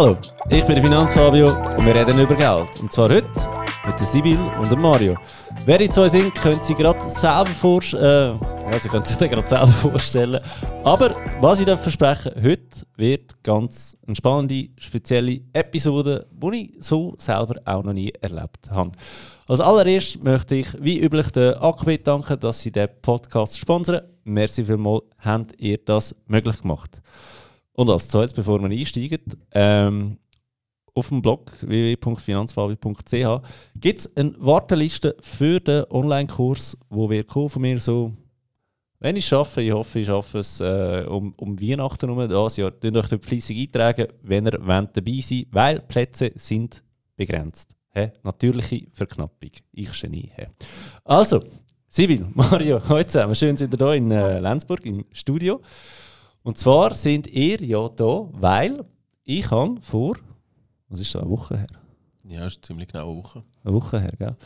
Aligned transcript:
Hallo, 0.00 0.16
ich 0.48 0.64
bin 0.64 0.76
der 0.76 0.84
Finanzfabio 0.84 1.48
und 1.76 1.84
wir 1.84 1.92
reden 1.92 2.20
über 2.20 2.36
Geld. 2.36 2.80
Und 2.80 2.92
zwar 2.92 3.08
heute 3.08 3.26
mit 3.84 3.98
der 3.98 4.06
Sibyl 4.06 4.38
und 4.60 4.70
dem 4.70 4.80
Mario. 4.80 5.16
Wer 5.66 5.78
die 5.78 5.88
zwei 5.88 6.08
sind, 6.08 6.32
können 6.36 6.62
Sie 6.62 6.76
gerade 6.76 7.00
selber 7.10 7.46
vorstellen. 7.46 8.38
Äh, 8.40 8.70
ja, 8.70 8.78
Sie 8.78 8.88
können 8.88 9.04
sich 9.04 9.18
gerade 9.18 9.48
selber 9.48 9.66
vorstellen. 9.66 10.40
Aber 10.84 11.16
was 11.40 11.58
ich 11.58 11.66
verspreche, 11.66 12.32
heute 12.40 12.86
wird 12.96 13.42
ganz 13.42 13.96
eine 14.06 14.14
spannende, 14.14 14.68
spezielle 14.78 15.40
Episode, 15.52 16.28
die 16.30 16.66
ich 16.66 16.76
so 16.78 17.16
selber 17.18 17.56
auch 17.64 17.82
noch 17.82 17.92
nie 17.92 18.12
erlebt 18.20 18.70
habe. 18.70 18.92
Als 19.48 19.60
allererstes 19.60 20.22
möchte 20.22 20.54
ich, 20.54 20.68
wie 20.80 21.00
üblich, 21.00 21.32
der 21.32 21.60
Aquit 21.60 22.06
danken, 22.06 22.38
dass 22.38 22.60
Sie 22.60 22.70
den 22.70 22.88
Podcast 23.02 23.58
sponsern. 23.58 24.02
Merci 24.22 24.64
vielmals, 24.64 25.02
habt 25.18 25.60
ihr 25.60 25.78
das 25.84 26.14
möglich 26.28 26.60
gemacht. 26.62 27.02
Und 27.78 27.90
als 27.90 28.08
zweites, 28.08 28.32
bevor 28.32 28.60
wir 28.60 28.68
einsteigen, 28.68 29.20
ähm, 29.52 30.18
auf 30.94 31.10
dem 31.10 31.22
Blog 31.22 31.52
www.finanzfabi.ch 31.60 33.42
gibt 33.76 34.00
es 34.00 34.16
eine 34.16 34.34
Warteliste 34.36 35.16
für 35.20 35.60
den 35.60 35.84
Online-Kurs, 35.88 36.76
wo 36.90 37.08
wir 37.08 37.24
von 37.24 37.62
mir 37.62 37.78
so, 37.78 38.12
wenn 38.98 39.14
ich 39.14 39.22
es 39.26 39.28
schaffe, 39.28 39.62
ich 39.62 39.70
hoffe, 39.70 40.00
ich 40.00 40.06
schaffe 40.06 40.40
es 40.40 40.58
äh, 40.58 41.04
um, 41.08 41.32
um 41.36 41.60
Weihnachten 41.60 42.08
herum 42.08 42.28
das 42.28 42.56
Jahr, 42.56 42.72
könnt 42.72 42.96
euch 42.96 43.10
dort 43.10 43.24
fleissig 43.24 43.56
eintragen, 43.56 44.08
wenn 44.22 44.46
ihr 44.48 44.58
wollt 44.66 44.96
dabei 44.96 45.20
sein 45.20 45.46
weil 45.52 45.78
Plätze 45.78 46.32
sind 46.34 46.82
begrenzt. 47.14 47.76
He? 47.94 48.08
Natürliche 48.24 48.88
Verknappung. 48.92 49.52
Ich 49.70 50.00
Genie. 50.00 50.32
He? 50.34 50.46
Also, 51.04 51.44
Sibyl, 51.86 52.26
Mario, 52.34 52.80
heute 52.88 53.06
zusammen. 53.06 53.36
Schön, 53.36 53.56
sind 53.56 53.72
ihr 53.72 53.86
hier 53.86 53.94
in 53.94 54.10
äh, 54.10 54.40
Lenzburg 54.40 54.84
im 54.84 55.04
Studio. 55.12 55.60
Und 56.48 56.56
zwar 56.56 56.94
sind 56.94 57.26
ihr 57.26 57.60
ja 57.60 57.90
da, 57.90 58.26
weil 58.32 58.82
ich 59.22 59.50
habe 59.50 59.78
vor, 59.82 60.16
was 60.88 60.98
ist 60.98 61.14
das, 61.14 61.20
eine 61.20 61.30
Woche 61.30 61.58
her? 61.58 61.66
Ja, 62.24 62.46
ist 62.46 62.64
ziemlich 62.64 62.88
genau 62.88 63.10
eine 63.10 63.18
Woche. 63.18 63.42
Eine 63.62 63.74
Woche 63.74 64.00
her, 64.00 64.12
gell? 64.16 64.36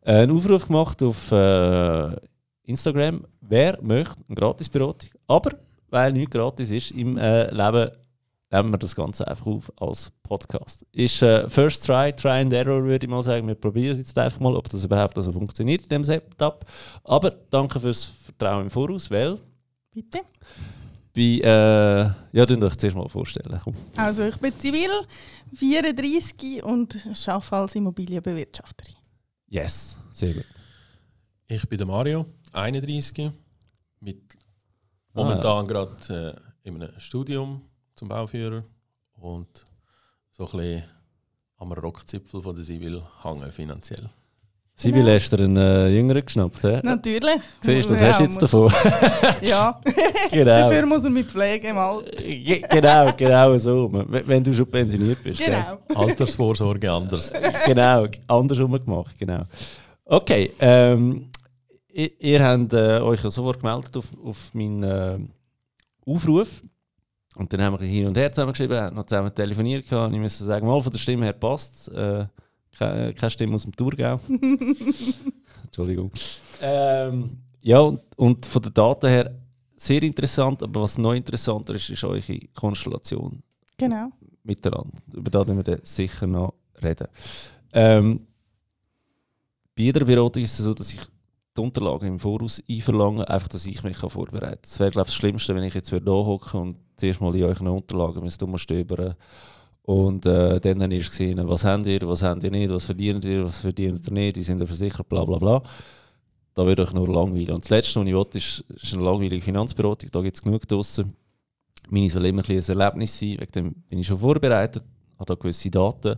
Äh, 0.00 0.22
einen 0.22 0.36
Aufruf 0.36 0.66
gemacht 0.66 1.00
auf 1.04 1.30
äh, 1.30 2.16
Instagram, 2.64 3.24
wer 3.42 3.80
möchte 3.80 4.24
eine 4.26 4.34
Gratisberatung. 4.34 5.10
Aber 5.28 5.52
weil 5.88 6.12
nichts 6.12 6.32
gratis 6.32 6.72
ist 6.72 6.90
im 6.90 7.16
äh, 7.16 7.48
Leben, 7.52 7.92
nehmen 8.50 8.70
wir 8.72 8.78
das 8.78 8.96
Ganze 8.96 9.28
einfach 9.28 9.46
auf 9.46 9.72
als 9.80 10.10
Podcast. 10.24 10.84
Ist 10.90 11.22
äh, 11.22 11.48
First 11.48 11.86
Try, 11.86 12.12
Try 12.12 12.40
and 12.40 12.52
Error, 12.52 12.82
würde 12.82 13.06
ich 13.06 13.08
mal 13.08 13.22
sagen. 13.22 13.46
Wir 13.46 13.54
probieren 13.54 13.92
es 13.92 13.98
jetzt 13.98 14.18
einfach 14.18 14.40
mal, 14.40 14.56
ob 14.56 14.68
das 14.68 14.82
überhaupt 14.82 15.14
so 15.14 15.30
funktioniert 15.30 15.82
in 15.82 15.88
dem 15.90 16.02
Setup. 16.02 16.64
Aber 17.04 17.30
danke 17.50 17.78
fürs 17.78 18.04
Vertrauen 18.04 18.64
im 18.64 18.70
Voraus, 18.70 19.08
weil. 19.12 19.38
Bitte. 19.94 20.22
Bei, 21.14 21.20
äh, 21.20 22.10
ja, 22.32 22.46
du 22.46 22.66
euch 22.66 22.76
zuerst 22.76 22.96
mal 22.96 23.08
vorstellen. 23.08 23.60
Komm. 23.62 23.74
Also 23.96 24.22
ich 24.24 24.36
bin 24.38 24.58
Zivil, 24.58 24.90
34 25.54 26.62
und 26.64 26.96
arbeite 27.26 27.56
als 27.56 27.74
Immobilienbewirtschafterin. 27.74 28.94
Yes, 29.46 29.98
sehr 30.10 30.32
gut. 30.32 30.46
Ich 31.46 31.68
bin 31.68 31.76
der 31.76 31.86
Mario, 31.86 32.24
31, 32.52 33.30
mit 34.00 34.38
momentan 35.12 35.64
ah. 35.64 35.68
gerade 35.68 36.40
äh, 36.64 36.68
in 36.68 36.82
einem 36.82 36.98
Studium 36.98 37.60
zum 37.94 38.08
Bauführer 38.08 38.64
und 39.12 39.64
so 40.30 40.46
ein 40.46 40.50
bisschen 40.50 40.84
am 41.56 41.72
Rockzipfel 41.72 42.40
von 42.40 42.56
der 42.56 42.64
Civil 42.64 43.02
hängen 43.22 43.52
finanziell. 43.52 44.08
Sibyl 44.82 45.04
genau. 45.04 45.14
hast 45.14 45.32
du 45.32 45.36
einen 45.36 45.56
äh, 45.56 45.88
Jüngeren 45.94 46.24
geschnappt, 46.24 46.60
he? 46.62 46.80
Natürlich. 46.82 47.36
Siehst 47.60 47.88
du, 47.88 47.92
das 47.92 48.02
ja, 48.02 48.08
hast 48.08 48.18
du 48.18 48.24
jetzt 48.24 48.42
davon. 48.42 48.72
ja, 49.40 49.80
genau. 50.32 50.44
dafür 50.44 50.86
muss 50.86 51.04
er 51.04 51.10
mich 51.10 51.26
pflegen 51.26 51.68
im 51.68 51.78
Alter. 51.78 52.10
genau, 52.20 53.12
genau 53.16 53.58
so. 53.58 53.90
Wenn 53.92 54.42
du 54.42 54.52
schon 54.52 54.66
pensioniert 54.66 55.22
bist. 55.22 55.40
Genau. 55.40 55.78
Altersvorsorge 55.94 56.90
anders. 56.90 57.32
genau, 57.66 58.08
andersrum 58.26 58.72
gemacht, 58.72 59.14
genau. 59.16 59.44
Okay, 60.04 60.50
ähm, 60.58 61.30
ihr, 61.92 62.20
ihr 62.20 62.44
habt 62.44 62.72
äh, 62.72 62.98
euch 62.98 63.20
sofort 63.20 63.60
gemeldet 63.60 63.96
auf, 63.96 64.08
auf 64.24 64.52
meinen 64.52 64.82
äh, 64.82 65.18
Aufruf. 66.04 66.60
Und 67.36 67.52
dann 67.52 67.62
haben 67.62 67.78
wir 67.78 67.86
hin 67.86 68.08
und 68.08 68.16
her 68.16 68.32
zusammengeschrieben, 68.32 68.92
noch 68.94 69.06
zusammen 69.06 69.32
telefoniert. 69.32 69.90
Und 69.92 70.12
ich 70.12 70.20
muss 70.20 70.38
sagen, 70.38 70.66
mal 70.66 70.82
von 70.82 70.90
der 70.90 70.98
Stimme 70.98 71.26
her 71.26 71.34
passt 71.34 71.88
äh, 71.92 72.26
keine, 72.76 73.14
keine 73.14 73.30
Stimme 73.30 73.54
aus 73.56 73.64
dem 73.64 73.74
Thurgau. 73.74 74.20
Entschuldigung. 75.64 76.10
Ähm, 76.60 77.38
ja, 77.62 77.80
und, 77.80 78.00
und, 78.16 78.46
von 78.46 78.62
den 78.62 78.74
Daten 78.74 79.08
her 79.08 79.34
sehr 79.76 80.02
interessant, 80.02 80.62
aber 80.62 80.82
was 80.82 80.98
noch 80.98 81.12
interessanter 81.12 81.74
ist, 81.74 81.90
ist 81.90 82.04
eure 82.04 82.38
Konstellation. 82.54 83.42
Genau. 83.76 84.10
Miteinander. 84.44 84.98
Über 85.12 85.30
das 85.30 85.46
werden 85.46 85.56
wir 85.56 85.64
dann 85.64 85.80
sicher 85.82 86.26
noch 86.26 86.54
reden. 86.82 87.08
Ähm, 87.72 88.26
bei 89.74 89.84
jeder 89.84 90.04
Beratung 90.04 90.42
ist 90.42 90.58
es 90.58 90.64
so, 90.64 90.74
dass 90.74 90.92
ich 90.92 91.00
die 91.56 91.60
Unterlagen 91.60 92.08
im 92.08 92.20
Voraus 92.20 92.62
einverlange, 92.68 93.28
einfach, 93.28 93.48
dass 93.48 93.66
ich 93.66 93.82
mich 93.82 93.96
vorbereiten 93.96 94.40
kann. 94.40 94.58
Das 94.62 94.80
wäre, 94.80 94.90
glaube 94.90 95.08
ich, 95.08 95.14
das 95.14 95.16
Schlimmste, 95.16 95.54
wenn 95.54 95.64
ich 95.64 95.74
jetzt 95.74 95.90
hier 95.90 96.04
hocke 96.04 96.58
und 96.58 96.76
zuerst 96.96 97.20
mal 97.20 97.34
in 97.34 97.44
euren 97.44 97.68
Unterlagen 97.68 98.22
müsste 98.22 98.46
stöbern 98.58 99.14
und 99.84 100.26
äh, 100.26 100.60
dann 100.60 100.82
habe 100.82 100.94
ich 100.94 101.08
gesehen, 101.08 101.40
was 101.48 101.64
habt 101.64 101.86
ihr, 101.86 102.02
was 102.02 102.22
habt 102.22 102.44
ihr 102.44 102.50
nicht, 102.50 102.70
was 102.70 102.86
verdient 102.86 103.24
ihr, 103.24 103.44
was 103.44 103.60
verdient 103.60 104.06
ihr 104.06 104.12
nicht, 104.12 104.36
wie 104.36 104.42
sind 104.42 104.60
ihr 104.60 104.66
versichert, 104.66 105.08
bla 105.08 105.24
bla 105.24 105.38
bla. 105.38 105.62
Da 106.54 106.66
wird 106.66 106.80
euch 106.80 106.92
nur 106.92 107.08
langweilig. 107.08 107.50
Und 107.50 107.64
das 107.64 107.70
Letzte, 107.70 108.00
was 108.00 108.06
ich 108.06 108.14
will, 108.14 108.26
ist, 108.34 108.64
ist 108.82 108.94
eine 108.94 109.02
langweilige 109.02 109.42
Finanzberatung. 109.42 110.10
Da 110.12 110.20
gibt 110.20 110.36
es 110.36 110.42
genug 110.42 110.68
draussen. 110.68 111.14
Meine 111.88 112.10
soll 112.10 112.26
immer 112.26 112.48
ein, 112.48 112.56
ein 112.56 112.62
Erlebnis 112.62 113.18
sein, 113.18 113.38
wegen 113.40 113.52
dem 113.52 113.74
bin 113.88 113.98
ich 113.98 114.06
schon 114.06 114.18
vorbereitet, 114.18 114.84
habe 115.18 115.26
da 115.26 115.34
gewisse 115.34 115.70
Daten. 115.70 116.16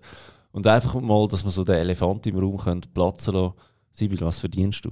Und 0.52 0.66
einfach 0.66 1.00
mal, 1.00 1.26
dass 1.28 1.44
wir 1.44 1.50
so 1.50 1.64
den 1.64 1.76
Elefant 1.76 2.26
im 2.26 2.38
Raum 2.38 2.81
platzen 2.92 3.34
lassen 3.34 3.54
Sibyl, 3.92 4.20
was 4.22 4.41
verdienst 4.41 4.84
du? 4.84 4.91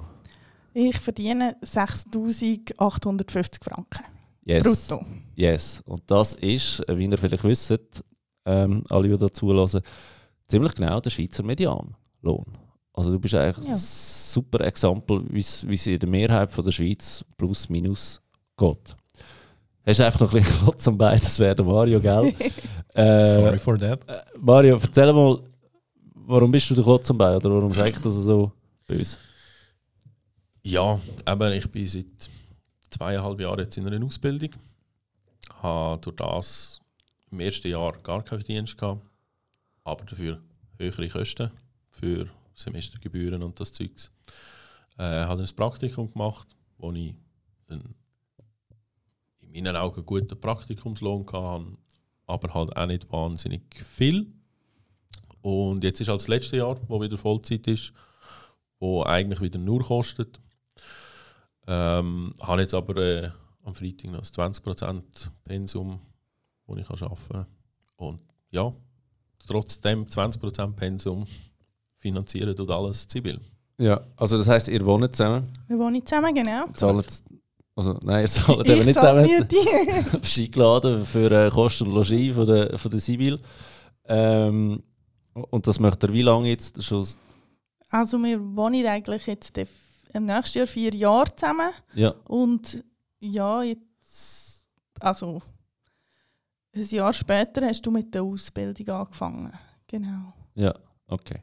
Ich 0.75 0.99
verdiene 0.99 1.57
6'850 1.63 3.63
Franken. 3.63 4.05
Yes. 4.45 4.89
Brutto. 4.89 5.05
Yes. 5.35 5.83
Und 5.85 6.03
das 6.07 6.33
ist, 6.35 6.83
wie 6.89 7.07
ihr 7.07 7.19
vielleicht 7.19 7.45
wisst, 7.45 8.03
ähm, 8.45 8.85
alle, 8.89 9.09
die 9.09 9.17
da 9.17 9.33
zulassen, 9.33 9.83
ziemlich 10.49 10.75
genau 10.75 11.01
der 11.01 11.11
Schweizer 11.11 11.43
Medianlohn. 11.43 12.47
Also 12.95 13.11
du 13.11 13.19
bist 13.19 13.35
eigentlich 13.35 13.67
ja. 13.67 13.73
ein 13.73 13.79
super 13.79 14.61
Exempel, 14.61 15.25
wie 15.31 15.41
es 15.41 15.87
in 15.87 15.99
der 15.99 16.09
Mehrheit 16.09 16.51
von 16.51 16.65
der 16.65 16.73
Schweiz 16.73 17.25
plus 17.37 17.69
minus 17.69 18.21
geht. 18.57 18.97
Hast 19.85 19.99
du 19.99 20.07
einfach 20.07 20.21
noch 20.21 20.33
ein 20.33 20.39
bisschen 20.39 20.59
Klotz 20.65 20.87
am 20.89 20.99
Bein, 20.99 21.19
das 21.19 21.39
wäre 21.39 21.57
der 21.57 21.65
Mario, 21.65 22.01
gell? 22.01 22.35
äh, 22.95 23.25
Sorry 23.33 23.59
for 23.59 23.79
that. 23.79 24.07
Äh, 24.09 24.23
Mario, 24.39 24.79
erzähl 24.81 25.13
mal, 25.13 25.41
warum 26.15 26.51
bist 26.51 26.71
du 26.71 26.75
der 26.75 26.85
Klotz 26.85 27.11
am 27.11 27.19
Bein 27.19 27.37
oder 27.37 27.51
warum 27.51 27.73
sage 27.73 27.91
ich 27.91 27.99
das 27.99 28.15
so 28.15 28.53
böse? 28.87 29.17
Ja, 30.63 31.01
aber 31.25 31.53
ich 31.55 31.69
bin 31.71 31.87
seit 31.87 32.31
zweieinhalb 32.91 33.41
Jahren 33.41 33.59
jetzt 33.59 33.77
in 33.77 33.87
einer 33.87 34.05
Ausbildung. 34.05 34.51
Habe 35.61 36.01
durch 36.01 36.17
das 36.17 36.82
im 37.33 37.41
ersten 37.41 37.69
Jahr 37.69 37.93
gar 38.03 38.23
keinen 38.23 38.41
Verdienst 38.41 38.79
gehabt, 38.79 39.03
aber 39.85 40.05
dafür 40.05 40.41
höhere 40.79 41.09
Kosten 41.09 41.51
für 41.91 42.29
Semestergebühren 42.55 43.43
und 43.43 43.59
das 43.59 43.73
Zeugs. 43.73 44.11
Äh, 44.99 45.25
habe 45.25 45.43
ein 45.43 45.57
Praktikum 45.57 46.13
gemacht, 46.13 46.49
wo 46.79 46.93
ich 46.93 47.15
einen, 47.69 47.95
in 49.41 49.65
meinen 49.65 49.77
Augen 49.77 50.05
guten 50.05 50.39
Praktikumslohn 50.39 51.27
hatte, 51.33 51.67
aber 52.27 52.55
halt 52.55 52.77
auch 52.77 52.87
nicht 52.87 53.11
wahnsinnig 53.11 53.63
viel. 53.85 54.31
Und 55.41 55.83
jetzt 55.83 56.01
ist 56.01 56.09
halt 56.09 56.21
das 56.21 56.29
letzte 56.29 56.59
Jahr, 56.59 56.79
wo 56.87 57.01
wieder 57.01 57.19
Vollzeit 57.19 57.67
ist, 57.67 57.93
wo 58.79 59.03
eigentlich 59.03 59.41
wieder 59.41 59.59
nur 59.59 59.83
kostet. 59.83 60.39
Ähm, 61.67 62.35
habe 62.41 62.63
jetzt 62.63 62.75
aber 62.75 62.97
äh, 62.97 63.31
am 63.65 63.75
Freitag 63.75 64.11
noch 64.11 64.21
das 64.21 64.35
20% 64.35 65.03
Pensum 65.45 66.01
wo 66.73 66.77
ich 66.77 66.91
arbeiten 66.91 67.17
kann. 67.31 67.47
Und 67.97 68.23
ja, 68.51 68.73
trotzdem 69.47 70.05
20% 70.07 70.73
Pensum 70.73 71.27
finanzieren 71.99 72.57
tut 72.57 72.71
alles 72.71 73.07
zivil. 73.07 73.41
Ja, 73.79 74.01
also 74.17 74.39
das 74.39 74.49
heisst, 74.49 74.69
ihr 74.69 74.85
wohnt 74.85 75.15
zusammen? 75.15 75.47
Wir 75.67 75.79
wohnen 75.79 76.05
zusammen, 76.05 76.35
genau. 76.35 76.67
Zahlt, 76.75 77.23
also 77.75 77.99
nein, 78.05 78.23
ihr 78.23 78.29
zahlt 78.29 78.69
eben 78.69 78.85
nicht 78.85 78.99
zusammen. 78.99 79.25
Ich 79.25 79.47
bist 80.21 80.39
eingeladen 80.39 81.05
für 81.07 81.31
äh, 81.31 81.51
Kosten 81.51 81.89
und 81.89 81.95
Logis 81.95 82.35
von 82.35 82.47
der, 82.47 82.79
von 82.79 82.91
der 82.91 83.01
Sibyl. 83.01 83.41
Ähm, 84.05 84.83
und 85.33 85.67
das 85.67 85.81
möchte 85.81 86.09
er 86.09 86.13
wie 86.13 86.23
lange 86.23 86.49
jetzt 86.49 86.83
schon? 86.83 87.07
Also 87.89 88.19
wir 88.19 88.41
wohnen 88.41 88.87
eigentlich 88.87 89.27
jetzt 89.27 89.59
im 90.13 90.25
nächsten 90.25 90.59
Jahr 90.59 90.67
vier 90.67 90.95
Jahre 90.95 91.35
zusammen. 91.35 91.71
Ja. 91.95 92.15
Und 92.25 92.85
ja, 93.21 93.63
jetzt, 93.63 94.65
also 95.01 95.41
ein 96.75 96.85
Jahr 96.85 97.13
später 97.13 97.67
hast 97.67 97.85
du 97.85 97.91
mit 97.91 98.13
der 98.15 98.23
Ausbildung 98.23 98.89
angefangen. 98.89 99.53
Genau. 99.87 100.33
Ja, 100.55 100.75
okay. 101.07 101.41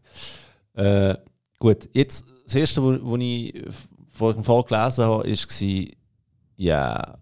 Äh, 0.73 1.15
gut, 1.59 1.89
jetzt 1.93 2.25
das 2.45 2.55
erste, 2.55 2.83
was 2.83 3.21
ich 3.21 3.65
vor 4.11 4.33
dem 4.33 4.43
Fall 4.43 4.63
gelesen 4.63 5.05
habe, 5.05 5.23
war, 5.23 5.87
ja, 6.57 7.17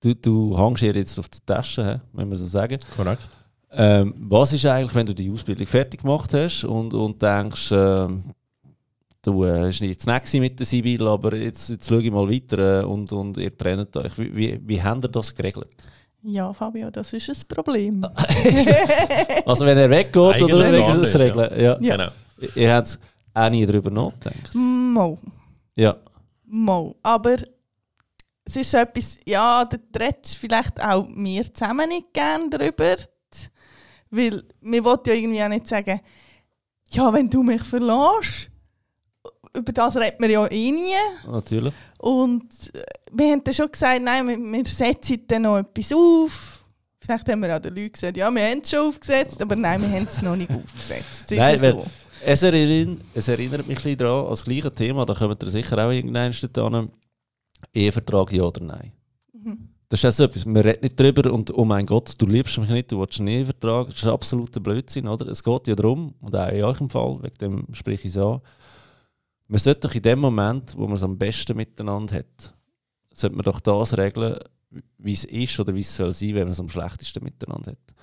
du, 0.00 0.14
du 0.14 0.58
hängst 0.58 0.82
hier 0.82 0.94
jetzt 0.94 1.18
auf 1.18 1.28
der 1.28 1.44
Tasche, 1.44 2.00
wenn 2.12 2.28
wir 2.30 2.36
so 2.36 2.46
sagen. 2.46 2.78
Korrekt. 2.96 3.28
Ähm, 3.70 4.14
was 4.18 4.52
ist 4.52 4.66
eigentlich, 4.66 4.94
wenn 4.94 5.06
du 5.06 5.14
die 5.14 5.30
Ausbildung 5.30 5.66
fertig 5.66 6.02
gemacht 6.02 6.32
hast 6.32 6.64
und, 6.64 6.94
und 6.94 7.20
denkst, 7.20 7.72
ähm, 7.72 8.22
du 9.20 9.44
äh, 9.44 9.66
hast 9.66 9.80
jetzt 9.80 10.06
nicht 10.06 10.34
mit 10.34 10.58
der 10.58 10.66
Sibyl, 10.66 11.08
aber 11.08 11.34
jetzt, 11.34 11.70
jetzt 11.70 11.88
schaue 11.88 12.02
ich 12.02 12.12
mal 12.12 12.30
weiter 12.30 12.82
äh, 12.82 12.84
und, 12.84 13.12
und 13.12 13.36
ihr 13.36 13.56
trennt 13.56 13.96
euch. 13.96 14.16
Wie, 14.16 14.36
wie, 14.36 14.60
wie 14.62 14.82
habt 14.82 15.04
ihr 15.04 15.08
das 15.08 15.34
geregelt? 15.34 15.74
Ja, 16.26 16.52
Fabio, 16.54 16.90
das 16.90 17.12
ist 17.12 17.28
ein 17.28 17.36
Problem. 17.48 18.04
Also 19.46 19.66
wenn 19.66 19.76
er 19.76 19.90
weggeht 19.90 20.16
oder 20.16 20.64
Eigentlich 20.64 20.86
gar 20.86 21.02
ist 21.02 21.14
das 21.14 21.20
regeln? 21.20 21.60
Ja. 21.60 21.78
Ja. 21.80 21.96
Genau. 21.96 22.10
Ihr 22.54 22.74
habt 22.74 22.98
auch 23.34 23.50
nie 23.50 23.66
darüber 23.66 23.90
nachgedacht. 23.90 24.54
Mo, 24.54 25.18
Ja. 25.76 25.96
mo. 26.46 26.94
Aber 27.02 27.36
es 28.46 28.56
ist 28.56 28.70
so 28.70 28.78
etwas, 28.78 29.18
ja, 29.26 29.64
da 29.64 29.76
redest 29.98 30.36
vielleicht 30.36 30.82
auch 30.82 31.06
wir 31.14 31.52
zusammen 31.52 31.88
nicht 31.90 32.12
gerne 32.12 32.48
darüber. 32.50 32.94
Weil 34.10 34.44
wir 34.60 34.84
wollen 34.84 34.98
ja 35.06 35.12
irgendwie 35.12 35.42
auch 35.42 35.48
nicht 35.48 35.68
sagen, 35.68 36.00
ja, 36.90 37.12
wenn 37.12 37.28
du 37.28 37.42
mich 37.42 37.62
verlässt, 37.62 38.48
über 39.56 39.72
das 39.72 39.96
redet 39.96 40.20
man 40.20 40.30
ja 40.30 40.46
eh 40.46 40.70
nie. 40.70 40.94
Natürlich. 41.26 41.72
Und 41.98 42.44
äh, 42.74 42.82
wir 43.12 43.32
haben 43.32 43.44
dann 43.44 43.54
schon 43.54 43.70
gesagt, 43.70 44.02
nein, 44.02 44.26
wir, 44.28 44.38
wir 44.38 44.66
setzen 44.66 45.24
dann 45.26 45.42
noch 45.42 45.58
etwas 45.58 45.92
auf. 45.92 46.64
Vielleicht 46.98 47.28
haben 47.28 47.40
wir 47.40 47.54
auch 47.54 47.60
den 47.60 47.74
Leuten 47.74 47.92
gesagt, 47.92 48.16
ja, 48.16 48.30
wir 48.30 48.42
haben 48.42 48.60
es 48.62 48.70
schon 48.70 48.88
aufgesetzt, 48.88 49.40
aber 49.40 49.56
nein, 49.56 49.80
wir 49.82 49.88
haben 49.90 50.08
es 50.10 50.22
noch 50.22 50.36
nicht 50.36 50.50
aufgesetzt. 50.50 51.30
Nein, 51.30 51.58
so. 51.58 51.86
Es 52.26 52.42
erinnert, 52.42 53.00
es 53.12 53.28
erinnert 53.28 53.66
mich 53.66 53.76
ein 53.76 53.82
bisschen 53.82 53.98
daran, 53.98 54.26
als 54.26 54.44
gleiche 54.44 54.74
Thema, 54.74 55.04
da 55.04 55.12
kommt 55.12 55.42
ihr 55.42 55.50
sicher 55.50 55.76
auch 55.86 55.90
irgendwann 55.90 56.32
an, 56.74 56.90
Ehevertrag 57.74 58.32
ja 58.32 58.44
oder 58.44 58.62
nein. 58.62 58.92
Mhm. 59.32 59.68
Das 59.88 60.02
ist 60.02 60.06
auch 60.06 60.12
so 60.12 60.24
etwas, 60.24 60.46
man 60.46 60.62
redet 60.62 60.82
nicht 60.82 60.98
drüber 60.98 61.30
und 61.30 61.52
oh 61.52 61.64
mein 61.64 61.84
Gott, 61.84 62.14
du 62.16 62.26
liebst 62.26 62.58
mich 62.58 62.70
nicht, 62.70 62.90
du 62.90 63.00
willst 63.00 63.20
einen 63.20 63.28
Ehevertrag, 63.28 63.88
das 63.88 63.96
ist 63.96 64.06
absoluter 64.06 64.60
Blödsinn, 64.60 65.06
oder? 65.06 65.28
Es 65.28 65.44
geht 65.44 65.68
ja 65.68 65.74
darum, 65.74 66.14
und 66.20 66.34
auch 66.34 66.48
in 66.48 66.64
eurem 66.64 66.88
Fall, 66.88 67.18
wegen 67.22 67.38
dem 67.38 67.66
spreche 67.74 68.08
ich 68.08 68.14
es 68.14 68.18
an, 68.18 68.40
man 69.48 69.58
sollte 69.58 69.80
doch 69.80 69.94
in 69.94 70.02
dem 70.02 70.18
Moment, 70.18 70.76
wo 70.76 70.86
man 70.86 70.96
es 70.96 71.02
am 71.02 71.18
besten 71.18 71.56
miteinander 71.56 72.16
hat, 72.16 72.54
sollte 73.12 73.36
man 73.36 73.44
doch 73.44 73.60
das 73.60 73.96
regeln, 73.96 74.38
wie 74.98 75.12
es 75.12 75.24
ist 75.24 75.58
oder 75.60 75.74
wie 75.74 75.80
es 75.80 75.94
soll 75.94 76.12
sein, 76.12 76.34
wenn 76.34 76.44
man 76.44 76.52
es 76.52 76.60
am 76.60 76.68
schlechtesten 76.68 77.22
miteinander 77.22 77.72
hat. 77.72 77.94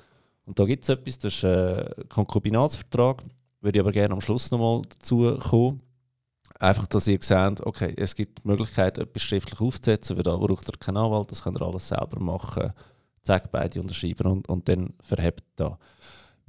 Und 0.45 0.59
da 0.59 0.65
gibt 0.65 0.83
es 0.83 0.89
etwas, 0.89 1.19
das 1.19 1.33
ist 1.35 1.45
ein 1.45 2.09
Konkubinatsvertrag, 2.09 3.23
würde 3.61 3.77
ich 3.77 3.81
aber 3.81 3.91
gerne 3.91 4.13
am 4.13 4.21
Schluss 4.21 4.51
nochmal 4.51 4.81
dazu 4.89 5.37
kommen. 5.37 5.81
Einfach, 6.59 6.85
dass 6.87 7.07
ihr 7.07 7.19
seht, 7.21 7.61
okay, 7.61 7.93
es 7.97 8.15
gibt 8.15 8.43
die 8.43 8.47
Möglichkeit, 8.47 8.97
etwas 8.97 9.23
schriftlich 9.23 9.59
aufzusetzen, 9.59 10.15
weil 10.15 10.23
da 10.23 10.35
braucht 10.35 10.67
ihr 10.67 10.77
keinen 10.77 10.97
Anwalt, 10.97 11.31
das 11.31 11.41
könnt 11.41 11.59
ihr 11.59 11.65
alles 11.65 11.87
selber 11.87 12.19
machen. 12.19 12.73
Zack, 13.23 13.51
beide 13.51 13.81
unterschreiben 13.81 14.27
und, 14.27 14.49
und 14.49 14.67
dann 14.69 14.93
verhebt 15.01 15.43
da. 15.55 15.77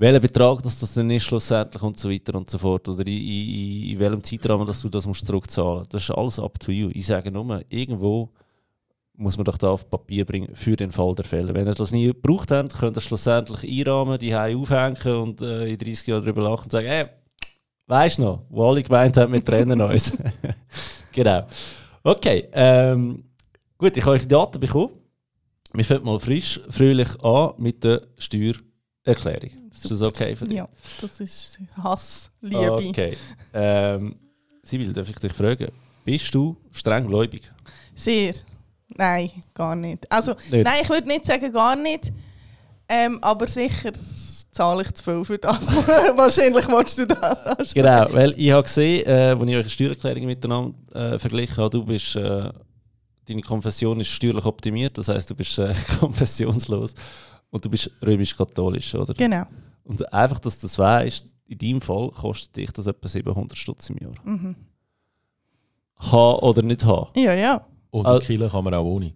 Welcher 0.02 0.18
Betrag 0.18 0.60
dass 0.62 0.80
das 0.80 0.94
dann 0.94 1.08
ist 1.12 1.22
schlussendlich 1.22 1.80
und 1.80 1.96
so 1.96 2.10
weiter 2.10 2.34
und 2.34 2.50
so 2.50 2.58
fort 2.58 2.88
oder 2.88 3.06
in, 3.06 3.18
in, 3.18 3.90
in 3.90 3.98
welchem 4.00 4.24
Zeitrahmen 4.24 4.66
dass 4.66 4.82
du 4.82 4.88
das 4.88 5.06
musst 5.06 5.24
zurückzahlen 5.24 5.86
das 5.90 6.02
ist 6.02 6.10
alles 6.10 6.40
up 6.40 6.58
to 6.58 6.72
you. 6.72 6.90
Ich 6.92 7.06
sage 7.06 7.30
nur, 7.30 7.62
irgendwo 7.68 8.28
muss 9.14 9.36
man 9.36 9.44
doch 9.44 9.56
da 9.56 9.68
auf 9.68 9.88
Papier 9.88 10.24
bringen 10.24 10.56
für 10.56 10.74
den 10.74 10.90
Fall 10.90 11.14
der 11.14 11.24
Fälle. 11.24 11.54
Wenn 11.54 11.68
ihr 11.68 11.76
das 11.76 11.92
nie 11.92 12.06
gebraucht 12.06 12.50
habt, 12.50 12.76
könnt 12.76 12.96
ihr 12.96 13.00
schlussendlich 13.00 13.62
einrahmen, 13.62 14.18
die 14.18 14.34
Hause 14.34 14.56
aufhängen 14.56 15.22
und 15.22 15.40
äh, 15.40 15.68
in 15.68 15.78
30 15.78 16.08
Jahren 16.08 16.24
darüber 16.24 16.42
lachen 16.42 16.64
und 16.64 16.72
sagen, 16.72 16.88
hey, 16.88 17.06
weißt 17.86 18.18
du 18.18 18.22
noch, 18.22 18.42
wo 18.50 18.68
alle 18.68 18.82
gemeint 18.82 19.16
haben, 19.16 19.32
wir 19.32 19.44
trennen 19.44 19.80
uns. 19.80 20.18
genau. 21.12 21.46
Okay, 22.02 22.48
ähm, 22.50 23.22
gut, 23.78 23.96
ich 23.96 24.02
habe 24.02 24.16
euch 24.16 24.22
die 24.22 24.28
Daten 24.28 24.58
bekommen. 24.58 24.94
Wir 25.72 25.84
fangen 25.84 26.04
mal 26.04 26.18
frisch, 26.18 26.60
fröhlich 26.70 27.22
an 27.22 27.52
mit 27.58 27.84
der 27.84 28.02
Steuererklärung. 28.18 29.61
Ist 29.72 29.90
das 29.90 30.02
okay 30.02 30.36
für 30.36 30.44
dich? 30.44 30.58
Ja, 30.58 30.68
das 31.00 31.20
ist 31.20 31.58
Hass, 31.82 32.30
Liebe. 32.40 32.72
Okay. 32.72 33.16
Ähm, 33.52 34.16
Sibyl, 34.62 34.92
darf 34.92 35.08
ich 35.08 35.18
dich 35.18 35.32
fragen, 35.32 35.68
bist 36.04 36.34
du 36.34 36.56
streng 36.70 37.06
gläubig? 37.06 37.50
Sehr. 37.94 38.34
Nein, 38.96 39.30
gar 39.54 39.74
nicht. 39.74 40.10
Also, 40.10 40.32
Nicht. 40.50 40.64
nein, 40.64 40.80
ich 40.82 40.88
würde 40.88 41.08
nicht 41.08 41.26
sagen 41.26 41.52
gar 41.52 41.76
nicht. 41.76 42.12
Ähm, 42.88 43.18
aber 43.22 43.46
sicher 43.46 43.92
zahle 44.50 44.82
ich 44.82 44.92
zu 44.92 45.02
viel 45.02 45.24
für 45.24 45.38
das. 45.38 45.60
Wahrscheinlich 46.16 46.68
willst 46.68 46.98
du 46.98 47.06
das. 47.06 47.72
Genau, 47.72 48.06
weil 48.12 48.34
ich 48.36 48.50
habe 48.50 48.64
gesehen, 48.64 49.06
äh, 49.06 49.34
als 49.38 49.42
ich 49.42 49.56
eure 49.56 49.68
Steuererklärung 49.68 50.26
miteinander 50.26 50.74
äh, 51.14 51.18
verglichen 51.18 51.56
habe, 51.56 51.70
du 51.70 51.84
bist, 51.84 52.16
äh, 52.16 52.50
deine 53.26 53.42
Konfession 53.42 53.98
ist 54.00 54.08
steuerlich 54.08 54.44
optimiert, 54.44 54.98
das 54.98 55.08
heißt, 55.08 55.30
du 55.30 55.34
bist 55.34 55.58
äh, 55.58 55.74
konfessionslos 56.00 56.94
und 57.52 57.64
du 57.64 57.70
bist 57.70 57.88
römisch-katholisch, 58.04 58.94
oder? 58.96 59.14
Genau. 59.14 59.44
Und 59.84 60.12
einfach, 60.12 60.40
dass 60.40 60.58
du 60.58 60.64
das 60.66 60.76
weißt, 60.78 61.24
in 61.46 61.58
deinem 61.58 61.80
Fall 61.80 62.08
kostet 62.10 62.56
dich 62.56 62.70
das 62.72 62.86
etwa 62.88 63.06
700 63.06 63.56
Stutz 63.56 63.88
im 63.90 63.98
Jahr. 63.98 64.14
Mhm. 64.24 64.56
Haben 65.96 66.38
oder 66.40 66.62
nicht 66.62 66.84
haben? 66.84 67.08
Ja, 67.20 67.34
ja. 67.34 67.64
Und 67.90 68.06
Al- 68.06 68.18
die 68.20 68.26
Kille 68.26 68.48
kann 68.48 68.64
man 68.64 68.74
auch 68.74 68.84
ohne. 68.84 69.12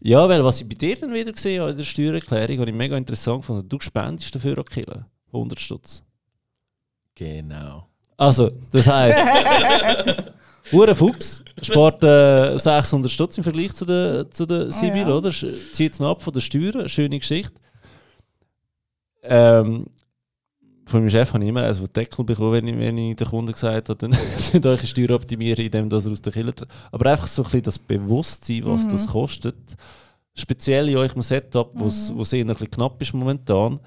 Ja, 0.00 0.28
weil 0.28 0.44
was 0.44 0.60
ich 0.60 0.68
bei 0.68 0.76
dir 0.76 0.96
dann 0.96 1.12
wieder 1.12 1.32
gesehen 1.32 1.60
habe 1.60 1.72
in 1.72 1.76
der 1.76 1.84
Steuererklärung, 1.84 2.60
habe 2.60 2.70
ich 2.70 2.76
mega 2.76 2.96
interessant 2.96 3.40
gefunden, 3.42 3.68
du 3.68 3.80
spendest 3.80 4.32
dafür 4.34 4.58
auch 4.58 4.64
Kilo. 4.64 5.02
100 5.32 5.58
Stutz. 5.58 6.02
Genau. 7.16 7.88
Also, 8.16 8.50
das 8.70 8.86
heisst, 8.86 9.18
Hure 10.72 10.94
Fuchs 10.94 11.44
spart 11.62 12.02
äh, 12.04 12.58
600 12.58 13.10
Stutz 13.10 13.36
im 13.38 13.44
Vergleich 13.44 13.72
zu 13.74 13.84
der, 13.84 14.30
zu 14.30 14.46
der 14.46 14.70
Sibyl, 14.72 15.08
ja. 15.08 15.16
oder? 15.16 15.30
Zieht 15.30 15.94
es 15.94 16.00
ab 16.00 16.22
von 16.22 16.32
der 16.32 16.40
Steuern, 16.40 16.88
schöne 16.88 17.18
Geschichte. 17.18 17.60
Ähm, 19.22 19.86
von 20.86 21.00
meinem 21.00 21.10
Chef 21.10 21.32
habe 21.32 21.42
ich 21.44 21.50
immer 21.50 21.62
also 21.62 21.80
einen 21.80 21.92
Deckel 21.92 22.24
bekommen, 22.24 22.52
wenn 22.52 22.66
ich, 22.68 22.78
wenn 22.78 22.98
ich 22.98 23.16
den 23.16 23.26
Kunden 23.26 23.52
gesagt 23.52 23.88
habe, 23.88 23.98
dann 23.98 24.12
sind 24.36 24.64
eure 24.64 24.86
Steuern 24.86 25.12
optimieren, 25.12 25.64
indem 25.64 25.88
das 25.88 26.06
aus 26.06 26.22
der 26.22 26.32
Kille. 26.32 26.54
Aber 26.92 27.10
einfach 27.10 27.26
so 27.26 27.42
ein 27.42 27.44
bisschen 27.44 27.62
das 27.62 27.78
Bewusstsein, 27.78 28.64
was 28.64 28.86
Mhm. 28.86 28.90
das 28.90 29.06
kostet. 29.08 29.56
Speziell 30.34 30.88
in 30.88 30.96
eurem 30.96 31.20
Setup, 31.22 31.70
wo 31.74 31.86
es 31.86 32.10
Mhm. 32.10 32.16
wo 32.18 32.22
es 32.22 32.32
eher 32.32 32.44
ein 32.44 32.48
bisschen 32.48 32.70
knapp 32.70 33.00
ist 33.02 33.12
momentan. 33.12 33.80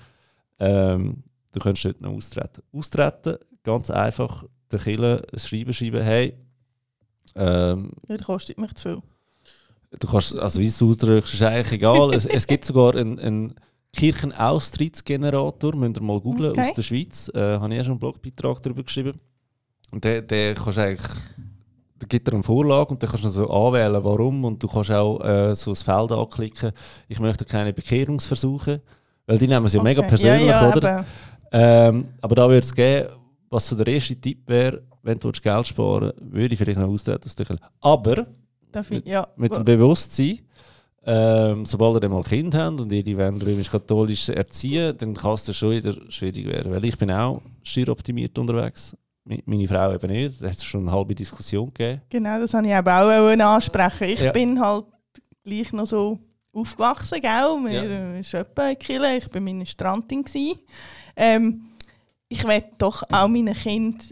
Ähm, 0.60 1.24
du 1.54 1.60
könntest 1.60 1.86
dort 1.86 2.02
noch 2.02 2.12
austreten. 2.12 2.62
Austreten, 2.72 3.38
ganz 3.64 3.90
einfach, 3.90 4.44
der 4.72 4.80
Kille 4.80 5.24
ein 5.34 5.40
Schreiben 5.40 5.74
schreiben, 5.74 6.04
hey, 6.04 6.36
ähm, 7.36 7.92
Das 8.08 8.22
kostet 8.22 8.58
mich 8.60 8.74
zu 8.76 8.90
viel. 8.90 9.02
du 10.00 10.08
kannst, 10.08 10.38
also 10.38 10.60
wie 10.60 10.66
du 10.66 10.70
es 10.70 10.82
ausdrückst, 10.84 11.34
ist 11.34 11.42
eigentlich 11.42 11.72
egal. 11.74 12.14
es, 12.14 12.26
es 12.26 12.46
gibt 12.48 12.66
sogar 12.66 12.96
einen, 12.96 13.20
einen 13.20 13.56
Kirchenaustrittsgenerator, 13.94 15.76
müsst 15.76 15.98
ihr 15.98 16.04
mal 16.04 16.20
googlen, 16.20 16.52
Okay. 16.52 16.62
aus 16.62 16.74
der 16.74 16.82
Schweiz. 16.82 17.30
Äh, 17.34 17.58
habe 17.60 17.70
ich 17.70 17.78
ja 17.78 17.84
schon 17.84 17.92
einen 17.94 18.00
Blogbeitrag 18.00 18.62
darüber 18.64 18.84
geschrieben. 18.84 19.20
Und 19.92 20.04
der, 20.04 20.22
der 20.22 20.56
kannst 20.56 20.80
eigentlich, 20.80 21.12
da 22.00 22.08
gibt 22.08 22.28
er 22.28 22.34
eine 22.36 22.44
Vorlage 22.44 22.92
und 22.92 23.04
dann 23.04 23.10
kannst 23.10 23.26
du 23.26 23.30
so 23.30 23.50
anwählen, 23.50 24.02
warum. 24.04 24.46
Und 24.46 24.62
du 24.64 24.68
kannst 24.68 24.92
auch 24.92 25.20
äh, 25.24 25.56
so 25.56 25.72
ein 25.72 25.76
Feld 25.76 26.12
anklicken, 26.12 26.72
ich 27.10 27.20
möchte 27.20 27.46
keine 27.46 27.74
Bekehrungsversuche. 27.74 28.82
Weil 29.28 29.38
die 29.38 29.48
nehmen 29.48 29.66
es 29.66 29.74
ja 29.74 29.84
mega 29.84 30.00
Okay. 30.02 30.10
persönlich, 30.10 30.48
ja, 30.50 30.70
ja, 30.70 30.76
oder? 30.76 31.06
Ähm, 31.52 32.06
aber 32.22 32.36
da 32.36 32.48
würde 32.48 32.66
es 32.66 32.74
geben, 32.74 33.10
was 33.50 33.68
so 33.68 33.76
der 33.76 33.88
erste 33.88 34.16
Tipp 34.16 34.48
wäre, 34.48 34.82
wenn 35.04 35.20
du 35.20 35.32
Geld 35.32 35.68
sparen 35.68 36.12
würde 36.20 36.54
ich 36.54 36.58
vielleicht 36.58 36.80
noch 36.80 36.88
austreten 36.90 37.26
aus 37.26 37.36
der 37.36 37.46
Kirche. 37.46 37.64
Aber 37.82 38.28
ich, 38.90 39.06
ja. 39.06 39.28
mit 39.36 39.56
dem 39.56 39.64
Bewusstsein, 39.66 40.40
ähm, 41.04 41.66
sobald 41.66 41.96
ihr 41.96 42.00
dann 42.02 42.12
mal 42.12 42.24
Kind 42.24 42.54
habt 42.56 42.80
und 42.80 42.92
ihr 42.92 43.04
die 43.04 43.18
wollen 43.18 43.42
römisch-katholisch 43.42 44.30
erziehen, 44.30 44.96
dann 44.98 45.14
kann 45.16 45.34
es 45.34 45.46
dann 45.46 45.56
schon 45.56 45.72
wieder 45.72 45.96
schwierig 46.10 46.46
werden. 46.46 46.72
Weil 46.72 46.86
ich 46.86 46.98
bin 46.98 47.12
auch 47.12 47.42
steueroptimiert 47.64 48.38
unterwegs. 48.38 48.96
Meine 49.24 49.68
Frau 49.68 49.94
eben 49.94 50.12
nicht. 50.12 50.42
Da 50.42 50.48
hat 50.48 50.58
es 50.58 50.64
schon 50.64 50.82
eine 50.88 50.92
halbe 50.96 51.14
Diskussion 51.16 51.72
gegeben. 51.74 52.02
Genau, 52.10 52.40
das 52.40 52.54
habe 52.54 52.68
ich 52.68 52.74
eben 52.74 52.88
auch 52.88 53.08
wollen 53.08 53.42
ansprechen. 53.42 54.04
Ich 54.10 54.20
Ja. 54.22 54.32
bin 54.32 54.60
halt 54.60 54.86
gleich 55.44 55.74
noch 55.74 55.88
so 55.88 56.20
aufgewachsen, 56.54 57.20
gell? 57.22 57.58
Wir 57.64 57.72
Ja. 57.72 57.82
Kille. 58.76 59.18
Ich 59.18 59.34
war 59.34 59.42
meine 59.42 59.66
Strandin. 59.66 60.24
gsi. 60.24 60.56
Ähm, 61.16 61.62
ich 62.28 62.44
will 62.48 62.64
doch 62.78 63.04
auch 63.12 63.28
meine 63.28 63.54
Kinder, 63.54 64.04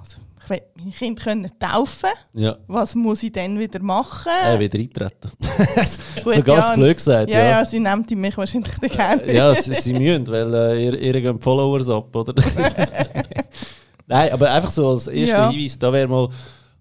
also 0.00 0.18
ich 0.44 0.50
will 0.50 0.60
meine 0.76 0.90
Kinder 0.92 1.22
können 1.24 1.50
taufen. 1.58 2.10
Ja, 2.34 2.56
Was 2.66 2.94
muss 2.94 3.22
ich 3.22 3.32
dann 3.32 3.58
wieder 3.58 3.80
machen? 3.82 4.30
äh, 4.46 4.58
wieder 4.58 4.78
eintreten. 4.78 5.30
Gut, 6.24 6.34
so 6.34 6.42
ganz 6.42 6.58
ja, 6.58 6.74
blöd 6.76 6.96
gesagt. 6.96 7.30
Ja, 7.30 7.38
Ja, 7.38 7.44
ja, 7.58 7.64
sie 7.64 7.80
nimmt 7.80 8.10
mich 8.10 8.36
wahrscheinlich 8.36 8.72
dann 8.80 8.90
gerne. 8.90 9.32
ja 9.32 9.54
sie, 9.54 9.74
sie 9.74 9.92
müssen, 9.94 10.26
weil 10.28 10.54
äh, 10.54 10.84
ihr, 10.84 10.98
ihr 11.00 11.20
gehen 11.20 11.40
Followers 11.40 11.88
ab, 11.90 12.14
oder? 12.14 12.34
Nein, 14.06 14.32
aber 14.32 14.50
einfach 14.52 14.70
so 14.70 14.90
als 14.90 15.06
erster 15.08 15.36
Ja. 15.36 15.50
Hinweis, 15.50 15.78
da 15.78 15.92
wäre 15.92 16.08
mal. 16.08 16.28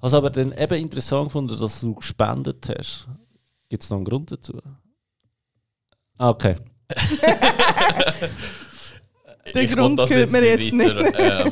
Was 0.02 0.14
aber 0.14 0.30
dann 0.30 0.52
eben 0.52 0.74
interessant 0.76 1.28
gefunden, 1.30 1.58
dass 1.58 1.80
du 1.80 1.94
gespendet 1.96 2.68
hast. 2.78 3.08
Gibt 3.70 3.84
es 3.84 3.90
noch 3.90 3.98
einen 3.98 4.06
Grund 4.06 4.30
dazu? 4.32 4.60
Ah, 6.18 6.30
Okay. 6.30 6.56
Den 9.54 9.66
Ich 9.66 9.76
Grund 9.76 10.00
hört 10.00 10.32
man 10.32 10.44
jetzt 10.44 10.72
weiter, 10.74 11.46
äh, 11.48 11.52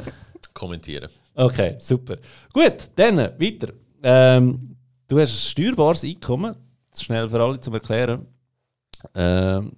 kommentieren. 0.53 1.09
Okay, 1.35 1.75
super. 1.79 2.17
Gut, 2.53 2.91
dann 2.95 3.17
weiter. 3.17 3.73
Ähm, 4.03 4.75
du 5.07 5.19
hast 5.19 5.31
ein 5.31 5.49
steuerbares 5.49 6.03
Einkommen. 6.03 6.55
Das 6.91 7.03
schnell 7.03 7.29
für 7.29 7.41
alle 7.41 7.59
zum 7.59 7.73
Erklären. 7.73 8.25
Ähm, 9.15 9.71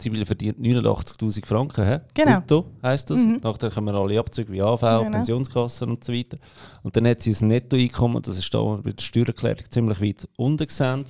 Sibylle 0.00 0.26
verdient 0.26 0.58
89'000 0.58 1.46
Franken, 1.46 1.86
he? 1.86 1.98
Genau. 2.14 2.40
Brutto 2.40 2.66
heisst 2.82 3.10
das. 3.10 3.20
Mhm. 3.20 3.40
Nachher 3.42 3.70
kommen 3.70 3.94
alle 3.94 4.18
Abzüge 4.18 4.52
wie 4.52 4.60
AV, 4.62 4.80
Genau. 4.80 5.10
Pensionskassen 5.10 5.88
und 5.90 6.02
so 6.04 6.12
weiter. 6.12 6.36
Und 6.82 6.96
dann 6.96 7.06
hat 7.06 7.22
sie 7.22 7.32
ein 7.32 7.48
Nettoeinkommen, 7.48 8.22
das 8.22 8.38
ist 8.38 8.52
da 8.52 8.60
bei 8.62 8.90
der 8.90 9.02
Steuererklärung 9.02 9.64
ziemlich 9.70 10.00
weit 10.00 10.28
unten 10.36 10.66
gesehen, 10.66 11.04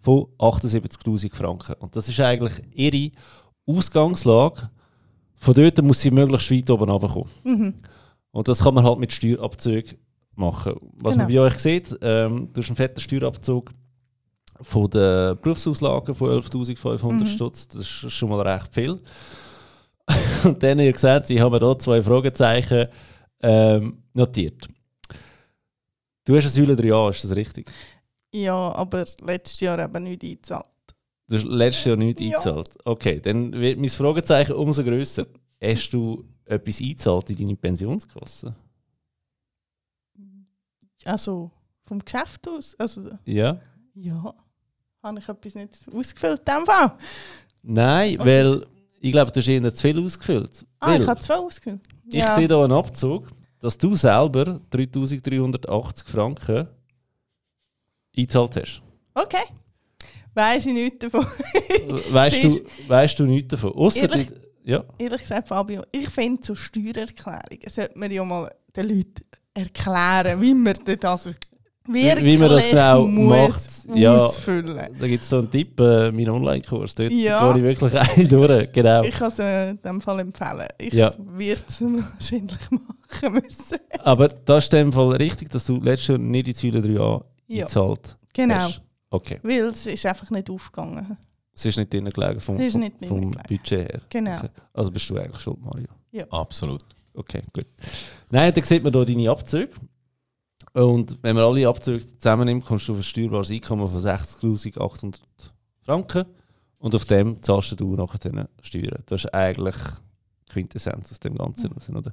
von 0.00 0.26
78'000 0.38 1.34
Franken. 1.34 1.74
Und 1.78 1.94
das 1.96 2.08
ist 2.08 2.20
eigentlich 2.20 2.60
ihre 2.74 3.12
Ausgangslage. 3.66 4.68
Von 5.36 5.54
dort 5.54 5.82
muss 5.82 6.00
sie 6.00 6.10
möglichst 6.10 6.50
weit 6.50 6.70
oben 6.70 6.90
runterkommen. 6.90 7.30
Mhm. 7.44 7.74
Und 8.34 8.48
das 8.48 8.62
kann 8.64 8.74
man 8.74 8.84
halt 8.84 8.98
mit 8.98 9.12
Steuerabzügen 9.12 9.96
machen. 10.34 10.74
Was 10.94 11.14
man 11.16 11.26
bei 11.28 11.32
Genau. 11.34 11.44
euch 11.44 11.58
sieht, 11.58 11.96
ähm, 12.02 12.48
du 12.52 12.60
hast 12.60 12.68
einen 12.68 12.76
fetten 12.76 13.00
Steuerabzug 13.00 13.70
von 14.60 14.90
den 14.90 15.38
Berufsauslagen 15.40 16.14
von 16.14 16.30
11.500 16.30 17.12
Mhm. 17.12 17.26
Stutz. 17.28 17.68
Das 17.68 17.80
ist 17.82 17.88
schon 18.12 18.28
mal 18.30 18.40
recht 18.40 18.74
viel. 18.74 18.98
Und 20.44 20.62
dann, 20.62 20.80
ihr 20.80 20.96
seht, 20.98 21.30
ich 21.30 21.40
habe 21.40 21.58
mir 21.60 21.66
hier 21.66 21.78
zwei 21.78 22.02
Fragezeichen 22.02 22.88
ähm, 23.42 24.02
notiert. 24.12 24.68
Du 26.24 26.34
hast 26.36 26.44
eine 26.44 26.50
Säule 26.66 26.74
3a, 26.74 27.10
ist 27.10 27.24
das 27.24 27.36
richtig? 27.36 27.70
Ja, 28.32 28.72
aber 28.72 29.04
letztes 29.22 29.60
Jahr 29.60 29.78
eben 29.78 30.02
nicht 30.04 30.22
eingezahlt. 30.24 30.64
Du 31.28 31.36
hast 31.36 31.44
letztes 31.44 31.84
Jahr 31.84 31.96
nichts 31.96 32.20
Ja. 32.20 32.28
eingezahlt. 32.38 32.76
Okay, 32.84 33.20
dann 33.20 33.52
wird 33.52 33.78
mein 33.78 33.90
Fragezeichen 33.90 34.52
umso 34.54 34.82
grösser. 34.82 35.26
Hast 35.62 35.90
du 35.92 36.24
etwas 36.46 36.80
eingezahlt 36.80 37.30
in 37.30 37.36
deine 37.36 37.56
Pensionskasse? 37.56 38.54
Also 41.04 41.50
vom 41.84 41.98
Geschäft 42.04 42.48
aus. 42.48 42.74
Also, 42.78 43.10
Ja? 43.24 43.60
ja. 43.94 44.34
Habe 45.02 45.18
ich 45.18 45.28
etwas 45.28 45.54
nicht 45.54 45.78
ausgefüllt 45.94 46.40
in 46.48 46.54
dem 46.60 46.66
Fall? 46.66 46.96
Nein, 47.62 48.18
Okay. 48.18 48.26
weil 48.26 48.66
ich 49.00 49.12
glaube, 49.12 49.30
du 49.30 49.40
hast 49.40 49.48
eher 49.48 49.74
zu 49.74 49.82
viel 49.82 50.02
ausgefüllt. 50.02 50.64
Ah, 50.80 50.88
weil 50.92 51.02
ich 51.02 51.08
habe 51.08 51.20
zwei 51.20 51.34
ausgefüllt. 51.36 51.82
ich 52.06 52.24
sehe 52.24 52.46
hier 52.46 52.56
einen 52.58 52.72
Abzug, 52.72 53.28
dass 53.60 53.76
du 53.76 53.94
selber 53.94 54.58
3380 54.70 56.08
Franken 56.08 56.68
eingezahlt 58.16 58.56
hast. 58.56 58.82
Okay. 59.14 59.44
Weiß 60.32 60.64
ich 60.66 60.72
nichts 60.72 60.98
davon. 61.00 61.24
weißt, 62.10 62.42
du, 62.44 62.60
weißt 62.88 63.18
du 63.18 63.26
nichts 63.26 63.48
davon? 63.48 63.72
Ausser 63.74 64.10
Ehrlich? 64.10 64.28
Die, 64.64 64.70
ja, 64.70 64.84
Ehrlich 64.98 65.20
gesagt, 65.22 65.48
Fabio, 65.48 65.82
ich 65.92 66.08
finde 66.08 66.42
so 66.44 66.54
Steuererklärungen 66.54 67.68
sollte 67.68 67.98
man 67.98 68.10
ja 68.10 68.24
mal 68.24 68.50
den 68.76 68.88
Leuten 68.88 69.24
erklären, 69.54 70.40
wie 70.40 70.54
man 70.54 70.74
das 71.00 71.26
wirklich 71.26 71.50
wie 71.86 72.38
man 72.38 72.48
das 72.48 72.70
genau 72.70 73.06
muss 73.06 73.86
macht. 73.86 73.98
Ja. 73.98 74.16
ausfüllen. 74.16 74.96
da 74.98 75.06
gibt 75.06 75.22
es 75.22 75.28
so 75.28 75.36
einen 75.40 75.50
Tipp, 75.50 75.78
äh, 75.80 76.10
meinen 76.10 76.30
Online-Kurs. 76.30 76.94
Dort 76.94 77.12
Ja. 77.12 77.52
gehe 77.52 77.58
ich 77.70 77.80
wirklich 77.80 78.00
ein 78.18 78.26
durch. 78.28 78.72
Genau. 78.72 79.02
Ich 79.02 79.10
kann 79.14 79.28
es 79.28 79.38
äh, 79.38 79.70
in 79.72 79.82
dem 79.82 80.00
Fall 80.00 80.20
empfehlen. 80.20 80.66
Ich 80.78 80.94
Ja. 80.94 81.12
werde 81.18 81.62
es 81.68 81.80
wahrscheinlich 81.82 82.56
machen 82.70 83.34
müssen. 83.34 83.78
Aber 84.02 84.28
das 84.28 84.64
ist 84.64 84.72
in 84.72 84.78
dem 84.78 84.92
Fall 84.92 85.10
richtig, 85.16 85.50
dass 85.50 85.66
du 85.66 85.76
letztes 85.76 86.08
Jahr 86.08 86.18
nicht 86.18 86.48
in 86.48 86.54
Säule 86.54 86.80
3a 86.80 87.22
Ja, 87.48 87.58
eingezahlt 87.64 88.16
genau. 88.32 88.54
hast. 88.54 88.80
Okay. 89.10 89.38
Weil 89.42 89.58
es 89.66 89.86
ist 89.86 90.06
einfach 90.06 90.30
nicht 90.30 90.48
aufgegangen. 90.48 91.18
Es 91.54 91.64
ist 91.66 91.76
nicht 91.76 91.92
drin 91.92 92.10
gelegen 92.10 92.40
vom, 92.40 92.56
vom, 92.56 92.80
nicht 92.80 93.00
drin 93.00 93.08
vom 93.08 93.20
gelegen. 93.20 93.42
Budget 93.48 93.92
her. 93.92 94.00
Genau. 94.08 94.36
Okay. 94.38 94.48
Also 94.72 94.90
bist 94.90 95.08
du 95.08 95.16
eigentlich 95.16 95.40
schuld, 95.40 95.60
Mario. 95.60 95.88
Absolut. 96.30 96.84
Okay, 97.14 97.42
gut. 97.52 97.66
Nein, 98.30 98.52
dann 98.52 98.64
sieht 98.64 98.82
man 98.82 98.92
hier 98.92 99.04
deine 99.04 99.30
Abzüge. 99.30 99.70
Und 100.72 101.18
wenn 101.22 101.36
man 101.36 101.44
alle 101.44 101.68
Abzüge 101.68 102.04
zusammennimmt, 102.18 102.64
kommst 102.64 102.88
du 102.88 102.92
auf 102.92 102.98
ein 102.98 103.04
steuerbares 103.04 103.50
Einkommen 103.50 103.88
von 103.88 104.00
60.800 104.00 105.20
Franken. 105.82 106.24
Und 106.78 106.94
auf 106.94 107.04
dem 107.04 107.42
zahlst 107.42 107.78
du 107.80 107.94
nachher 107.94 108.18
dann 108.18 108.48
Steuern. 108.60 109.02
Das 109.06 109.24
ist 109.24 109.34
eigentlich 109.34 109.76
Quintessenz 110.48 111.12
aus 111.12 111.20
dem 111.20 111.36
Ganzen. 111.36 111.72
raus, 111.72 111.88
Oder? 111.88 112.12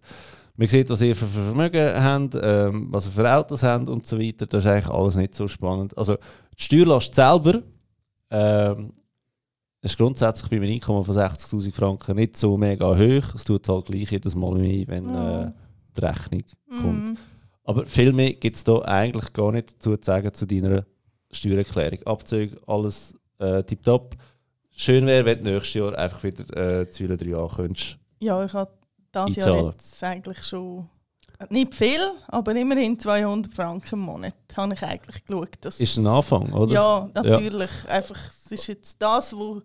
Man 0.56 0.68
sieht, 0.68 0.90
was 0.90 1.02
ihr 1.02 1.16
für 1.16 1.28
Vermögen 1.28 2.04
habt, 2.04 2.38
ähm, 2.42 2.88
was 2.92 3.08
ihr 3.08 3.12
für 3.12 3.34
Autos 3.34 3.64
habt 3.64 3.90
und 3.90 4.06
so 4.06 4.20
weiter. 4.20 4.46
Das 4.46 4.64
ist 4.64 4.72
eigentlich 4.72 4.90
alles 4.94 5.16
nicht 5.16 5.36
so 5.36 5.48
spannend. 5.48 5.98
Also 5.98 6.18
die 6.58 6.64
Steuerlast 6.64 7.16
selber 7.16 7.64
ähm, 8.30 8.94
ist 9.82 9.98
grundsätzlich 9.98 10.50
bei 10.50 10.58
einem 10.58 10.72
Einkommen 10.74 11.04
von 11.04 11.16
60'000 11.16 11.74
Franken 11.74 12.16
nicht 12.16 12.38
so 12.38 12.56
mega 12.58 12.86
hoch. 12.96 13.36
Es 13.36 13.44
tut 13.44 13.68
halt 13.68 13.86
gleich 13.86 14.12
jedes 14.12 14.36
Mal 14.36 14.54
mehr, 14.56 14.88
wenn 14.88 15.10
Ja. 15.10 15.44
äh, 15.46 15.52
die 15.98 16.02
Rechnung 16.02 16.44
kommt. 16.82 17.06
Mhm. 17.10 17.18
Aber 17.64 17.86
viel 17.86 18.12
mehr 18.14 18.34
gibt 18.34 18.56
es 18.56 18.64
da 18.64 18.80
eigentlich 18.80 19.34
gar 19.34 19.52
nicht 19.52 19.74
dazu 19.76 19.96
zu 19.98 20.04
sagen 20.04 20.34
zu 20.34 20.46
deiner 20.46 20.86
Steuererklärung. 21.32 22.04
Abzüge, 22.06 22.58
alles 22.68 23.14
äh, 23.40 23.64
tipptopp. 23.64 24.16
Schön 24.72 25.06
wäre, 25.06 25.26
wenn 25.26 25.44
du 25.44 25.52
nächstes 25.52 25.74
Jahr 25.76 25.98
einfach 25.98 26.24
wieder 26.24 26.58
äh, 26.82 26.92
Säule 26.92 27.16
3a 27.16 27.56
könntest. 27.56 27.98
Ja, 28.20 28.44
ich 28.46 28.54
habe 28.54 28.72
das 29.12 29.36
Jahr 29.36 29.72
jetzt 29.72 30.04
eigentlich 30.04 30.44
schon 30.44 30.88
nicht 31.50 31.74
viel, 31.74 32.00
aber 32.28 32.56
immerhin 32.56 33.00
200 33.00 33.54
Franken 33.54 33.96
im 33.96 34.00
Monat 34.02 34.34
habe 34.56 34.74
ich 34.74 34.84
eigentlich 34.84 35.26
geschaut. 35.26 35.58
Dass 35.62 35.80
Ist 35.80 35.98
ein 35.98 36.08
Anfang, 36.08 36.52
oder? 36.54 36.74
Ja, 36.74 37.10
natürlich. 37.14 37.70
Einfach, 37.88 38.18
es 38.30 38.52
ist 38.52 38.68
jetzt 38.68 39.02
das, 39.02 39.34
was 39.34 39.62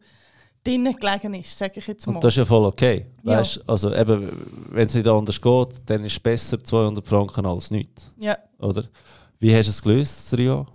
drinnen 0.65 0.95
gelegen 0.97 1.35
ist, 1.35 1.57
sage 1.57 1.75
ich 1.77 1.87
jetzt 1.87 2.07
mal. 2.07 2.17
Und 2.17 2.25
das 2.25 2.35
ist 2.35 2.39
ja 2.39 2.45
voll 2.45 2.65
okay. 2.65 3.07
Ja. 3.23 3.39
Weißt, 3.39 3.63
also 3.69 3.95
eben, 3.95 4.67
wenn 4.71 4.87
es 4.87 4.95
nicht 4.95 5.07
anders 5.07 5.41
geht, 5.41 5.69
dann 5.87 6.05
ist 6.05 6.13
es 6.13 6.21
besser 6.21 6.63
200 6.63 7.07
Franken 7.07 7.47
als 7.47 7.71
nichts. 7.71 8.11
ja, 8.19 8.37
Oder? 8.59 8.85
Wie 9.39 9.55
hast 9.55 9.67
du 9.67 9.71
es 9.71 9.83
gelöst, 9.83 10.35
Rio? 10.37 10.67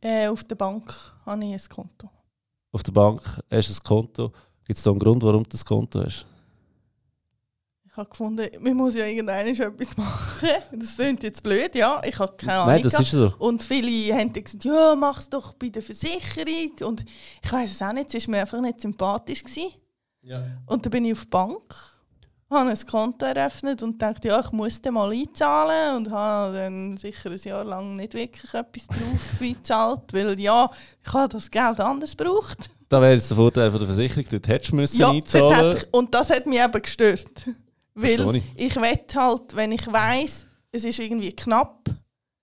äh, 0.00 0.28
auf 0.28 0.44
der 0.44 0.54
Bank 0.56 0.94
habe 1.24 1.44
ich 1.44 1.52
ein 1.52 1.68
Konto. 1.68 2.10
Auf 2.72 2.82
der 2.82 2.92
Bank 2.92 3.22
hast 3.50 3.68
du 3.70 3.74
ein 3.74 3.84
Konto. 3.84 4.32
Gibt 4.64 4.76
es 4.76 4.82
da 4.82 4.90
einen 4.90 4.98
Grund, 4.98 5.22
warum 5.22 5.44
du 5.44 5.48
das 5.48 5.64
Konto 5.64 6.04
hast? 6.04 6.26
Ich 7.98 8.00
habe 8.00 8.10
gefunden, 8.10 8.48
man 8.60 8.74
muss 8.74 8.94
ja 8.94 9.06
irgendwann 9.06 9.44
etwas 9.44 9.96
machen. 9.96 10.48
Das 10.70 10.94
klingt 10.94 11.20
jetzt 11.24 11.42
blöd, 11.42 11.74
ja. 11.74 12.00
Ich 12.06 12.16
habe 12.16 12.32
keine 12.36 12.58
Ahnung. 12.58 12.74
Nein, 12.74 12.82
das 12.84 13.00
ist 13.00 13.10
so. 13.10 13.34
Und 13.40 13.64
viele 13.64 14.14
haben 14.16 14.32
gesagt, 14.32 14.64
ja, 14.64 14.94
mach 14.94 15.18
es 15.18 15.28
doch 15.28 15.52
bei 15.54 15.68
der 15.68 15.82
Versicherung. 15.82 16.70
Und 16.86 17.04
ich 17.42 17.52
weiß 17.52 17.72
es 17.72 17.82
auch 17.82 17.92
nicht, 17.92 18.14
es 18.14 18.28
war 18.28 18.36
mir 18.36 18.40
einfach 18.42 18.60
nicht 18.60 18.80
sympathisch. 18.80 19.42
Gewesen. 19.42 19.72
Und 20.66 20.86
dann 20.86 20.90
bin 20.92 21.06
ich 21.06 21.12
auf 21.14 21.22
die 21.22 21.26
Bank, 21.28 21.74
habe 22.48 22.70
ein 22.70 22.86
Konto 22.88 23.26
eröffnet 23.26 23.82
und 23.82 24.00
dachte, 24.00 24.28
ja, 24.28 24.38
ich 24.38 24.52
muss 24.52 24.80
den 24.80 24.94
mal 24.94 25.10
einzahlen. 25.10 25.96
Und 25.96 26.10
habe 26.12 26.54
dann 26.54 26.96
sicher 26.98 27.32
ein 27.32 27.38
Jahr 27.38 27.64
lang 27.64 27.96
nicht 27.96 28.14
wirklich 28.14 28.54
etwas 28.54 28.86
drauf 28.86 29.40
eingezahlt, 29.40 30.12
weil 30.12 30.38
ja, 30.38 30.70
ich 31.04 31.12
habe 31.12 31.32
das 31.32 31.50
Geld 31.50 31.80
anders 31.80 32.16
gebraucht. 32.16 32.70
Da 32.88 33.00
wäre 33.00 33.14
jetzt 33.14 33.28
der 33.28 33.36
Vorteil 33.36 33.72
von 33.72 33.80
der 33.80 33.88
Versicherung, 33.88 34.24
dort 34.30 34.46
hättest 34.46 34.70
du 34.70 34.76
müssen 34.76 35.00
Ja, 35.00 35.10
einzahlen. 35.10 35.78
ich, 35.78 35.92
und 35.92 36.14
das 36.14 36.30
hat 36.30 36.46
mich 36.46 36.60
eben 36.60 36.80
gestört. 36.80 37.28
Weil 38.02 38.36
ich. 38.36 38.42
ich 38.56 38.76
wette 38.76 39.20
halt, 39.22 39.54
wenn 39.56 39.72
ich 39.72 39.86
weiss, 39.92 40.46
es 40.72 40.84
ist 40.84 40.98
irgendwie 40.98 41.32
knapp, 41.34 41.88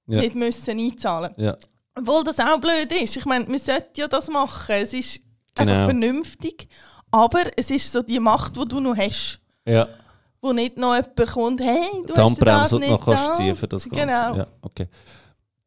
Ja. 0.07 0.19
nicht 0.21 0.35
müssen 0.35 0.77
einzahlen. 0.79 1.33
Ja. 1.37 1.55
Obwohl 1.97 2.23
das 2.23 2.39
auch 2.39 2.59
blöd 2.59 2.91
ist. 3.01 3.15
Ich 3.17 3.25
meine, 3.25 3.45
man 3.45 3.59
sollte 3.59 3.89
ja 4.01 4.07
das 4.07 4.27
machen. 4.29 4.75
Es 4.75 4.93
ist 4.93 5.19
Genau. 5.55 5.71
einfach 5.71 5.85
vernünftig. 5.85 6.67
Aber 7.11 7.39
es 7.55 7.71
ist 7.71 7.89
so 7.91 8.01
die 8.01 8.19
Macht, 8.19 8.57
die 8.57 8.65
du 8.67 8.79
noch 8.81 8.97
hast. 8.97 9.39
Ja. 9.65 9.87
Wo 10.41 10.51
nicht 10.53 10.77
noch 10.77 10.93
jemand 10.95 11.15
kommt, 11.31 11.61
hey, 11.61 11.87
du 12.05 12.13
Die 12.13 12.19
hast 12.21 12.41
das 12.41 12.71
nicht 12.73 12.83
du 12.83 12.89
noch 12.89 13.05
kannst 13.05 13.35
ziehen 13.37 13.55
für 13.55 13.67
das 13.67 13.83
Ganze. 13.89 13.99
Genau. 14.05 14.35
Ja, 14.35 14.47
okay. 14.61 14.87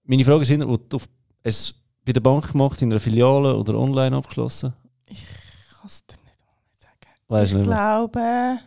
Meine 0.05 0.25
Frage 0.25 0.43
ist, 0.43 0.69
wo 0.69 0.77
du 0.77 0.99
es 1.43 1.75
bei 2.05 2.13
der 2.13 2.21
Bank 2.21 2.53
gemacht, 2.53 2.81
in 2.83 2.93
einer 2.93 3.01
Filiale 3.01 3.57
oder 3.57 3.75
online 3.75 4.15
abgeschlossen? 4.17 4.73
Ich 5.07 5.25
kann 5.25 5.87
es 5.87 6.05
dir 6.07 6.15
nicht 6.17 6.81
sagen. 6.81 7.15
Weißt 7.29 7.51
ich 7.53 7.57
nicht 7.59 7.67
glaube, 7.67 8.59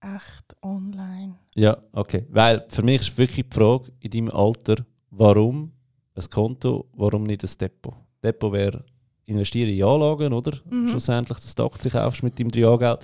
echt 0.00 0.56
online. 0.62 1.34
Ja, 1.54 1.76
okay. 1.92 2.26
Weil 2.30 2.64
für 2.68 2.82
mich 2.82 3.00
ist 3.02 3.18
wirklich 3.18 3.46
die 3.48 3.54
Frage 3.54 3.92
in 4.00 4.10
deinem 4.10 4.30
Alter, 4.30 4.76
warum 5.10 5.72
ein 6.14 6.24
Konto, 6.30 6.86
warum 6.94 7.24
nicht 7.24 7.44
ein 7.44 7.50
Depot? 7.60 7.94
Depot 8.22 8.52
wäre 8.52 8.84
investieren 9.26 9.70
in 9.70 9.82
Anlagen, 9.82 10.32
oder? 10.32 10.52
Mhm. 10.70 10.88
Schlussendlich, 10.90 11.38
dass 11.38 11.54
du 11.54 11.64
Aktien 11.64 11.92
kaufst 11.92 12.22
mit 12.22 12.38
deinem 12.38 12.48
3A-Geld. 12.50 13.00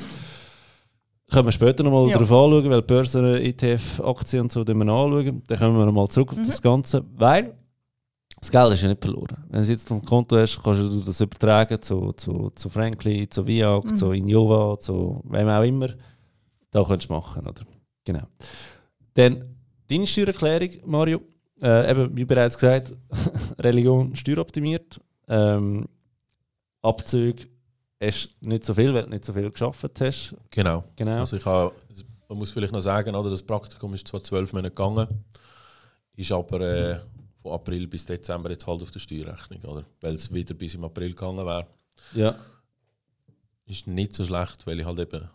Können 1.30 1.46
wir 1.46 1.52
später 1.52 1.82
nochmal 1.82 2.08
Ja. 2.08 2.18
darauf 2.18 2.30
anschauen, 2.30 2.70
weil 2.70 2.82
Börsen, 2.82 3.24
ETF, 3.36 4.00
Aktien 4.04 4.42
und 4.42 4.52
so 4.52 4.66
wir 4.66 4.74
anschauen. 4.76 5.42
Dann 5.46 5.58
kommen 5.58 5.78
wir 5.78 5.86
nochmal 5.86 6.08
zurück 6.08 6.32
auf 6.32 6.38
Mhm. 6.38 6.44
das 6.44 6.60
Ganze. 6.60 7.04
Weil 7.16 7.54
das 8.38 8.50
Geld 8.50 8.72
ist 8.74 8.82
ja 8.82 8.88
nicht 8.88 9.02
verloren. 9.02 9.44
Wenn 9.48 9.62
du 9.62 9.68
jetzt 9.68 9.90
auf 9.90 9.98
dem 9.98 10.04
Konto 10.04 10.36
hast, 10.36 10.62
kannst 10.62 10.82
du 10.82 11.00
das 11.00 11.20
übertragen 11.20 11.80
zu, 11.80 12.12
zu, 12.12 12.50
zu 12.54 12.68
Frankly, 12.68 13.28
zu 13.28 13.46
Viag, 13.46 13.84
Mhm. 13.84 13.96
zu 13.96 14.12
Innova, 14.12 14.78
zu 14.78 15.22
wem 15.24 15.48
auch 15.48 15.62
immer. 15.62 15.88
Da 16.72 16.82
könntest 16.82 17.10
du 17.10 17.14
machen, 17.14 17.46
oder? 17.46 17.62
Genau. 18.04 18.26
Dann 19.14 19.56
deine 19.88 20.06
Steuererklärung, 20.06 20.70
Mario. 20.86 21.22
Äh, 21.60 21.90
eben, 21.90 22.16
wie 22.16 22.24
bereits 22.24 22.58
gesagt, 22.58 22.92
Religion 23.58 24.16
steueroptimiert. 24.16 25.00
Ähm, 25.28 25.86
Abzüge 26.80 27.46
hast 28.00 28.30
nicht 28.40 28.64
so 28.64 28.74
viel, 28.74 28.92
weil 28.92 29.04
du 29.04 29.10
nicht 29.10 29.24
so 29.24 29.32
viel 29.32 29.48
geschafft 29.50 30.00
hast. 30.00 30.34
Genau. 30.50 30.82
Genau. 30.96 31.20
Also 31.20 31.36
ich 31.36 31.44
habe, 31.44 31.72
man 32.28 32.38
muss 32.38 32.50
vielleicht 32.50 32.72
noch 32.72 32.80
sagen, 32.80 33.14
oder, 33.14 33.30
das 33.30 33.42
Praktikum 33.42 33.94
ist 33.94 34.08
zwar 34.08 34.22
zwölf 34.22 34.52
Monate 34.52 34.74
gegangen, 34.74 35.06
ist 36.16 36.32
aber 36.32 36.60
äh, 36.62 36.98
von 37.42 37.52
April 37.52 37.86
bis 37.86 38.06
Dezember 38.06 38.50
jetzt 38.50 38.66
halt 38.66 38.82
auf 38.82 38.90
der 38.90 38.98
Steuerrechnung, 38.98 39.62
oder? 39.64 39.84
Weil 40.00 40.14
es 40.14 40.32
wieder 40.32 40.54
bis 40.54 40.74
im 40.74 40.84
April 40.84 41.10
gegangen 41.10 41.46
wäre. 41.46 41.66
ja. 42.14 42.34
ist 43.66 43.86
nicht 43.86 44.14
so 44.14 44.24
schlecht, 44.24 44.66
weil 44.66 44.80
ich 44.80 44.86
halt 44.86 44.98
eben 44.98 45.28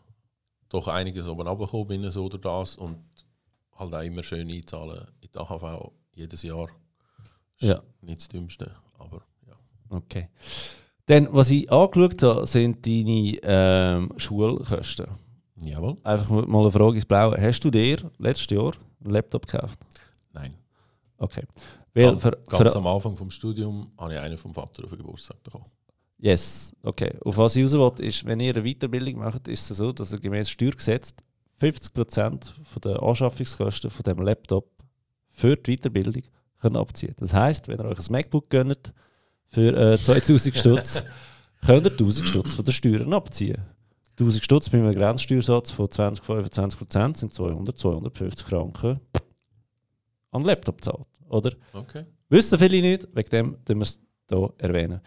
doch 0.69 0.87
einiges 0.87 1.27
oben 1.27 1.47
runtergekommen 1.47 1.87
bin, 1.87 2.11
so 2.11 2.25
oder 2.25 2.37
das. 2.37 2.75
Und 2.75 2.97
halt 3.75 3.93
auch 3.93 4.01
immer 4.01 4.23
schön 4.23 4.49
einzahlen 4.49 5.07
in 5.21 5.29
die 5.33 5.37
AHV 5.37 5.91
jedes 6.13 6.43
Jahr. 6.43 6.69
Ist 7.59 7.69
Ja. 7.69 7.81
Nicht 8.01 8.19
das 8.19 8.27
Dümmste, 8.27 8.71
aber 8.97 9.23
ja. 9.47 9.53
Okay. 9.89 10.29
Dann, 11.05 11.29
was 11.31 11.49
ich 11.51 11.71
angeschaut 11.71 12.21
habe, 12.21 12.45
sind 12.45 12.85
deine 12.85 13.37
ähm, 13.43 14.13
Schulkosten. 14.17 15.07
Jawohl. 15.61 15.97
Einfach 16.03 16.29
mal 16.29 16.61
eine 16.61 16.71
Frage 16.71 16.95
ins 16.95 17.05
Blaue. 17.05 17.39
Hast 17.39 17.63
du 17.63 17.71
dir 17.71 17.97
letztes 18.17 18.55
Jahr 18.55 18.73
einen 19.03 19.13
Laptop 19.13 19.47
gekauft? 19.47 19.79
Nein. 20.33 20.53
Okay. 21.17 21.43
Weil 21.93 22.11
Ganz, 22.11 22.21
für, 22.21 22.31
ganz 22.47 22.73
für, 22.73 22.77
am 22.77 22.87
Anfang 22.87 23.17
vom 23.17 23.31
Studium 23.31 23.91
habe 23.97 24.13
ich 24.13 24.19
einen 24.19 24.37
vom 24.37 24.53
Vater 24.53 24.83
auf 24.83 24.89
den 24.89 24.99
Geburtstag 24.99 25.41
bekommen. 25.41 25.65
Yes, 26.17 26.73
okay. 26.83 27.17
Auf 27.23 27.37
was 27.37 27.55
ich 27.55 27.63
raus 27.63 27.73
will, 27.73 28.05
ist, 28.05 28.25
wenn 28.25 28.39
ihr 28.39 28.55
eine 28.55 28.63
Weiterbildung 28.63 29.19
macht, 29.19 29.47
ist 29.47 29.69
es 29.69 29.77
so, 29.77 29.91
dass 29.91 30.13
ihr 30.13 30.19
gemäß 30.19 30.49
Steuergesetz 30.49 31.13
50% 31.61 32.51
von 32.63 32.81
der 32.83 33.01
Anschaffungskosten 33.01 33.89
von 33.89 34.03
dem 34.03 34.21
Laptop 34.21 34.69
für 35.29 35.55
die 35.55 35.75
Weiterbildung 35.75 36.23
könnt 36.59 36.77
abziehen 36.77 37.15
Das 37.17 37.33
heisst, 37.33 37.67
wenn 37.67 37.79
ihr 37.79 37.85
euch 37.85 37.99
ein 37.99 38.11
MacBook 38.11 38.49
gönnt 38.49 38.93
für 39.47 39.93
äh, 39.93 39.97
2000 39.97 40.57
Stutz, 40.57 41.03
könnt 41.65 41.85
ihr 41.85 41.91
1000 41.91 42.27
Stutz 42.27 42.53
von 42.53 42.65
den 42.65 42.73
Steuern 42.73 43.13
abziehen. 43.13 43.61
1000 44.19 44.43
Stutz 44.43 44.69
bei 44.69 44.79
einem 44.79 44.93
Grenzsteuersatz 44.93 45.71
von 45.71 45.87
20-25% 45.87 47.17
sind 47.17 47.33
200, 47.33 47.77
250 47.77 48.47
Franken 48.47 48.99
an 50.31 50.41
den 50.41 50.47
Laptop 50.47 50.83
zahlt, 50.83 51.05
oder? 51.29 51.53
Okay. 51.73 52.05
Wissen 52.29 52.57
viele 52.57 52.81
nicht, 52.81 53.07
wegen 53.13 53.29
dem 53.29 53.65
tun 53.65 53.77
wir 53.77 53.83
es 53.83 53.99
hier 54.27 54.53
erwähnen. 54.57 55.01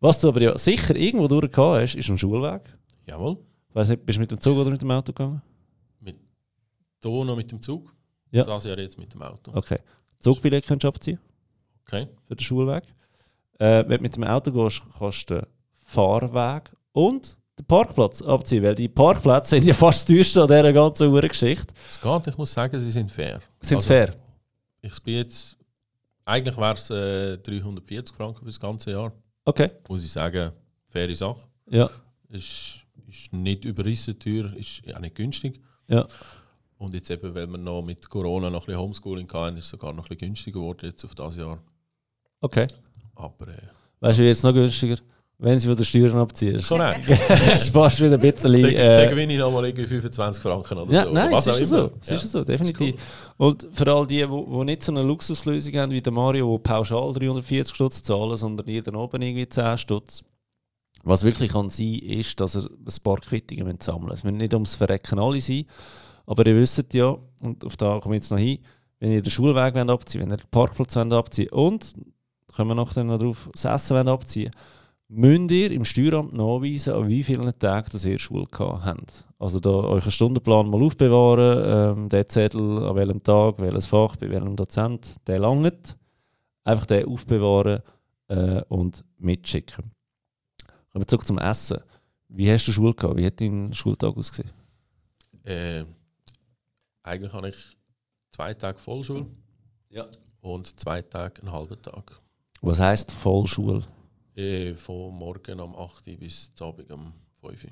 Was 0.00 0.20
du 0.20 0.28
aber 0.28 0.40
ja 0.42 0.56
sicher 0.58 0.96
irgendwo 0.96 1.28
durchgehauen 1.28 1.82
hast, 1.82 1.94
ist 1.94 2.08
ein 2.08 2.18
Schulweg. 2.18 2.62
Jawohl. 3.06 3.38
Weiss 3.72 3.88
nicht, 3.88 4.04
bist 4.04 4.16
du 4.16 4.20
mit 4.20 4.30
dem 4.30 4.40
Zug 4.40 4.56
oder 4.56 4.70
mit 4.70 4.80
dem 4.82 4.90
Auto 4.90 5.12
gegangen? 5.12 5.42
Hier 7.02 7.24
noch 7.24 7.36
mit 7.36 7.50
dem 7.50 7.60
Zug. 7.62 7.92
Ja. 8.30 8.44
Das 8.44 8.64
Jahr 8.64 8.78
jetzt 8.78 8.98
mit 8.98 9.12
dem 9.14 9.22
Auto. 9.22 9.52
Okay. 9.54 9.78
Zugbillett 10.18 10.66
kannst 10.66 10.84
du 10.84 10.88
abziehen 10.88 11.18
Okay. 11.86 12.06
für 12.26 12.36
den 12.36 12.44
Schulweg. 12.44 12.84
Äh, 13.58 13.84
wenn 13.88 13.96
du 13.98 14.02
mit 14.02 14.16
dem 14.16 14.24
Auto 14.24 14.52
gehst, 14.52 14.82
kannst 14.98 15.30
du 15.30 15.34
den 15.36 15.46
Fahrweg 15.82 16.70
und 16.92 17.36
den 17.58 17.66
Parkplatz 17.66 18.22
abziehen, 18.22 18.62
weil 18.62 18.74
die 18.74 18.88
Parkplätze 18.88 19.50
sind 19.56 19.64
ja 19.66 19.74
fast 19.74 20.08
das 20.08 20.14
teuerste 20.14 20.42
an 20.42 20.48
dieser 20.48 20.72
ganzen 20.72 21.08
Uhrengeschichte. 21.08 21.72
Es 21.88 22.00
geht, 22.00 22.26
ich 22.26 22.36
muss 22.36 22.52
sagen, 22.52 22.78
sie 22.78 22.90
sind 22.90 23.10
fair. 23.10 23.40
Sind 23.60 23.76
Also, 23.78 23.88
fair? 23.88 24.14
Ich 24.82 25.02
bin 25.02 25.14
jetzt, 25.16 25.56
eigentlich 26.24 26.56
wäre 26.56 26.74
es 26.74 26.90
äh, 26.90 27.38
340 27.38 28.14
Franken 28.14 28.40
für 28.40 28.44
das 28.46 28.60
ganze 28.60 28.90
Jahr. 28.92 29.12
Okay. 29.44 29.70
Muss 29.88 30.04
ich 30.04 30.12
sagen, 30.12 30.52
faire 30.88 31.14
Sache. 31.16 31.40
Ja. 31.68 31.90
Ist, 32.28 32.86
ist 33.08 33.32
nicht 33.32 33.64
überrissen 33.64 34.18
teuer, 34.18 34.52
ist 34.54 34.82
auch 34.94 35.00
nicht 35.00 35.14
günstig. 35.14 35.60
Ja. 35.88 36.06
Und 36.78 36.94
jetzt 36.94 37.10
eben, 37.10 37.34
weil 37.34 37.46
wir 37.46 37.58
noch 37.58 37.82
mit 37.82 38.08
Corona 38.08 38.48
noch 38.48 38.62
ein 38.62 38.66
bisschen 38.66 38.80
Homeschooling 38.80 39.30
hatten, 39.32 39.56
ist 39.56 39.64
es 39.64 39.70
sogar 39.70 39.92
noch 39.92 40.04
ein 40.04 40.08
bisschen 40.08 40.28
günstiger 40.28 40.60
geworden 40.60 40.86
jetzt 40.86 41.04
auf 41.04 41.14
das 41.14 41.36
Jahr. 41.36 41.62
Okay. 42.40 42.68
Aber 43.14 43.48
äh, 43.48 43.68
Weißt 44.00 44.18
du, 44.18 44.22
wie 44.22 44.28
jetzt 44.28 44.44
noch 44.44 44.54
günstiger? 44.54 44.96
Wenn 45.42 45.58
sie 45.58 45.68
von 45.68 45.76
den 45.76 45.86
Steuern 45.86 46.16
abziehst. 46.18 46.68
korrekt. 46.68 47.00
Sparst 47.60 47.98
du 47.98 48.04
wieder 48.04 48.16
ein 48.16 48.20
bisschen. 48.20 48.52
Dann, 48.52 48.64
äh, 48.74 49.06
gewinne 49.08 49.32
ich 49.32 49.38
nochmal 49.38 49.64
irgendwie 49.64 49.86
25 49.86 50.42
Franken 50.42 50.76
oder 50.78 50.92
Ja, 50.92 51.04
so. 51.04 51.12
nein, 51.12 51.32
was 51.32 51.46
es 51.46 51.60
ist 51.60 51.68
so. 51.70 51.90
Es 52.02 52.10
ist 52.10 52.10
Ja. 52.10 52.16
ja 52.16 52.26
so, 52.26 52.44
definitiv. 52.44 52.94
Das 52.96 53.02
ist 53.04 53.34
Und 53.38 53.66
für 53.72 53.90
all 53.90 54.06
die, 54.06 54.16
die 54.26 54.64
nicht 54.66 54.82
so 54.82 54.92
eine 54.92 55.02
Luxuslösung 55.02 55.74
haben 55.76 55.92
wie 55.92 56.02
der 56.02 56.12
Mario, 56.12 56.58
die 56.58 56.62
pauschal 56.62 57.12
340 57.14 57.74
Stutz 57.74 58.02
zahlen, 58.02 58.36
sondern 58.36 58.68
jeden 58.68 58.94
oben 58.94 59.22
irgendwie 59.22 59.48
10 59.48 59.78
Stutz. 59.78 60.22
Was 61.04 61.24
wirklich 61.24 61.52
kann 61.52 61.70
sein, 61.70 61.94
ist, 62.00 62.38
dass 62.38 62.56
er 62.56 62.64
ein 62.64 63.02
paar 63.02 63.16
Quittungen 63.16 63.78
sammeln 63.80 64.08
müsst. 64.10 64.16
Es 64.18 64.24
müssen 64.24 64.36
nicht 64.36 64.52
ums 64.52 64.74
Verrecken 64.74 65.18
alle 65.18 65.40
sein, 65.40 65.64
aber 66.26 66.46
ihr 66.46 66.56
wisst 66.56 66.92
ja, 66.92 67.16
und 67.42 67.64
auf 67.64 67.78
da 67.78 67.98
komme 68.00 68.16
ich 68.16 68.22
jetzt 68.24 68.30
noch 68.30 68.36
hin, 68.38 68.58
wenn 68.98 69.12
ihr 69.12 69.22
den 69.22 69.30
Schulweg 69.30 69.74
wollt 69.74 69.88
abziehen 69.88 70.20
wenn 70.20 70.30
ihr 70.32 70.36
den 70.36 70.50
Parkplatz 70.50 70.96
wollt 70.96 71.14
abziehen 71.14 71.48
und, 71.52 71.94
kommen 72.54 72.68
wir 72.68 72.74
nachher 72.74 73.04
noch 73.04 73.18
drauf, 73.18 73.48
das 73.54 73.64
Essen 73.64 73.96
wollt 73.96 74.08
abziehen 74.08 74.50
müsst 75.12 75.50
ihr 75.50 75.70
im 75.72 75.84
Steueramt 75.84 76.32
nachweisen, 76.32 76.94
an 76.94 77.08
wie 77.08 77.24
vielen 77.24 77.58
Tagen 77.58 77.88
das 77.92 78.04
ihr 78.04 78.18
Schule 78.18 78.46
gehabt 78.46 78.84
habt. 78.84 79.24
Also 79.38 79.58
da 79.58 79.70
euren 79.70 80.10
Stundenplan 80.10 80.70
mal 80.70 80.82
aufbewahren, 80.82 81.98
ähm, 81.98 82.08
den 82.08 82.28
Zettel 82.28 82.78
an 82.86 82.94
welchem 82.94 83.22
Tag, 83.22 83.58
welches 83.58 83.86
Fach, 83.86 84.16
bei 84.16 84.30
welchem 84.30 84.54
Dozent, 84.54 85.16
der 85.26 85.40
langt. 85.40 85.96
Einfach 86.62 86.86
den 86.86 87.06
aufbewahren 87.06 87.80
äh, 88.28 88.62
und 88.68 89.04
mitschicken. 89.18 89.90
Kommen 90.92 91.02
wir 91.02 91.06
zurück 91.08 91.26
zum 91.26 91.38
Essen. 91.38 91.78
Wie 92.28 92.50
hast 92.50 92.66
du 92.68 92.72
Schule 92.72 92.94
gehabt? 92.94 93.16
Wie 93.16 93.26
hat 93.26 93.40
dein 93.40 93.72
Schultag 93.72 94.16
ausgesehen? 94.16 94.52
Äh, 95.42 95.84
eigentlich 97.02 97.32
habe 97.32 97.48
ich 97.48 97.56
zwei 98.30 98.54
Tage 98.54 98.78
Vollschule 98.78 99.26
Ja. 99.88 100.06
und 100.40 100.78
zwei 100.78 101.02
Tage 101.02 101.40
einen 101.42 101.50
halben 101.50 101.80
Tag. 101.82 102.20
Was 102.60 102.78
heisst 102.78 103.10
Vollschule? 103.10 103.82
Äh, 104.36 104.74
von 104.74 105.14
morgen 105.14 105.60
am 105.60 105.74
8 105.74 106.08
Uhr 106.08 106.16
bis 106.16 106.54
zum 106.54 106.68
Abend 106.68 106.92
um 106.92 107.12
5 107.40 107.64
Uhr. 107.64 107.70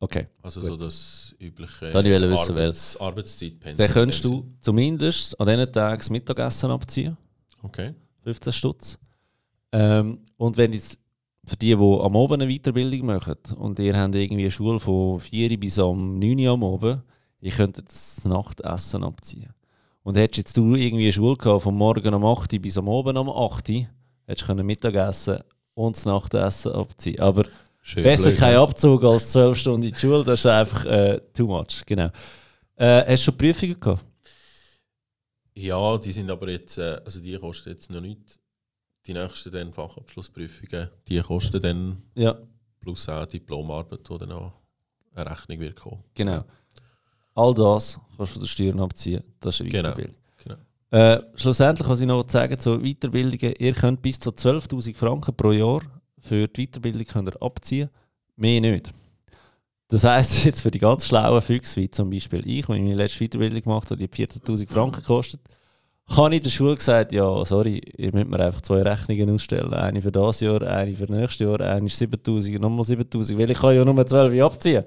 Okay. 0.00 0.28
Also 0.42 0.60
Gut. 0.60 0.70
so 0.70 0.76
das 0.76 1.34
übliche 1.40 1.90
Dann 1.90 2.06
ich 2.06 2.12
wissen, 2.12 2.52
Arbeits 2.52 2.96
Arbeitszeitpensum. 3.00 3.76
Dann 3.76 3.90
könntest 3.90 4.24
du 4.24 4.46
zumindest 4.60 5.38
an 5.40 5.46
diesen 5.46 5.72
Tagen 5.72 5.98
das 5.98 6.10
Mittagessen 6.10 6.70
abziehen. 6.70 7.16
Okay. 7.62 7.94
15 8.22 8.52
Stutz. 8.52 8.98
Ähm, 9.72 10.20
und 10.36 10.56
wenn 10.56 10.72
jetzt 10.72 10.98
für 11.44 11.56
die, 11.56 11.74
die 11.74 11.74
am 11.74 12.16
Abend 12.16 12.42
eine 12.42 12.52
Weiterbildung 12.52 13.06
machen 13.06 13.36
und 13.56 13.78
ihr 13.78 13.96
habt 13.96 14.14
irgendwie 14.14 14.42
eine 14.42 14.50
Schule 14.50 14.78
von 14.78 15.18
4 15.18 15.50
Uhr 15.50 15.56
bis 15.56 15.78
am 15.78 16.18
9 16.18 16.38
Uhr 16.40 16.52
am 16.52 16.64
Abend, 16.64 17.02
ihr 17.40 17.52
könntet 17.52 17.88
das 17.88 18.24
Nachtessen 18.24 19.02
abziehen. 19.02 19.52
Und 20.02 20.16
hättest 20.16 20.38
jetzt 20.38 20.56
du 20.56 20.74
irgendwie 20.74 21.04
eine 21.04 21.12
Schule 21.12 21.36
gehabt, 21.36 21.62
von 21.62 21.74
morgen 21.74 22.14
um 22.14 22.24
8 22.24 22.52
Uhr 22.52 22.58
bis 22.60 22.78
am 22.78 22.88
Abend 22.88 23.18
um 23.18 23.30
8 23.30 23.68
Uhr, 23.70 23.86
hättest 24.26 24.48
du 24.48 24.54
Mittagessen 24.54 25.40
und 25.78 25.96
das 25.96 26.04
Nachtessen 26.04 26.72
abziehen. 26.72 27.20
Aber 27.20 27.44
Schön 27.82 28.02
besser 28.02 28.30
blöd, 28.30 28.38
kein? 28.40 28.56
Abzug 28.56 29.04
als 29.04 29.30
12 29.32 29.58
Stunden 29.58 29.86
in 29.86 29.92
die 29.94 29.98
Schule, 29.98 30.24
das 30.24 30.40
ist 30.40 30.46
einfach 30.46 30.84
äh, 30.84 31.20
too 31.32 31.46
much. 31.46 31.82
Genau. 31.86 32.10
Äh, 32.76 33.04
hast 33.06 33.22
du 33.22 33.24
schon 33.30 33.38
Prüfungen 33.38 33.78
gehabt? 33.80 34.04
Ja, 35.54 35.98
die 35.98 36.12
sind 36.12 36.30
aber 36.30 36.50
jetzt, 36.50 36.78
äh, 36.78 37.00
also 37.04 37.20
die 37.20 37.36
kosten 37.36 37.70
jetzt 37.70 37.90
noch 37.90 38.00
nicht. 38.00 38.38
Die 39.06 39.12
nächsten 39.14 39.50
dann 39.50 39.72
Fachabschlussprüfungen, 39.72 40.90
die 41.08 41.20
kosten 41.20 41.60
dann 41.60 42.02
Ja. 42.14 42.36
plus 42.80 43.08
auch 43.08 43.26
Diplomarbeit, 43.26 44.00
wo 44.08 44.18
dann 44.18 44.28
noch 44.28 44.52
eine 45.14 45.30
Rechnung 45.30 45.60
wird 45.60 45.76
kommen. 45.76 46.04
Genau. 46.14 46.44
All 47.34 47.54
das 47.54 47.98
kannst 48.16 48.18
du 48.18 48.26
von 48.38 48.42
den 48.42 48.48
Steuern 48.48 48.80
abziehen. 48.80 49.22
Das 49.40 49.54
ist 49.54 49.60
eine 49.62 49.70
Weiterbildung. 49.70 50.12
genau. 50.14 50.17
Äh, 50.90 51.20
schlussendlich, 51.34 51.86
was 51.88 52.00
ich 52.00 52.06
noch 52.06 52.24
sagen 52.28 52.58
zu 52.58 52.78
Weiterbildungen, 52.78 53.54
ihr 53.58 53.74
könnt 53.74 54.00
bis 54.00 54.18
zu 54.20 54.30
12'000 54.30 54.96
Franken 54.96 55.34
pro 55.36 55.52
Jahr 55.52 55.80
für 56.20 56.48
die 56.48 56.66
Weiterbildung 56.66 57.06
könnt 57.06 57.28
ihr 57.28 57.42
abziehen, 57.42 57.90
mehr 58.36 58.60
nicht. 58.60 58.92
Das 59.88 60.04
heisst 60.04 60.44
jetzt 60.44 60.62
für 60.62 60.70
die 60.70 60.78
ganz 60.78 61.06
schlauen 61.06 61.42
Füchse, 61.42 61.80
wie 61.80 61.90
zum 61.90 62.10
Beispiel 62.10 62.42
ich, 62.46 62.68
wenn 62.68 62.76
ich 62.76 62.82
meine 62.82 62.94
letzte 62.94 63.24
Weiterbildung 63.24 63.62
gemacht 63.62 63.90
habe, 63.90 63.98
die 63.98 64.08
14'000 64.08 64.68
Franken 64.68 65.00
gekostet, 65.02 65.40
habe 66.08 66.34
ich 66.34 66.40
der 66.40 66.50
Schule 66.50 66.74
gesagt, 66.74 67.12
ja, 67.12 67.44
sorry, 67.44 67.80
ihr 67.98 68.12
müsst 68.14 68.28
mir 68.28 68.40
einfach 68.40 68.62
zwei 68.62 68.82
Rechnungen 68.82 69.34
ausstellen. 69.34 69.74
Eine 69.74 70.00
für 70.00 70.12
das 70.12 70.40
Jahr, 70.40 70.62
eine 70.62 70.94
für 70.94 71.10
nächstes 71.12 71.40
Jahr, 71.40 71.60
eine 71.60 71.86
ist 71.86 71.98
7000 71.98 72.56
und 72.56 72.62
nochmal 72.62 72.84
7000, 72.84 73.38
weil 73.38 73.50
ich 73.50 73.58
kann 73.58 73.76
ja 73.76 73.84
nur 73.84 74.06
12 74.06 74.42
abziehen. 74.42 74.84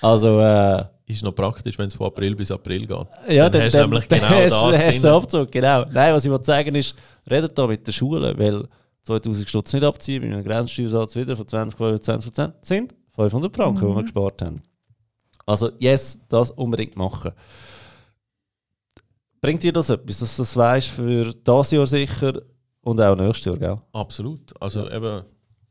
Also, 0.00 0.40
äh, 0.40 0.84
Ist 1.10 1.22
noch 1.22 1.34
praktisch, 1.34 1.78
wenn 1.78 1.86
es 1.88 1.94
von 1.94 2.06
April 2.06 2.36
bis 2.36 2.50
April 2.50 2.86
geht. 2.86 3.06
ja, 3.28 3.48
Dann 3.48 3.62
hast 3.62 3.74
du 3.74 3.80
nämlich 3.80 4.08
genau 4.08 4.28
hast, 4.28 4.52
das 4.52 4.84
hast 4.84 5.04
den 5.04 5.10
Abzug, 5.10 5.50
genau. 5.50 5.84
Nein, 5.90 6.14
was 6.14 6.24
ich 6.24 6.30
wollte 6.30 6.44
sagen 6.44 6.74
ist, 6.74 6.96
redet 7.30 7.56
da 7.56 7.66
mit 7.66 7.86
der 7.86 7.92
Schule, 7.92 8.36
weil 8.38 8.68
2000 9.02 9.48
Stutz 9.48 9.72
nicht 9.72 9.84
abziehen, 9.84 10.22
bei 10.22 10.28
einem 10.28 10.44
Grenzsteuersatz 10.44 11.16
wieder 11.16 11.36
von 11.36 11.48
20, 11.48 11.76
25 11.76 12.32
Prozent, 12.32 12.54
sind 12.62 12.94
500 13.14 13.54
Franken, 13.54 13.88
die 13.88 13.94
wir 13.94 14.02
gespart 14.02 14.42
haben. 14.42 14.62
Also, 15.46 15.70
yes, 15.78 16.20
das 16.28 16.50
unbedingt 16.50 16.96
machen. 16.96 17.32
Bringt 19.40 19.62
dir 19.62 19.72
das 19.72 19.88
etwas, 19.88 20.18
dass 20.18 20.36
du 20.36 20.42
das 20.42 20.56
weißt 20.56 20.88
für 20.88 21.32
das 21.32 21.70
Jahr 21.70 21.86
sicher 21.86 22.42
und 22.82 23.00
auch 23.00 23.16
nächstes 23.16 23.46
Jahr, 23.46 23.56
gell? 23.56 23.78
Absolut. 23.92 24.52
Also 24.60 24.88
eben, 24.90 25.24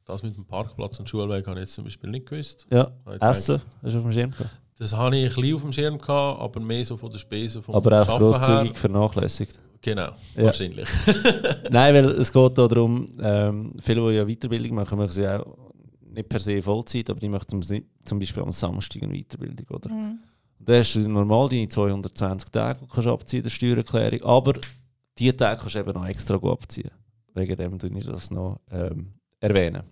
das 0.05 0.23
mit 0.23 0.35
dem 0.35 0.45
Parkplatz 0.45 0.99
und 0.99 1.07
Schulweg 1.07 1.45
habe 1.45 1.59
ich 1.59 1.65
jetzt 1.65 1.75
zum 1.75 1.83
Beispiel 1.83 2.09
nicht 2.09 2.27
gewusst. 2.27 2.65
Ja, 2.71 2.89
Essen, 3.19 3.61
du 3.83 3.87
auf 3.87 3.93
dem 3.93 4.11
Schirm. 4.11 4.33
Das 4.79 4.93
habe 4.95 5.17
ich 5.17 5.23
ein 5.29 5.35
bisschen 5.35 5.55
auf 5.55 5.61
dem 5.61 5.73
Schirm 5.73 5.97
gehabt, 5.97 6.41
aber 6.41 6.59
mehr 6.61 6.83
so 6.85 6.95
von 6.97 7.09
der 7.11 7.17
Spesen 7.19 7.61
vom 7.61 7.75
Aber 7.75 8.01
auch 8.01 8.05
Schaffen 8.05 8.19
grosszügig 8.23 8.71
her. 8.71 8.75
vernachlässigt. 8.75 9.59
Genau, 9.81 10.11
Ja. 10.35 10.43
wahrscheinlich. 10.45 10.87
Nein, 11.69 11.93
weil 11.95 12.05
es 12.11 12.31
geht 12.31 12.57
da 12.57 12.67
darum, 12.67 13.05
ähm, 13.21 13.73
viele, 13.79 14.09
die 14.09 14.15
ja 14.17 14.25
Weiterbildung 14.25 14.75
machen, 14.75 14.97
machen 14.97 15.11
sie 15.11 15.27
auch 15.27 15.45
nicht 16.11 16.27
per 16.27 16.39
se 16.39 16.61
Vollzeit, 16.61 17.09
aber 17.09 17.19
die 17.19 17.29
möchten 17.29 17.61
zum- 17.61 18.19
Beispiel 18.19 18.43
am 18.43 18.51
Samstag 18.51 19.03
eine 19.03 19.13
Weiterbildung, 19.13 19.67
oder? 19.69 19.89
Mhm. 19.89 20.19
Da 20.59 20.73
hast 20.77 20.95
du 20.95 21.07
normal 21.07 21.47
deine 21.49 21.69
220 21.69 22.49
Tage, 22.49 22.79
die 22.79 22.85
du 22.87 22.91
kannst 22.93 23.07
abziehen 23.07 23.43
der 23.43 23.49
Steuererklärung, 23.49 24.21
aber 24.23 24.53
diese 25.17 25.35
Tage 25.37 25.59
kannst 25.61 25.75
du 25.75 25.79
eben 25.79 25.93
noch 25.93 26.05
extra 26.07 26.35
gut 26.37 26.51
abziehen. 26.51 26.91
Wegen 27.33 27.55
dem 27.55 27.79
tue 27.79 27.91
ich 27.97 28.05
das 28.05 28.31
noch 28.31 28.59
ähm, 28.71 29.13
erwähnen. 29.39 29.83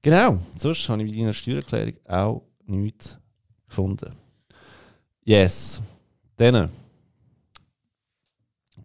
Genau, 0.00 0.38
sonst 0.56 0.88
habe 0.88 1.02
ich 1.02 1.12
bei 1.12 1.18
deiner 1.18 1.32
Steuererklärung 1.32 1.94
auch 2.08 2.42
nichts 2.66 3.18
gefunden. 3.72 4.12
Yes. 5.24 5.80
Dann 6.36 6.70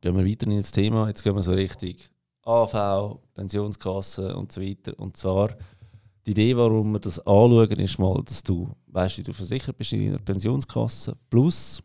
gehen 0.02 0.16
wir 0.16 0.26
weiter 0.26 0.48
ins 0.48 0.72
Thema. 0.72 1.08
Jetzt 1.08 1.24
gehen 1.24 1.36
wir 1.36 1.44
so 1.44 1.52
richtig 1.52 2.10
AV, 2.44 3.20
Pensionskasse 3.34 4.36
und 4.36 4.52
so 4.52 4.62
weiter. 4.62 4.94
Und 4.98 5.18
zwar 5.18 5.50
die 6.26 6.32
Idee, 6.32 6.56
warum 6.56 6.94
wir 6.94 7.00
das 7.00 7.20
anschauen, 7.20 7.80
ist 7.80 8.00
mal, 8.00 8.22
dass 8.24 8.44
du 8.44 8.70
weißt, 8.88 9.18
wie 9.18 9.24
du 9.24 9.34
versichert 9.34 9.78
bist 9.78 9.94
in 9.94 10.06
deiner 10.06 10.20
Pensionskasse. 10.20 11.18
Plus, 11.30 11.82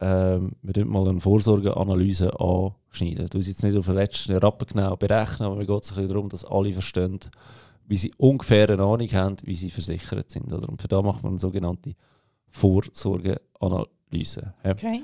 ähm, 0.00 0.52
wir 0.62 0.74
tun 0.74 0.88
mal 0.88 1.08
eine 1.08 1.20
Vorsorgeanalyse 1.20 2.32
anschneiden. 2.38 3.28
Du 3.28 3.38
jetzt 3.38 3.62
nicht 3.62 3.76
auf 3.76 3.86
den 3.86 3.94
letzten 3.96 4.36
Rappen 4.36 4.66
genau 4.66 4.96
berechnen, 4.96 5.46
aber 5.46 5.56
mir 5.56 5.66
geht 5.66 5.82
es 5.82 5.90
ein 5.90 5.94
bisschen 5.96 6.08
darum, 6.08 6.28
dass 6.28 6.44
alle 6.44 6.72
verstehen, 6.72 7.18
wie 7.86 7.96
sie 7.96 8.12
ungefähr 8.18 8.70
eine 8.70 8.82
Ahnung 8.82 9.08
haben, 9.12 9.36
wie 9.42 9.54
sie 9.54 9.70
versichert 9.70 10.30
sind. 10.30 10.52
Und 10.52 10.80
für 10.80 10.88
da 10.88 11.02
macht 11.02 11.22
man 11.22 11.32
eine 11.32 11.38
sogenannte 11.40 11.94
Vorsorgeanalyse. 12.50 14.54
Ja. 14.64 14.70
Okay. 14.70 15.02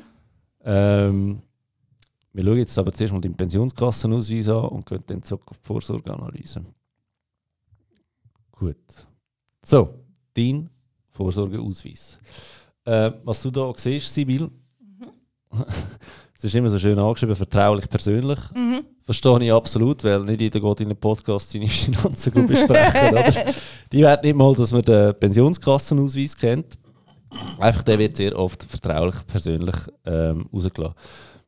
Ähm, 0.64 1.42
wir 2.32 2.44
schauen 2.44 2.58
jetzt 2.58 2.78
aber 2.78 2.92
zuerst 2.92 3.14
mal 3.14 3.20
den 3.20 3.34
Pensionskassenausweis 3.34 4.48
an 4.48 4.66
und 4.66 4.84
gehen 4.84 5.02
dann 5.06 5.22
zurück 5.22 5.44
auf 5.46 5.58
die 5.58 5.66
Vorsorgeanalyse. 5.66 6.64
Gut. 8.52 9.06
So, 9.62 9.94
dein 10.34 10.68
Vorsorgeausweis. 11.10 12.18
Äh, 12.84 13.12
was 13.24 13.42
du 13.42 13.50
da 13.50 13.72
siehst, 13.76 14.12
Sibyl, 14.12 14.50
es 16.34 16.44
ist 16.44 16.54
immer 16.54 16.68
so 16.68 16.78
schön 16.78 16.98
angeschrieben, 16.98 17.34
vertraulich 17.34 17.88
persönlich. 17.88 18.38
Mhm. 18.54 18.84
Verstehe 19.02 19.44
ich 19.44 19.52
absolut, 19.52 20.04
weil 20.04 20.20
nicht 20.24 20.40
jeder 20.40 20.60
geht 20.60 20.80
in 20.80 20.88
einen 20.88 20.96
Podcast 20.96 21.50
seine 21.50 21.68
Finanzen 21.68 22.32
gut 22.32 22.48
besprechen. 22.48 23.54
Die 23.92 24.02
werden 24.02 24.20
nicht 24.24 24.36
mal, 24.36 24.54
dass 24.54 24.72
man 24.72 24.82
den 24.82 25.18
Pensionskassenausweis 25.18 26.36
kennt. 26.36 26.76
Einfach 27.58 27.82
der 27.82 27.98
wird 27.98 28.16
sehr 28.16 28.36
oft 28.38 28.62
vertraulich 28.64 29.26
persönlich 29.26 29.76
ähm, 30.04 30.48
rausgelassen. 30.52 30.96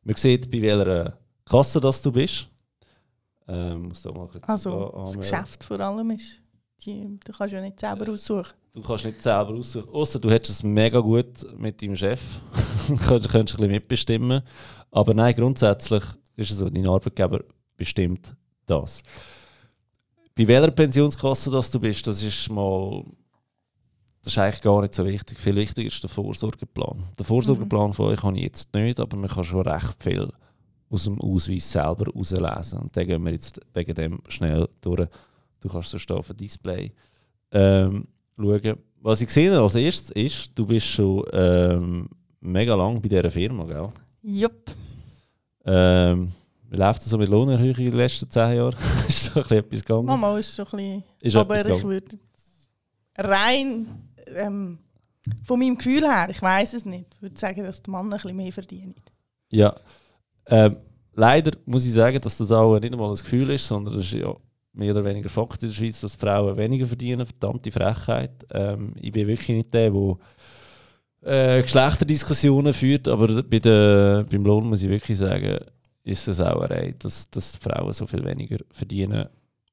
Man 0.03 0.15
sieht, 0.15 0.49
bei 0.49 0.61
welcher 0.61 1.17
Kasse 1.45 1.79
das 1.79 2.01
du 2.01 2.11
bist. 2.11 2.49
Ähm, 3.47 3.91
kurz 3.91 4.05
Also, 4.47 4.91
da 4.93 4.99
das. 5.01 5.17
Geschäft 5.17 5.63
vor 5.63 5.79
allem 5.79 6.11
ist. 6.11 6.41
Die, 6.85 7.19
du 7.25 7.33
kannst 7.33 7.53
ja 7.53 7.61
nicht 7.61 7.79
selber 7.79 8.11
aussuchen. 8.11 8.53
Du 8.73 8.81
kannst 8.81 9.05
nicht 9.05 9.21
selber 9.21 9.53
aussuchen. 9.53 9.89
Außer 9.89 10.19
du 10.19 10.29
hättest 10.29 10.59
es 10.59 10.63
mega 10.63 10.99
gut 10.99 11.45
mit 11.57 11.81
deinem 11.81 11.95
Chef. 11.95 12.21
du 12.87 12.95
könntest 12.95 13.31
könntest 13.31 13.55
ein 13.55 13.61
bisschen 13.61 13.71
mitbestimmen. 13.71 14.41
Aber 14.91 15.13
nein, 15.13 15.35
grundsätzlich 15.35 16.03
ist 16.35 16.51
es 16.51 16.57
so, 16.57 16.69
dein 16.69 16.87
Arbeitgeber 16.87 17.43
bestimmt 17.75 18.35
das. 18.65 19.01
Bei 20.35 20.47
welcher 20.47 20.71
Pensionskasse 20.71 21.51
das 21.51 21.69
du 21.71 21.79
bist, 21.79 22.05
das 22.07 22.23
ist 22.23 22.49
mal. 22.49 23.03
Das 24.23 24.33
ist 24.33 24.39
eigentlich 24.39 24.61
gar 24.61 24.81
nicht 24.81 24.93
so 24.93 25.05
wichtig. 25.05 25.39
Viel 25.39 25.55
wichtiger 25.55 25.87
ist 25.87 26.03
der 26.03 26.09
Vorsorgeplan. 26.09 27.03
Den 27.17 27.25
Vorsorgeplan 27.25 27.93
von 27.93 28.07
euch 28.07 28.21
habe 28.21 28.37
ich 28.37 28.43
jetzt 28.43 28.73
nicht, 28.73 28.99
aber 28.99 29.15
man 29.17 29.29
kann 29.29 29.43
schon 29.43 29.67
recht 29.67 30.03
viel 30.03 30.29
aus 30.89 31.03
dem 31.05 31.19
Ausweis 31.21 31.71
selber 31.71 32.05
herauslesen. 32.05 32.79
Und 32.79 32.95
den 32.95 33.07
gehen 33.07 33.23
wir 33.23 33.31
jetzt 33.31 33.59
wegen 33.73 33.95
dem 33.95 34.19
schnell 34.27 34.67
durch. 34.81 35.07
Du 35.61 35.69
kannst 35.69 35.89
so 35.91 36.15
auf 36.15 36.27
dem 36.27 36.37
Display 36.37 36.91
ähm, 37.51 38.07
schauen. 38.37 38.77
Was 39.01 39.21
ich 39.21 39.29
sehe 39.29 39.57
als 39.57 39.75
erstes 39.75 40.11
ist, 40.11 40.51
du 40.55 40.65
bist 40.65 40.87
schon 40.87 41.23
ähm, 41.31 42.09
mega 42.41 42.75
lang 42.75 43.01
bei 43.01 43.07
dieser 43.07 43.31
Firma, 43.31 43.65
gell? 43.65 43.89
Jupp. 44.21 44.71
Ähm, 45.65 46.31
wie 46.69 46.77
läuft 46.77 47.01
es 47.01 47.09
so 47.09 47.17
mit 47.17 47.29
Lohnerhöhung 47.29 47.75
in 47.77 47.85
den 47.85 47.95
letzten 47.95 48.29
zehn 48.29 48.57
Jahren? 48.57 48.75
ist 49.07 49.25
so 49.25 49.39
ein 49.39 49.43
bisschen 49.43 49.57
etwas 49.57 49.85
gegangen? 49.85 50.05
Mama 50.05 50.37
ist 50.37 50.55
schon 50.55 50.65
ein 50.65 50.77
bisschen. 50.77 51.03
Ist 51.21 51.35
aber 51.35 51.65
ich 51.65 51.83
würde 51.83 52.19
rein 53.17 54.08
ähm, 54.35 54.79
von 55.43 55.59
meinem 55.59 55.77
Gefühl 55.77 56.01
her, 56.01 56.27
ich 56.29 56.41
weiß 56.41 56.73
es 56.73 56.85
nicht, 56.85 57.21
würde 57.21 57.37
sagen, 57.37 57.63
dass 57.63 57.81
die 57.81 57.91
Mann 57.91 58.07
ein 58.07 58.09
bisschen 58.09 58.35
mehr 58.35 58.51
verdienen. 58.51 58.95
Ja. 59.49 59.75
Ähm, 60.45 60.77
leider 61.13 61.51
muss 61.65 61.85
ich 61.85 61.93
sagen, 61.93 62.19
dass 62.21 62.37
das 62.37 62.51
auch 62.51 62.79
nicht 62.79 62.93
einmal 62.93 63.09
ein 63.09 63.15
Gefühl 63.15 63.49
ist, 63.51 63.67
sondern 63.67 63.93
das 63.93 64.05
ist 64.05 64.13
ja 64.13 64.33
mehr 64.73 64.91
oder 64.91 65.03
weniger 65.03 65.29
Fakt 65.29 65.61
in 65.63 65.69
der 65.69 65.75
Schweiz, 65.75 65.99
dass 66.01 66.15
Frauen 66.15 66.57
weniger 66.57 66.87
verdienen. 66.87 67.25
Verdammte 67.25 67.71
Frechheit. 67.71 68.45
Ähm, 68.51 68.93
ich 68.99 69.11
bin 69.11 69.27
wirklich 69.27 69.49
nicht 69.49 69.73
der, 69.73 69.91
der 69.91 70.17
äh, 71.21 71.61
Geschlechterdiskussionen 71.61 72.73
führt, 72.73 73.07
aber 73.07 73.43
bei 73.43 73.59
der, 73.59 74.25
beim 74.29 74.45
Lohn 74.45 74.69
muss 74.69 74.83
ich 74.83 74.89
wirklich 74.89 75.17
sagen, 75.17 75.59
ist 76.03 76.27
es 76.27 76.39
auch 76.39 76.61
eine 76.61 76.93
dass, 76.93 77.29
dass 77.29 77.57
Frauen 77.57 77.91
so 77.93 78.07
viel 78.07 78.23
weniger 78.23 78.57
verdienen. 78.71 79.27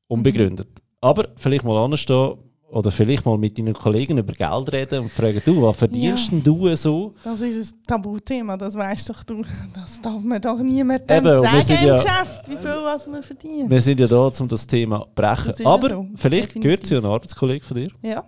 Unbegründet. 0.09 0.69
Aber 1.01 1.29
vielleicht 1.37 1.65
mal 1.65 1.85
anstehen 1.85 2.39
oder 2.69 2.91
vielleicht 2.91 3.25
mal 3.25 3.39
mit 3.39 3.57
deinen 3.59 3.75
Kollegen 3.75 4.19
über 4.19 4.33
Geld 4.33 4.73
reden 4.73 5.01
und 5.05 5.13
fragen, 5.13 5.41
du, 5.45 5.63
was 5.63 5.77
verdienst 5.77 6.33
Ja. 6.33 6.39
du 6.41 6.75
so? 6.75 7.15
Das 7.23 7.41
ist 7.41 7.75
ein 7.75 7.83
Tabuthema, 7.87 8.57
das 8.57 8.75
weißt 8.75 9.09
doch 9.09 9.23
du. 9.23 9.43
Das 9.75 10.01
darf 10.03 10.21
man 10.23 10.41
doch 10.41 10.59
niemandem 10.59 11.17
Eben, 11.17 11.29
sagen 11.45 11.65
im 11.81 11.87
ja- 11.87 11.95
Geschäft, 11.97 12.49
wie 12.49 12.57
viel 12.57 12.71
was 12.83 13.07
man 13.07 13.23
verdient. 13.23 13.71
Wir 13.71 13.81
sind 13.81 14.01
ja 14.01 14.07
da, 14.09 14.31
um 14.41 14.49
das 14.49 14.67
Thema 14.67 15.01
zu 15.01 15.09
brechen. 15.15 15.67
Aber 15.67 15.89
so, 15.89 16.07
vielleicht 16.17 16.49
definitiv. 16.49 16.63
gehört 16.63 16.87
sie 16.87 16.97
ein 16.97 17.05
Arbeitskollege 17.05 17.65
von 17.65 17.77
dir. 17.77 17.89
Ja, 18.03 18.25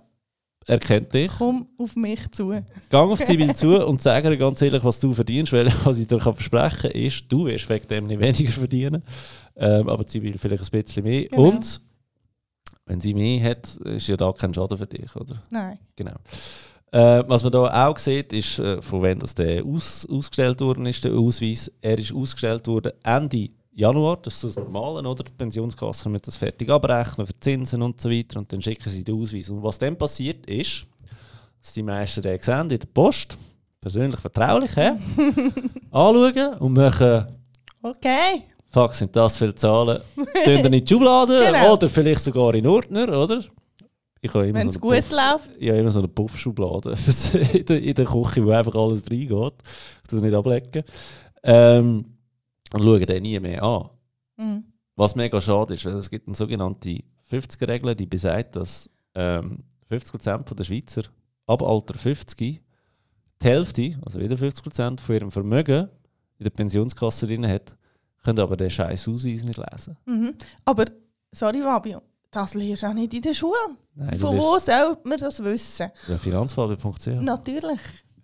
Er 0.67 0.79
kennt 0.79 1.13
dich. 1.13 1.33
komm 1.37 1.67
auf 1.77 1.97
mich 1.97 2.31
zu. 2.31 2.51
Gang 2.91 3.11
auf 3.11 3.19
Zibil 3.25 3.53
zu 3.57 3.85
und 3.87 4.01
sag 4.01 4.25
ihr 4.25 4.37
ganz 4.37 4.63
ehrlich, 4.63 4.85
was 4.85 5.01
du 5.01 5.13
verdienst. 5.15 5.53
Weil 5.53 5.67
was 5.85 5.99
ich 5.99 6.07
dir 6.07 6.19
kann 6.19 6.35
versprechen 6.35 6.79
kann, 6.83 6.91
ist, 6.93 7.25
du 7.29 7.47
wirst 7.47 7.69
wegen 7.69 7.89
dem 7.89 8.07
nicht 8.07 8.21
weniger 8.21 8.53
verdienen. 8.53 9.03
Ähm, 9.57 9.89
aber 9.89 10.07
Zibil 10.07 10.39
vielleicht 10.39 10.63
ein 10.73 10.83
bisschen 10.83 11.03
mehr. 11.03 11.25
Genau. 11.25 11.43
Und 11.49 11.81
wenn 12.89 13.01
sie 13.01 13.15
mehr 13.15 13.51
hat, 13.51 13.77
ist 13.77 14.09
ja 14.09 14.17
da 14.17 14.33
kein 14.33 14.53
Schaden 14.53 14.79
für 14.79 14.87
dich, 14.87 15.15
oder? 15.15 15.43
Nein. 15.51 15.79
Genau. 15.95 16.17
Äh, 16.91 17.23
was 17.29 17.43
man 17.43 17.53
da 17.53 17.87
auch 17.87 17.99
sieht, 17.99 18.33
ist, 18.33 18.59
äh, 18.59 18.81
von 18.81 19.03
wann 19.03 19.19
das 19.19 19.35
der 19.35 19.65
aus, 19.65 20.07
ausgestellt 20.11 20.61
worden 20.61 20.87
ist, 20.87 21.05
der 21.05 21.13
Ausweis. 21.13 21.71
Er 21.83 21.99
ist 21.99 22.15
ausgestellt 22.15 22.67
worden 22.67 22.93
Ende 23.03 23.51
Januar, 23.73 24.17
das 24.17 24.43
ist 24.43 24.57
das 24.57 24.57
Normale, 24.57 25.07
oder? 25.07 25.23
Die 25.23 25.31
Pensionskasse 25.31 26.09
mit 26.09 26.27
das 26.27 26.37
fertig 26.37 26.69
abrechnen 26.71 27.27
für 27.27 27.37
Zinsen 27.37 27.83
und 27.83 28.01
so 28.01 28.11
weiter 28.11 28.39
und 28.41 28.53
dann 28.53 28.63
schicken 28.63 28.91
sie 28.91 29.05
den 29.05 29.21
Ausweis. 29.21 29.51
Und 29.51 29.63
was 29.63 29.79
dann 29.79 29.97
passiert 29.97 30.47
ist, 30.47 30.87
dass 31.63 31.75
die 31.75 31.83
meisten 31.83 32.23
den 32.23 32.39
sehen 32.39 32.71
in 32.71 32.79
der 32.79 32.89
Post, 32.93 33.37
persönlich 33.81 34.19
vertraulich, 34.19 34.75
hä? 34.75 34.93
anschauen 35.91 36.55
und 36.59 36.73
machen 36.73 37.27
Okay. 37.83 38.43
Fuck, 38.71 38.95
sind 38.95 39.15
das 39.17 39.37
viele 39.39 39.55
Zahlen? 39.55 40.01
Tun 40.45 40.55
in 40.55 40.73
die 40.73 40.87
Schublade 40.87 41.45
Genau. 41.53 41.73
oder 41.75 41.89
vielleicht 41.89 42.21
sogar 42.23 42.55
in 42.55 42.67
Ordner, 42.67 43.09
oder? 43.19 43.43
Ich 44.21 44.35
habe 44.35 44.49
immer 44.49 44.59
Wenn 44.59 44.71
so 44.71 44.79
es 44.79 44.83
einen 44.83 45.03
gut 45.03 45.09
Puff- 45.09 45.11
läuft. 45.13 45.51
ich 45.61 45.69
habe 45.69 45.79
immer 45.79 45.91
so 45.91 45.99
eine 46.01 46.09
Puffschublade 46.09 46.95
in 47.55 47.65
der, 47.67 47.83
in 47.83 47.95
der 47.95 48.05
Küche, 48.05 48.45
wo 48.45 48.51
einfach 48.51 48.75
alles 48.75 49.05
reingeht. 49.11 49.55
Ich 50.03 50.11
das 50.11 50.21
nicht 50.23 50.35
ablecken. 50.35 50.83
Ähm, 51.45 52.05
und 52.75 52.83
schaue 52.83 53.07
den 53.07 53.23
nie 53.23 53.39
mehr 53.41 53.63
an. 53.63 53.89
Mhm. 54.37 54.65
Was 54.97 55.15
mega 55.15 55.41
schade 55.41 55.75
ist, 55.75 55.85
weil 55.87 55.95
es 55.95 56.11
gibt 56.11 56.27
eine 56.27 56.35
sogenannte 56.37 56.99
50er-Regel, 57.31 57.95
die 57.95 58.07
besagt, 58.07 58.57
dass 58.57 58.91
ähm, 59.15 59.61
50% 59.91 60.55
der 60.55 60.65
Schweizer 60.65 61.03
ab 61.47 61.63
Alter 61.63 61.97
50 61.97 62.61
die 63.41 63.47
Hälfte, 63.47 63.97
also 64.05 64.19
wieder 64.19 64.35
50% 64.35 65.01
von 65.01 65.15
ihrem 65.15 65.31
Vermögen 65.31 65.89
in 66.39 66.45
der 66.45 66.51
Pensionskasse 66.51 67.27
drin 67.29 67.47
hat, 67.47 67.77
können 68.25 68.39
aber 68.41 68.57
den 68.57 68.71
scheiß 68.71 69.09
Ausweis 69.09 69.45
nicht 69.45 69.59
lesen. 69.71 69.97
Mhm. 70.07 70.35
Aber, 70.65 70.85
sorry 71.33 71.63
Fabio, 71.63 72.03
das 72.31 72.55
lernst 72.55 72.83
du 72.83 72.87
auch 72.89 72.95
nicht 72.95 73.15
in 73.15 73.23
der 73.23 73.35
Schule. 73.35 73.55
Nein, 73.95 74.19
Von 74.19 74.37
wo 74.39 74.59
sollte 74.59 75.01
man 75.09 75.19
das 75.19 75.43
wissen? 75.43 75.91
Ja, 76.09 76.19
finanzfabio.ch. 76.19 77.07
Natürlich. 77.21 77.81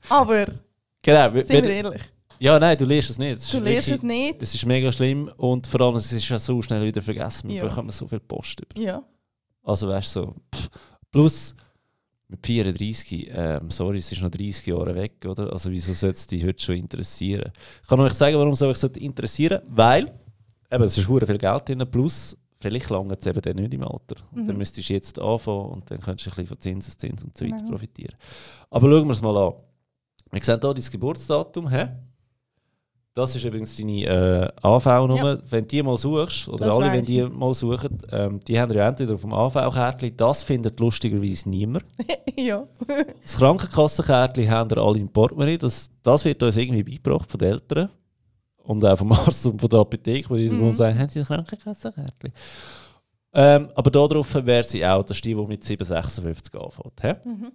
Aber, 0.08 0.46
Genau, 1.02 1.32
sind 1.34 1.50
wir 1.50 1.64
ehrlich, 1.66 2.02
ja, 2.38 2.58
nein, 2.58 2.76
du 2.76 2.84
liest 2.84 3.10
es 3.10 3.18
nicht. 3.18 3.36
Es 3.36 3.50
du 3.50 3.60
lernst 3.60 3.88
es 3.90 4.02
nicht. 4.02 4.42
Es 4.42 4.54
ist 4.54 4.66
mega 4.66 4.90
schlimm 4.90 5.30
und 5.36 5.66
vor 5.66 5.80
allem 5.82 5.96
es 5.96 6.10
ist 6.12 6.28
ja 6.28 6.38
so 6.38 6.60
schnell 6.62 6.84
wieder 6.84 7.00
vergessen. 7.00 7.48
Wir 7.48 7.56
Ja. 7.56 7.64
bekommen 7.68 7.90
so 7.90 8.06
viel 8.08 8.20
Post 8.20 8.60
über. 8.60 8.80
Ja. 8.80 9.02
Also 9.62 9.88
weißt 9.88 10.16
du, 10.16 10.20
so, 10.20 10.34
pff. 10.54 10.68
plus 11.10 11.54
mit 12.28 12.44
34, 12.46 13.28
ähm, 13.32 13.70
sorry, 13.70 13.98
es 13.98 14.10
ist 14.10 14.22
noch 14.22 14.30
30 14.30 14.66
Jahre 14.66 14.94
weg, 14.94 15.24
oder? 15.26 15.52
Also 15.52 15.70
wieso 15.70 15.92
sollte 15.92 16.16
es 16.16 16.26
dich 16.26 16.44
heute 16.44 16.62
schon 16.62 16.76
interessieren? 16.76 17.52
Ich 17.82 17.88
kann 17.88 18.00
euch 18.00 18.12
sagen, 18.14 18.36
warum 18.38 18.54
soll 18.54 18.72
ich 18.72 18.82
es 18.82 18.96
interessieren? 18.96 19.60
Weil, 19.68 20.10
eben, 20.70 20.84
es 20.84 20.96
ist 20.98 21.06
hure 21.08 21.26
viel 21.26 21.38
Geld 21.38 21.68
drin, 21.68 21.84
plus 21.90 22.36
vielleicht 22.60 22.88
lange 22.88 23.14
es 23.18 23.26
eben 23.26 23.40
dann 23.42 23.56
nicht 23.56 23.74
im 23.74 23.82
Alter. 23.84 24.16
Und 24.32 24.46
dann 24.46 24.54
Mhm. 24.54 24.58
müsstest 24.58 24.88
du 24.88 24.94
jetzt 24.94 25.18
anfangen 25.18 25.66
und 25.66 25.90
dann 25.90 26.00
könntest 26.00 26.26
du 26.26 26.30
ein 26.30 26.34
bisschen 26.36 26.46
von 26.46 26.60
Zinseszins 26.60 27.24
und 27.24 27.36
so 27.36 27.44
weiter 27.44 27.56
Genau. 27.58 27.70
profitieren. 27.70 28.16
Aber 28.70 28.88
schauen 28.90 29.06
wir 29.06 29.12
es 29.12 29.20
mal 29.22 29.36
an. 29.36 29.52
Wir 30.32 30.42
sehen 30.42 30.58
hier 30.60 30.74
dein 30.74 30.84
Geburtsdatum. 30.90 31.68
Hä? 31.68 31.88
Das 33.14 33.36
ist 33.36 33.44
übrigens 33.44 33.76
deine 33.76 34.02
äh, 34.02 34.48
AV-Nummer. 34.60 35.38
Wenn 35.48 35.62
du 35.62 35.68
die 35.68 35.82
mal 35.84 35.96
suchst, 35.96 36.48
oder 36.48 36.66
Das 36.66 36.76
alle, 36.76 36.92
wenn 36.92 37.04
die 37.04 37.22
mal 37.22 37.54
suchen, 37.54 37.98
ähm, 38.10 38.40
die 38.40 38.58
haben 38.60 38.72
ja 38.72 38.88
entweder 38.88 39.14
auf 39.14 39.20
dem 39.20 39.32
AV-Kärtchen, 39.32 40.16
das 40.16 40.42
findet 40.42 40.80
lustigerweise 40.80 41.48
niemand. 41.48 41.84
ja. 42.36 42.66
Das 43.22 43.36
Krankenkassenkärtchen 43.36 44.50
haben 44.50 44.68
wir 44.70 44.78
alle 44.78 44.98
im 44.98 45.08
Portemonnaie. 45.08 45.56
Das, 45.58 45.90
das 46.02 46.24
wird 46.24 46.42
uns 46.42 46.56
irgendwie 46.56 46.82
beigebracht 46.82 47.30
von 47.30 47.38
den 47.38 47.52
Eltern. 47.52 47.88
Und 48.64 48.84
auch 48.84 48.96
vom 48.98 49.12
Arzt 49.12 49.46
und 49.46 49.60
von 49.60 49.70
der 49.70 49.78
Apotheke, 49.80 50.28
wo 50.30 50.34
die 50.36 50.48
Mhm. 50.48 50.72
sagen, 50.72 50.98
haben 50.98 51.08
Sie 51.08 51.20
ein 51.20 51.26
Krankenkassenkärtchen? 51.26 52.32
Ähm, 53.32 53.68
aber 53.76 53.90
darauf 53.92 54.34
wäre 54.34 54.64
sie 54.64 54.84
auch, 54.84 55.04
das 55.04 55.18
ist 55.18 55.24
die, 55.24 55.34
die 55.34 55.46
mit 55.46 55.62
7,56 55.62 56.56
anfängt. 56.56 57.02
hä? 57.02 57.14
Mhm. 57.28 57.52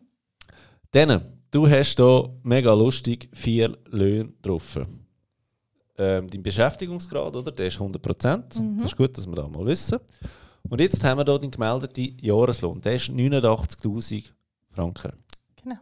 Dann, 0.92 1.22
du 1.52 1.68
hast 1.70 1.98
hier 1.98 2.30
mega 2.44 2.74
lustig 2.74 3.30
vier 3.34 3.78
Löhne 3.90 4.32
drauf. 4.42 4.80
Ähm, 6.00 6.30
dein 6.30 6.42
Beschäftigungsgrad, 6.42 7.36
oder? 7.36 7.52
Der 7.52 7.68
ist 7.68 7.78
100%. 7.78 8.62
Mhm. 8.62 8.78
Das 8.78 8.86
ist 8.86 8.96
gut, 8.96 9.18
dass 9.18 9.28
wir 9.28 9.36
das 9.36 9.50
mal 9.50 9.66
wissen. 9.66 10.00
Und 10.70 10.80
jetzt 10.80 11.04
haben 11.04 11.18
wir 11.20 11.26
hier 11.26 11.40
den 11.40 11.52
gemeldeten 11.52 12.18
Jahreslohn. 12.22 12.80
Der 12.80 12.96
ist 12.96 13.10
89.000 13.10 14.32
Franken. 14.72 15.12
Genau. 15.62 15.76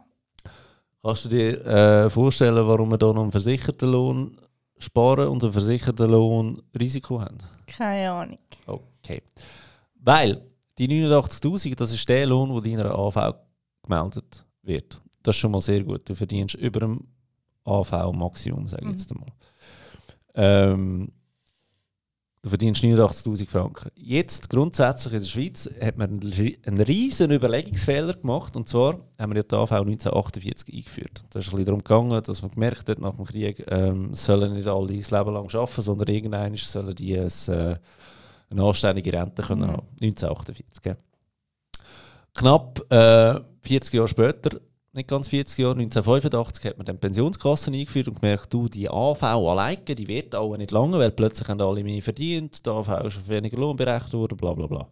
Kannst 1.02 1.24
du 1.24 1.28
dir 1.28 1.64
äh, 1.64 2.10
vorstellen, 2.10 2.66
warum 2.66 2.90
wir 2.90 2.98
hier 2.98 3.12
noch 3.12 3.22
einen 3.22 3.30
versicherten 3.30 3.92
Lohn 3.92 4.36
sparen 4.78 5.28
und 5.28 5.44
einen 5.44 5.52
versicherten 5.52 6.10
Lohn 6.10 6.62
Risiko 6.78 7.20
haben? 7.20 7.38
Keine 7.66 8.10
Ahnung. 8.10 8.38
Okay. 8.66 9.22
Weil 9.94 10.42
die 10.78 10.88
89.000, 10.88 11.76
das 11.76 11.92
ist 11.92 12.08
der 12.08 12.26
Lohn, 12.26 12.52
der 12.60 12.76
deiner 12.76 12.98
AV 12.98 13.34
gemeldet 13.82 14.44
wird. 14.62 15.00
Das 15.22 15.36
ist 15.36 15.40
schon 15.40 15.52
mal 15.52 15.60
sehr 15.60 15.84
gut. 15.84 16.08
Du 16.08 16.14
verdienst 16.14 16.56
über 16.56 16.80
dem 16.80 17.06
AV-Maximum, 17.64 18.66
sage 18.66 18.84
ich 18.86 18.92
jetzt 18.92 19.12
einmal. 19.12 19.32
Ähm, 20.40 21.10
du 22.42 22.48
verdienst 22.48 22.82
89.000 22.84 23.50
Franken. 23.50 23.90
Jetzt, 23.96 24.48
grundsätzlich 24.48 25.14
in 25.14 25.20
der 25.20 25.26
Schweiz, 25.26 25.68
hat 25.80 25.98
man 25.98 26.10
einen, 26.10 26.20
ri- 26.22 26.64
einen 26.66 26.80
riesen 26.80 27.32
Überlegungsfehler 27.32 28.14
gemacht. 28.14 28.54
Und 28.56 28.68
zwar 28.68 29.00
haben 29.18 29.32
wir 29.32 29.38
ja 29.38 29.42
die 29.42 29.54
AV 29.56 29.72
1948 29.72 30.72
eingeführt. 30.74 31.24
Da 31.30 31.40
ist 31.40 31.46
ein 31.46 31.50
bisschen 31.50 31.64
darum 31.66 31.82
gegangen, 31.82 32.22
dass 32.22 32.40
man 32.42 32.52
gemerkt 32.52 32.88
hat, 32.88 33.00
nach 33.00 33.16
dem 33.16 33.24
Krieg 33.24 33.64
ähm, 33.68 34.14
sollen 34.14 34.54
nicht 34.54 34.68
alle 34.68 34.96
das 34.96 35.10
Leben 35.10 35.32
lang 35.34 35.52
arbeiten, 35.52 35.82
sondern 35.82 36.08
irgendwann 36.08 36.54
sollen 36.56 36.94
die 36.94 37.18
ein, 37.18 37.26
äh, 37.48 37.76
eine 38.50 38.62
anständige 38.62 39.12
Rente 39.12 39.42
können 39.42 39.62
Mhm. 39.62 39.72
haben. 39.72 39.86
1948. 40.00 40.82
Gell? 40.82 40.96
Knapp 42.34 42.80
äh, 42.92 43.40
40 43.62 43.94
Jahre 43.94 44.08
später, 44.08 44.60
nicht 44.98 45.08
ganz 45.08 45.28
40 45.28 45.58
Jahre, 45.58 45.78
1985 45.78 46.64
hat 46.66 46.76
man 46.76 46.86
dann 46.86 46.98
Pensionskassen 46.98 47.74
eingeführt 47.74 48.08
und 48.08 48.20
gemerkt, 48.20 48.52
du, 48.52 48.68
die 48.68 48.88
AV 48.88 49.22
alleine, 49.22 49.82
die 49.82 50.06
wird 50.06 50.34
auch 50.34 50.56
nicht 50.56 50.70
lange, 50.70 50.98
weil 50.98 51.10
plötzlich 51.10 51.48
haben 51.48 51.60
alle 51.60 51.82
mehr 51.82 52.02
verdient, 52.02 52.64
die 52.66 52.70
AV 52.70 52.88
ist 53.06 53.16
auf 53.16 53.28
weniger 53.28 53.56
Lohn 53.56 53.76
berechnet 53.76 54.12
worden, 54.12 54.36
bla 54.36 54.52
bla 54.52 54.66
bla. 54.66 54.88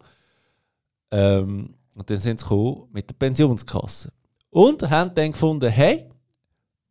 Ähm, 1.11 1.75
und 1.93 2.09
dann 2.09 2.17
sind 2.17 2.39
sie 2.39 2.45
gekommen 2.45 2.87
mit 2.91 3.09
der 3.09 3.15
Pensionskasse. 3.15 4.11
Und 4.49 4.89
haben 4.89 5.13
dann 5.13 5.31
gefunden, 5.31 5.69
hey, 5.69 6.09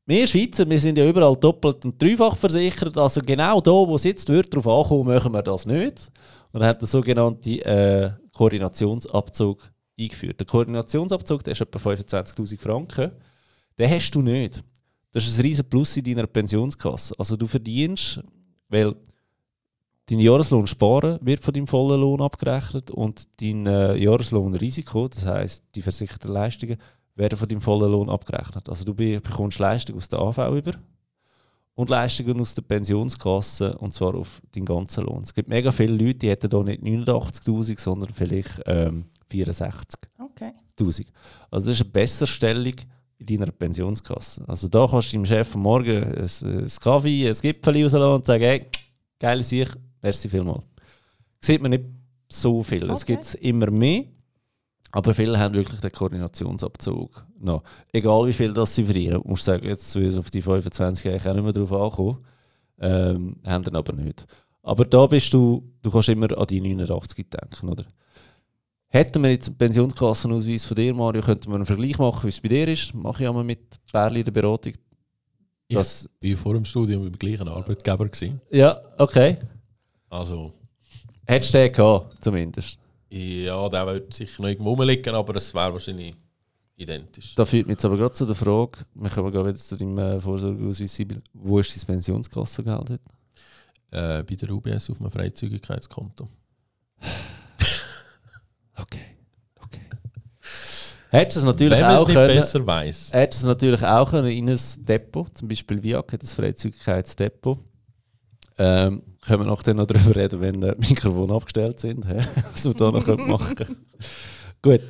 wir 0.06 0.26
Schweizer, 0.26 0.68
wir 0.68 0.78
sind 0.78 0.98
ja 0.98 1.08
überall 1.08 1.36
doppelt 1.36 1.84
und 1.84 2.00
dreifach 2.00 2.36
versichert, 2.36 2.96
also 2.96 3.20
genau 3.22 3.60
da, 3.60 3.72
wo 3.72 3.96
es 3.96 4.04
jetzt 4.04 4.28
wird, 4.28 4.54
darauf 4.54 4.84
ankommen, 4.84 5.14
machen 5.14 5.32
wir 5.32 5.42
das 5.42 5.66
nicht. 5.66 6.12
Und 6.52 6.60
dann 6.60 6.68
hat 6.68 6.80
der 6.80 6.88
sogenannte 6.88 7.64
äh, 7.64 8.10
Koordinationsabzug 8.32 9.70
eingeführt. 9.98 10.38
Der 10.40 10.46
Koordinationsabzug, 10.46 11.42
der 11.44 11.52
ist 11.52 11.60
etwa 11.60 11.78
25'000 11.78 12.58
Franken. 12.60 13.12
Den 13.78 13.90
hast 13.90 14.10
du 14.14 14.22
nicht. 14.22 14.62
Das 15.12 15.26
ist 15.26 15.38
ein 15.38 15.42
riesen 15.42 15.68
Plus 15.68 15.96
in 15.96 16.04
deiner 16.04 16.26
Pensionskasse. 16.26 17.14
Also 17.18 17.36
du 17.36 17.46
verdienst, 17.46 18.20
weil 18.68 18.94
dein 20.06 20.20
Jahreslohn 20.20 20.66
sparen 20.66 21.18
wird 21.22 21.42
von 21.42 21.54
deinem 21.54 21.66
vollen 21.66 22.00
Lohn 22.00 22.20
abgerechnet 22.20 22.90
und 22.90 23.26
dein 23.40 23.66
äh, 23.66 23.96
Jahreslohnrisiko, 23.96 25.08
das 25.08 25.24
heißt 25.26 25.64
die 25.74 25.82
versicherten 25.82 26.30
Leistungen, 26.32 26.76
werden 27.14 27.38
von 27.38 27.48
deinem 27.48 27.60
vollen 27.62 27.90
Lohn 27.90 28.10
abgerechnet. 28.10 28.68
Also 28.68 28.84
du 28.84 28.94
be- 28.94 29.20
bekommst 29.20 29.58
Leistungen 29.58 29.98
aus 29.98 30.08
der 30.08 30.18
AV 30.20 30.38
über 30.56 30.72
und 31.74 31.90
Leistungen 31.90 32.38
aus 32.40 32.54
der 32.54 32.62
Pensionskasse 32.62 33.76
und 33.78 33.94
zwar 33.94 34.14
auf 34.14 34.40
deinen 34.54 34.66
ganzen 34.66 35.04
Lohn. 35.04 35.22
Es 35.22 35.34
gibt 35.34 35.48
mega 35.48 35.72
viele 35.72 35.92
Leute, 35.94 36.18
die 36.18 36.28
hätten 36.30 36.50
da 36.50 36.62
nicht 36.62 36.82
89'000, 36.82 37.80
sondern 37.80 38.12
vielleicht 38.12 38.62
ähm, 38.66 39.04
64'000. 39.30 39.94
Okay. 40.18 40.52
Also 41.50 41.68
das 41.70 41.76
ist 41.76 41.82
eine 41.82 41.90
Besserstellung 41.90 42.74
in 43.18 43.26
deiner 43.26 43.50
Pensionskasse. 43.50 44.44
Also 44.46 44.68
da 44.68 44.86
kannst 44.86 45.12
du 45.12 45.16
deinem 45.16 45.26
Chef 45.26 45.54
am 45.54 45.62
Morgen 45.62 46.02
ein, 46.04 46.28
ein 46.42 46.68
Kaffee, 46.80 47.28
ein 47.28 47.34
Gipfel 47.40 47.82
rauslassen 47.82 48.12
und 48.14 48.26
sagen, 48.26 48.44
hey, 48.44 48.66
geile 49.18 49.42
Sicht, 49.42 49.76
merci 50.02 50.28
vielmals. 50.28 50.64
Sieht 51.40 51.62
man 51.62 51.70
nicht 51.70 51.84
so 52.28 52.62
viel. 52.62 52.90
Es 52.90 53.02
Okay. 53.02 53.16
gibt 53.16 53.34
immer 53.36 53.70
mehr, 53.70 54.04
aber 54.92 55.14
viele 55.14 55.38
haben 55.38 55.54
wirklich 55.54 55.80
den 55.80 55.92
Koordinationsabzug 55.92 57.24
noch. 57.40 57.62
Egal 57.92 58.26
wie 58.26 58.32
viel 58.32 58.52
das 58.52 58.74
sie 58.74 58.84
verdienen. 58.84 59.22
Du 59.22 59.28
musst 59.28 59.44
sagen, 59.44 59.64
jetzt 59.66 59.90
zu 59.90 60.00
uns 60.00 60.16
auf 60.16 60.30
die 60.30 60.42
25 60.42 61.08
eigentlich 61.10 61.26
auch 61.26 61.34
nicht 61.34 61.44
mehr 61.44 61.52
drauf 61.52 61.72
ankommen. 61.72 62.24
Ähm, 62.78 63.36
haben 63.46 63.64
dann 63.64 63.76
aber 63.76 63.94
nicht. 63.94 64.26
Aber 64.62 64.84
da 64.84 65.06
bist 65.06 65.32
du, 65.32 65.62
du 65.82 65.90
kannst 65.90 66.08
immer 66.08 66.36
an 66.36 66.46
die 66.46 66.60
89 66.60 67.26
denken, 67.30 67.68
oder? 67.68 67.84
Hätten 68.96 69.22
wir 69.22 69.30
jetzt 69.30 69.46
einen 69.48 69.58
Pensionskassenausweis 69.58 70.64
von 70.64 70.74
dir, 70.74 70.94
Mario, 70.94 71.20
könnten 71.20 71.50
wir 71.50 71.56
einen 71.56 71.66
Vergleich 71.66 71.98
machen, 71.98 72.24
wie 72.24 72.28
es 72.28 72.40
bei 72.40 72.48
dir 72.48 72.66
ist. 72.66 72.94
Mache 72.94 73.24
ich 73.24 73.28
einmal 73.28 73.44
mit 73.44 73.78
Bärli 73.92 74.20
in 74.20 74.24
der 74.24 74.32
Beratung. 74.32 74.72
Ich 75.68 75.76
Das, 75.76 76.08
war 76.18 76.36
vor 76.38 76.54
dem 76.54 76.64
Studium 76.64 77.02
beim 77.02 77.12
gleichen 77.12 77.46
Arbeitgeber. 77.46 78.06
Gewesen. 78.06 78.40
ja, 78.50 78.80
okay. 78.96 79.36
Also, 80.08 80.54
Hättest 81.26 81.52
du 81.52 81.58
den 81.58 81.72
gehabt, 81.74 82.24
zumindest. 82.24 82.78
ja, 83.10 83.68
der 83.68 83.86
wird 83.86 84.14
sicher 84.14 84.40
noch 84.40 84.48
irgendwo 84.48 84.70
rumliegen, 84.70 85.14
aber 85.14 85.36
es 85.36 85.52
wäre 85.52 85.74
wahrscheinlich 85.74 86.14
identisch. 86.76 87.34
Da 87.34 87.44
führt 87.44 87.66
mich 87.66 87.74
jetzt 87.74 87.84
aber 87.84 87.96
gerade 87.96 88.12
zu 88.12 88.24
der 88.24 88.34
Frage, 88.34 88.78
wir 88.94 89.10
kommen 89.10 89.30
gerade 89.30 89.50
wieder 89.50 89.58
zu 89.58 89.76
deinem 89.76 89.98
äh, 89.98 90.18
Vorsorgeausweis, 90.22 90.94
Sibyl. 90.94 91.20
Wo 91.34 91.58
ist 91.58 91.76
dein 91.76 91.84
Pensionskassengeld 91.86 92.88
heute? 92.88 93.00
Äh, 93.90 94.22
bei 94.22 94.36
der 94.36 94.48
UBS 94.48 94.88
auf 94.88 94.98
einem 95.02 95.10
Freizügigkeitskonto. 95.10 96.30
Okay, 98.76 99.00
okay. 99.60 99.80
Hättest 101.10 101.36
du 101.36 101.40
es 101.40 101.46
natürlich 101.46 101.78
Wenn 101.78 101.84
auch 101.86 102.06
können, 102.06 102.36
besser 102.36 102.66
weiß. 102.66 103.12
hättest 103.12 103.42
es 103.42 103.46
natürlich 103.46 103.82
auch 103.82 104.10
können 104.10 104.28
in 104.28 104.48
ein 104.48 104.60
Depot, 104.78 105.26
zum 105.36 105.48
Beispiel 105.48 105.82
VIAC 105.82 106.12
hat 106.12 106.22
ein 106.22 106.26
Freizügigkeitsdepot. 106.26 107.58
Ähm, 108.58 109.02
können 109.20 109.44
wir 109.44 109.50
nachher 109.50 109.74
noch 109.74 109.86
darüber 109.86 110.16
reden, 110.16 110.40
wenn 110.40 110.60
die 110.60 110.72
Mikrofone 110.88 111.34
abgestellt 111.34 111.80
sind, 111.80 112.06
hä? 112.06 112.20
was 112.52 112.64
wir 112.64 112.74
da 112.74 112.90
noch 112.90 113.04
können 113.04 113.28
machen 113.28 113.76
Gut. 114.62 114.80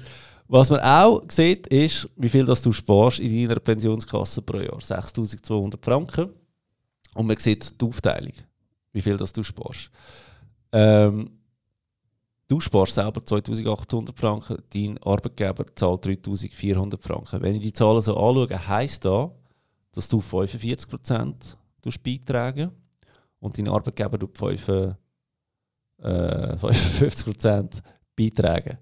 Was 0.49 0.71
man 0.71 0.81
auch 0.81 1.23
sieht, 1.29 1.67
ist, 1.67 2.09
wie 2.17 2.29
viel 2.29 2.45
das 2.45 2.63
du 2.63 2.71
sparst 2.71 3.19
in 3.19 3.49
deiner 3.49 3.59
Pensionskasse 3.59 4.43
pro 4.43 4.61
Jahr. 4.61 4.81
6200 4.81 5.85
Franken. 5.85 6.31
Und 7.15 7.27
man 7.27 7.37
sieht 7.39 7.81
die 7.81 7.85
Aufteilung, 7.85 8.35
wie 8.93 9.01
viel 9.01 9.17
das 9.17 9.33
du 9.33 9.43
sparst. 9.43 9.91
Ähm, 10.71 11.31
du 12.49 12.61
sparst 12.61 12.95
selber 12.95 13.25
2800 13.25 14.19
Franken, 14.19 14.63
dein 14.73 14.99
Arbeitgeber 15.03 15.65
zahlt 15.75 16.07
3400 16.07 17.03
Franken. 17.03 17.43
Wenn 17.43 17.57
ich 17.57 17.63
die 17.63 17.73
Zahlen 17.73 18.03
so 18.03 18.17
anschaue, 18.17 18.69
heisst 18.69 19.05
das, 19.05 19.31
dass 19.93 20.09
du 20.09 20.19
45% 20.19 21.57
beitragen 22.03 22.71
und 23.39 23.57
dein 23.57 23.69
Arbeitgeber 23.69 24.19
tut 24.19 24.37
5, 24.37 24.69
äh, 24.69 24.95
55% 25.99 27.83
beitragen. 28.15 28.79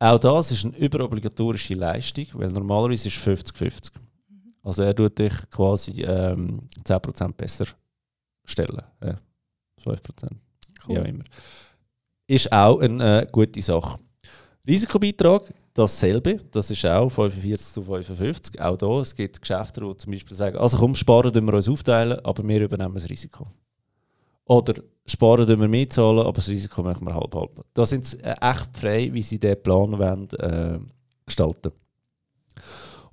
Auch 0.00 0.18
das 0.18 0.52
ist 0.52 0.64
eine 0.64 0.76
überobligatorische 0.76 1.74
Leistung, 1.74 2.26
weil 2.34 2.50
normalerweise 2.50 3.08
ist 3.08 3.16
es 3.16 3.22
50-50. 3.22 3.90
Also 4.62 4.82
er 4.82 4.94
tut 4.94 5.18
dich 5.18 5.32
quasi 5.50 6.02
ähm, 6.02 6.68
10% 6.84 7.32
besser 7.32 7.66
stellen. 8.44 8.82
Äh, 9.00 9.14
5%. 9.82 10.30
Cool. 10.86 10.94
Ja, 10.94 11.02
immer. 11.02 11.24
Ist 12.28 12.52
auch 12.52 12.78
eine 12.80 13.22
äh, 13.22 13.26
gute 13.32 13.62
Sache. 13.62 13.98
Risikobeitrag, 14.66 15.52
dasselbe. 15.72 16.36
Das 16.50 16.70
ist 16.70 16.84
auch 16.84 17.08
45 17.08 17.72
zu 17.72 17.82
55. 17.82 18.60
Auch 18.60 18.76
da, 18.76 19.00
es 19.00 19.14
gibt 19.14 19.40
Geschäfte, 19.40 19.80
die 19.80 19.96
zum 19.96 20.12
Beispiel 20.12 20.36
sagen, 20.36 20.58
also 20.58 20.76
komm, 20.76 20.94
sparen 20.94 21.34
wir 21.34 21.54
uns 21.54 21.68
aufteilen, 21.68 22.22
aber 22.22 22.46
wir 22.46 22.60
übernehmen 22.60 22.94
das 22.94 23.08
Risiko. 23.08 23.46
Oder 24.44 24.74
sparen 25.06 25.48
wir 25.48 25.68
mehr 25.68 25.88
zahlen, 25.88 26.18
aber 26.18 26.32
das 26.32 26.48
Risiko 26.48 26.82
machen 26.82 27.06
wir 27.06 27.14
halb 27.14 27.34
halb. 27.34 27.64
Da 27.72 27.86
sind 27.86 28.04
sie 28.04 28.18
äh, 28.20 28.36
echt 28.40 28.76
frei, 28.76 29.10
wie 29.12 29.22
sie 29.22 29.40
diesen 29.40 29.62
Plan 29.62 29.98
wollen, 29.98 30.28
äh, 30.38 30.78
gestalten 31.24 31.72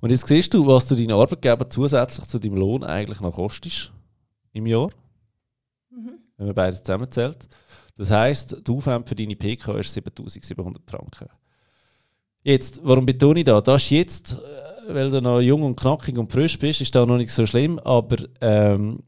Und 0.00 0.10
jetzt 0.10 0.28
siehst 0.28 0.52
du, 0.52 0.66
was 0.66 0.86
du 0.86 0.94
deinen 0.94 1.12
Arbeitgeber 1.12 1.70
zusätzlich 1.70 2.26
zu 2.26 2.38
deinem 2.38 2.56
Lohn 2.56 2.84
eigentlich 2.84 3.20
noch 3.20 3.34
kostest 3.34 3.92
im 4.52 4.66
Jahr 4.66 4.90
Mhm. 5.90 6.18
wenn 6.36 6.46
man 6.46 6.54
beides 6.54 6.82
zusammenzählt. 6.82 7.48
Das 7.96 8.10
heisst, 8.10 8.66
der 8.66 8.74
Aufwand 8.74 9.08
für 9.08 9.14
deine 9.14 9.36
PK 9.36 9.78
ist 9.78 9.92
7700 9.92 10.82
Franken. 10.88 11.28
Jetzt, 12.42 12.80
warum 12.84 13.06
betone 13.06 13.40
ich 13.40 13.44
das? 13.44 13.62
Das 13.64 13.82
ist 13.82 13.90
jetzt, 13.90 14.32
äh, 14.34 14.94
weil 14.94 15.10
du 15.10 15.20
noch 15.20 15.40
jung 15.40 15.62
und 15.62 15.76
knackig 15.76 16.16
und 16.16 16.30
frisch 16.30 16.58
bist, 16.58 16.80
ist 16.80 16.94
das 16.94 17.06
noch 17.06 17.16
nicht 17.16 17.32
so 17.32 17.44
schlimm, 17.46 17.78
aber 17.80 18.18
ähm, 18.40 19.02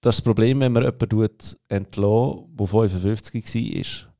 das 0.00 0.16
ist 0.16 0.20
das 0.20 0.24
Problem, 0.24 0.60
wenn 0.60 0.72
man 0.72 0.84
jemanden 0.84 1.08
tut 1.08 1.56
entlassen, 1.68 2.56
der 2.56 2.66
55 2.66 3.44
war. 3.44 4.12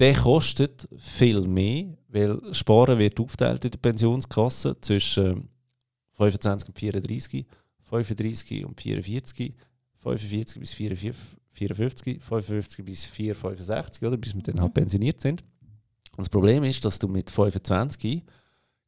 Der 0.00 0.14
kostet 0.14 0.88
viel 0.96 1.42
mehr, 1.42 1.96
weil 2.08 2.40
Sparen 2.54 2.98
wird 2.98 3.20
aufgeteilt 3.20 3.64
in 3.64 3.70
der 3.72 3.78
Pensionskasse 3.78 4.80
zwischen 4.80 5.26
ähm, 5.26 5.48
25 6.16 6.68
und 6.68 6.78
34, 6.78 7.46
35 7.90 8.64
und 8.64 8.80
44, 8.80 9.54
45 9.98 10.60
bis 10.60 10.72
44, 10.72 11.41
54, 11.52 12.22
55 12.22 12.84
bis 12.84 13.04
4, 13.04 13.34
65, 13.34 14.02
oder, 14.02 14.16
bis 14.16 14.34
wir 14.34 14.42
dann 14.42 14.60
halt 14.60 14.74
pensioniert 14.74 15.20
sind. 15.20 15.42
Und 16.12 16.18
das 16.18 16.28
Problem 16.28 16.64
ist, 16.64 16.84
dass 16.84 16.98
du 16.98 17.08
mit 17.08 17.30
25 17.30 18.22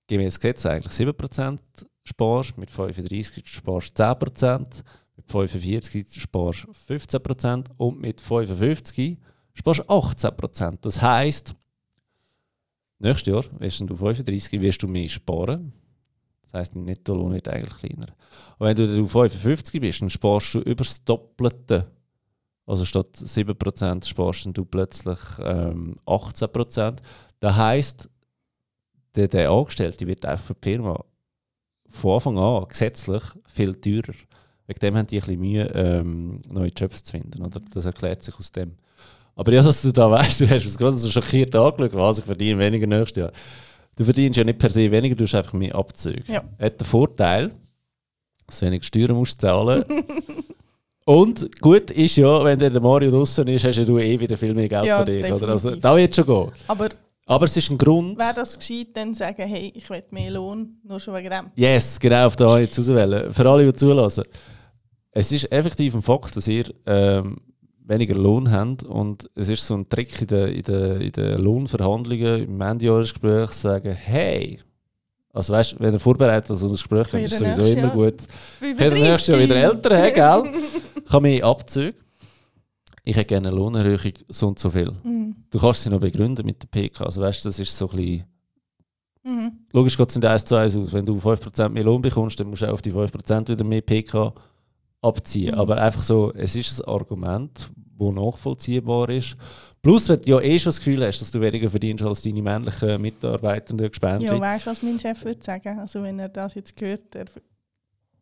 gemäß 0.06 0.38
Gesetz 0.38 0.66
eigentlich 0.66 0.92
7% 0.92 1.58
sparst, 2.04 2.58
mit 2.58 2.70
35 2.70 3.48
sparst 3.48 3.98
du 3.98 4.02
10%, 4.02 4.82
mit 5.16 5.30
45 5.30 6.20
sparst 6.20 6.64
du 6.64 6.72
15% 6.72 7.66
und 7.76 8.00
mit 8.00 8.20
55 8.20 9.18
sparst 9.54 9.80
du 9.80 9.84
18%. 9.84 10.78
Das 10.82 11.00
heisst, 11.00 11.54
nächstes 12.98 13.32
Jahr, 13.32 13.44
wirst 13.60 13.80
du 13.80 13.96
35, 13.96 14.60
wirst 14.60 14.82
du 14.82 14.88
mehr 14.88 15.08
sparen. 15.08 15.72
Das 16.42 16.54
heisst, 16.54 16.74
dein 16.74 16.84
Nettolohn 16.84 17.32
wird 17.32 17.48
eigentlich 17.48 17.76
kleiner. 17.78 18.14
Und 18.58 18.66
wenn 18.66 18.76
du 18.76 19.06
55 19.06 19.80
bist, 19.80 20.02
dann 20.02 20.10
sparst 20.10 20.54
du 20.54 20.58
über 20.60 20.84
das 20.84 21.02
Doppelte. 21.04 21.90
Also 22.66 22.84
statt 22.84 23.10
7% 23.16 24.06
sparst 24.06 24.48
du 24.52 24.64
plötzlich 24.64 25.18
ähm, 25.40 25.96
18%. 26.06 26.96
Das 27.40 27.56
heisst, 27.56 28.08
der, 29.14 29.28
der 29.28 29.50
Angestellte 29.50 30.06
wird 30.06 30.24
einfach 30.24 30.46
für 30.46 30.54
die 30.54 30.70
Firma 30.70 31.04
von 31.88 32.14
Anfang 32.14 32.38
an 32.38 32.68
gesetzlich 32.68 33.22
viel 33.46 33.74
teurer. 33.74 34.14
Wegen 34.66 34.80
dem 34.80 34.96
haben 34.96 35.06
die 35.06 35.16
ein 35.16 35.24
bisschen 35.24 35.40
Mühe, 35.40 35.66
ähm, 35.74 36.40
neue 36.48 36.70
Jobs 36.70 37.04
zu 37.04 37.12
finden. 37.12 37.42
Oder? 37.42 37.60
Das 37.72 37.84
erklärt 37.84 38.22
sich 38.22 38.34
aus 38.38 38.50
dem. 38.50 38.72
Aber 39.36 39.52
ja, 39.52 39.62
dass 39.62 39.82
du 39.82 39.92
da 39.92 40.10
weißt, 40.10 40.40
du 40.40 40.48
hast 40.48 40.64
es 40.64 40.78
gerade 40.78 40.96
so 40.96 41.10
schockiert 41.10 41.54
angeschaut, 41.54 41.94
was 41.94 42.18
ich 42.18 42.24
verdiene 42.24 42.58
weniger 42.58 42.86
nächstes 42.86 43.20
Jahr. 43.20 43.32
Du 43.96 44.04
verdienst 44.04 44.38
ja 44.38 44.44
nicht 44.44 44.58
per 44.58 44.70
se 44.70 44.90
weniger, 44.90 45.14
du 45.14 45.24
hast 45.24 45.34
einfach 45.34 45.52
mehr 45.52 45.74
Abzüge. 45.74 46.24
Ja. 46.32 46.44
Hat 46.58 46.80
den 46.80 46.86
Vorteil, 46.86 47.54
dass 48.46 48.60
du 48.60 48.66
weniger 48.66 48.84
Steuern 48.84 49.16
musst 49.16 49.40
zahlen. 49.40 49.84
Und 51.06 51.60
gut 51.60 51.90
ist 51.90 52.16
ja, 52.16 52.42
wenn 52.44 52.58
der 52.58 52.80
Mario 52.80 53.10
draußen 53.10 53.46
ist, 53.48 53.64
hast 53.64 53.76
ja 53.76 53.84
du 53.84 53.98
eh 53.98 54.18
wieder 54.18 54.36
viel 54.38 54.54
mehr 54.54 54.68
Geld 54.68 54.86
Ja, 54.86 55.00
für 55.00 55.04
dich. 55.04 55.24
Oder? 55.32 55.48
Also, 55.48 55.68
definitiv. 55.70 55.80
da 55.82 55.96
wird 55.96 56.14
schon 56.16 56.26
gehen. 56.26 56.52
Aber 56.66 56.88
Aber 57.26 57.44
es 57.44 57.56
ist 57.56 57.70
ein 57.70 57.78
Grund. 57.78 58.18
wäre 58.18 58.34
das 58.34 58.58
gescheit, 58.58 58.88
dann 58.94 59.14
sagen, 59.14 59.42
hey, 59.46 59.70
ich 59.74 59.88
will 59.90 60.02
mehr 60.10 60.30
Lohn, 60.30 60.78
nur 60.82 60.98
schon 61.00 61.14
wegen 61.14 61.30
dem. 61.30 61.50
Yes, 61.56 62.00
genau, 62.00 62.26
auf 62.26 62.36
da 62.36 62.58
jetzt 62.58 62.78
auswählen. 62.78 63.32
Für 63.32 63.48
alle, 63.50 63.66
die 63.66 63.72
zulassen. 63.74 64.24
Es 65.10 65.30
ist 65.30 65.50
effektiv 65.52 65.94
ein 65.94 66.02
Fakt, 66.02 66.36
dass 66.36 66.48
ihr 66.48 66.64
ähm, 66.86 67.36
weniger 67.86 68.14
Lohn 68.14 68.50
habt 68.50 68.82
und 68.84 69.28
es 69.34 69.48
ist 69.50 69.66
so 69.66 69.74
ein 69.74 69.88
Trick 69.88 70.22
in 70.22 70.26
den 70.26 70.48
in 70.54 70.62
der, 70.62 71.00
in 71.00 71.12
der 71.12 71.38
Lohnverhandlungen, 71.38 72.44
im 72.44 72.60
Endjahresgespräch 72.60 73.50
sagen, 73.50 73.92
hey, 73.94 74.58
also 75.34 75.52
weißt 75.52 75.72
du, 75.72 75.80
wenn 75.80 75.92
ihr 75.92 76.00
vorbereitet 76.00 76.50
auf 76.50 76.58
so 76.58 76.66
ein 76.66 76.72
Gespräch 76.72 77.10
kommt, 77.10 77.24
ist 77.24 77.38
sowieso 77.38 77.64
immer 77.64 77.90
gut. 77.90 78.22
Ich 78.60 78.78
werde 78.78 78.94
nächstes 78.94 79.26
Jahr 79.26 79.40
wieder 79.40 79.56
älter, 79.56 79.96
hey, 79.96 80.12
gell? 80.12 80.42
Ich 81.06 81.12
habe 81.12 81.22
mehr 81.22 81.44
Abzüge. 81.44 81.98
Ich 83.04 83.14
hätte 83.14 83.26
gerne 83.26 83.48
eine 83.48 83.56
Lohnerhöhung, 83.56 84.12
so 84.28 84.48
und 84.48 84.58
so 84.58 84.70
viel. 84.70 84.90
Mhm. 85.02 85.36
Du 85.50 85.58
kannst 85.58 85.82
sie 85.82 85.90
noch 85.90 86.00
begründen 86.00 86.46
mit 86.46 86.62
der 86.62 86.68
PK. 86.68 87.04
Also 87.04 87.20
weißt 87.20 87.44
du, 87.44 87.48
das 87.50 87.58
ist 87.58 87.76
so 87.76 87.90
ein 87.90 87.96
bisschen 87.96 88.24
Mhm. 89.24 89.52
Logisch 89.72 89.96
geht 89.96 90.10
es 90.10 90.16
nicht 90.16 90.26
1 90.26 90.44
zu 90.44 90.54
1 90.54 90.76
aus. 90.76 90.92
Wenn 90.92 91.04
du 91.04 91.16
5% 91.16 91.70
mehr 91.70 91.84
Lohn 91.84 92.02
bekommst, 92.02 92.38
dann 92.38 92.48
musst 92.48 92.62
du 92.62 92.66
auch 92.66 92.74
auf 92.74 92.82
die 92.82 92.92
5% 92.92 93.48
wieder 93.48 93.64
mehr 93.64 93.80
PK 93.80 94.32
abziehen. 95.00 95.54
Mhm. 95.54 95.60
Aber 95.60 95.78
einfach 95.80 96.02
so, 96.02 96.32
es 96.34 96.54
ist 96.54 96.80
ein 96.80 96.88
Argument, 96.88 97.70
das 97.98 98.14
nachvollziehbar 98.14 99.08
ist. 99.08 99.36
Plus, 99.84 100.08
wenn 100.08 100.18
du 100.22 100.30
ja 100.30 100.40
eh 100.40 100.58
schon 100.58 100.70
das 100.70 100.78
Gefühl 100.78 101.06
hast, 101.06 101.20
dass 101.20 101.30
du 101.30 101.42
weniger 101.42 101.68
verdienst 101.68 102.02
als 102.02 102.22
deine 102.22 102.40
männlichen 102.40 103.02
Mitarbeitenden 103.02 103.86
Gespendli. 103.88 104.28
Ja, 104.28 104.40
weißt 104.40 104.64
du, 104.64 104.70
was 104.70 104.82
mein 104.82 104.98
Chef 104.98 105.22
würde 105.26 105.44
sagen? 105.44 105.78
Also, 105.78 106.02
wenn 106.02 106.18
er 106.18 106.30
das 106.30 106.54
jetzt 106.54 106.80
hört, 106.80 107.14
er 107.14 107.26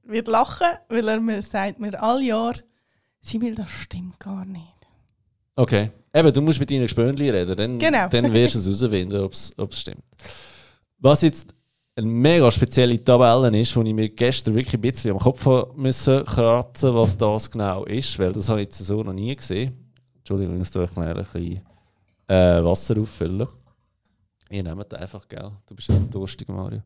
wird 0.03 0.27
lachen, 0.27 0.67
weil 0.89 1.07
er 1.07 1.21
mir 1.21 1.41
sagt 1.41 1.79
mir 1.79 2.03
all 2.03 2.21
Jahr, 2.21 2.55
sie 3.21 3.41
will, 3.41 3.55
das 3.55 3.71
stimmt 3.71 4.19
gar 4.19 4.45
nicht. 4.45 4.67
Okay. 5.55 5.93
Eben, 6.13 6.33
du 6.33 6.41
musst 6.43 6.59
mit 6.59 6.69
deinen 6.69 6.83
Gespöndli 6.83 7.31
reden, 7.31 7.57
dann, 7.57 7.79
Genau. 7.79 8.09
dann 8.09 8.33
wirst 8.33 8.57
du 8.57 8.59
es 8.59 8.67
herausfinden, 8.67 9.23
ob 9.23 9.33
es 9.71 9.81
stimmt. 9.81 10.03
Was 10.99 11.23
jetzt 11.23 11.55
eine 11.95 12.09
mega 12.09 12.51
spezielle 12.51 13.03
Tabelle 13.05 13.57
ist, 13.61 13.77
die 13.77 13.81
ich 13.81 13.95
mir 13.95 14.09
gestern 14.09 14.57
wirklich 14.57 14.75
ein 14.75 14.81
bisschen 14.81 15.13
am 15.13 15.19
Kopf 15.21 15.47
müssen 15.77 16.25
kratzen 16.25 16.93
was 16.93 17.17
das 17.17 17.49
genau 17.49 17.85
ist, 17.85 18.19
weil 18.19 18.33
das 18.33 18.49
habe 18.49 18.61
ich 18.63 18.65
jetzt 18.65 18.79
so 18.79 19.05
noch 19.05 19.13
nie 19.13 19.37
gesehen. 19.37 19.82
Entschuldigung, 20.33 20.55
ich 20.55 20.59
muss 20.61 20.71
da 20.71 20.89
schnell 20.89 21.09
ein 21.09 21.25
bisschen 21.25 21.61
äh, 22.27 22.65
Wasser 22.65 22.99
auffüllen. 22.99 23.47
Ihr 24.49 24.63
nehmt 24.63 24.95
einfach, 24.95 25.29
gell? 25.29 25.51
Du 25.67 25.75
bist 25.75 25.89
ja 25.89 25.99
durstig, 25.99 26.49
Mario. 26.49 26.81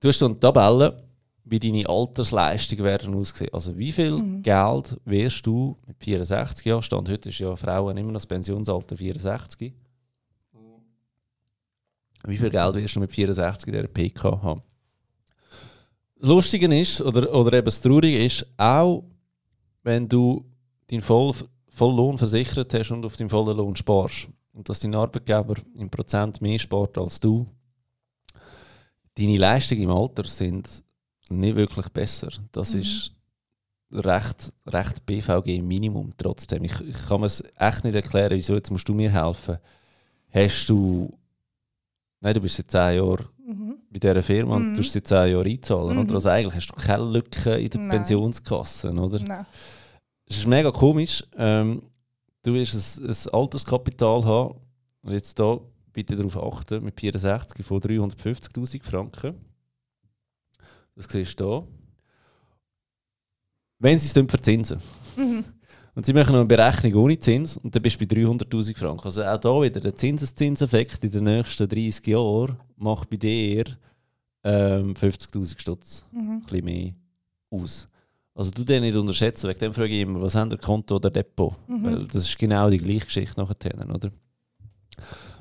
Du 0.00 0.08
hast 0.08 0.22
eine 0.22 0.38
Tabelle, 0.40 1.02
wie 1.44 1.60
deine 1.60 1.86
Altersleistungen 1.86 2.82
werden 2.84 3.14
aussehen. 3.14 3.50
Also 3.52 3.76
wie 3.76 3.92
viel 3.92 4.12
Mhm. 4.12 4.42
Geld 4.42 4.98
wirst 5.04 5.46
du 5.46 5.76
mit 5.86 6.02
64 6.02 6.64
Jahren, 6.64 6.82
Stand 6.82 7.10
heute 7.10 7.28
ist 7.28 7.38
ja 7.38 7.54
Frauen 7.56 7.96
immer 7.98 8.12
noch 8.12 8.20
das 8.20 8.26
Pensionsalter 8.26 8.96
64. 8.96 9.74
Wie 12.26 12.36
viel 12.38 12.48
Geld 12.50 12.74
wirst 12.76 12.96
du 12.96 13.00
mit 13.00 13.10
64 13.12 13.68
in 13.68 13.74
dieser 13.74 13.88
PK 13.88 14.42
haben? 14.42 14.62
Das 16.18 16.28
Lustige 16.30 16.74
ist, 16.80 17.02
oder, 17.02 17.30
oder 17.34 17.52
eben 17.58 17.66
das 17.66 17.82
Traurige 17.82 18.24
ist, 18.24 18.46
auch 18.56 19.04
wenn 19.82 20.08
du 20.08 20.42
deinen 20.86 21.02
Voll, 21.02 21.34
Volllohn 21.74 22.18
versichert 22.18 22.72
hast 22.74 22.90
und 22.92 23.04
auf 23.04 23.16
deinen 23.16 23.30
vollen 23.30 23.56
Lohn 23.56 23.76
sparst 23.76 24.28
und 24.52 24.68
dass 24.68 24.80
dein 24.80 24.94
Arbeitgeber 24.94 25.56
im 25.76 25.90
Prozent 25.90 26.40
mehr 26.40 26.58
spart 26.58 26.96
als 26.98 27.18
du, 27.20 27.46
deine 29.18 29.36
Leistungen 29.36 29.82
im 29.82 29.90
Alter 29.90 30.24
sind 30.24 30.82
nicht 31.28 31.56
wirklich 31.56 31.88
besser. 31.88 32.28
Das 32.52 32.74
Mhm. 32.74 32.80
ist 32.80 33.12
recht, 33.92 34.52
recht 34.66 35.06
BVG-Minimum 35.06 36.10
trotzdem. 36.16 36.64
Ich, 36.64 36.80
ich 36.80 37.06
kann 37.06 37.20
mir 37.20 37.26
es 37.26 37.42
echt 37.58 37.84
nicht 37.84 37.94
erklären, 37.94 38.32
wieso 38.36 38.54
jetzt 38.54 38.70
musst 38.70 38.88
du 38.88 38.94
mir 38.94 39.10
helfen. 39.10 39.58
Hast 40.32 40.66
du... 40.68 41.16
Nein, 42.20 42.34
du 42.34 42.40
bist 42.40 42.56
seit 42.56 42.70
10 42.70 42.96
Jahren 42.96 43.26
Mhm. 43.46 43.76
bei 43.90 43.98
dieser 43.98 44.22
Firma 44.22 44.56
und 44.56 44.70
Mhm. 44.70 44.74
du 44.76 44.82
hast 44.82 44.92
seit 44.92 45.06
10 45.06 45.32
Jahren 45.32 45.46
einzahlen. 45.46 45.96
Mhm. 45.96 46.02
Oder? 46.04 46.14
Also 46.14 46.28
eigentlich 46.30 46.54
hast 46.56 46.68
du 46.68 46.74
keine 46.74 47.04
Lücke 47.04 47.54
in 47.56 47.68
der. 47.68 47.88
Pensionskasse. 47.88 48.90
Oder? 48.92 49.20
Nein. 49.20 49.46
Es 50.26 50.38
ist 50.38 50.46
mega 50.46 50.70
komisch. 50.70 51.22
Ähm, 51.36 51.82
du 52.42 52.54
wirst 52.54 52.98
ein, 53.00 53.06
ein 53.08 53.34
Alterskapital 53.34 54.24
haben. 54.24 54.60
Und 55.02 55.12
jetzt 55.12 55.38
da 55.38 55.58
bitte 55.92 56.16
darauf 56.16 56.36
achten, 56.42 56.82
mit 56.84 56.98
64 56.98 57.64
von 57.64 57.80
350'000 57.80 58.82
Franken. 58.82 59.34
Das 60.96 61.06
siehst 61.10 61.38
du 61.40 61.44
hier. 61.50 61.68
Wenn 63.78 63.98
sie 63.98 64.06
es 64.06 64.12
dann 64.14 64.28
verzinsen. 64.28 64.80
Mhm. 65.16 65.44
Und 65.96 66.04
sie 66.06 66.12
machen 66.12 66.32
noch 66.32 66.40
eine 66.40 66.46
Berechnung 66.46 67.04
ohne 67.04 67.16
Zins 67.20 67.56
und 67.56 67.72
dann 67.72 67.80
bist 67.80 68.00
du 68.00 68.04
bei 68.04 68.16
300'000 68.16 68.76
Franken. 68.76 69.04
Also 69.04 69.22
auch 69.22 69.38
da 69.38 69.62
wieder 69.62 69.78
der 69.78 69.94
Zinseszinseffekt 69.94 71.04
in 71.04 71.10
den 71.12 71.22
nächsten 71.22 71.68
30 71.68 72.04
Jahren 72.08 72.56
macht 72.76 73.10
bei 73.10 73.16
dir 73.16 73.64
ähm, 74.42 74.94
50'000 74.94 75.56
Stutz 75.56 76.04
Mhm. 76.10 76.18
ein 76.18 76.40
bisschen 76.42 76.64
mehr 76.64 76.94
aus. 77.50 77.88
Also 78.34 78.50
du 78.50 78.64
den 78.64 78.82
nicht 78.82 78.96
unterschätzen, 78.96 79.48
wegen 79.48 79.60
dem 79.60 79.74
frage 79.74 79.94
ich 79.94 80.00
immer, 80.00 80.20
was 80.20 80.34
haben 80.34 80.50
der 80.50 80.58
Konto 80.58 80.96
oder 80.96 81.10
Depot? 81.10 81.54
Mhm. 81.68 81.84
Weil 81.84 82.06
das 82.06 82.24
ist 82.24 82.38
genau 82.38 82.68
die 82.68 82.78
gleiche 82.78 83.06
Geschichte 83.06 83.40
nachher, 83.40 83.88
oder? 83.88 84.10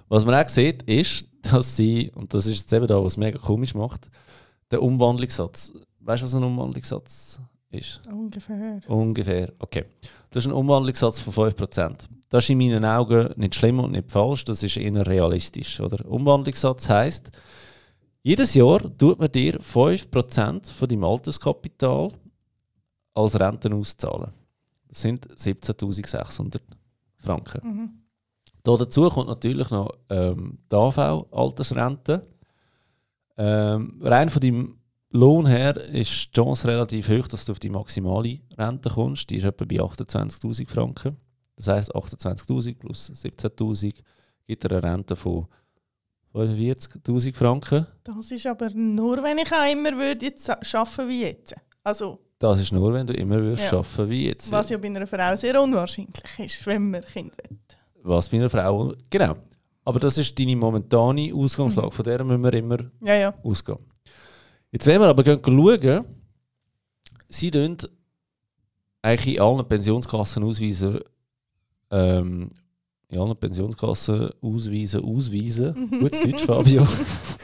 Was 0.10 0.26
man 0.26 0.36
auch 0.36 0.48
sieht, 0.48 0.84
ist, 0.84 1.26
dass 1.42 1.76
sie, 1.76 2.12
und 2.14 2.34
das 2.34 2.46
ist 2.46 2.60
jetzt 2.60 2.74
eben 2.74 2.86
da, 2.86 3.04
was 3.04 3.18
mega 3.18 3.40
komisch 3.40 3.74
macht, 3.74 4.10
der 4.70 4.82
Umwandlungssatz. 4.82 5.74
Weißt 6.02 6.22
du, 6.22 6.26
was 6.26 6.36
ein 6.36 6.44
Umwandlungssatz 6.44 7.40
ist? 7.72 8.02
Ungefähr. 8.12 8.82
Ungefähr, 8.88 9.54
okay. 9.58 9.86
Das 10.30 10.46
ist 10.46 10.52
ein 10.52 10.56
Umwandlungssatz 10.56 11.20
von 11.20 11.34
5%. 11.34 12.08
Das 12.30 12.44
ist 12.44 12.50
in 12.50 12.58
meinen 12.60 12.86
Augen 12.86 13.30
nicht 13.38 13.56
schlimm 13.56 13.80
und 13.80 13.92
nicht 13.92 14.12
falsch, 14.12 14.44
das 14.44 14.62
ist 14.62 14.78
eher 14.78 15.06
realistisch. 15.06 15.80
Oder? 15.80 16.06
Umwandlungssatz 16.06 16.90
heisst, 16.90 17.32
jedes 18.22 18.54
Jahr 18.54 18.80
tut 18.98 19.20
man 19.20 19.32
dir 19.32 19.60
5% 19.60 20.72
von 20.72 20.88
deinem 20.88 21.04
Alterskapital 21.04 22.12
als 23.14 23.40
Renten 23.40 23.74
auszahlen. 23.74 24.32
Das 24.88 25.02
sind 25.02 25.28
17.600 25.28 26.60
Franken. 27.18 27.68
Mhm. 27.68 27.90
Da 28.64 28.78
dazu 28.78 29.10
kommt 29.10 29.28
natürlich 29.28 29.70
noch 29.72 29.92
ähm, 30.10 30.60
die 30.72 30.76
AV-Altersrente. 30.76 32.28
Ähm, 33.36 34.00
rein 34.02 34.30
von 34.30 34.42
deinem 34.42 34.78
Lohn 35.10 35.46
her 35.46 35.76
ist 35.78 36.12
die 36.12 36.32
Chance 36.32 36.68
relativ 36.68 37.10
hoch, 37.10 37.28
dass 37.28 37.46
du 37.46 37.52
auf 37.52 37.60
die 37.60 37.70
maximale 37.70 38.40
Rente 38.58 38.90
kommst. 38.90 39.30
Die 39.30 39.36
ist 39.38 39.46
etwa 39.46 39.66
bei 39.66 39.76
28.000 39.76 40.68
Franken. 40.68 41.18
Das 41.56 41.68
heisst, 41.68 41.94
28.000 41.94 42.78
plus 42.78 43.12
17.000 43.12 43.94
gibt 44.48 44.64
dir 44.64 44.72
eine 44.72 44.84
Rente 44.84 45.16
von 45.16 45.48
45.000 46.34 47.36
Franken. 47.36 47.86
Das 48.04 48.32
ist 48.32 48.48
aber 48.48 48.72
nur, 48.72 49.22
wenn 49.22 49.38
ich 49.38 49.52
auch 49.52 49.72
immer 49.72 49.92
würde 49.98 50.26
jetzt 50.26 50.50
arbeiten 50.50 51.10
wie 51.10 51.22
jetzt. 51.22 51.54
Also, 51.84 52.20
Das 52.44 52.60
ist 52.60 52.74
nur, 52.74 52.94
wenn 52.94 53.08
du 53.08 53.14
immer 53.14 53.38
würdest 53.38 53.72
Ja. 53.72 53.78
arbeiten 53.80 54.10
wie 54.10 54.26
jetzt. 54.26 54.52
was 54.52 54.70
ja 54.70 54.78
bei 54.78 54.88
einer 54.88 55.08
Frau 55.08 55.34
sehr 55.38 55.62
unwahrscheinlich 55.64 56.22
ist, 56.40 56.66
wenn 56.66 56.92
man 56.92 57.02
Kinder 57.06 57.34
will. 57.50 57.58
Was 58.04 58.28
bei 58.28 58.36
einer 58.36 58.50
Frau. 58.50 58.94
Genau. 59.10 59.38
Aber 59.86 59.98
das 60.02 60.18
ist 60.18 60.38
deine 60.38 60.54
momentane 60.58 61.32
Ausgangslage. 61.34 61.92
Von 61.92 62.04
der 62.04 62.22
müssen 62.26 62.44
wir 62.44 62.54
immer 62.54 62.80
Ja, 63.00 63.16
ja. 63.16 63.34
ausgehen. 63.44 63.78
Jetzt, 64.74 64.86
wenn 64.88 65.00
wir 65.00 65.08
aber 65.08 65.24
gehen 65.24 65.40
schauen, 65.42 66.06
sie 67.30 67.50
tun 67.50 67.78
eigentlich 69.02 69.36
in 69.38 69.42
allen 69.42 69.66
Pensionskassen 69.66 70.44
ausweisen, 70.44 71.00
ähm, 71.92 72.50
in 73.08 73.20
allen 73.20 73.38
Pensionskassen 73.38 74.32
ausweisen, 74.42 75.02
ausweisen. 75.02 75.90
Gutes 75.98 76.20
Deutsch, 76.20 76.44
Fabio. 76.44 76.86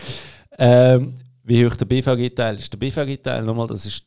ähm, 0.58 1.14
wie 1.44 1.66
hoch 1.66 1.76
der 1.78 1.86
BVG-Teil 1.86 2.58
ist. 2.58 2.74
Der 2.74 2.78
BVG-Teil, 2.78 3.44
nochmal, 3.44 3.68
das 3.68 3.86
ist 3.86 4.04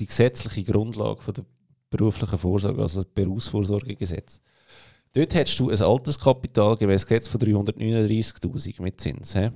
die 0.00 0.06
gesetzliche 0.06 0.64
Grundlage 0.64 1.22
von 1.22 1.34
der 1.34 1.44
beruflichen 1.90 2.38
Vorsorge, 2.38 2.82
also 2.82 3.02
das 3.02 3.12
Berufsvorsorgegesetz. 3.12 4.40
Dort 5.12 5.34
hättest 5.34 5.60
du 5.60 5.68
ein 5.68 5.80
Alterskapital 5.80 6.76
gemäß 6.76 7.06
Gesetz 7.06 7.28
von 7.28 7.40
339.000 7.40 8.80
mit 8.80 9.00
Zins. 9.00 9.34
He? 9.34 9.50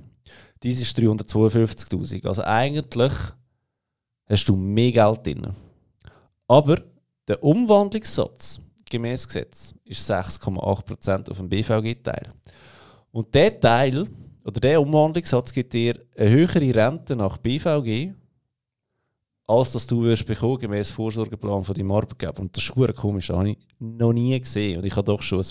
Dies 0.61 0.81
ist 0.81 0.97
352.000. 0.99 2.27
Also 2.27 2.43
eigentlich 2.43 3.13
hast 4.27 4.47
du 4.47 4.55
mehr 4.55 4.91
Geld 4.91 5.25
drin. 5.25 5.47
Aber 6.47 6.81
der 7.27 7.43
Umwandlungssatz 7.43 8.61
gemäß 8.89 9.27
Gesetz 9.27 9.73
ist 9.83 10.09
6,8% 10.09 11.31
auf 11.31 11.37
dem 11.37 11.49
BVG-Teil. 11.49 12.33
Und 13.11 13.33
der 13.33 13.59
Teil, 13.59 14.07
oder 14.45 14.59
der 14.59 14.81
Umwandlungssatz 14.81 15.51
gibt 15.51 15.73
dir 15.73 15.99
eine 16.15 16.29
höhere 16.29 16.75
Rente 16.75 17.15
nach 17.15 17.37
BVG, 17.37 18.13
als 19.47 19.71
dass 19.71 19.87
du 19.87 20.03
wirst 20.03 20.25
bekommen 20.25 20.59
gemäß 20.59 20.91
Vorsorgeplan 20.91 21.63
von 21.63 21.73
deinem 21.73 21.91
Arbeitgeber. 21.91 22.41
Und 22.41 22.55
das 22.55 22.63
ist 22.63 22.73
schwer 22.73 22.91
komisch, 22.93 23.27
das 23.27 23.37
habe 23.37 23.51
ich 23.51 23.57
noch 23.79 24.11
nie 24.11 24.37
gesehen. 24.39 24.77
Und 24.77 24.85
ich 24.85 24.95
habe 24.95 25.05
doch 25.05 25.21
schon 25.21 25.39
ein 25.39 25.49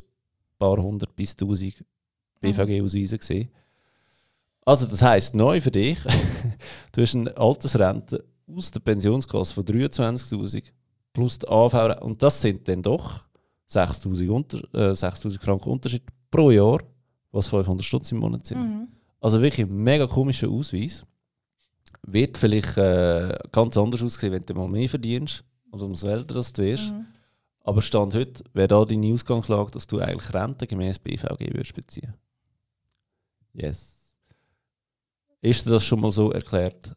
paar 0.59 0.77
hundert 0.77 1.17
bis 1.17 1.35
tausend 1.35 1.83
BVG-Ausweise 2.41 3.19
gesehen. 3.19 3.49
Also 4.67 4.87
das 4.87 5.01
heisst 5.01 5.35
neu 5.35 5.61
für 5.61 5.71
dich, 5.71 5.99
du 6.93 7.01
hast 7.01 7.15
eine 7.15 7.37
Altersrente 7.37 8.25
aus 8.55 8.71
der 8.71 8.81
Pensionskasse 8.81 9.55
von 9.55 9.65
23'000 9.65 10.65
plus 11.13 11.39
die 11.39 11.49
AV 11.49 12.03
und 12.03 12.23
das 12.23 12.41
sind 12.41 12.69
dann 12.69 12.83
doch 12.83 13.27
6'000 13.71 14.29
unter, 14.29 14.59
äh, 14.75 14.93
6'000 14.93 15.41
Franken 15.41 15.71
Unterschied 15.71 16.03
pro 16.31 16.51
Jahr, 16.51 16.81
was 17.33 17.47
500 17.47 17.85
Stutz 17.85 18.13
im 18.13 18.19
Monat 18.19 18.45
sind. 18.45 18.59
Mhm. 18.59 18.89
Also 19.21 19.41
wirklich 19.41 19.67
ein 19.67 19.75
mega 19.75 20.07
komischer 20.07 20.49
Ausweis. 20.49 21.05
Wird 22.07 22.39
vielleicht 22.39 22.77
äh, 22.77 23.37
ganz 23.51 23.77
anders 23.77 24.03
aussehen, 24.03 24.33
wenn 24.33 24.47
du 24.47 24.55
mal 24.55 24.69
mehr 24.69 24.89
verdienst 24.89 25.45
und 25.71 25.83
umso 25.83 26.09
älter 26.09 26.35
das 26.35 26.53
du 26.53 26.63
wirst. 26.63 26.93
Mhm. 26.93 27.07
Aber 27.65 27.83
Stand 27.83 28.15
heute 28.15 28.45
wäre 28.53 28.69
da 28.69 28.85
deine 28.85 29.13
Ausgangslage, 29.13 29.73
dass 29.73 29.89
du 29.89 29.99
eigentlich 29.99 30.33
Rente 30.33 30.69
gemäß 30.69 31.01
BVG 31.01 31.53
würdest 31.53 31.75
beziehen. 31.75 32.15
Yes. 33.53 33.97
Ist 35.41 35.67
dir 35.67 35.71
das 35.71 35.85
schon 35.85 36.01
mal 36.01 36.13
so 36.13 36.31
erklärt? 36.31 36.93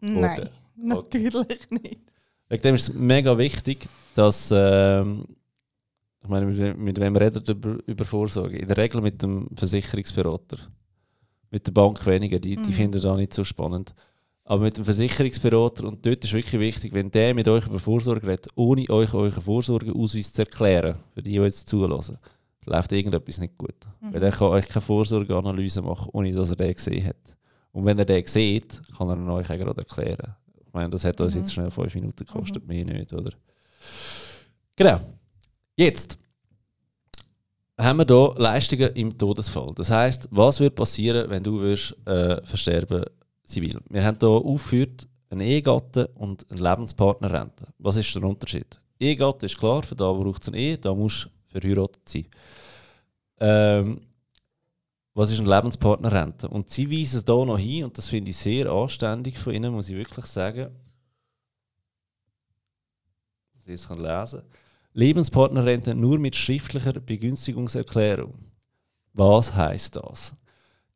Nein, 0.00 0.48
natürlich 0.76 1.70
nicht. 1.70 2.00
Wegen 2.48 2.62
dem 2.62 2.74
ist 2.76 2.88
es 2.90 2.94
mega 2.94 3.36
wichtig, 3.36 3.88
dass, 4.14 4.52
ähm, 4.54 5.24
ich 6.22 6.28
meine, 6.28 6.46
mit, 6.46 6.78
mit 6.78 7.00
wem 7.00 7.16
redet 7.16 7.48
über, 7.48 7.78
über 7.86 8.04
Vorsorge? 8.04 8.58
In 8.58 8.68
der 8.68 8.76
Regel 8.76 9.00
mit 9.00 9.22
dem 9.22 9.48
Versicherungsberater. 9.56 10.58
Mit 11.50 11.66
der 11.66 11.72
Bank 11.72 12.04
weniger, 12.06 12.38
die, 12.38 12.56
die 12.56 12.70
Mhm. 12.70 12.74
finden 12.74 13.00
das 13.00 13.16
nicht 13.16 13.34
so 13.34 13.42
spannend. 13.44 13.94
Aber 14.46 14.62
mit 14.62 14.76
dem 14.76 14.84
Versicherungsberater, 14.84 15.84
und 15.84 16.04
dort 16.04 16.22
ist 16.22 16.32
wirklich 16.34 16.60
wichtig, 16.60 16.92
wenn 16.92 17.10
der 17.10 17.34
mit 17.34 17.48
euch 17.48 17.66
über 17.66 17.80
Vorsorge 17.80 18.26
redet, 18.26 18.48
ohne 18.56 18.88
euch 18.90 19.14
euren 19.14 19.42
Vorsorgeausweis 19.42 20.32
zu 20.32 20.42
erklären, 20.42 20.96
für 21.14 21.22
die, 21.22 21.30
die 21.30 21.36
jetzt 21.36 21.66
zulassen, 21.68 22.18
läuft 22.66 22.92
irgendetwas 22.92 23.38
nicht 23.38 23.56
gut. 23.56 23.74
Mhm. 24.00 24.12
Weil 24.12 24.22
er 24.22 24.32
kann 24.32 24.48
euch 24.48 24.68
keine 24.68 24.82
Vorsorgeanalyse 24.82 25.80
machen, 25.80 26.10
ohne 26.12 26.32
dass 26.32 26.50
er 26.50 26.56
den 26.56 26.74
gesehen 26.74 27.06
hat. 27.06 27.36
Und 27.72 27.86
wenn 27.86 27.98
er 27.98 28.04
den 28.04 28.24
sieht, 28.26 28.82
kann 28.96 29.08
er 29.08 29.16
ihn 29.16 29.28
euch 29.30 29.48
auch 29.50 29.58
gerade 29.58 29.80
erklären. 29.80 30.34
Ich 30.66 30.72
meine, 30.72 30.90
das 30.90 31.04
hat 31.04 31.20
uns 31.20 31.34
Mhm. 31.34 31.40
jetzt 31.40 31.52
schnell 31.52 31.70
fünf 31.70 31.94
Minuten 31.94 32.24
gekostet, 32.26 32.66
mehr 32.66 32.84
nicht, 32.84 33.12
oder? 33.14 33.30
Genau. 34.76 35.00
Jetzt 35.76 36.18
haben 37.78 37.98
wir 37.98 38.06
hier 38.06 38.34
Leistungen 38.36 38.92
im 38.94 39.16
Todesfall. 39.16 39.72
Das 39.74 39.90
heißt, 39.90 40.28
was 40.30 40.60
wird 40.60 40.74
passieren, 40.74 41.30
wenn 41.30 41.42
du 41.42 41.60
wirst, 41.60 41.96
äh, 42.06 42.44
versterben 42.44 43.04
zivil? 43.44 43.80
Wir 43.88 44.04
haben 44.04 44.18
hier 44.18 44.28
aufgeführt 44.28 45.06
eine 45.30 45.44
Ehegatte 45.44 46.08
und 46.14 46.46
eine 46.50 46.60
Lebenspartnerrente. 46.60 47.66
Was 47.78 47.96
ist 47.96 48.14
der 48.14 48.22
Unterschied? 48.22 48.78
Ehegatte 48.98 49.46
ist 49.46 49.58
klar, 49.58 49.82
für 49.82 49.94
da 49.94 50.10
braucht 50.12 50.42
es 50.42 50.48
eine 50.48 50.58
Ehe, 50.58 50.78
da 50.78 50.94
musst 50.94 51.24
du 51.24 51.60
verheiratet 51.60 52.08
sein. 52.08 52.26
Ähm, 53.40 54.00
was 55.12 55.30
ist 55.30 55.40
eine 55.40 55.54
Lebenspartnerrente? 55.54 56.48
Und 56.48 56.70
sie 56.70 56.90
weisen 56.90 57.18
es 57.18 57.24
hier 57.24 57.44
noch 57.44 57.58
hin, 57.58 57.84
und 57.84 57.96
das 57.96 58.08
finde 58.08 58.30
ich 58.30 58.36
sehr 58.36 58.70
anständig 58.70 59.38
von 59.38 59.54
ihnen, 59.54 59.72
muss 59.72 59.88
ich 59.88 59.96
wirklich 59.96 60.26
sagen. 60.26 60.70
Dass 63.54 63.66
ich 63.66 63.74
es 63.74 63.88
kann 63.88 64.00
lesen 64.00 64.42
Lebenspartnerrente 64.92 65.94
nur 65.94 66.18
mit 66.18 66.36
schriftlicher 66.36 66.92
Begünstigungserklärung. 66.92 68.34
Was 69.12 69.54
heißt 69.54 69.96
das? 69.96 70.34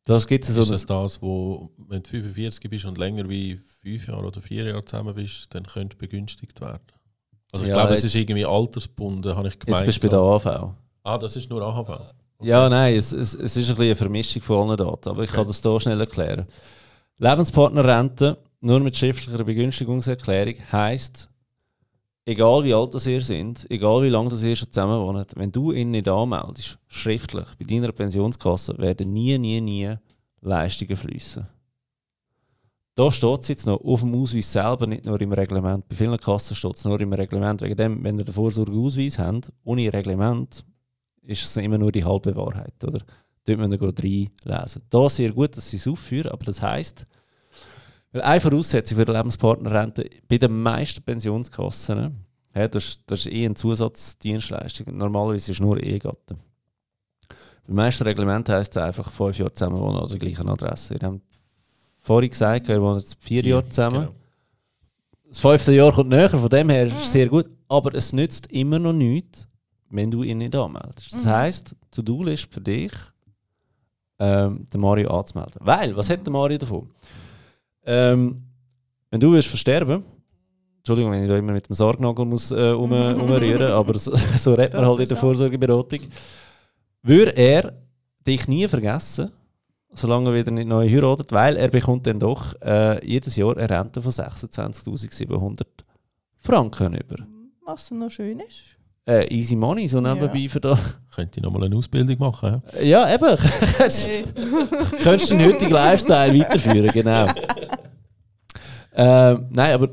Das 0.08 0.26
gibt 0.26 0.44
es 0.48 0.54
so 0.54 0.62
ist 0.62 0.70
das 0.70 0.86
das, 0.86 1.20
wo, 1.22 1.70
wenn 1.76 2.02
du 2.02 2.08
45 2.08 2.70
bist 2.70 2.84
und 2.86 2.98
länger 2.98 3.28
wie 3.28 3.58
fünf 3.82 4.08
Jahre 4.08 4.26
oder 4.26 4.40
vier 4.40 4.64
Jahre 4.64 4.84
zusammen 4.84 5.14
bist, 5.14 5.46
dann 5.50 5.64
könnte 5.64 5.96
begünstigt 5.96 6.60
werden? 6.60 6.82
Also 7.52 7.64
ich 7.64 7.70
Ja, 7.70 7.76
glaube, 7.76 7.94
es 7.94 8.04
ist 8.04 8.14
irgendwie 8.14 8.44
altersbunden, 8.46 9.36
habe 9.36 9.48
ich 9.48 9.58
gemeint. 9.58 9.86
Jetzt 9.86 10.00
bist 10.00 10.02
du 10.02 10.08
bei 10.08 10.10
der 10.10 10.20
AV. 10.20 10.72
ah, 11.04 11.18
das 11.18 11.36
ist 11.36 11.48
nur 11.50 11.62
AHV. 11.62 12.14
Ja, 12.40 12.68
nein, 12.68 12.94
es, 12.96 13.12
es, 13.12 13.34
es 13.34 13.56
ist 13.56 13.68
ein 13.68 13.74
bisschen 13.74 13.82
eine 13.82 13.96
Vermischung 13.96 14.42
von 14.42 14.68
allen 14.68 14.76
Daten, 14.76 15.08
aber 15.08 15.24
ich 15.24 15.30
kann 15.32 15.46
das 15.46 15.60
hier 15.62 15.80
schnell 15.80 16.00
erklären. 16.00 16.46
Lebenspartnerrente 17.18 18.38
nur 18.60 18.80
mit 18.80 18.96
schriftlicher 18.96 19.44
Begünstigungserklärung 19.44 20.54
heisst, 20.72 21.28
egal 22.28 22.62
wie 22.62 22.74
alt 22.74 22.94
das 22.94 23.06
ihr 23.06 23.22
sind, 23.22 23.66
egal 23.70 24.02
wie 24.02 24.10
lange 24.10 24.28
das 24.28 24.42
ihr 24.42 24.54
schon 24.54 24.70
zusammen 24.70 25.00
wohnt, 25.00 25.32
wenn 25.34 25.50
du 25.50 25.72
ihn 25.72 25.90
nicht 25.90 26.08
anmeldest, 26.08 26.78
schriftlich 26.86 27.46
bei 27.58 27.64
deiner 27.64 27.92
Pensionskasse, 27.92 28.76
werden 28.76 29.12
nie, 29.12 29.38
nie, 29.38 29.60
nie 29.60 29.94
Leistungen 30.42 30.96
fließen. 30.96 31.46
Da 32.94 33.10
steht 33.10 33.42
es 33.42 33.48
jetzt 33.48 33.66
noch 33.66 33.80
auf 33.82 34.00
dem 34.00 34.14
Ausweis 34.14 34.52
selber, 34.52 34.86
nicht 34.86 35.06
nur 35.06 35.20
im 35.20 35.32
Reglement. 35.32 35.88
Bei 35.88 35.96
vielen 35.96 36.18
Kassen 36.18 36.54
steht 36.54 36.76
es 36.76 36.84
nur 36.84 37.00
im 37.00 37.12
Reglement. 37.12 37.62
Wegen 37.62 37.76
dem, 37.76 38.04
wenn 38.04 38.18
ihr 38.18 38.24
den 38.24 38.34
Vorsorgeausweis 38.34 39.18
habt, 39.18 39.52
ohne 39.64 39.92
Reglement, 39.92 40.64
ist 41.22 41.44
es 41.44 41.56
immer 41.56 41.78
nur 41.78 41.92
die 41.92 42.04
halbe 42.04 42.34
Wahrheit, 42.34 42.74
oder? 42.82 43.00
Dort 43.44 43.58
müssen 43.58 43.80
wir 43.80 44.44
reinlesen. 44.44 44.82
Da 44.90 45.08
sehr 45.08 45.32
gut, 45.32 45.56
dass 45.56 45.70
sie 45.70 45.76
es 45.76 45.86
aufführen, 45.86 46.32
aber 46.32 46.44
das 46.44 46.60
heisst, 46.60 47.06
weil 48.12 48.22
eine 48.22 48.40
Voraussetzung 48.40 48.96
für 48.98 49.06
eine 49.06 49.16
Lebenspartnerrente 49.18 50.08
bei 50.28 50.38
den 50.38 50.62
meisten 50.62 51.02
Pensionskassen, 51.02 52.24
ja, 52.54 52.66
das, 52.68 52.84
ist- 52.84 53.02
das 53.06 53.20
ist 53.26 53.32
eh 53.32 53.44
eine 53.44 53.54
Zusatzdienstleistung. 53.54 54.96
Normalerweise 54.96 55.50
ist 55.52 55.56
es 55.58 55.60
nur 55.60 55.78
Ehegatte. 55.82 56.36
Beim 57.66 57.76
meisten 57.76 58.04
Reglement 58.04 58.48
heisst 58.48 58.76
es 58.76 58.82
einfach 58.82 59.12
fünf 59.12 59.38
Jahre 59.38 59.52
zusammen 59.52 59.78
wohnen 59.78 59.98
an 59.98 60.08
der 60.08 60.18
gleichen 60.18 60.48
Adresse. 60.48 60.98
Wir 60.98 61.06
haben 61.06 61.20
vorhin 62.00 62.30
gesagt, 62.30 62.66
wir 62.68 62.80
wohnen 62.80 62.98
jetzt 62.98 63.16
vier 63.20 63.44
Jahre 63.44 63.68
zusammen. 63.68 64.00
Genau. 64.06 64.14
Das 65.28 65.40
fünfte 65.40 65.74
Jahr 65.74 65.92
kommt 65.92 66.08
näher, 66.08 66.30
von 66.30 66.48
dem 66.48 66.70
her 66.70 66.86
ist 66.86 66.96
es 67.02 67.12
sehr 67.12 67.28
gut. 67.28 67.46
Aber 67.68 67.92
es 67.94 68.14
nützt 68.14 68.46
immer 68.50 68.78
noch 68.78 68.94
nichts, 68.94 69.46
wenn 69.90 70.10
du 70.10 70.22
ihn 70.22 70.38
nicht 70.38 70.56
anmeldest. 70.56 71.12
Das 71.12 71.24
Mhm. 71.26 71.28
heisst, 71.30 71.76
To-Do-List 71.90 72.48
für 72.50 72.62
dich, 72.62 72.92
ähm, 74.18 74.64
den 74.72 74.80
Mario 74.80 75.10
anzumelden. 75.10 75.56
Weil, 75.60 75.94
was 75.94 76.08
hat 76.10 76.24
der 76.26 76.32
Mario 76.32 76.56
davon? 76.58 76.88
Ähm, 77.90 78.42
wenn 79.10 79.18
du 79.20 79.32
wirst 79.32 79.48
versterben, 79.48 80.04
Entschuldigung, 80.78 81.10
wenn 81.12 81.22
ich 81.22 81.28
da 81.28 81.36
immer 81.38 81.52
mit 81.52 81.66
dem 81.68 81.74
Sargnagel 81.74 82.26
muss, 82.26 82.50
äh, 82.50 82.72
um, 82.72 82.92
umrühren, 83.22 83.72
aber 83.72 83.98
so, 83.98 84.14
so 84.36 84.52
redet 84.54 84.74
man 84.74 84.82
Das 84.82 84.90
halt 84.90 85.00
in 85.00 85.08
der 85.08 85.16
Vorsorgeberatung, 85.16 86.00
würde 87.02 87.30
er 87.36 87.72
dich 88.26 88.46
nie 88.46 88.68
vergessen, 88.68 89.30
solange 89.94 90.30
er 90.30 90.34
wieder 90.34 90.50
nicht 90.50 90.68
neu 90.68 90.86
heiratet, 90.88 91.32
weil 91.32 91.56
er 91.56 91.68
bekommt 91.68 92.06
dann 92.06 92.20
doch 92.20 92.54
äh, 92.60 93.04
jedes 93.06 93.36
Jahr 93.36 93.56
eine 93.56 93.70
Rente 93.70 94.02
von 94.02 94.12
26'700 94.12 95.62
Franken 96.36 96.94
über. 96.94 97.16
Was 97.64 97.90
noch 97.90 98.10
schön 98.10 98.40
ist. 98.40 98.76
Äh, 99.06 99.26
easy 99.34 99.56
money, 99.56 99.88
so 99.88 100.02
Ja. 100.02 100.14
nebenbei 100.14 100.46
für 100.50 100.60
da. 100.60 100.78
Könnte 101.14 101.38
ich 101.38 101.42
nochmal 101.42 101.64
eine 101.64 101.74
Ausbildung 101.76 102.18
machen? 102.18 102.62
Ja, 102.82 103.12
eben. 103.14 103.36
Könntest 103.78 104.06
Hey. 104.08 104.24
könntest 105.02 105.30
den 105.30 105.44
heutigen 105.46 105.70
Lifestyle 105.72 106.38
weiterführen, 106.38 106.90
genau. 106.92 107.26
Ähm, 108.98 109.46
nein, 109.50 109.72
aber 109.74 109.88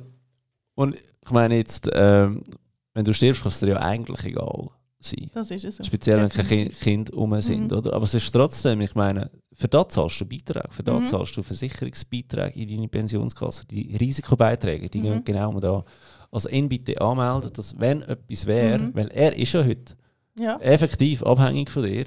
und 0.76 0.96
ich 0.96 1.32
meine 1.32 1.56
jetzt, 1.56 1.90
ähm, 1.94 2.44
wenn 2.94 3.06
du 3.06 3.14
stirbst, 3.14 3.42
kann 3.42 3.50
es 3.50 3.60
dir 3.60 3.70
ja 3.70 3.78
eigentlich 3.78 4.24
egal 4.26 4.70
sein. 5.00 5.30
Das 5.34 5.52
ist 5.52 5.64
es. 5.66 5.86
Speziell, 5.86 6.20
wenn 6.22 6.30
keine. 6.30 6.48
Kind, 6.48 6.80
Kinder 6.80 7.14
rum 7.14 7.40
sind, 7.42 7.72
Mhm. 7.72 7.78
oder? 7.78 7.94
Aber 7.94 8.06
es 8.06 8.14
ist 8.14 8.32
trotzdem, 8.32 8.82
ich 8.82 8.96
meine, 8.96 9.30
für 9.54 9.68
das 9.68 9.88
zahlst 9.90 10.20
du 10.20 10.26
Beiträge, 10.26 10.68
für 10.72 10.84
das 10.84 11.00
Mhm. 11.02 11.06
zahlst 11.08 11.38
du 11.38 11.44
Versicherungsbeiträge 11.44 12.60
in 12.60 12.70
deine 12.70 12.88
Pensionskasse. 12.88 13.66
Die 13.68 13.96
Risikobeiträge, 13.96 14.90
die 14.90 15.00
Mhm. 15.00 15.04
gehen 15.04 15.24
genau 15.24 15.50
um 15.52 15.60
da. 15.62 15.84
Also 16.32 16.50
ihn 16.50 16.68
bitte 16.68 17.00
anmelden, 17.00 17.52
dass 17.54 17.78
wenn 17.80 18.02
etwas 18.02 18.46
wäre, 18.46 18.80
Mhm. 18.80 18.96
weil 18.96 19.08
er 19.10 19.36
ist 19.38 19.54
ja 19.54 19.64
heute 19.64 19.94
Ja. 20.38 20.58
effektiv 20.60 21.24
abhängig 21.24 21.70
von 21.70 21.84
dir, 21.84 22.06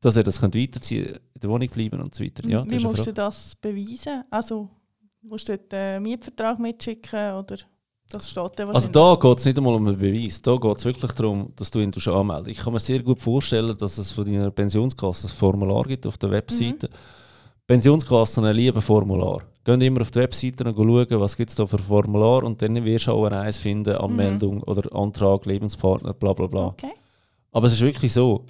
dass 0.00 0.16
er 0.16 0.22
das 0.22 0.38
könnte 0.40 0.58
weiterziehen 0.60 1.06
in 1.34 1.40
der 1.40 1.50
Wohnung 1.50 1.68
bleiben 1.68 2.00
und 2.00 2.14
so 2.14 2.22
weiter. 2.22 2.46
Ja, 2.46 2.62
das 2.62 2.70
Wie 2.70 2.84
musst 2.86 3.06
du 3.06 3.12
das 3.12 3.54
beweisen? 3.60 4.22
Also, 4.30 4.68
musst 5.28 5.48
du 5.48 5.56
dort 5.56 5.74
einen 5.74 6.02
Mietvertrag 6.02 6.58
mitschicken 6.58 7.34
oder 7.34 7.56
Das 8.10 8.30
steht 8.30 8.58
ja 8.58 8.68
Also 8.68 8.88
da 8.88 9.16
geht 9.20 9.38
es 9.38 9.44
nicht 9.44 9.58
einmal 9.58 9.74
um 9.74 9.86
einen 9.86 9.98
Beweis. 9.98 10.40
Da 10.40 10.56
geht 10.56 10.76
es 10.76 10.84
wirklich 10.84 11.12
darum, 11.12 11.52
dass 11.56 11.70
du 11.70 11.80
ihn 11.80 11.92
tust 11.92 12.08
anmelden 12.08 12.50
Ich 12.50 12.58
kann 12.58 12.72
mir 12.72 12.80
sehr 12.80 13.02
gut 13.02 13.20
vorstellen, 13.20 13.76
dass 13.76 13.98
es 13.98 14.10
von 14.10 14.24
deiner 14.24 14.50
Pensionskasse 14.50 15.26
ein 15.26 15.30
Formular 15.30 15.84
gibt 15.84 16.06
auf 16.06 16.18
der 16.18 16.30
Webseite. 16.30 16.88
Pensionskassen 17.66 18.44
lieben 18.52 18.80
Formular. 18.80 19.42
Geht 19.64 19.82
immer 19.82 20.02
auf 20.02 20.12
die 20.12 20.20
Webseite 20.20 20.64
und 20.64 20.76
schauen, 20.76 21.20
was 21.20 21.36
gibt 21.36 21.50
es 21.50 21.56
da 21.56 21.66
für 21.66 21.78
Formular 21.78 22.44
und 22.44 22.62
dann 22.62 22.84
wirst 22.84 23.08
du 23.08 23.12
auch 23.12 23.24
eins 23.26 23.58
finden, 23.58 23.96
Anmeldung 23.96 24.62
oder 24.62 24.94
Antrag, 24.94 25.44
Lebenspartner, 25.44 26.14
bla 26.14 26.32
bla 26.32 26.46
bla. 26.46 26.66
Okay. 26.66 26.92
Aber 27.50 27.66
es 27.66 27.72
ist 27.72 27.80
wirklich 27.80 28.12
so, 28.12 28.44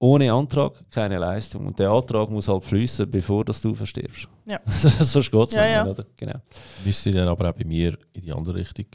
ohne 0.00 0.32
Antrag 0.32 0.72
keine 0.90 1.18
Leistung. 1.18 1.66
Und 1.66 1.78
der 1.78 1.90
Antrag 1.90 2.30
muss 2.30 2.48
halt 2.48 2.64
fließen, 2.64 3.08
bevor 3.08 3.44
dass 3.44 3.60
du 3.60 3.74
verstirbst. 3.74 4.26
Ja. 4.46 4.58
Sonst 4.66 5.30
geht 5.30 5.48
es 5.48 5.54
Ja, 5.54 5.62
nicht, 5.62 5.72
ja. 5.72 5.86
oder? 5.86 6.06
Genau. 6.16 6.40
Müsste 6.84 7.10
dann 7.12 7.28
aber 7.28 7.50
auch 7.50 7.54
bei 7.54 7.64
mir 7.64 7.96
in 8.14 8.22
die 8.22 8.32
andere 8.32 8.56
Richtung 8.56 8.86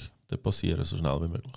passieren, 0.42 0.84
so 0.84 0.98
schnell 0.98 1.16
wie 1.22 1.28
möglich. 1.28 1.54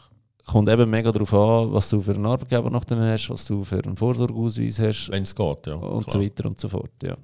Kommt 0.46 0.68
eben 0.68 0.88
mega 0.88 1.11
darauf 1.11 1.32
an, 1.34 1.72
was 1.72 1.88
du 1.90 2.01
für 2.01 2.14
einen 2.14 2.26
Arbeitgeber 2.26 2.70
noch 2.70 2.84
hast, 2.88 3.30
was 3.30 3.46
du 3.46 3.64
für 3.64 3.82
einen 3.82 3.96
Vorsorgeausweis 3.96 4.78
hast 4.78 5.09
Wenn 5.11 5.22
es 5.22 5.34
geht, 5.34 5.66
ja. 5.66 5.74
und 5.74 6.05
klar. 6.07 6.14
so 6.14 6.20
weiter 6.22 6.46
und 6.46 6.61
so 6.61 6.68
fort. 6.68 6.92
Ja. 7.03 7.16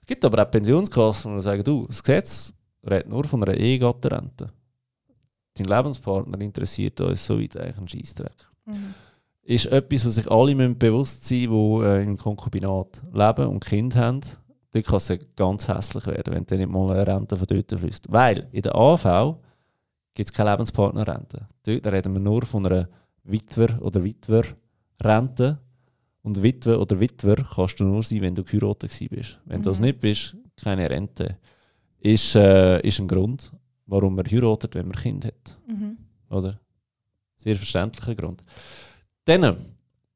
Es 0.00 0.06
gibt 0.06 0.24
aber 0.24 0.42
auch 0.42 0.50
Pensionskassen, 0.50 1.36
die 1.36 1.42
sagen, 1.42 1.64
du, 1.64 1.86
das 1.88 2.02
Gesetz 2.02 2.52
redet 2.88 3.08
nur 3.08 3.24
von 3.24 3.42
einer 3.42 3.56
Ehegattenrente. 3.56 4.50
Dein 5.54 5.66
Lebenspartner 5.66 6.40
interessiert 6.40 7.00
uns 7.00 7.24
so 7.26 7.40
weit 7.40 7.56
eigentlich 7.56 7.78
ein 7.78 7.88
Scheissdreck. 7.88 8.48
Mhm. 8.66 8.94
Ist 9.44 9.66
etwas, 9.66 10.06
was 10.06 10.14
sich 10.14 10.30
alle 10.30 10.54
müssen 10.54 10.78
bewusst 10.78 11.24
sein 11.26 11.50
müssen, 11.50 11.80
die 11.80 11.86
äh, 11.86 12.02
im 12.02 12.16
Konkubinat 12.16 13.02
leben 13.12 13.46
und 13.46 13.64
Kind 13.64 13.94
haben. 13.94 14.20
Dort 14.72 14.86
kann 14.86 14.96
es 14.96 15.12
ganz 15.36 15.68
hässlich 15.68 16.06
werden, 16.06 16.34
wenn 16.34 16.46
dann 16.46 16.58
nicht 16.58 16.70
mal 16.70 16.90
eine 16.90 17.06
Rente 17.06 17.36
von 17.36 17.46
dort 17.46 17.70
fließt. 17.78 18.06
Weil 18.10 18.48
in 18.52 18.62
der 18.62 18.74
AV 18.74 19.36
gibt 20.14 20.30
es 20.30 20.32
keine 20.32 20.50
Lebenspartnerrente. 20.52 21.46
Dort 21.62 21.86
reden 21.86 22.12
wir 22.14 22.20
nur 22.20 22.44
von 22.46 22.66
einer 22.66 22.88
Witwer- 23.24 23.80
oder 23.82 24.02
Witwer-Rente. 24.02 25.58
Und 26.22 26.42
Witwe 26.42 26.78
oder 26.78 26.98
Witwer 26.98 27.36
kannst 27.54 27.78
du 27.80 27.84
nur 27.84 28.02
sein, 28.02 28.22
wenn 28.22 28.34
du 28.34 28.42
geheiratet 28.42 28.90
bist. 29.10 29.38
Wenn 29.44 29.60
du 29.60 29.68
das 29.68 29.78
Mhm. 29.78 29.84
nicht 29.86 30.00
bist, 30.00 30.36
keine 30.56 30.88
Rente. 30.88 31.36
Ist, 32.00 32.34
äh, 32.34 32.80
ist 32.80 32.98
ein 32.98 33.08
Grund, 33.08 33.52
warum 33.86 34.14
man 34.14 34.24
heiratet, 34.24 34.74
wenn 34.74 34.88
man 34.88 34.96
Kind 34.96 35.26
hat. 35.26 35.58
Mhm. 35.68 35.98
Oder? 36.30 36.58
Sehr 37.36 37.56
verständlicher 37.56 38.14
Grund. 38.14 38.42
Dann, 39.24 39.56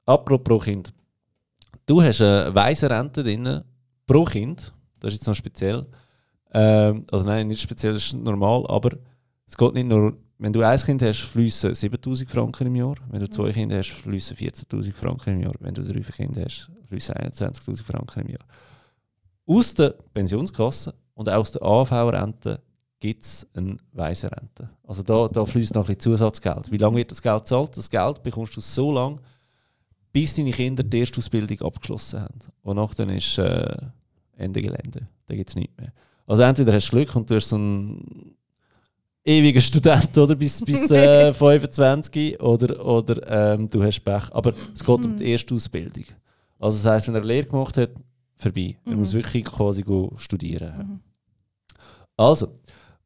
apropos 0.04 0.64
Kind. 0.64 0.92
Du 1.86 2.02
hast 2.02 2.20
eine 2.20 2.54
weise 2.54 2.90
Rente 2.90 3.24
drin 3.24 3.62
pro 4.06 4.24
Kind. 4.24 4.72
Das 5.00 5.12
ist 5.12 5.20
jetzt 5.20 5.26
noch 5.26 5.34
speziell. 5.34 5.86
Ähm, 6.52 7.06
also 7.10 7.24
nein, 7.26 7.48
nicht 7.48 7.60
speziell, 7.60 7.94
das 7.94 8.06
ist 8.06 8.14
normal, 8.14 8.66
aber 8.68 8.90
es 9.46 9.56
geht 9.56 9.74
nicht 9.74 9.86
nur, 9.86 10.16
wenn 10.38 10.52
du 10.52 10.62
ein 10.62 10.78
Kind 10.78 11.02
hast, 11.02 11.20
fließen 11.20 11.74
7000 11.74 12.30
Franken 12.30 12.66
im 12.66 12.76
Jahr. 12.76 12.96
Wenn 13.10 13.20
du 13.20 13.30
zwei 13.30 13.52
Kinder 13.52 13.78
hast, 13.78 13.90
fließen 13.90 14.36
14.000 14.36 14.94
Franken 14.94 15.34
im 15.34 15.40
Jahr. 15.40 15.54
Wenn 15.60 15.74
du 15.74 15.82
drei 15.82 16.00
Kinder 16.00 16.44
hast, 16.44 16.70
fließen 16.88 17.14
21.000 17.14 17.84
Franken 17.84 18.20
im 18.20 18.28
Jahr. 18.28 18.44
Aus 19.46 19.72
der 19.74 19.94
Pensionskasse 20.12 20.94
und 21.14 21.28
auch 21.28 21.40
aus 21.40 21.52
der 21.52 21.62
AV-Rente 21.62 22.60
gibt 23.00 23.22
es 23.22 23.46
eine 23.54 23.76
weise 23.92 24.30
Rente. 24.30 24.68
Also 24.86 25.02
da, 25.02 25.28
da 25.28 25.44
fließt 25.44 25.74
noch 25.74 25.82
ein 25.82 25.86
bisschen 25.96 26.00
Zusatzgeld. 26.16 26.70
Wie 26.72 26.78
lange 26.78 26.96
wird 26.96 27.10
das 27.10 27.22
Geld 27.22 27.40
gezahlt? 27.40 27.76
Das 27.76 27.88
Geld 27.88 28.22
bekommst 28.22 28.56
du 28.56 28.60
so 28.60 28.90
lange, 28.92 29.16
bis 30.12 30.34
deine 30.34 30.50
Kinder 30.50 30.82
die 30.82 31.00
Erstausbildung 31.00 31.60
abgeschlossen 31.62 32.20
haben. 32.20 32.38
Und 32.62 32.76
nachher 32.76 33.08
ist 33.10 33.38
äh, 33.38 33.76
Ende 34.36 34.62
Gelände. 34.62 35.06
Da 35.26 35.34
gibt 35.36 35.50
es 35.50 35.56
nichts 35.56 35.76
mehr. 35.78 35.92
Also 36.26 36.42
entweder 36.42 36.72
hast 36.72 36.88
du 36.88 36.96
Glück 36.96 37.14
und 37.14 37.30
du 37.30 37.36
hast 37.36 37.48
so 37.50 37.56
einen 37.56 38.34
ewigen 39.24 39.60
Student 39.60 40.16
oder, 40.18 40.34
bis, 40.34 40.60
bis 40.64 40.90
äh, 40.90 41.32
25 41.34 42.40
oder, 42.42 42.84
oder 42.84 43.52
ähm, 43.54 43.70
du 43.70 43.82
hast 43.82 44.00
Pech. 44.00 44.32
Aber 44.32 44.52
es 44.74 44.80
geht 44.84 45.04
um 45.04 45.16
die 45.16 45.30
Erstausbildung. 45.32 46.04
Also 46.58 46.78
das 46.78 46.86
heisst, 46.92 47.08
wenn 47.08 47.14
er 47.14 47.20
eine 47.20 47.28
Lehre 47.28 47.46
gemacht 47.46 47.76
hat, 47.76 47.90
vorbei. 48.36 48.76
Er 48.84 48.92
Mhm. 48.94 48.98
muss 49.00 49.12
wirklich 49.12 49.44
quasi 49.44 49.82
go 49.82 50.12
studieren. 50.16 50.76
Mhm. 50.78 51.00
Also, 52.16 52.58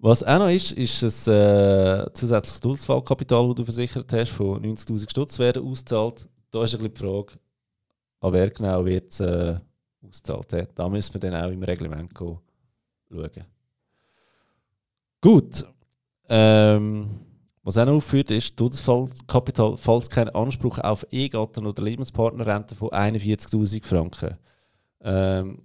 was 0.03 0.25
auch 0.25 0.39
noch 0.41 0.49
ist, 0.49 0.73
ist 0.73 1.29
ein 1.29 1.35
äh, 1.35 2.13
zusätzliches 2.13 2.61
Todesfallkapital, 2.61 3.47
das 3.47 3.55
du 3.55 3.65
versichert 3.65 4.13
hast, 4.13 4.33
von 4.33 4.61
90'000 4.61 5.09
Stutz 5.09 5.39
werden 5.39 5.65
ausgezahlt. 5.65 6.29
Da 6.51 6.65
ist 6.65 6.75
ein 6.75 6.83
die 6.83 6.99
Frage, 6.99 7.35
an 8.21 8.33
wer 8.33 8.51
genau 8.51 8.85
wird 8.85 9.19
äh, 9.21 9.61
ausgezahlt. 10.05 10.71
Da 10.75 10.89
müssen 10.89 11.15
wir 11.15 11.21
dann 11.21 11.45
auch 11.45 11.53
im 11.53 11.63
Reglement 11.63 12.11
schauen. 12.19 12.41
Gut. 15.21 15.65
Ähm, 16.29 17.21
was 17.63 17.79
auch 17.79 17.87
noch 17.87 17.95
aufführt, 17.95 18.33
ist 18.33 18.57
Todesfallkapital, 18.57 19.77
falls 19.77 20.11
kein 20.11 20.29
Anspruch 20.31 20.79
auf 20.81 21.07
Ehegatten- 21.13 21.67
oder 21.67 21.81
Lebenspartnerrente 21.81 22.75
von 22.75 22.89
41'000 22.89 23.85
Franken. 23.85 24.37
Ähm, 25.01 25.63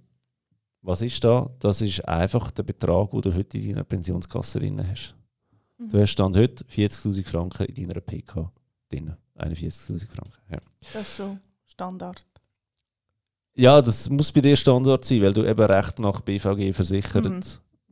was 0.82 1.02
ist 1.02 1.22
da? 1.24 1.50
Das 1.58 1.80
ist 1.82 2.00
einfach 2.06 2.50
der 2.50 2.62
Betrag, 2.62 3.10
den 3.10 3.20
du 3.20 3.34
heute 3.34 3.58
in 3.58 3.70
deiner 3.70 3.84
Pensionskasse 3.84 4.58
drin 4.60 4.80
hast. 4.86 5.14
Du 5.78 5.98
hast 6.00 6.10
Stand 6.10 6.36
heute 6.36 6.64
40'000 6.64 7.24
Franken 7.24 7.66
in 7.66 7.88
deiner 7.88 8.00
PK 8.00 8.50
drin. 8.90 9.14
41'000 9.36 10.08
Franken. 10.08 10.32
Ja. 10.50 10.58
Das 10.92 11.02
ist 11.02 11.16
schon 11.16 11.38
Standard. 11.66 12.24
ja, 13.54 13.80
das 13.80 14.08
muss 14.08 14.32
bei 14.32 14.40
dir 14.40 14.56
Standard 14.56 15.04
sein, 15.04 15.22
weil 15.22 15.32
du 15.32 15.44
eben 15.48 15.60
recht 15.70 15.98
nach 15.98 16.20
BVG 16.20 16.72
versichert 16.72 17.24
Mhm. 17.24 17.40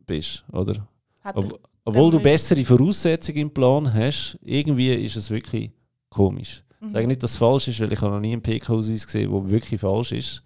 bist, 0.05 0.43
oder? 0.51 0.87
Ob, 1.33 1.59
obwohl 1.85 2.11
du 2.11 2.19
bessere 2.19 2.63
Voraussetzungen 2.65 3.37
im 3.39 3.51
Plan 3.53 3.93
hast, 3.93 4.37
irgendwie 4.41 4.93
ist 4.93 5.15
es 5.15 5.29
wirklich 5.29 5.71
komisch. 6.09 6.63
Ich 6.79 6.87
Mhm. 6.87 6.91
sage 6.91 7.07
nicht, 7.07 7.23
dass 7.23 7.31
es 7.31 7.37
falsch 7.37 7.67
ist, 7.69 7.79
weil 7.79 7.91
ich 7.93 8.01
habe 8.01 8.13
noch 8.13 8.19
nie 8.19 8.33
einen 8.33 8.41
PK-Ausweis 8.41 9.05
gesehen, 9.05 9.31
der 9.31 9.49
wirklich 9.49 9.79
falsch 9.79 10.11
ist. 10.11 10.43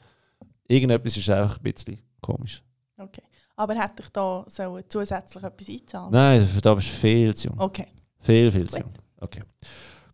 Irgendetwas 0.67 1.17
ist 1.17 1.29
einfach 1.29 1.57
ein 1.57 1.63
bisschen 1.63 1.99
komisch. 2.21 2.63
Okay. 2.97 3.23
Aber 3.55 3.75
hätte 3.75 4.03
ich 4.03 4.09
da 4.09 4.45
so 4.47 4.79
zusätzlich 4.87 5.43
etwas 5.43 5.69
einzahlen? 5.69 6.11
Nein, 6.11 6.47
da 6.61 6.73
bist 6.73 6.87
du 6.87 6.95
viel 6.95 7.35
zu 7.35 7.47
jung. 7.47 7.59
Okay. 7.59 7.87
Viel, 8.19 8.51
viel 8.51 8.69
zu 8.69 8.79
jung. 8.79 8.91
Okay. 9.19 9.41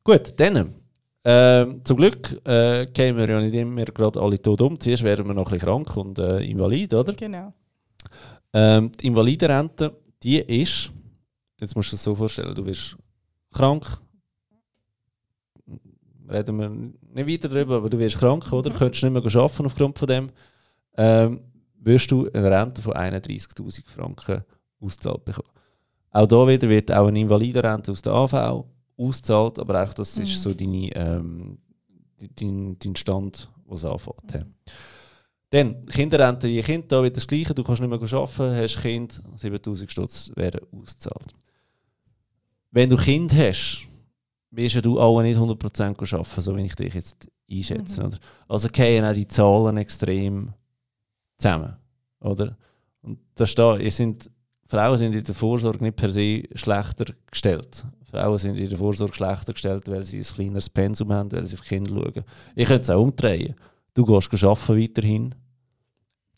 Gut, 0.03 0.39
dann. 0.39 0.73
Ähm, 1.23 1.81
zum 1.83 1.97
Glück 1.97 2.41
äh, 2.47 2.85
kämen 2.87 3.17
wir 3.17 3.29
ja 3.29 3.41
nicht 3.41 3.53
immer 3.53 3.83
gerade 3.83 4.21
alle 4.21 4.41
tot 4.41 4.61
um. 4.61 4.79
Zuerst 4.79 5.03
wären 5.03 5.27
wir 5.27 5.33
noch 5.33 5.47
ein 5.47 5.59
bisschen 5.59 5.67
krank 5.67 5.97
und 5.97 6.17
äh, 6.19 6.39
invalid, 6.39 6.93
oder? 6.93 7.13
Genau. 7.13 7.53
Ähm, 8.53 8.91
die 8.93 9.07
Invalidenrente, 9.07 9.93
die 10.23 10.39
ist, 10.39 10.91
jetzt 11.59 11.75
musst 11.75 11.91
du 11.91 11.95
das 11.95 12.03
so 12.03 12.15
vorstellen, 12.15 12.55
du 12.55 12.65
wirst 12.65 12.95
krank, 13.51 13.85
reden 16.29 16.59
wir 16.59 16.69
nicht 16.69 17.43
weiter 17.43 17.53
darüber, 17.53 17.77
aber 17.77 17.89
du 17.89 17.99
wirst 17.99 18.17
krank, 18.17 18.51
oder? 18.53 18.69
Mhm. 18.69 18.75
Könntest 18.75 19.03
nicht 19.03 19.13
mehr 19.13 19.35
arbeiten 19.35 19.65
aufgrund 19.65 19.99
von 19.99 20.07
dem, 20.07 20.29
ähm, 20.95 21.41
wirst 21.87 22.11
du 22.11 22.29
eine 22.31 22.51
Rente 22.51 22.81
von 22.81 22.93
31'000 22.93 23.89
Franken 23.89 24.43
ausgezahlt 24.79 25.25
bekommen. 25.25 25.49
Auch 26.11 26.27
da 26.27 26.47
wieder 26.47 26.69
wird 26.69 26.91
auch 26.91 27.07
eine 27.07 27.19
Invalidenrente 27.19 27.91
aus 27.91 28.01
der 28.01 28.13
AV 28.13 28.65
ausgezahlt, 28.97 29.59
aber 29.59 29.79
einfach 29.79 29.93
das 29.95 30.17
ist 30.17 30.29
Mhm. 30.29 30.49
so 30.49 30.53
deine, 30.53 30.95
ähm, 30.95 31.57
dein, 32.35 32.77
dein 32.79 32.95
Stand, 32.95 33.49
was 33.65 33.85
anfängt. 33.85 34.33
Ja. 34.33 34.43
Dann, 35.49 35.85
Kinderrente 35.85 36.47
wie 36.47 36.61
Kind, 36.61 36.91
da 36.91 37.01
wird 37.01 37.15
das 37.15 37.27
Gleiche. 37.27 37.53
Du 37.53 37.63
kannst 37.63 37.81
nicht 37.81 37.89
mehr 37.89 38.01
arbeiten, 38.01 38.55
hast 38.55 38.81
Kind, 38.81 39.21
7000 39.35 39.89
Stutz 39.89 40.31
werden 40.35 40.61
ausgezahlt. 40.71 41.33
Wenn 42.71 42.89
du 42.89 42.97
Kind 42.97 43.33
hast, 43.33 43.87
wirst 44.51 44.75
ja 44.75 44.81
du 44.81 44.99
auch 44.99 45.21
nicht 45.21 45.37
100% 45.37 46.13
arbeiten, 46.13 46.41
so 46.41 46.55
wie 46.57 46.65
ich 46.65 46.75
dich 46.75 46.93
jetzt 46.93 47.29
einschätze. 47.49 48.01
Mhm. 48.01 48.07
Oder? 48.07 48.17
Also 48.49 48.67
gehen 48.69 49.05
auch 49.05 49.13
die 49.13 49.27
Zahlen 49.27 49.77
extrem 49.77 50.53
zusammen. 51.37 51.75
Oder? 52.19 52.57
Und 53.01 53.19
da 53.35 53.45
steht, 53.45 53.81
ihr 53.81 53.91
sind, 53.91 54.29
Frauen 54.65 54.97
sind 54.97 55.15
in 55.15 55.23
der 55.23 55.35
Vorsorge 55.35 55.83
nicht 55.83 55.95
per 55.95 56.11
se 56.11 56.43
schlechter 56.55 57.05
gestellt. 57.31 57.85
Frauen 58.09 58.37
sind 58.37 58.57
in 58.57 58.69
der 58.69 58.77
Vorsorge 58.77 59.13
schlechter 59.13 59.53
gestellt, 59.53 59.87
weil 59.87 60.03
sie 60.03 60.19
ein 60.19 60.23
kleineres 60.23 60.69
Pensum 60.69 61.11
haben, 61.13 61.31
weil 61.31 61.45
sie 61.45 61.55
auf 61.55 61.61
die 61.61 61.67
Kinder 61.69 61.91
schauen. 61.91 62.23
Ich 62.55 62.67
könnte 62.67 62.81
es 62.81 62.89
auch 62.89 63.01
umdrehen. 63.01 63.55
Du 63.93 64.05
gehst 64.05 64.33
arbeiten 64.43 64.81
weiterhin. 64.81 65.35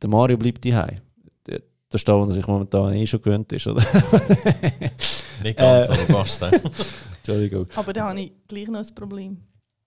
Der 0.01 0.09
Mario 0.09 0.37
bleibt 0.37 0.63
daheim. 0.65 0.99
Der 1.45 1.61
der 1.91 1.97
Stau, 1.97 2.23
der 2.25 2.35
sich 2.35 2.45
momentan 2.47 2.93
eh 2.93 3.05
schon 3.07 3.21
gewöhnt 3.21 3.51
ist, 3.51 3.65
oder? 3.67 3.81
Nicht 5.43 5.57
ganz, 5.57 5.89
Äh. 5.89 5.93
aber 5.93 6.05
fast. 6.25 6.41
Entschuldigung. 7.17 7.67
Aber 7.75 7.93
da 7.93 8.09
habe 8.09 8.19
ich 8.21 8.31
gleich 8.47 8.67
noch 8.67 8.79
ein 8.79 8.95
Problem. 8.95 9.37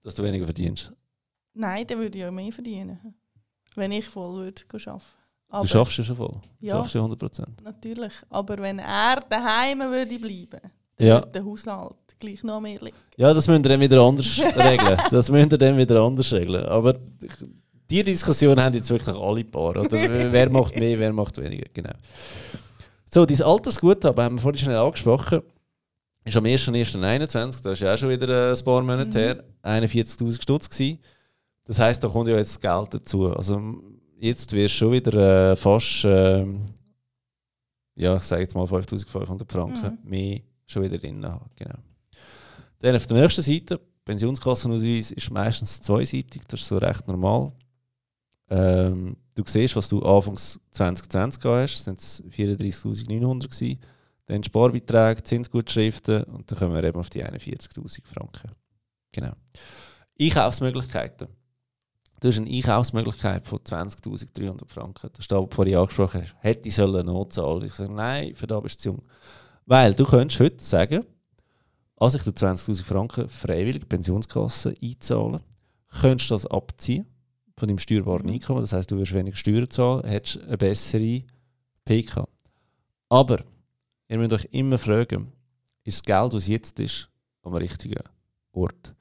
Dass 0.03 0.15
du 0.15 0.23
weniger 0.23 0.45
verdienst. 0.45 0.93
Nein, 1.55 1.87
dann 1.87 1.99
würde 1.99 2.17
ich 2.19 2.23
ja 2.25 2.31
mehr 2.31 2.51
verdienen. 2.53 2.99
Wenn 3.75 3.93
ich 3.93 4.05
voll 4.09 4.35
würde 4.37 4.63
arbeiten. 4.73 5.03
Aber, 5.49 5.63
du 5.63 5.69
schaffst 5.69 5.99
ja 5.99 6.05
schon 6.05 6.17
voll. 6.17 6.35
Du 6.61 6.67
Ja. 6.67 6.77
schaffst 6.79 6.95
ja 6.95 7.01
100%. 7.03 7.47
Natürlich. 7.63 8.13
Aber 8.31 8.57
wenn 8.59 8.79
er 8.79 9.21
daheim 9.29 9.81
würde 9.81 10.19
bleiben, 10.19 10.61
dann 10.97 11.07
Ja. 11.07 11.17
würde 11.17 11.29
der 11.33 11.45
Haushalt 11.45 11.95
gleich 12.19 12.43
noch 12.43 12.61
mehr 12.61 12.79
liegen. 12.81 12.97
Ja, 13.17 13.35
das 13.35 13.47
müsst 13.49 13.65
ihr 13.65 13.69
dann 13.69 13.81
wieder 13.81 14.01
anders 14.01 14.39
regeln. 14.57 14.99
Das 15.11 15.29
müsst 15.31 15.53
ihr 15.53 15.59
dann 15.59 15.77
wieder 15.77 16.01
anders 16.01 16.33
regeln. 16.33 16.65
Aber 16.67 16.95
die 17.91 18.03
Diskussion 18.03 18.59
haben 18.61 18.75
jetzt 18.75 18.89
wirklich 18.91 19.15
alle 19.17 19.45
Paar. 19.45 19.77
Oder? 19.77 19.91
Wer 20.33 20.49
macht 20.51 20.77
mehr, 20.79 20.99
wer 20.99 21.13
macht 21.13 21.37
weniger. 21.39 21.67
Genau. 21.75 21.93
So, 23.11 23.27
dein 23.27 23.43
Altersguthaben 23.43 24.25
haben 24.25 24.37
wir 24.37 24.41
vorhin 24.43 24.59
schnell 24.59 24.79
angesprochen. 24.79 25.43
ist 26.25 26.37
am 26.37 26.45
1.1.21, 26.45 27.63
das 27.63 27.73
ist 27.75 27.81
ja 27.81 27.93
auch 27.93 27.99
schon 27.99 28.09
wieder 28.09 28.29
äh, 28.53 28.57
ein 28.57 28.65
paar 28.65 28.81
Monate 28.81 29.09
Mhm. 29.09 29.13
her, 29.13 29.45
41'000 29.63 30.41
Stutz 30.41 30.71
gewesen. 30.71 30.99
Das 31.65 31.79
heisst, 31.79 32.03
da 32.03 32.09
kommt 32.09 32.29
ja 32.29 32.37
jetzt 32.37 32.57
das 32.57 32.61
Geld 32.61 32.95
dazu. 32.95 33.33
Also 33.33 33.61
jetzt 34.19 34.53
wirst 34.53 34.75
du 34.75 34.79
schon 34.79 34.93
wieder 34.93 35.53
äh, 35.53 35.57
fast, 35.57 36.05
ähm, 36.05 36.67
ja, 37.95 38.17
ich 38.17 38.23
sage 38.23 38.43
jetzt 38.43 38.55
mal 38.55 38.65
5'500 38.65 39.51
Franken 39.51 39.99
mehr 40.05 40.41
schon 40.67 40.83
wieder 40.83 40.99
drin 40.99 41.25
haben. 41.25 41.51
Genau. 41.57 41.79
Dann 42.81 42.97
auf 42.97 43.07
der 43.07 43.21
nächsten 43.21 43.43
Seite, 43.43 43.81
Pensionskassenausweis 44.05 45.13
ist 45.13 45.31
meistens 45.31 45.81
zweiseitig, 45.81 46.43
das 46.49 46.61
ist 46.61 46.69
so 46.69 46.79
recht 46.79 47.07
normal. 47.07 47.53
Ähm, 48.51 49.17
du 49.35 49.43
siehst, 49.47 49.77
was 49.77 49.89
du 49.89 50.03
anfangs 50.03 50.61
2020 50.73 51.41
gehabt 51.41 51.63
hast, 51.63 51.85
sind 51.85 51.99
es 52.01 52.25
34'900 52.25 53.49
gewesen. 53.49 53.81
Dann 54.27 54.43
Sparbeträge, 54.43 55.23
Zinsgutschriften 55.23 56.25
und 56.25 56.51
dann 56.51 56.59
kommen 56.59 56.75
wir 56.75 56.85
eben 56.85 56.99
auf 56.99 57.11
die 57.11 57.25
41'000 57.25 58.07
Franken. 58.07 58.51
Genau. 59.13 59.33
Einkaufsmöglichkeiten. 60.21 61.29
Du 62.23 62.29
hast 62.29 62.39
eine 62.39 62.49
Einkaufsmöglichkeit 62.49 63.49
von 63.49 63.59
20'300 63.59 64.69
Franken. 64.69 65.11
Das 65.13 65.19
ist 65.19 65.33
das, 65.33 65.41
was 65.41 65.49
du 65.49 65.57
vorhin 65.57 65.77
angesprochen 65.77 66.23
hast. 66.23 66.37
Hätte 66.39 66.69
ich 66.69 66.75
sollen 66.77 67.05
nachzahlen 67.05 67.65
Ich 67.65 67.73
sage, 67.73 67.93
nein, 67.93 68.33
für 68.37 68.47
da 68.47 68.61
bist 68.61 68.79
du 68.79 68.83
zu 68.83 68.89
jung. 68.91 69.03
Weil 69.67 69.93
du 69.93 70.05
könntest 70.05 70.39
heute 70.39 70.63
sagen, 70.63 71.05
also 71.97 72.19
ich 72.19 72.23
20'000 72.23 72.85
Franken 72.85 73.29
freiwillig 73.29 73.89
Pensionskasse 73.89 74.73
einzahlen, 74.81 75.41
könntest 76.01 76.31
das 76.31 76.47
abziehen 76.47 77.07
von 77.57 77.67
deinem 77.67 77.81
steuerbaren 77.81 78.27
Mhm. 78.27 78.35
Einkommen. 78.35 78.61
Das 78.61 78.73
heißt, 78.73 78.89
du 78.93 78.99
wirst 78.99 79.15
weniger 79.15 79.37
Steuern 79.37 79.69
zahlen, 79.69 80.05
hättest 80.05 80.43
eine 80.43 80.59
bessere 80.59 81.25
PK. 81.85 82.29
Aber 83.09 83.43
ihr 84.07 84.19
müsst 84.19 84.33
euch 84.33 84.49
immer 84.53 84.79
fragen, 84.79 85.33
ist 85.83 85.97
das 85.97 86.03
Geld, 86.05 86.35
was 86.35 86.47
jetzt 86.47 86.79
ist, 86.79 87.09
am 87.43 87.55
richtigen 87.55 88.05
Ort? 88.53 88.95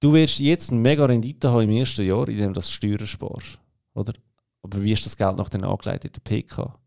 Du 0.00 0.12
wirst 0.12 0.40
jetzt 0.40 0.70
eine 0.70 0.80
mega 0.80 1.04
Rendite 1.06 1.50
haben 1.50 1.62
im 1.62 1.70
ersten 1.70 2.06
Jahr, 2.06 2.28
indem 2.28 2.48
du 2.48 2.60
das 2.60 2.70
Steuern 2.70 3.06
sparst. 3.06 3.58
Oder? 3.94 4.12
Aber 4.62 4.82
wie 4.82 4.92
ist 4.92 5.06
das 5.06 5.16
Geld 5.16 5.36
nach 5.36 5.48
den 5.48 5.64
angelegt 5.64 6.04
in 6.04 6.12
der 6.12 6.20
PK? 6.20 6.78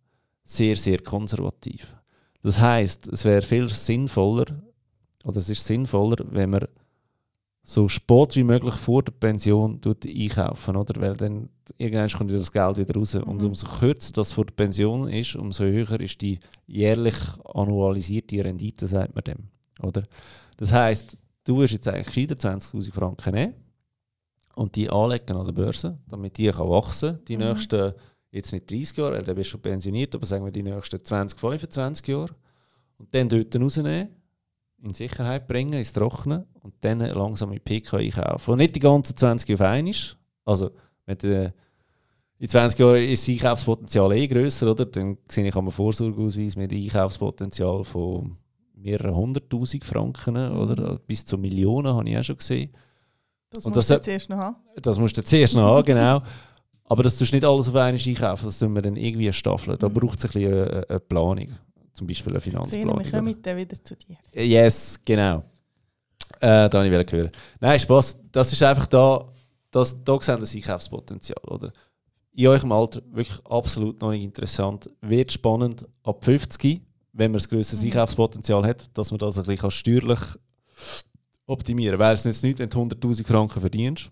Sehr, 0.43 0.75
sehr 0.75 0.99
konservativ. 0.99 1.95
Das 2.41 2.59
heißt, 2.59 3.07
es 3.07 3.25
wäre 3.25 3.41
viel 3.41 3.67
sinnvoller, 3.69 4.45
oder 5.23 5.37
es 5.37 5.49
ist 5.49 5.65
sinnvoller, 5.65 6.17
wenn 6.29 6.51
man 6.51 6.65
so 7.63 7.87
spät 7.87 8.35
wie 8.35 8.43
möglich 8.43 8.73
vor 8.75 9.03
der 9.03 9.11
Pension 9.11 9.79
einkaufen, 9.85 10.75
oder? 10.75 10.99
Weil 11.01 11.15
dann 11.15 11.49
irgendwann 11.77 12.09
kommt 12.09 12.33
das 12.33 12.51
Geld 12.51 12.77
wieder 12.77 12.95
raus. 12.95 13.15
Und 13.15 13.41
Mhm. 13.41 13.47
umso 13.47 13.67
kürzer 13.67 14.13
das 14.13 14.33
vor 14.33 14.45
der 14.45 14.53
Pension 14.55 15.07
ist, 15.09 15.35
umso 15.35 15.65
höher 15.65 15.99
ist 15.99 16.21
die 16.21 16.39
jährlich 16.67 17.15
annualisierte 17.53 18.43
Rendite, 18.43 18.87
sagt 18.87 19.13
man 19.13 19.23
dem. 19.23 19.49
Oder? 19.81 20.03
Das 20.57 20.71
heißt, 20.71 21.17
du 21.49 21.57
wirst 21.57 21.73
jetzt 21.73 21.87
eigentlich 21.87 22.05
gescheiter 22.07 22.35
20'000 22.35 22.93
Franken 22.93 23.33
nehmen 23.33 23.53
und 24.55 24.75
die 24.75 24.89
anlegen 24.89 25.35
an 25.35 25.45
der 25.45 25.53
Börse, 25.53 25.97
damit 26.07 26.37
die 26.37 26.49
kann 26.49 26.69
wachsen 26.69 27.19
die 27.27 27.37
Mhm. 27.37 27.43
nächsten, 27.43 27.93
jetzt 28.31 28.51
nicht 28.53 28.69
30 28.69 28.97
Jahre, 28.97 29.13
weil 29.15 29.23
dann 29.23 29.35
bist 29.35 29.49
du 29.49 29.51
schon 29.53 29.61
pensioniert, 29.61 30.13
aber 30.13 30.25
sagen 30.25 30.45
wir 30.45 30.51
die 30.51 30.61
nächsten 30.63 31.03
20, 31.03 31.39
25 31.39 32.07
Jahre. 32.07 32.35
Und 32.97 33.13
dann 33.15 33.29
dort 33.29 33.55
rausnehmen, 33.55 34.09
in 34.81 34.93
Sicherheit 34.93 35.47
bringen, 35.47 35.73
ins 35.73 35.91
Trockene 35.93 36.45
und 36.61 36.73
dann 36.81 36.99
langsam 36.99 37.51
in 37.51 37.59
PK 37.61 37.97
einkaufen. 37.97 38.51
Und 38.51 38.57
nicht 38.59 38.75
die 38.75 38.79
ganzen 38.79 39.15
20 39.17 39.53
auf 39.55 39.61
einmal. 39.61 39.93
Also, 40.45 40.71
wenn 41.05 41.17
du, 41.17 41.53
in 42.37 42.47
20 42.47 42.79
Jahren 42.79 43.03
ist 43.03 43.27
das 43.27 43.33
Einkaufspotenzial 43.33 44.13
eh 44.13 44.27
grösser, 44.27 44.71
oder? 44.71 44.85
Dann 44.85 45.17
sehe 45.27 45.47
ich 45.47 45.55
am 45.55 45.71
Vorsorgeausweis 45.71 46.55
mit 46.55 46.71
Einkaufspotenzial 46.71 47.83
von 47.83 48.37
mehreren 48.81 49.15
hunderttausend 49.15 49.85
Franken 49.85 50.35
oder 50.51 50.97
bis 50.99 51.25
zu 51.25 51.37
Millionen 51.37 51.93
habe 51.93 52.09
ich 52.09 52.17
auch 52.17 52.23
schon 52.23 52.37
gesehen. 52.37 52.71
Das 53.51 53.65
Und 53.65 53.75
musst 53.75 53.89
das- 53.89 53.97
du 53.99 54.03
zuerst 54.03 54.29
noch 54.29 54.37
haben. 54.37 54.55
Das 54.81 54.97
musst 54.97 55.17
du 55.17 55.23
zuerst 55.23 55.55
noch 55.55 55.63
haben, 55.63 55.85
genau. 55.85 56.21
Aber 56.85 57.03
das 57.03 57.17
tust 57.17 57.31
du 57.31 57.35
nicht 57.35 57.45
alles 57.45 57.67
auf 57.69 57.75
einmal 57.75 57.93
einkaufen, 57.93 58.45
das 58.45 58.59
tun 58.59 58.73
wir 58.73 58.81
dann 58.81 58.95
irgendwie 58.95 59.31
staffeln. 59.33 59.77
Da 59.77 59.89
Mhm. 59.89 59.93
braucht 59.93 60.19
es 60.19 60.25
ein 60.25 60.31
bisschen 60.31 60.53
eine, 60.53 60.89
eine 60.89 60.99
Planung. 60.99 61.47
Zum 61.93 62.07
Beispiel 62.07 62.31
eine 62.31 62.39
Sehen, 62.41 62.51
Finanzplanung. 62.51 63.03
wir 63.03 63.11
kommen 63.11 63.41
dann 63.41 63.57
wieder 63.57 63.83
zu 63.83 63.95
dir. 63.95 64.17
Yes, 64.33 64.99
genau. 65.03 65.43
Äh, 66.39 66.69
da 66.69 66.71
habe 66.73 66.87
ich 66.87 67.11
hören. 67.11 67.31
Nein, 67.59 67.79
Spaß. 67.79 68.21
Das 68.31 68.53
ist 68.53 68.63
einfach 68.63 68.87
da, 68.87 69.25
das, 69.71 70.01
da 70.03 70.19
sehen 70.21 70.39
das 70.39 70.55
Einkaufspotenzial. 70.55 71.37
Oder? 71.47 71.71
In 72.33 72.47
eurem 72.47 72.71
Alter 72.71 73.01
wirklich 73.11 73.39
absolut 73.45 73.99
noch 74.01 74.11
nicht 74.11 74.23
interessant. 74.23 74.89
Wird 75.01 75.31
spannend 75.31 75.85
ab 76.03 76.23
50, 76.23 76.81
wenn 77.13 77.31
man 77.31 77.41
ein 77.41 77.47
grösseres 77.47 77.81
Mhm. 77.81 77.87
Einkaufspotenzial 77.87 78.65
hat, 78.65 78.97
dass 78.97 79.11
man 79.11 79.17
das 79.19 79.37
ein 79.37 79.45
bisschen 79.45 79.71
steuerlich 79.71 80.19
optimieren 81.45 81.97
kann. 81.97 82.07
Weil 82.07 82.13
es 82.15 82.25
nützt 82.25 82.43
nichts, 82.43 82.59
wenn 82.59 82.69
du 82.69 82.77
100'000 82.79 83.25
Franken 83.27 83.59
verdienst 83.59 84.11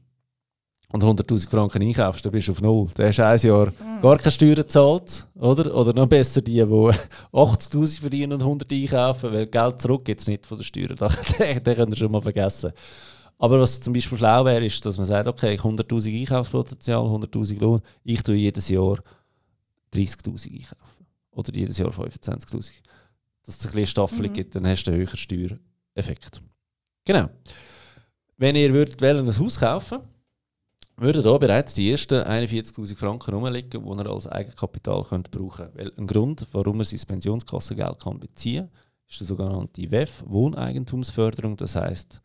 und 0.91 1.03
100'000 1.03 1.49
Franken 1.49 1.81
einkaufst, 1.83 2.25
dann 2.25 2.31
bist 2.31 2.47
du 2.47 2.53
auf 2.53 2.61
Null. 2.61 2.89
Dann 2.95 3.07
hast 3.07 3.17
du 3.19 3.25
ein 3.25 3.39
Jahr 3.39 3.67
Mhm. 3.67 4.01
gar 4.01 4.17
keine 4.17 4.31
Steuern 4.31 4.55
gezahlt, 4.55 5.27
oder? 5.35 5.75
Oder 5.75 5.93
noch 5.93 6.07
besser 6.07 6.41
die, 6.41 6.53
die 6.53 6.61
80'000 7.33 7.99
verdienen 7.99 8.33
und 8.33 8.41
100 8.41 8.71
einkaufen, 8.71 9.31
weil 9.33 9.45
Geld 9.47 9.81
zurück 9.81 10.05
gibt 10.05 10.21
es 10.21 10.27
nicht 10.27 10.45
von 10.45 10.57
der 10.57 10.63
Steuern. 10.63 10.95
Den, 11.39 11.63
den 11.63 11.75
könnt 11.75 11.93
ihr 11.93 11.97
schon 11.97 12.11
mal 12.11 12.21
vergessen. 12.21 12.71
Aber 13.39 13.59
was 13.59 13.79
zum 13.79 13.93
Beispiel 13.93 14.17
schlau 14.17 14.43
wäre, 14.45 14.65
ist, 14.65 14.83
dass 14.83 14.97
man 14.97 15.05
sagt, 15.05 15.27
okay, 15.27 15.53
ich 15.53 15.61
100'000 15.61 16.21
Einkaufspotenzial, 16.21 17.03
100'000 17.03 17.59
Lohn, 17.59 17.81
ich 18.03 18.23
tue 18.23 18.33
jedes 18.35 18.67
Jahr 18.69 18.97
30'000 19.93 20.51
einkaufen. 20.51 21.05
Oder 21.31 21.53
jedes 21.53 21.77
Jahr 21.77 21.89
25'000. 21.91 22.71
Dass 23.47 23.55
es 23.55 23.65
ein 23.65 23.71
bisschen 23.71 23.87
Staffelung 23.87 24.29
Mhm. 24.31 24.35
gibt, 24.35 24.55
dann 24.55 24.67
hast 24.67 24.83
du 24.83 24.91
einen 24.91 24.99
höheren 24.99 25.17
Steuereffekt. 25.17 26.41
Genau. 27.05 27.29
Wenn 28.37 28.55
ihr 28.55 28.71
würdet 28.73 29.01
wollen, 29.01 29.27
ein 29.27 29.39
Haus 29.39 29.59
kaufen 29.59 29.99
würden 30.97 31.23
da 31.23 31.37
bereits 31.37 31.73
die 31.75 31.89
ersten 31.91 32.23
41'000 32.23 32.97
Franken 32.97 33.33
rumliegen, 33.33 33.83
die 33.83 33.89
ihr 34.03 34.09
als 34.09 34.27
Eigenkapital 34.27 35.03
könnt 35.03 35.31
brauchen 35.31 35.65
könnt. 35.71 35.77
Weil 35.77 35.93
ein 35.97 36.07
Grund, 36.07 36.45
warum 36.51 36.77
man 36.77 36.85
sein 36.85 36.99
Pensionskassengeld 37.07 37.99
kann 37.99 38.19
beziehen 38.19 38.67
kann, 38.69 38.79
ist 39.07 39.19
die 39.21 39.23
sogenannte 39.23 39.89
WEF, 39.91 40.23
Wohneigentumsförderung. 40.25 41.55
Das 41.55 41.75
heisst, 41.75 42.21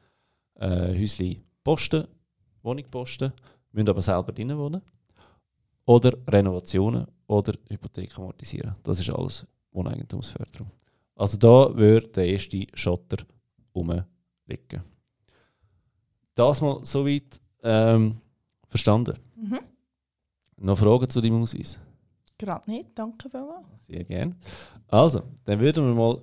äh, 0.54 0.98
Häusli 0.98 1.42
Posten, 1.62 2.08
Wohnungposten, 2.62 3.32
müssen 3.70 3.88
aber 3.88 4.02
selber 4.02 4.32
drinnen 4.32 4.58
wohnen. 4.58 4.82
Oder 5.84 6.16
Renovationen 6.26 7.06
oder 7.26 7.54
Hypothek 7.68 8.18
amortisieren. 8.18 8.74
Das 8.82 8.98
ist 8.98 9.10
alles 9.10 9.46
Wohneigentumsförderung. 9.70 10.70
Also 11.14 11.36
da 11.36 11.76
würde 11.76 12.08
der 12.08 12.26
erste 12.26 12.66
Schotter 12.74 13.24
rumliegen. 13.74 14.82
Das 16.34 16.60
mal 16.60 16.84
soweit 16.84 17.40
ähm, 17.62 18.16
verstanden. 18.68 19.18
Mhm. 19.36 19.58
Noch 20.56 20.78
Fragen 20.78 21.08
zu 21.08 21.20
deinem 21.20 21.42
Ausweis? 21.42 21.78
Gerade 22.38 22.70
nicht, 22.70 22.90
danke 22.94 23.28
vielmals. 23.28 23.66
Sehr 23.86 24.04
gerne. 24.04 24.36
Also, 24.88 25.22
dann 25.44 25.60
würden 25.60 25.86
wir 25.86 25.94
mal 25.94 26.22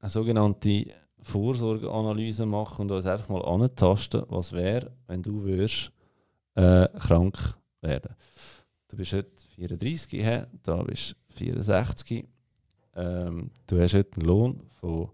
eine 0.00 0.10
sogenannte 0.10 0.86
Vorsorgeanalyse 1.22 2.46
machen 2.46 2.82
und 2.82 2.90
uns 2.90 3.06
einfach 3.06 3.28
mal 3.28 3.44
antasten, 3.44 4.24
was 4.28 4.52
wäre, 4.52 4.92
wenn 5.06 5.22
du 5.22 5.42
würdest, 5.42 5.92
äh, 6.54 6.88
krank 6.98 7.36
werden. 7.80 8.14
Du 8.88 8.96
bist 8.96 9.12
heute 9.12 9.30
34, 9.56 10.22
hä? 10.22 10.46
da 10.62 10.82
bist 10.82 11.16
du 11.28 11.34
64. 11.36 12.28
Ähm, 12.96 13.50
du 13.66 13.80
hast 13.80 13.94
heute 13.94 14.16
einen 14.16 14.26
Lohn 14.26 14.60
von 14.80 15.10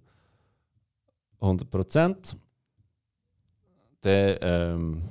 100%. 1.40 2.36
Der, 4.02 4.42
ähm, 4.42 5.02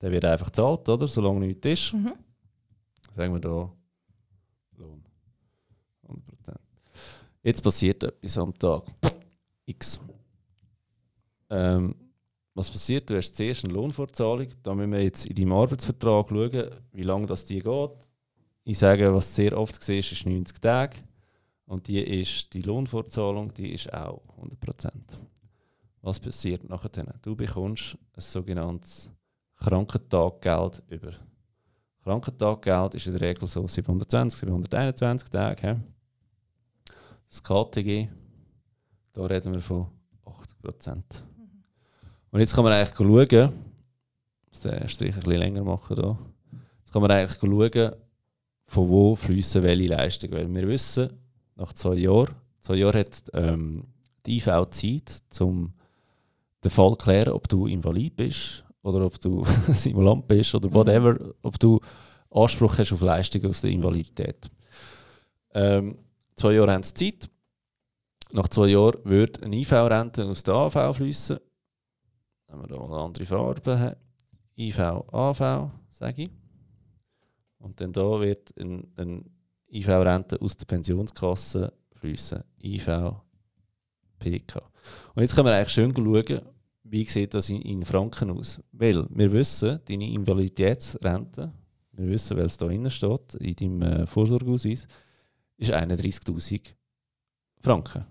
der 0.00 0.12
wird 0.12 0.24
einfach 0.24 0.46
gezahlt, 0.46 0.88
oder? 0.88 1.08
solange 1.08 1.40
nichts 1.40 1.66
ist. 1.66 1.92
Mhm. 1.94 2.12
Sagen 3.14 3.32
wir 3.34 3.40
da 3.40 3.72
Lohn. 4.76 5.04
100%. 6.06 6.56
Jetzt 7.42 7.62
passiert 7.62 8.02
etwas 8.02 8.38
am 8.38 8.54
Tag. 8.54 8.84
X. 9.66 10.00
Ähm, 11.50 11.94
was 12.54 12.70
passiert? 12.70 13.08
Du 13.08 13.16
hast 13.16 13.36
zuerst 13.36 13.64
eine 13.64 13.74
Lohnfortzahlung. 13.74 14.48
Da 14.62 14.74
müssen 14.74 14.92
wir 14.92 15.02
jetzt 15.02 15.26
in 15.26 15.36
deinem 15.36 15.52
Arbeitsvertrag 15.52 16.28
schauen, 16.28 16.70
wie 16.92 17.02
lange 17.02 17.26
das 17.26 17.44
die 17.44 17.60
geht. 17.60 17.90
Ich 18.64 18.78
sage, 18.78 19.14
was 19.14 19.34
sehr 19.34 19.56
oft 19.56 19.78
gesehen 19.78 20.00
ist, 20.00 20.12
ist 20.12 20.26
90 20.26 20.60
Tage. 20.60 20.96
Und 21.68 21.86
die 21.86 22.00
ist 22.00 22.54
die 22.54 22.62
Lohnfortzahlung, 22.62 23.52
die 23.52 23.74
ist 23.74 23.92
auch 23.92 24.22
100%. 24.40 24.90
Was 26.00 26.18
passiert 26.18 26.66
nachher? 26.66 27.14
Du 27.20 27.36
bekommst 27.36 27.98
ein 28.14 28.22
sogenanntes 28.22 29.10
Krankentaggeld 29.56 30.82
über. 30.88 31.12
Krankentaggeld 32.02 32.94
ist 32.94 33.06
in 33.06 33.12
der 33.12 33.20
Regel 33.20 33.46
so 33.46 33.68
720, 33.68 34.40
721 34.40 35.28
Tage. 35.28 35.68
He? 35.68 36.94
Das 37.28 37.42
KTG, 37.42 38.08
da 39.12 39.26
reden 39.26 39.52
wir 39.52 39.60
von 39.60 39.88
80%. 40.64 41.02
Und 42.30 42.40
jetzt 42.40 42.54
kann 42.54 42.64
man 42.64 42.72
eigentlich 42.72 42.96
schauen, 42.96 43.52
den 44.64 44.88
Strich 44.88 45.14
ein 45.14 45.20
bisschen 45.20 45.38
länger 45.38 45.64
machen 45.64 45.96
hier. 45.96 46.18
Jetzt 46.78 46.92
kann 46.94 47.02
man 47.02 47.10
eigentlich 47.10 47.38
schauen, 47.38 47.92
von 48.64 48.88
wo 48.88 49.14
fließen 49.14 49.62
welche 49.62 49.88
Leistungen. 49.88 50.32
Weil 50.32 50.54
wir 50.54 50.68
wissen, 50.68 51.27
nach 51.58 51.72
zwei 51.72 51.94
Jahren, 51.94 52.34
zwei 52.60 52.76
Jahre 52.76 53.00
hat 53.00 53.24
ähm, 53.34 53.84
die 54.24 54.38
IV-Zeit, 54.38 55.20
um 55.40 55.72
den 56.64 56.70
Fall 56.70 56.90
zu 56.92 56.96
klären, 56.96 57.32
ob 57.32 57.48
du 57.48 57.66
invalid 57.66 58.16
bist 58.16 58.64
oder 58.82 59.04
ob 59.04 59.20
du 59.20 59.44
Simulant 59.68 60.26
bist 60.28 60.54
oder 60.54 60.72
whatever, 60.72 61.18
ob 61.42 61.58
du 61.58 61.80
Anspruch 62.30 62.78
hast 62.78 62.92
auf 62.92 63.00
Leistungen 63.00 63.48
aus 63.48 63.60
der 63.60 63.70
Invalidität. 63.70 64.50
Ähm, 65.52 65.98
zwei 66.36 66.52
Jahre 66.52 66.72
haben 66.72 66.82
sie 66.82 66.94
Zeit. 66.94 67.28
Nach 68.30 68.48
zwei 68.48 68.68
Jahren 68.68 68.98
wird 69.04 69.42
eine 69.42 69.56
IV-Rente 69.56 70.26
aus 70.26 70.42
der 70.42 70.54
AV 70.54 70.96
fließen. 70.96 71.38
Wenn 72.48 72.60
wir 72.60 72.68
hier 72.68 72.80
eine 72.80 72.96
andere 72.96 73.26
Farbe 73.26 73.78
haben. 73.78 73.96
IV, 74.56 74.78
AV, 74.80 75.70
sage 75.90 76.22
ich. 76.22 76.30
Und 77.58 77.80
dann 77.80 77.92
da 77.92 78.20
wird 78.20 78.52
eine 78.58 78.84
ein 78.96 79.37
IV-Rente 79.70 80.40
aus 80.40 80.56
der 80.56 80.66
Pensionskasse 80.66 81.72
fließen. 81.96 82.42
IV, 82.62 82.86
PK. 84.18 84.62
Und 85.14 85.22
jetzt 85.22 85.34
können 85.34 85.48
wir 85.48 85.54
eigentlich 85.54 85.68
schön 85.68 85.94
schauen, 85.94 86.42
wie 86.84 87.04
sieht 87.04 87.34
das 87.34 87.50
in, 87.50 87.62
in 87.62 87.84
Franken 87.84 88.30
aus. 88.30 88.60
Weil 88.72 89.06
wir 89.10 89.32
wissen, 89.32 89.80
deine 89.84 90.10
Invaliditätsrente, 90.10 91.52
wir 91.92 92.08
wissen, 92.08 92.36
weil 92.36 92.46
es 92.46 92.56
da 92.56 92.66
drin 92.66 92.90
steht, 92.90 93.34
in 93.34 93.54
deinem 93.54 93.82
äh, 93.82 94.06
Vorsorgeausweis, 94.06 94.86
ist 95.56 95.72
31'000 95.72 96.74
Franken. 97.60 98.06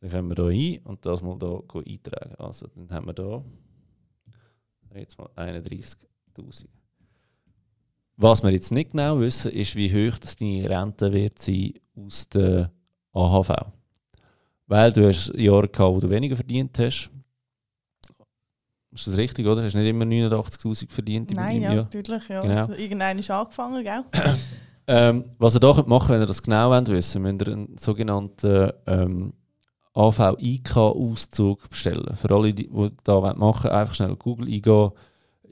Dann 0.00 0.10
können 0.10 0.36
wir 0.36 0.50
hier 0.50 0.80
ein 0.80 0.86
und 0.86 1.06
das 1.06 1.22
mal 1.22 1.38
hier 1.38 1.82
eintragen. 1.86 2.34
Also 2.36 2.66
dann 2.66 2.90
haben 2.90 3.06
wir 3.06 3.44
hier 4.90 5.00
jetzt 5.00 5.16
mal 5.16 5.30
31'000. 5.36 6.66
Was 8.16 8.42
wir 8.42 8.50
jetzt 8.50 8.72
nicht 8.72 8.92
genau 8.92 9.18
wissen, 9.20 9.50
ist, 9.52 9.74
wie 9.74 9.90
hoch 9.90 10.18
das 10.18 10.36
deine 10.36 10.68
Rente 10.68 11.12
wird 11.12 11.38
sein 11.38 11.72
aus 11.96 12.28
der 12.28 12.70
AHV. 13.12 13.50
Weil 14.66 14.92
du 14.92 15.08
hast 15.08 15.32
Jahre 15.34 15.68
gehabt, 15.68 15.94
wo 15.94 16.00
du 16.00 16.10
weniger 16.10 16.36
verdient 16.36 16.78
hast. 16.78 17.10
Ist 18.94 19.06
das 19.06 19.16
richtig, 19.16 19.46
oder? 19.46 19.64
Hast 19.64 19.74
du 19.74 19.78
nicht 19.78 19.88
immer 19.88 20.04
89'000 20.04 20.90
verdient 20.90 21.30
im, 21.30 21.36
Nein, 21.36 21.56
im 21.56 21.62
ja, 21.62 21.72
Jahr? 21.72 21.84
natürlich. 21.84 22.28
Ja. 22.28 22.40
Genau. 22.42 22.72
Irgendeiner 22.74 23.20
ist 23.20 23.30
angefangen, 23.30 23.82
gell? 23.82 24.04
Ähm, 24.88 25.24
was 25.38 25.54
ihr 25.54 25.60
da 25.60 25.72
könnt 25.74 25.86
machen 25.86 26.12
wenn 26.12 26.22
ihr 26.22 26.26
das 26.26 26.42
genau 26.42 26.68
wollt 26.70 26.88
wissen 26.88 27.22
müsst 27.22 27.42
ihr 27.42 27.52
einen 27.52 27.78
sogenannten 27.78 28.72
ähm, 28.88 29.32
AV-IK-Auszug 29.94 31.70
bestellen. 31.70 32.16
Für 32.16 32.34
alle, 32.34 32.52
die, 32.52 32.68
die 32.68 32.90
da 33.04 33.20
machen 33.20 33.64
wollen, 33.64 33.74
einfach 33.74 33.94
schnell 33.94 34.16
Google 34.16 34.48
eingehen, 34.48 34.90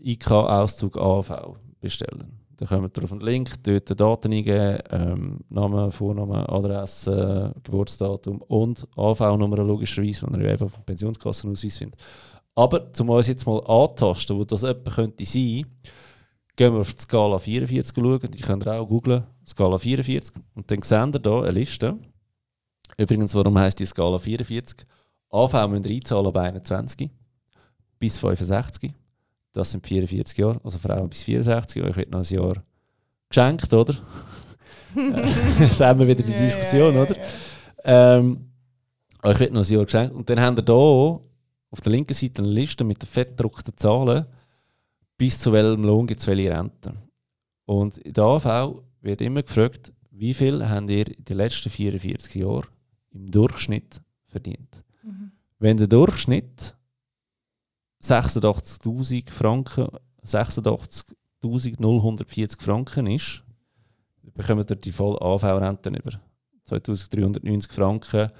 IK-Auszug 0.02 0.98
AV 0.98 1.56
bestellen. 1.80 2.39
Dann 2.60 2.68
kommt 2.68 2.98
ihr 2.98 3.04
auf 3.04 3.10
den 3.10 3.20
Link, 3.20 3.62
dort 3.62 3.98
Daten 3.98 4.34
eingeben, 4.34 4.78
ähm, 4.90 5.38
Name, 5.48 5.90
Vorname, 5.90 6.46
Adresse, 6.46 7.54
Geburtsdatum 7.62 8.42
und 8.42 8.86
AV-Nummer 8.96 9.64
logischerweise, 9.64 10.26
wenn 10.28 10.42
ihr 10.42 10.50
einfach 10.50 10.70
dem 10.70 10.84
Pensionskassenausweis 10.84 11.78
findet. 11.78 11.98
Aber 12.54 12.92
zum 12.92 13.08
uns 13.08 13.28
jetzt 13.28 13.46
mal 13.46 13.64
antasten, 13.66 14.36
wo 14.36 14.44
das 14.44 14.62
etwa 14.62 14.90
könnte 14.90 15.24
sein, 15.24 15.64
gehen 16.54 16.74
wir 16.74 16.80
auf 16.80 16.92
die 16.92 17.00
Skala 17.00 17.38
44 17.38 17.96
schauen, 17.96 18.30
die 18.30 18.42
könnt 18.42 18.66
ihr 18.66 18.74
auch 18.74 18.86
googlen, 18.86 19.24
Skala 19.46 19.78
44, 19.78 20.36
und 20.54 20.70
dann 20.70 20.82
seht 20.82 21.16
ihr 21.16 21.20
hier 21.22 21.42
eine 21.42 21.50
Liste. 21.52 21.98
Übrigens, 22.98 23.34
warum 23.34 23.58
heisst 23.58 23.80
die 23.80 23.86
Skala 23.86 24.18
44? 24.18 24.86
AV 25.30 25.68
müsst 25.68 25.86
ihr 25.86 25.96
einzahlen 25.96 26.26
ab 26.26 26.36
21 26.36 27.08
bis 27.98 28.18
65. 28.18 28.92
Das 29.52 29.72
sind 29.72 29.86
44 29.86 30.38
Jahre, 30.38 30.60
also 30.62 30.78
Frauen 30.78 31.08
bis 31.08 31.22
64. 31.24 31.82
Euch 31.82 31.96
wird 31.96 32.10
noch 32.10 32.20
ein 32.20 32.34
Jahr 32.34 32.62
geschenkt, 33.28 33.72
oder? 33.72 33.94
Jetzt 35.58 35.80
haben 35.80 36.00
wir 36.00 36.06
wieder 36.08 36.22
die 36.22 36.32
Diskussion, 36.32 36.94
ja, 36.94 37.04
ja, 37.04 37.10
oder? 37.10 37.16
Ähm, 37.84 38.50
euch 39.22 39.38
wird 39.38 39.52
noch 39.52 39.66
ein 39.66 39.72
Jahr 39.72 39.84
geschenkt. 39.84 40.14
Und 40.14 40.28
dann 40.30 40.40
habt 40.40 40.58
ihr 40.58 40.64
hier 40.64 41.20
auf 41.70 41.80
der 41.82 41.92
linken 41.92 42.14
Seite 42.14 42.42
eine 42.42 42.52
Liste 42.52 42.84
mit 42.84 43.02
den 43.02 43.08
fettgedruckten 43.08 43.76
Zahlen, 43.76 44.26
bis 45.16 45.38
zu 45.38 45.52
welchem 45.52 45.84
Lohn 45.84 46.06
gibt 46.06 46.20
es 46.20 46.26
welche 46.26 46.50
Rente. 46.50 46.94
Und 47.66 47.98
in 47.98 48.12
der 48.12 48.24
AV 48.24 48.82
wird 49.00 49.20
immer 49.20 49.42
gefragt, 49.42 49.92
wie 50.10 50.34
viel 50.34 50.68
habt 50.68 50.90
ihr 50.90 51.06
in 51.06 51.24
den 51.24 51.36
letzten 51.36 51.70
44 51.70 52.34
Jahren 52.36 52.66
im 53.10 53.30
Durchschnitt 53.30 54.00
verdient. 54.26 54.82
Mhm. 55.02 55.32
Wenn 55.58 55.76
der 55.76 55.86
Durchschnitt 55.86 56.76
86.000 58.02 59.30
Franken, 59.30 59.88
86.040 60.24 62.60
Franken 62.62 63.06
ist, 63.06 63.42
bekommt 64.34 64.70
ihr 64.70 64.76
die 64.76 64.92
volle 64.92 65.20
AV-Rente 65.20 65.90
über 65.90 66.20
2390 66.64 67.72
Franken 67.72 68.30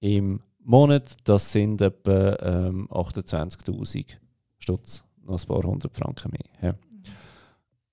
im 0.00 0.40
Monat. 0.60 1.16
Das 1.24 1.50
sind 1.52 1.80
etwa 1.80 2.36
ähm, 2.40 2.88
28.000 2.90 4.18
Stutz, 4.58 5.04
noch 5.22 5.40
ein 5.40 5.46
paar 5.46 5.62
hundert 5.62 5.96
Franken 5.96 6.30
mehr. 6.30 6.44
Ja. 6.62 6.74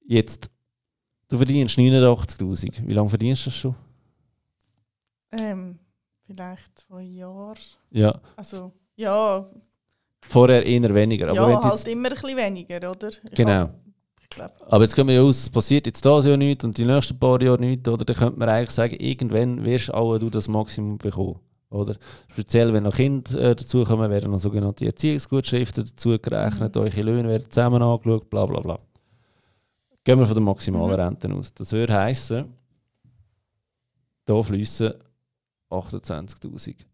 Jetzt, 0.06 0.50
du 1.28 1.38
verdienst 1.38 1.78
89.000. 1.78 2.88
Wie 2.88 2.94
lange 2.94 3.10
verdienst 3.10 3.46
du 3.46 3.50
das 3.50 3.58
schon? 3.58 3.76
Ähm, 5.32 5.78
vielleicht 6.26 6.80
zwei 6.80 7.04
Jahre. 7.04 7.56
Ja, 7.92 8.20
Also, 8.36 8.72
ja, 8.96 9.48
vorher 10.28 10.66
eher 10.66 10.94
weniger. 10.94 11.30
Aber 11.30 11.50
ja 11.50 11.64
halt 11.64 11.88
immer 11.88 12.10
ein 12.10 12.14
bisschen 12.16 12.38
weniger, 12.38 12.92
oder? 12.92 13.10
Ich 13.10 13.20
Genau. 13.36 13.70
hab- 14.40 14.62
Aber 14.72 14.84
jetzt 14.84 14.96
gehen 14.96 15.08
wir 15.08 15.16
ja 15.16 15.22
aus, 15.22 15.38
es 15.44 15.50
passiert 15.50 15.88
jetzt 15.88 16.06
das 16.06 16.26
Jahr 16.26 16.38
nichts 16.38 16.64
und 16.64 16.78
die 16.78 16.86
nächsten 16.86 17.18
paar 17.20 17.42
Jahre 17.42 17.60
nichts, 17.60 17.88
oder? 17.90 18.06
Dann 18.06 18.16
könnte 18.16 18.38
man 18.40 18.48
eigentlich 18.50 18.70
sagen, 18.72 18.96
irgendwann 19.00 19.64
wirst 19.66 19.94
auch 19.94 20.18
du 20.20 20.30
das 20.30 20.48
Maximum 20.48 20.98
bekommen, 21.00 21.40
oder? 21.72 21.96
Speziell, 22.32 22.72
wenn 22.72 22.84
noch 22.84 22.96
Kinder 22.96 23.34
äh, 23.40 23.56
dazukommen, 23.56 24.10
werden 24.12 24.32
noch 24.32 24.40
sogenannte 24.40 24.86
Erziehungsgutschriften 24.86 25.84
dazu 25.86 26.18
gerechnet, 26.20 26.76
Mhm. 26.76 26.82
eure 26.82 27.02
Löhne 27.02 27.28
werden 27.30 27.50
zusammen 27.50 27.82
angeschaut, 27.82 28.30
bla 28.30 28.46
bla 28.46 28.60
bla. 28.60 28.80
Gehen 30.04 30.20
wir 30.20 30.26
von 30.28 30.36
der 30.36 30.44
maximalen 30.44 30.94
Mhm. 30.94 31.00
Rente 31.02 31.34
aus. 31.34 31.54
Das 31.54 31.72
würde 31.72 31.94
heissen, 31.94 32.54
hier 34.28 34.44
fließen 34.44 34.94
28'000 35.72 36.86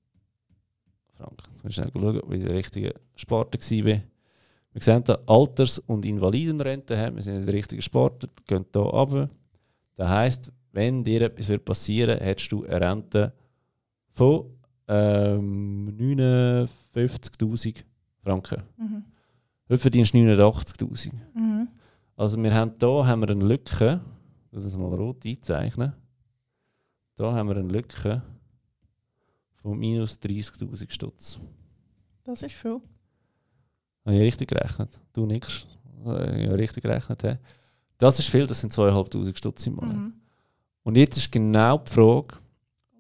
Franken. 1.18 1.44
Jetzt 1.52 1.64
müssen 1.64 1.84
wir 1.84 1.92
schnell 1.92 2.14
schauen, 2.22 2.32
wie 2.32 2.40
die 2.40 2.54
richtige 2.54 2.94
Sparte 3.16 3.58
war. 3.58 4.02
Wir 4.74 4.82
sehen 4.82 5.04
hier 5.06 5.20
Alters- 5.26 5.80
und 5.80 6.06
Invalidenrente 6.06 6.98
haben. 6.98 7.16
Wir 7.16 7.24
sind 7.24 7.36
in 7.36 7.46
der 7.46 7.54
richtigen 7.54 7.82
Sparte, 7.82 8.30
gehen 8.46 8.66
hier 8.74 8.82
runter. 8.82 9.30
Das 9.96 10.10
heisst, 10.10 10.52
wenn 10.74 11.04
dir 11.04 11.22
etwas 11.22 11.48
wird 11.48 11.64
passieren 11.64 12.20
hättest 12.20 12.52
du 12.52 12.66
eine 12.66 12.82
Rente 12.82 13.34
von 14.12 14.46
ähm, 14.88 15.96
59'000 15.98 17.84
Franken. 18.22 18.64
mhm. 18.78 19.04
Heute 19.70 19.80
verdienst 19.80 20.14
du 20.14 20.18
89'000. 20.18 21.12
Mhm. 21.34 21.68
Also 22.18 22.42
wir 22.42 22.54
haben 22.54 22.74
hier 22.80 23.08
haben 23.08 23.22
wir 23.22 23.30
eine 23.30 23.44
Lücke, 23.46 24.02
ich 24.48 24.52
muss 24.52 24.64
das 24.64 24.78
mal 24.78 24.94
rot 24.94 25.26
einzeichnen. 25.26 25.94
Hier 27.18 27.34
haben 27.34 27.50
wir 27.50 27.56
eine 27.56 27.72
Lücke 27.72 28.22
von 29.66 29.80
minus 29.80 30.20
30'000 30.22 30.92
Stutz. 30.92 31.40
Das 32.24 32.44
ist 32.44 32.54
viel. 32.54 32.80
Habe 34.06 34.16
ich 34.16 34.22
richtig 34.22 34.50
gerechnet? 34.50 35.00
Du 35.12 35.26
nix. 35.26 35.66
Ja, 36.06 36.14
richtig 36.54 36.84
gerechnet. 36.84 37.24
He. 37.24 37.34
Das 37.98 38.20
ist 38.20 38.30
viel, 38.30 38.46
das 38.46 38.62
sind 38.62 38.72
2'500 38.72 39.36
Stutz 39.36 39.66
im 39.66 39.74
Monat. 39.74 39.98
Mhm. 39.98 40.14
Und 40.84 40.98
jetzt 40.98 41.18
ist 41.18 41.32
genau 41.32 41.80
die 41.80 41.92
Frage, 41.92 42.36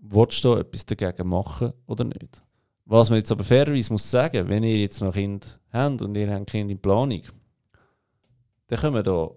willst 0.01 0.43
du 0.43 0.55
da 0.55 0.61
etwas 0.61 0.83
dagegen 0.87 1.27
machen 1.27 1.71
oder 1.85 2.03
nicht? 2.03 2.41
Was 2.85 3.11
man 3.11 3.19
jetzt 3.19 3.31
aber 3.31 3.43
fairerweise 3.43 3.93
muss 3.93 4.09
sagen, 4.09 4.49
wenn 4.49 4.63
ihr 4.63 4.79
jetzt 4.79 5.01
noch 5.01 5.13
Kind 5.13 5.59
habt 5.71 6.01
und 6.01 6.17
ihr 6.17 6.33
habt 6.33 6.49
Kind 6.49 6.71
in 6.71 6.79
Planung, 6.79 7.21
dann 8.65 8.79
können 8.79 8.95
wir 8.95 9.03
da 9.03 9.29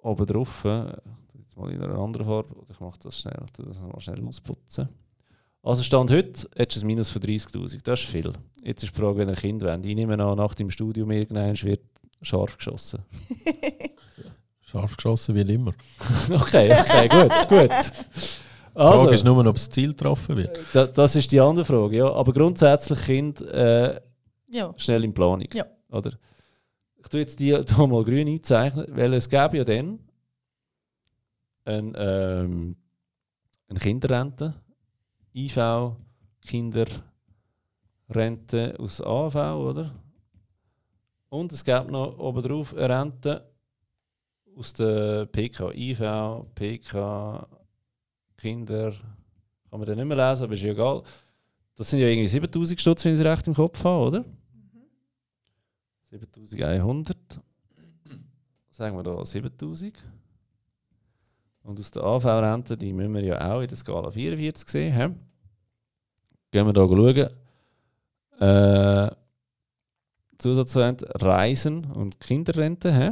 oben 0.00 0.26
drauf, 0.26 0.64
äh, 0.64 0.86
jetzt 1.34 1.54
mal 1.54 1.70
in 1.70 1.82
einer 1.82 1.98
anderen 1.98 2.26
Farbe, 2.26 2.54
oder 2.54 2.70
ich 2.70 2.80
mache 2.80 2.98
das 3.02 3.20
schnell, 3.20 3.42
ich 3.44 3.52
das 3.52 3.78
mal 3.82 4.00
schnell 4.00 4.26
ausputzen. 4.26 4.88
Also 5.66 5.82
Stand 5.82 6.12
heute 6.12 6.48
du 6.56 6.80
ein 6.80 6.86
Minus 6.86 7.10
von 7.10 7.20
30'000, 7.20 7.80
das 7.82 8.00
ist 8.00 8.08
viel. 8.08 8.32
Jetzt 8.62 8.84
ist 8.84 8.94
die 8.94 9.00
Frage, 9.00 9.18
wenn 9.18 9.28
ihr 9.28 9.34
Kind 9.34 9.62
wollt. 9.64 9.84
Ich 9.84 9.96
nehme 9.96 10.14
an, 10.14 10.36
nach 10.36 10.54
dem 10.54 10.70
Studium 10.70 11.10
irgendwann 11.10 11.60
wird 11.60 11.80
scharf 12.22 12.56
geschossen. 12.56 13.00
Scharf 14.60 14.96
geschossen 14.96 15.34
wie 15.34 15.40
immer. 15.40 15.72
okay, 16.30 16.70
okay, 16.70 17.08
gut, 17.08 17.48
gut. 17.48 17.70
Die 17.70 18.78
Frage 18.78 18.98
Also, 19.00 19.08
ist 19.10 19.24
nur, 19.24 19.44
ob 19.44 19.56
das 19.56 19.68
Ziel 19.68 19.88
getroffen 19.88 20.36
wird. 20.36 20.56
da, 20.72 20.86
das 20.86 21.16
ist 21.16 21.32
die 21.32 21.40
andere 21.40 21.64
Frage, 21.64 21.96
ja. 21.96 22.12
Aber 22.12 22.32
grundsätzlich 22.32 23.00
Kind 23.02 23.40
äh, 23.40 24.00
Ja. 24.52 24.72
schnell 24.76 25.02
in 25.02 25.12
Planung. 25.12 25.48
Ja. 25.52 25.66
Oder? 25.90 26.12
Ich 26.96 27.08
tue 27.08 27.20
jetzt 27.20 27.40
die 27.40 27.46
hier 27.76 27.86
mal 27.88 28.04
grün 28.04 28.28
einzeichnen, 28.28 28.86
weil 28.90 29.14
es 29.14 29.28
gäbe 29.28 29.56
ja 29.56 29.64
dann 29.64 29.98
eine, 31.64 31.92
ähm, 31.98 32.76
eine 33.68 33.80
Kinderrente, 33.80 34.54
IV, 35.36 35.94
Kinderrente 36.40 37.02
aus 38.78 39.02
AV, 39.02 39.34
oder? 39.34 39.94
Und 41.28 41.52
es 41.52 41.62
gäbe 41.62 41.92
noch 41.92 42.18
obendrauf 42.18 42.74
eine 42.74 42.88
Rente 42.88 43.46
aus 44.56 44.72
der 44.72 45.26
PK, 45.26 45.72
IV, 45.74 46.00
PK, 46.54 47.46
Kinder, 48.38 48.92
kann 49.70 49.80
man 49.80 49.86
dann 49.86 49.98
nicht 49.98 50.06
mehr 50.06 50.16
lesen, 50.30 50.44
aber 50.44 50.54
ist 50.54 50.62
ja 50.62 50.72
egal. 50.72 51.02
Das 51.74 51.90
sind 51.90 52.00
ja 52.00 52.06
irgendwie 52.06 52.28
7000 52.28 52.80
Stutz, 52.80 53.04
wenn 53.04 53.12
ich 53.14 53.20
es 53.20 53.26
recht 53.26 53.46
im 53.46 53.54
Kopf 53.54 53.84
habe, 53.84 54.06
oder? 54.06 54.24
7100. 56.10 57.16
Sagen 58.70 58.96
wir 58.96 59.02
da 59.02 59.22
7000. 59.22 60.02
Und 61.66 61.80
aus 61.80 61.90
der 61.90 62.04
AV-Rente, 62.04 62.76
die 62.76 62.92
müssen 62.92 63.14
wir 63.14 63.24
ja 63.24 63.52
auch 63.54 63.60
in 63.60 63.66
der 63.66 63.76
Skala 63.76 64.10
44 64.10 64.68
sehen. 64.68 64.94
He? 64.94 65.08
Gehen 66.52 66.66
wir 66.66 66.72
da 66.72 66.86
schauen. 66.86 67.28
Äh, 68.38 69.10
Zusatzrente, 70.38 71.08
Reisen 71.20 71.84
und 71.86 72.20
Kinderrente. 72.20 72.94
He? 72.94 73.10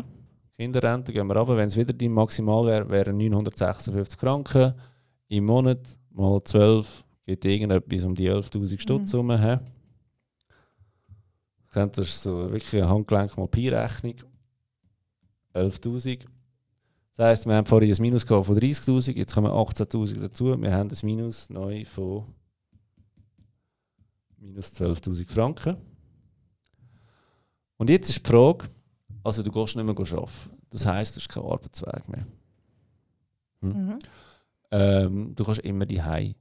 Kinderrente 0.56 1.12
gehen 1.12 1.26
wir 1.26 1.36
runter. 1.36 1.56
Wenn 1.56 1.66
es 1.66 1.76
wieder 1.76 1.92
die 1.92 2.08
maximal 2.08 2.64
wäre, 2.66 2.88
wären 2.88 3.16
956 3.16 4.20
Franken 4.20 4.74
im 5.28 5.46
Monat 5.46 5.98
mal 6.10 6.40
12 6.44 7.04
geht 7.26 7.44
irgendetwas 7.44 8.04
um 8.04 8.14
die 8.14 8.30
11.000 8.30 8.78
Stutz 8.80 9.12
Mhm. 9.14 9.18
rum. 9.18 9.40
he? 9.40 9.56
Das 11.72 11.98
ist 11.98 12.22
so 12.22 12.52
wirklich 12.52 12.76
eine 12.76 12.88
Handgelenk 12.88 13.36
mal 13.36 13.48
Pi-Rechnung. 13.48 14.14
11.000. 15.54 16.26
Das 17.16 17.26
heisst, 17.26 17.46
wir 17.46 17.54
haben 17.54 17.66
vorhin 17.66 17.92
ein 17.92 18.02
Minus 18.02 18.26
gehabt 18.26 18.46
von 18.46 18.58
30.000, 18.58 19.12
jetzt 19.12 19.34
kommen 19.34 19.50
18.000 19.50 20.20
dazu. 20.20 20.60
Wir 20.60 20.72
haben 20.72 20.90
ein 20.90 20.98
Minus 21.02 21.48
neu 21.48 21.84
von 21.84 22.24
minus 24.36 24.74
12.000 24.74 25.30
Franken. 25.30 25.76
Und 27.76 27.88
jetzt 27.88 28.08
ist 28.08 28.26
die 28.26 28.30
Frage, 28.30 28.68
also 29.22 29.42
du 29.44 29.52
gehst 29.52 29.76
nicht 29.76 29.84
mehr 29.84 29.96
arbeiten. 29.96 30.30
Das 30.70 30.86
heisst, 30.86 31.16
du 31.16 31.20
hast 31.20 31.28
keinen 31.28 31.46
Arbeitsweg 31.46 32.08
mehr. 32.08 32.26
Mhm. 33.60 33.98
Ähm, 34.72 35.34
du 35.36 35.44
kannst 35.44 35.60
immer 35.60 35.86
die 35.86 35.98
essen. 35.98 36.34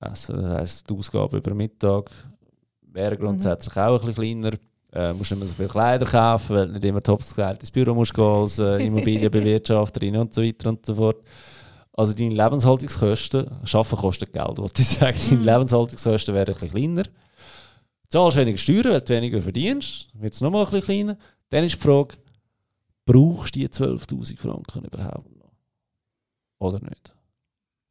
Das 0.00 0.28
heisst, 0.28 0.88
die 0.88 0.94
Ausgaben 0.94 1.36
über 1.36 1.52
Mittag 1.52 2.10
wären 2.80 3.18
grundsätzlich 3.18 3.76
auch 3.76 4.00
ein 4.00 4.06
bisschen 4.06 4.40
kleiner. 4.40 4.56
Äh, 4.94 5.12
musst 5.14 5.30
nicht 5.30 5.38
mehr 5.40 5.48
so 5.48 5.54
viele 5.54 5.68
Kleider 5.68 6.04
kaufen, 6.04 6.54
weil 6.56 6.66
du 6.66 6.72
nicht 6.74 6.84
immer 6.84 7.02
Topfgeld 7.02 7.60
ins 7.60 7.70
Büro 7.70 7.94
musst 7.94 8.12
gehen 8.12 8.24
als 8.24 8.58
äh, 8.58 8.76
Immobilienbewirtschafterin 8.86 10.16
und 10.16 10.34
so 10.34 10.42
weiter 10.42 10.68
und 10.68 10.84
so 10.84 10.94
fort. 10.94 11.22
Also 11.94 12.12
deine 12.14 12.34
Lebenshaltungskosten, 12.34 13.48
Arbeiten 13.48 13.96
kostet 13.96 14.32
Geld, 14.32 14.58
wollte 14.58 14.82
ich 14.82 14.88
sagen. 14.88 15.16
Deine 15.30 15.40
Mhm. 15.40 15.46
Lebenshaltungskosten 15.46 16.34
wären 16.34 16.48
ein 16.48 16.60
bisschen 16.60 16.70
kleiner. 16.70 17.02
Du 17.04 17.10
zahlst 18.08 18.36
weniger 18.36 18.58
Steuern, 18.58 18.84
weil 18.84 19.00
du 19.00 19.14
weniger 19.14 19.42
verdienst, 19.42 20.10
wird 20.14 20.34
es 20.34 20.40
nochmal 20.42 20.64
ein 20.66 20.70
bisschen 20.70 20.84
kleiner. 20.84 21.16
Dann 21.48 21.64
ist 21.64 21.76
die 21.76 21.80
Frage, 21.80 22.16
brauchst 23.06 23.54
du 23.56 23.60
die 23.60 23.68
12'000 23.68 24.38
Franken 24.38 24.84
überhaupt 24.84 25.36
noch? 25.38 25.52
Oder 26.58 26.80
nicht? 26.80 27.14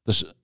Das 0.04 0.22
ist, 0.22 0.36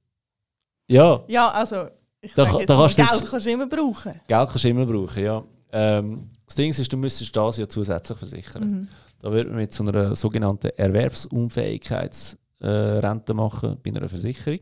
ja, 0.87 1.23
Ja, 1.27 1.49
also, 1.49 1.85
ich 2.21 2.33
Da- 2.33 2.45
sage 2.45 2.57
jetzt 2.59 2.69
da 2.69 2.75
kannst 2.75 2.95
Geld 2.95 3.09
jetzt- 3.11 3.29
kannst 3.29 3.45
du 3.45 3.51
immer 3.51 3.67
brauchen. 3.67 4.11
Geld 4.27 4.49
kannst 4.49 4.63
du 4.63 4.69
immer 4.69 4.85
brauchen, 4.87 5.23
ja. 5.23 5.43
Ähm, 5.71 6.29
das 6.47 6.55
Ding 6.55 6.71
ist, 6.71 6.91
du 6.91 6.97
müsstest 6.97 7.35
das 7.35 7.57
ja 7.57 7.67
zusätzlich 7.69 8.17
versichern. 8.17 8.63
Mhm. 8.71 8.87
Da 9.19 9.31
würde 9.31 9.49
man 9.49 9.59
mit 9.59 9.73
so 9.73 9.83
einer 9.83 10.15
sogenannten 10.15 10.69
Erwerbsunfähigkeitsrente 10.75 13.33
machen 13.33 13.77
bei 13.83 13.91
einer 13.91 14.07
Versicherung. 14.09 14.59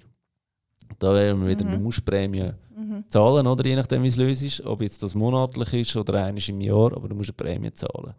Da 0.99 1.13
wären 1.13 1.41
wir 1.41 1.49
wieder, 1.49 1.65
Mhm. 1.65 1.71
du 1.71 1.79
musst 1.79 2.05
Prämie 2.05 2.51
Mhm. 2.75 3.03
zahlen, 3.09 3.47
oder 3.47 3.65
je 3.65 3.75
nachdem, 3.75 4.03
wie 4.03 4.07
es 4.07 4.15
löst 4.17 4.43
ist. 4.43 4.65
Ob 4.65 4.81
jetzt 4.81 5.01
das 5.03 5.15
monatlich 5.15 5.73
ist 5.73 5.95
oder 5.95 6.23
einmal 6.25 6.41
im 6.47 6.61
Jahr, 6.61 6.93
aber 6.95 7.07
du 7.09 7.15
musst 7.15 7.29
eine 7.29 7.35
Prämie 7.35 7.71
zahlen. 7.73 8.13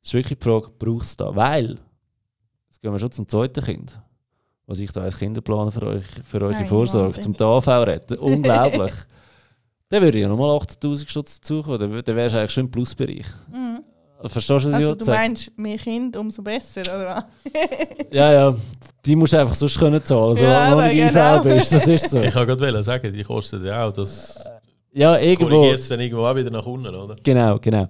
Das 0.00 0.10
ist 0.10 0.14
wirklich 0.14 0.38
die 0.38 0.44
Frage, 0.44 0.70
brauchst 0.78 1.20
du 1.20 1.24
das? 1.24 1.34
Weil, 1.36 1.78
jetzt 2.68 2.80
gehen 2.82 2.92
wir 2.92 2.98
schon 2.98 3.12
zum 3.12 3.28
zweiten 3.28 3.64
Kind. 3.64 3.98
Was 4.66 4.78
ich 4.78 4.90
da 4.92 5.02
als 5.02 5.18
Kinderplaner 5.18 5.72
für 5.72 5.82
euch, 5.86 6.04
für 6.24 6.40
eure 6.40 6.52
Nein, 6.52 6.66
Vorsorge, 6.66 7.08
Wahnsinn. 7.16 7.22
zum 7.22 7.36
TAV 7.36 7.66
retten. 7.86 8.18
Unglaublich. 8.80 8.92
Dann 9.94 10.02
würde 10.02 10.18
ja 10.18 10.28
nochmal 10.28 10.50
80'000 10.58 11.08
Stutz 11.08 11.40
dazukommen. 11.40 11.78
Dann, 11.78 12.02
dann 12.04 12.16
wärst 12.16 12.34
du 12.34 12.38
eigentlich 12.40 12.50
schon 12.50 12.64
im 12.64 12.70
Plusbereich. 12.70 13.26
Mhm. 13.52 13.80
Verstehst 14.26 14.50
du, 14.50 14.54
was 14.54 14.64
ich 14.66 14.74
Also 14.74 14.94
du 14.94 15.04
sagen? 15.04 15.18
meinst, 15.18 15.58
mehr 15.58 15.76
Kinder, 15.76 16.18
umso 16.20 16.42
besser, 16.42 16.80
oder 16.80 17.06
was? 17.16 17.24
Ja, 18.10 18.32
ja. 18.32 18.56
Die 19.04 19.14
musst 19.16 19.32
du 19.34 19.38
einfach 19.38 19.54
sonst 19.54 19.78
können 19.78 20.02
zahlen, 20.04 20.36
Ja, 20.36 20.70
solange 20.70 20.88
du 20.88 20.94
nicht 20.94 21.08
genau. 21.12 21.42
Bist. 21.42 21.72
Das 21.72 21.86
ist 21.86 22.10
so. 22.10 22.18
Ich 22.22 22.32
kann 22.32 22.46
gerade 22.46 22.82
sagen, 22.82 23.12
die 23.12 23.22
kosten 23.22 23.64
ja 23.64 23.86
auch. 23.86 23.92
Das 23.92 24.48
Ja, 24.92 25.16
irgendwo. 25.18 25.48
korrigiert 25.50 25.78
es 25.80 25.88
dann 25.88 26.00
irgendwo 26.00 26.24
auch 26.24 26.34
wieder 26.34 26.50
nach 26.50 26.64
unten, 26.66 26.94
oder? 26.94 27.16
Genau, 27.22 27.58
genau. 27.60 27.86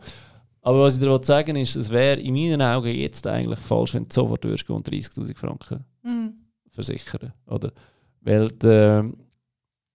Aber 0.63 0.81
was 0.81 0.95
ich 0.95 1.01
dir 1.01 1.11
wollte 1.11 1.27
sagen 1.27 1.57
ist, 1.57 1.77
es 1.77 1.89
wäre 1.91 2.21
in 2.21 2.35
meinen 2.35 2.61
Augen 2.63 2.89
jetzt 2.95 3.27
eigentlich 3.27 3.59
falsch, 3.61 3.95
wenn 3.95 4.05
du 4.09 4.13
sofort 4.15 4.43
durchgehst 4.45 4.71
und 4.71 4.87
30'000 4.91 5.37
Franken 5.39 5.85
Mhm. 6.03 6.33
versichern. 6.71 7.33
Oder? 7.47 7.71
Weil 8.23 8.49
die, 8.49 9.13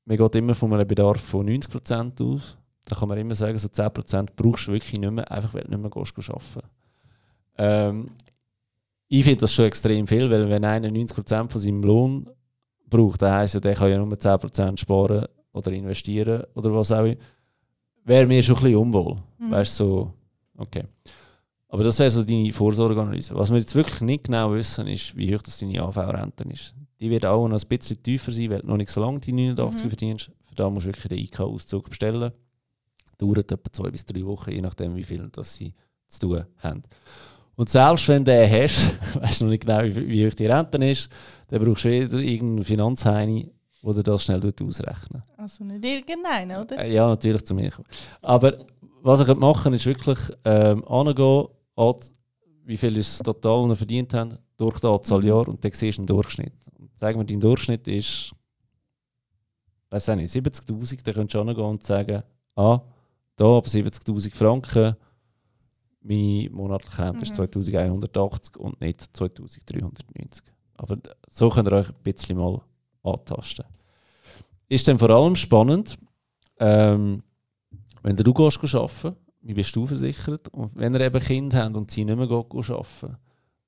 man 0.09 0.17
geht 0.17 0.35
immer 0.37 0.55
von 0.55 0.73
einem 0.73 0.87
Bedarf 0.87 1.21
von 1.21 1.47
90% 1.47 2.23
aus. 2.23 2.57
Da 2.85 2.95
kann 2.95 3.07
man 3.07 3.17
immer 3.19 3.35
sagen, 3.35 3.59
so 3.59 3.67
10% 3.67 4.29
brauchst 4.35 4.67
du 4.67 4.71
wirklich 4.71 4.99
nicht 4.99 5.11
mehr, 5.11 5.31
einfach 5.31 5.53
weil 5.53 5.61
du 5.61 5.69
nicht 5.69 5.81
mehr 5.81 5.91
gehst, 5.91 6.29
arbeiten 6.29 6.67
ähm, 7.59 8.09
Ich 9.07 9.23
finde 9.23 9.41
das 9.41 9.53
schon 9.53 9.65
extrem 9.65 10.07
viel, 10.07 10.27
weil 10.31 10.49
wenn 10.49 10.65
einer 10.65 10.89
90% 10.89 11.49
von 11.49 11.61
seinem 11.61 11.83
Lohn 11.83 12.27
braucht, 12.89 13.21
dann 13.21 13.35
heisst 13.35 13.53
ja, 13.53 13.59
der 13.59 13.75
kann 13.75 13.91
ja 13.91 13.99
nur 13.99 14.11
10% 14.11 14.77
sparen 14.77 15.27
oder 15.51 15.71
investieren 15.71 16.43
oder 16.55 16.73
was 16.73 16.91
auch 16.91 17.05
immer. 17.05 17.15
Wäre 18.03 18.25
mir 18.25 18.41
schon 18.41 18.55
ein 18.55 18.63
bisschen 18.63 18.77
unwohl. 18.77 19.17
Mhm. 19.37 19.51
Weißt 19.51 19.79
du, 19.79 19.83
so, 19.83 20.13
okay. 20.57 20.85
Aber 21.71 21.83
das 21.83 21.99
wäre 21.99 22.09
so 22.09 22.23
deine 22.23 22.51
Vorsorgeanalyse. 22.51 23.35
Was 23.35 23.51
wir 23.51 23.57
jetzt 23.59 23.75
wirklich 23.75 24.01
nicht 24.01 24.23
genau 24.25 24.51
wissen, 24.53 24.87
ist, 24.87 25.15
wie 25.15 25.33
hoch 25.35 25.41
das 25.43 25.57
deine 25.59 25.81
AV-Rente 25.81 26.43
ist. 26.51 26.73
Die 26.99 27.09
wird 27.09 27.25
auch 27.25 27.47
noch 27.47 27.61
ein 27.61 27.67
bisschen 27.67 28.01
tiefer 28.01 28.31
sein, 28.31 28.49
weil 28.49 28.61
du 28.61 28.67
noch 28.67 28.77
nicht 28.77 28.89
so 28.89 28.99
lange 29.01 29.19
die 29.19 29.31
89 29.31 29.85
Mhm. 29.85 29.89
verdienst. 29.89 30.31
Für 30.47 30.55
da 30.55 30.69
musst 30.69 30.85
du 30.85 30.89
wirklich 30.89 31.07
den 31.07 31.19
IK-Auszug 31.19 31.89
bestellen. 31.89 32.31
Dauert 33.17 33.51
etwa 33.51 33.71
zwei 33.71 33.91
bis 33.91 34.05
drei 34.05 34.25
Wochen, 34.25 34.51
je 34.51 34.61
nachdem, 34.61 34.95
wie 34.95 35.03
viel 35.03 35.29
das 35.31 35.53
sie 35.53 35.73
zu 36.07 36.19
tun 36.19 36.45
haben. 36.57 36.83
Und 37.55 37.69
selbst 37.69 38.07
wenn 38.07 38.23
du 38.25 38.31
den 38.31 38.49
hast, 38.49 38.97
weißt 39.21 39.41
du 39.41 39.45
noch 39.45 39.51
nicht 39.51 39.65
genau, 39.65 39.83
wie, 39.83 40.25
hoch 40.27 40.33
die 40.33 40.45
Rente 40.45 40.77
ist, 40.85 41.09
dann 41.49 41.63
brauchst 41.63 41.85
du 41.85 41.89
wieder 41.91 42.17
irgendeinen 42.17 42.63
Finanzheini, 42.63 43.51
der 43.83 44.03
das 44.03 44.23
schnell 44.23 44.41
ausrechnen 44.61 45.21
Also 45.37 45.63
nicht 45.65 45.83
irgendeinen, 45.85 46.57
oder? 46.61 46.79
äh, 46.79 46.93
Ja, 46.93 47.07
natürlich 47.07 47.43
zu 47.45 47.53
mir. 47.53 47.71
Aber 48.21 48.53
was 49.01 49.19
ich 49.21 49.27
machen 49.35 49.63
kann, 49.63 49.73
ist 49.73 49.85
wirklich 49.85 50.17
ähm, 50.45 50.83
angehen, 50.87 51.25
an- 51.25 51.47
wie 52.65 52.77
viel 52.77 52.97
ist 52.97 53.13
es 53.13 53.19
total, 53.19 53.75
verdient 53.75 54.13
haben, 54.13 54.37
durch 54.57 54.79
die 54.79 54.87
Anzahl 54.87 55.19
Mhm. 55.21 55.27
Jahre 55.27 55.51
und 55.51 55.63
dann 55.63 55.71
siehst 55.71 55.97
du 55.97 56.01
einen 56.01 56.07
Durchschnitt. 56.07 56.53
Und 56.77 56.97
sagen 56.99 57.19
wir, 57.19 57.25
dein 57.25 57.39
Durchschnitt 57.39 57.87
ist, 57.87 58.33
weiß 59.89 60.09
auch 60.09 60.15
nicht, 60.15 60.31
70'000, 60.31 61.03
dann 61.03 61.13
könntest 61.15 61.35
du 61.35 61.41
angehen 61.41 61.65
und 61.65 61.83
sagen, 61.83 62.21
ah, 62.55 62.81
da 63.35 63.57
ab 63.57 63.65
70'000 63.67 64.35
Franken, 64.35 64.95
meine 66.01 66.49
monatliche 66.51 67.03
Rente 67.03 67.23
ist 67.23 67.31
Mhm. 67.31 67.35
2180 67.35 68.57
und 68.57 68.79
nicht 68.81 69.01
2390. 69.15 70.43
Aber 70.75 70.97
so 71.29 71.49
könnt 71.49 71.69
ihr 71.69 71.73
euch 71.73 71.89
ein 71.89 72.03
bisschen 72.03 72.37
mal 72.37 72.61
antasten. 73.03 73.65
Ist 74.67 74.87
dann 74.87 74.99
vor 74.99 75.09
allem 75.09 75.35
spannend, 75.35 75.97
ähm, 76.59 77.23
wenn 78.03 78.15
du 78.15 78.33
gehst 78.33 78.75
arbeiten, 78.75 79.15
wie 79.41 79.53
bist 79.53 79.75
du 79.75 79.87
versichert? 79.87 80.47
Und 80.49 80.75
wenn 80.75 80.93
ihr 80.93 81.01
eben 81.01 81.19
Kinder 81.19 81.63
habt 81.63 81.75
und 81.75 81.91
sie 81.91 82.05
nicht 82.05 82.17
mehr 82.17 82.29
arbeiten, 82.29 83.17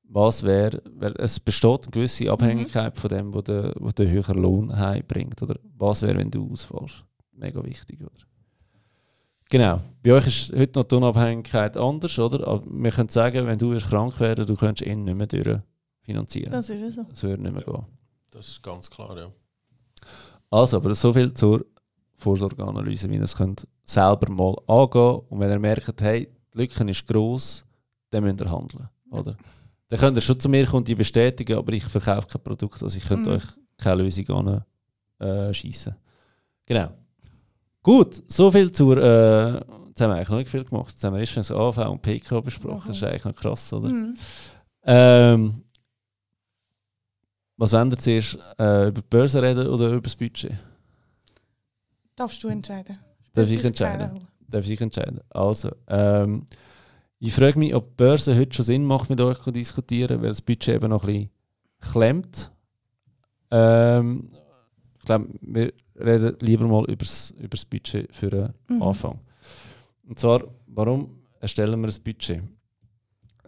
was 0.03 0.43
wäre, 0.43 0.81
weil 0.95 1.13
es 1.17 1.39
besteht 1.39 1.83
eine 1.83 1.91
gewisse 1.91 2.29
Abhängigkeit 2.29 2.97
von 2.97 3.09
dem, 3.09 3.33
wo 3.33 3.41
der, 3.41 3.73
wo 3.79 3.89
der 3.89 4.09
höhere 4.09 4.33
Lohn 4.33 4.77
heimbringt. 4.77 5.41
Oder 5.41 5.55
was 5.77 6.01
wäre, 6.01 6.17
wenn 6.17 6.29
du 6.29 6.51
ausfallst? 6.51 7.05
Mega 7.31 7.63
wichtig, 7.63 8.01
oder? 8.01 8.11
Genau. 9.49 9.81
Bei 10.03 10.13
euch 10.13 10.27
ist 10.27 10.53
heute 10.53 10.79
noch 10.79 10.85
die 10.85 10.95
Unabhängigkeit 10.95 11.77
anders, 11.77 12.17
oder? 12.19 12.45
Aber 12.47 12.63
wir 12.65 12.91
können 12.91 13.09
sagen, 13.09 13.47
wenn 13.47 13.57
du 13.57 13.71
wirst 13.71 13.87
krank 13.87 14.19
werden, 14.19 14.45
du 14.45 14.55
könntest 14.55 14.89
ihn 14.89 15.05
nicht 15.05 15.17
mehr 15.17 15.27
durchfinanzieren. 15.27 16.51
Das 16.51 16.69
ist 16.69 16.81
ja 16.81 16.89
so. 16.89 17.03
Das 17.03 17.23
würde 17.23 17.43
nicht 17.43 17.53
mehr 17.53 17.63
gehen. 17.63 17.85
Das 18.31 18.47
ist 18.47 18.63
ganz 18.63 18.89
klar, 18.89 19.17
ja. 19.17 19.31
Also, 20.49 20.77
aber 20.77 20.93
so 20.95 21.13
viel 21.13 21.33
zur 21.33 21.65
Vorsorgeanalyse, 22.21 23.09
wie 23.09 23.15
ihr 23.15 23.23
es 23.23 23.35
könnt 23.35 23.67
selber 23.83 24.31
mal 24.31 24.55
angehen 24.67 25.21
Und 25.29 25.39
wenn 25.39 25.49
ihr 25.51 25.59
merkt, 25.59 26.01
hey, 26.01 26.29
die 26.53 26.57
Lücke 26.57 26.89
ist 26.89 27.07
gross, 27.07 27.65
dann 28.11 28.23
müsst 28.23 28.41
ihr 28.41 28.51
handeln. 28.51 28.89
Oder? 29.09 29.35
Dann 29.89 29.99
könnt 29.99 30.17
ihr 30.17 30.21
schon 30.21 30.39
zu 30.39 30.47
mir 30.47 30.65
kommen 30.65 30.79
und 30.79 30.87
die 30.87 30.95
bestätigen, 30.95 31.57
aber 31.57 31.73
ich 31.73 31.83
verkaufe 31.83 32.27
kein 32.27 32.43
Produkt, 32.43 32.81
also 32.81 32.97
ich 32.97 33.05
könnte 33.05 33.29
Mhm. 33.29 33.35
euch 33.35 33.43
keine 33.77 34.03
Lösung 34.03 34.29
an 34.29 34.63
äh. 35.19 35.53
Genau. 36.65 36.91
Gut, 37.83 38.23
so 38.27 38.51
viel 38.51 38.71
zur. 38.71 38.97
Äh, 38.97 39.53
jetzt 39.87 40.01
haben 40.01 40.11
wir 40.11 40.15
eigentlich 40.15 40.29
noch 40.29 40.37
nicht 40.37 40.49
viel 40.49 40.63
gemacht. 40.63 40.91
Jetzt 40.91 41.03
haben 41.03 41.13
wir 41.13 41.19
erst 41.19 41.35
das 41.35 41.51
AV 41.51 41.77
und 41.89 42.01
PK 42.01 42.39
besprochen. 42.41 42.87
Das 42.89 42.97
ist 42.97 43.03
eigentlich 43.03 43.25
noch 43.25 43.35
krass, 43.35 43.73
oder? 43.73 43.89
Mhm. 43.89 44.15
Ähm, 44.83 45.63
was 47.57 47.73
wollt 47.73 47.91
ihr 47.91 47.97
zuerst? 47.97 48.37
Äh, 48.59 48.87
über 48.87 49.01
die 49.01 49.07
Börse 49.09 49.41
reden 49.41 49.67
oder 49.67 49.89
über 49.89 50.01
das 50.01 50.15
Budget? 50.15 50.53
Darfst 52.21 52.43
du 52.43 52.49
entscheiden? 52.49 52.99
Darf 53.33 53.49
ich 53.49 53.57
das 53.57 53.65
entscheiden? 53.65 54.27
Darf 54.47 54.67
ich 54.67 54.79
entscheiden? 54.79 55.21
Also, 55.31 55.71
ähm, 55.87 56.45
ich 57.17 57.33
frage 57.33 57.57
mich, 57.57 57.73
ob 57.73 57.87
die 57.89 57.95
Börse 58.03 58.37
heute 58.37 58.53
schon 58.55 58.65
Sinn 58.65 58.85
macht, 58.85 59.09
mit 59.09 59.19
euch 59.19 59.39
zu 59.39 59.49
diskutieren, 59.49 60.21
weil 60.21 60.29
das 60.29 60.41
Budget 60.43 60.75
eben 60.75 60.89
noch 60.89 61.03
ein 61.03 61.07
bisschen 61.07 61.29
klemmt. 61.91 62.51
Ähm, 63.49 64.29
ich 64.99 65.05
glaube, 65.05 65.29
wir 65.41 65.73
reden 65.95 66.37
lieber 66.41 66.67
mal 66.67 66.83
über 66.85 67.03
das 67.05 67.65
Budget 67.65 68.13
für 68.15 68.29
den 68.29 68.53
Mhm. 68.67 68.83
Anfang. 68.83 69.19
Und 70.07 70.19
zwar, 70.19 70.43
warum 70.67 71.23
erstellen 71.39 71.81
wir 71.81 71.89
ein 71.89 72.03
Budget? 72.03 72.43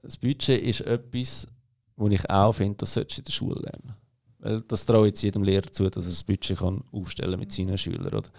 Das 0.01 0.17
Budget 0.17 0.63
ist 0.63 0.81
etwas, 0.81 1.47
wo 1.95 2.07
ich 2.07 2.27
auch 2.27 2.53
finde, 2.53 2.77
das 2.77 2.95
solltest 2.95 3.19
du 3.19 3.21
in 3.21 3.25
der 3.25 3.31
Schule 3.33 3.61
lernen. 3.61 3.95
Weil 4.43 4.61
das 4.61 4.85
traue 4.85 5.07
ich 5.07 5.11
jetzt 5.11 5.21
jedem 5.21 5.43
Lehrer 5.43 5.71
zu, 5.71 5.89
dass 5.89 6.05
er 6.05 6.09
das 6.09 6.23
Budget 6.23 6.59
kann 6.59 6.83
aufstellen 6.91 7.39
mit 7.39 7.53
seinen 7.53 7.77
Schülern. 7.77 8.13
Oder? 8.13 8.29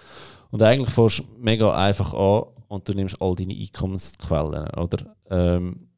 Und 0.51 0.63
eigentlich 0.63 0.91
fängst 0.91 1.21
du 1.21 1.25
mega 1.39 1.75
einfach 1.75 2.13
an 2.13 2.45
und 2.69 2.87
du 2.87 2.93
nimmst 2.93 3.21
all 3.23 3.35
deine 3.35 3.55
Einkommensquellen. 3.55 4.69
Oder? 4.75 5.17
Ähm, 5.31 5.89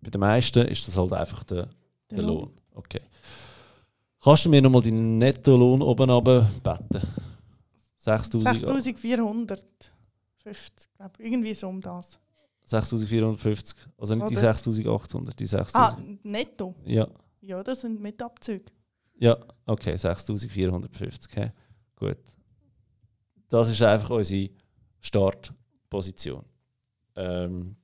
bei 0.00 0.10
den 0.10 0.20
meisten 0.20 0.64
ist 0.68 0.86
das 0.86 0.96
halt 0.96 1.12
einfach 1.12 1.42
der, 1.42 1.68
der 2.08 2.22
Lohn. 2.22 2.52
Okay. 2.72 3.00
Kannst 4.22 4.44
du 4.44 4.48
mir 4.48 4.62
nochmal 4.62 4.82
deinen 4.82 5.18
Nettolohn 5.18 5.82
oben 5.82 6.46
beten? 6.62 7.02
6000 7.96 8.58
6450, 8.58 10.88
glaube. 10.96 11.14
Irgendwie 11.18 11.54
so 11.54 11.68
um 11.68 11.80
das. 11.80 12.20
6450. 12.64 13.76
Also 13.98 14.14
nicht 14.14 14.30
die 14.30 14.34
Oder? 14.34 14.40
6800, 14.40 15.40
die 15.40 15.46
6000. 15.46 15.74
Ah, 15.74 15.98
netto. 16.22 16.76
Ja, 16.84 17.08
Ja, 17.40 17.60
das 17.64 17.80
sind 17.80 18.00
mit 18.00 18.22
Abzügen. 18.22 18.66
Ja, 19.22 19.38
okay, 19.66 19.96
6450. 19.96 21.36
hä? 21.36 21.52
Gut. 21.94 22.18
Das 23.48 23.68
ist 23.68 23.80
einfach 23.80 24.10
unsere 24.10 24.50
Startposition. 25.00 26.44
Ähm, 27.14 27.76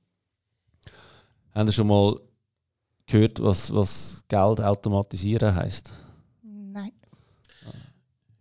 haben 1.53 1.67
ihr 1.67 1.71
schon 1.71 1.87
mal 1.87 2.19
gehört, 3.05 3.41
was, 3.41 3.73
was 3.73 4.21
Geld 4.27 4.59
automatisieren 4.59 5.55
heisst? 5.55 5.93
Nein. 6.43 6.91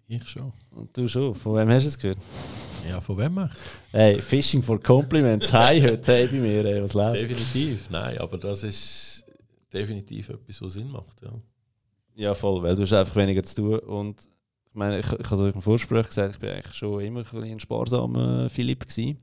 Ich 0.08 0.26
schon. 0.26 0.52
Und 0.70 0.96
du 0.96 1.06
schon. 1.06 1.36
Von 1.36 1.54
wem 1.54 1.68
hast 1.68 1.84
du 1.84 1.88
es 1.88 1.98
gehört? 1.98 2.18
Ja, 2.88 3.00
von 3.00 3.16
wem 3.16 3.38
auch? 3.38 3.50
Hey, 3.92 4.20
Fishing 4.20 4.62
for 4.62 4.82
Compliments. 4.82 5.52
Hi 5.52 5.80
heute 5.80 6.04
hey, 6.12 6.26
bei 6.26 6.38
mir. 6.38 6.64
Ey, 6.64 6.82
was 6.82 6.94
läuft? 6.94 7.20
Definitiv, 7.20 7.90
nein, 7.90 8.18
aber 8.18 8.38
das 8.38 8.64
ist 8.64 9.24
definitiv 9.72 10.30
etwas, 10.30 10.60
was 10.60 10.72
Sinn 10.72 10.90
macht. 10.90 11.22
Ja. 11.22 11.32
Ja, 12.18 12.34
voll, 12.34 12.62
weil 12.64 12.74
du 12.74 12.82
hast 12.82 12.92
einfach 12.92 13.14
weniger 13.16 13.42
zu 13.44 13.54
tun. 13.62 13.78
Und 13.78 14.24
ich 14.66 14.74
meine, 14.74 14.98
ich, 14.98 15.06
ich 15.06 15.12
habe 15.12 15.34
es 15.34 15.40
euch 15.40 15.54
im 15.54 15.62
Vorgespräch 15.62 16.06
gesagt, 16.08 16.34
ich 16.34 16.40
bin 16.40 16.50
eigentlich 16.50 16.74
schon 16.74 17.00
immer 17.00 17.22
ein, 17.32 17.42
ein 17.44 17.60
sparsamer 17.60 18.48
Philipp 18.48 18.88
gewesen. 18.88 19.18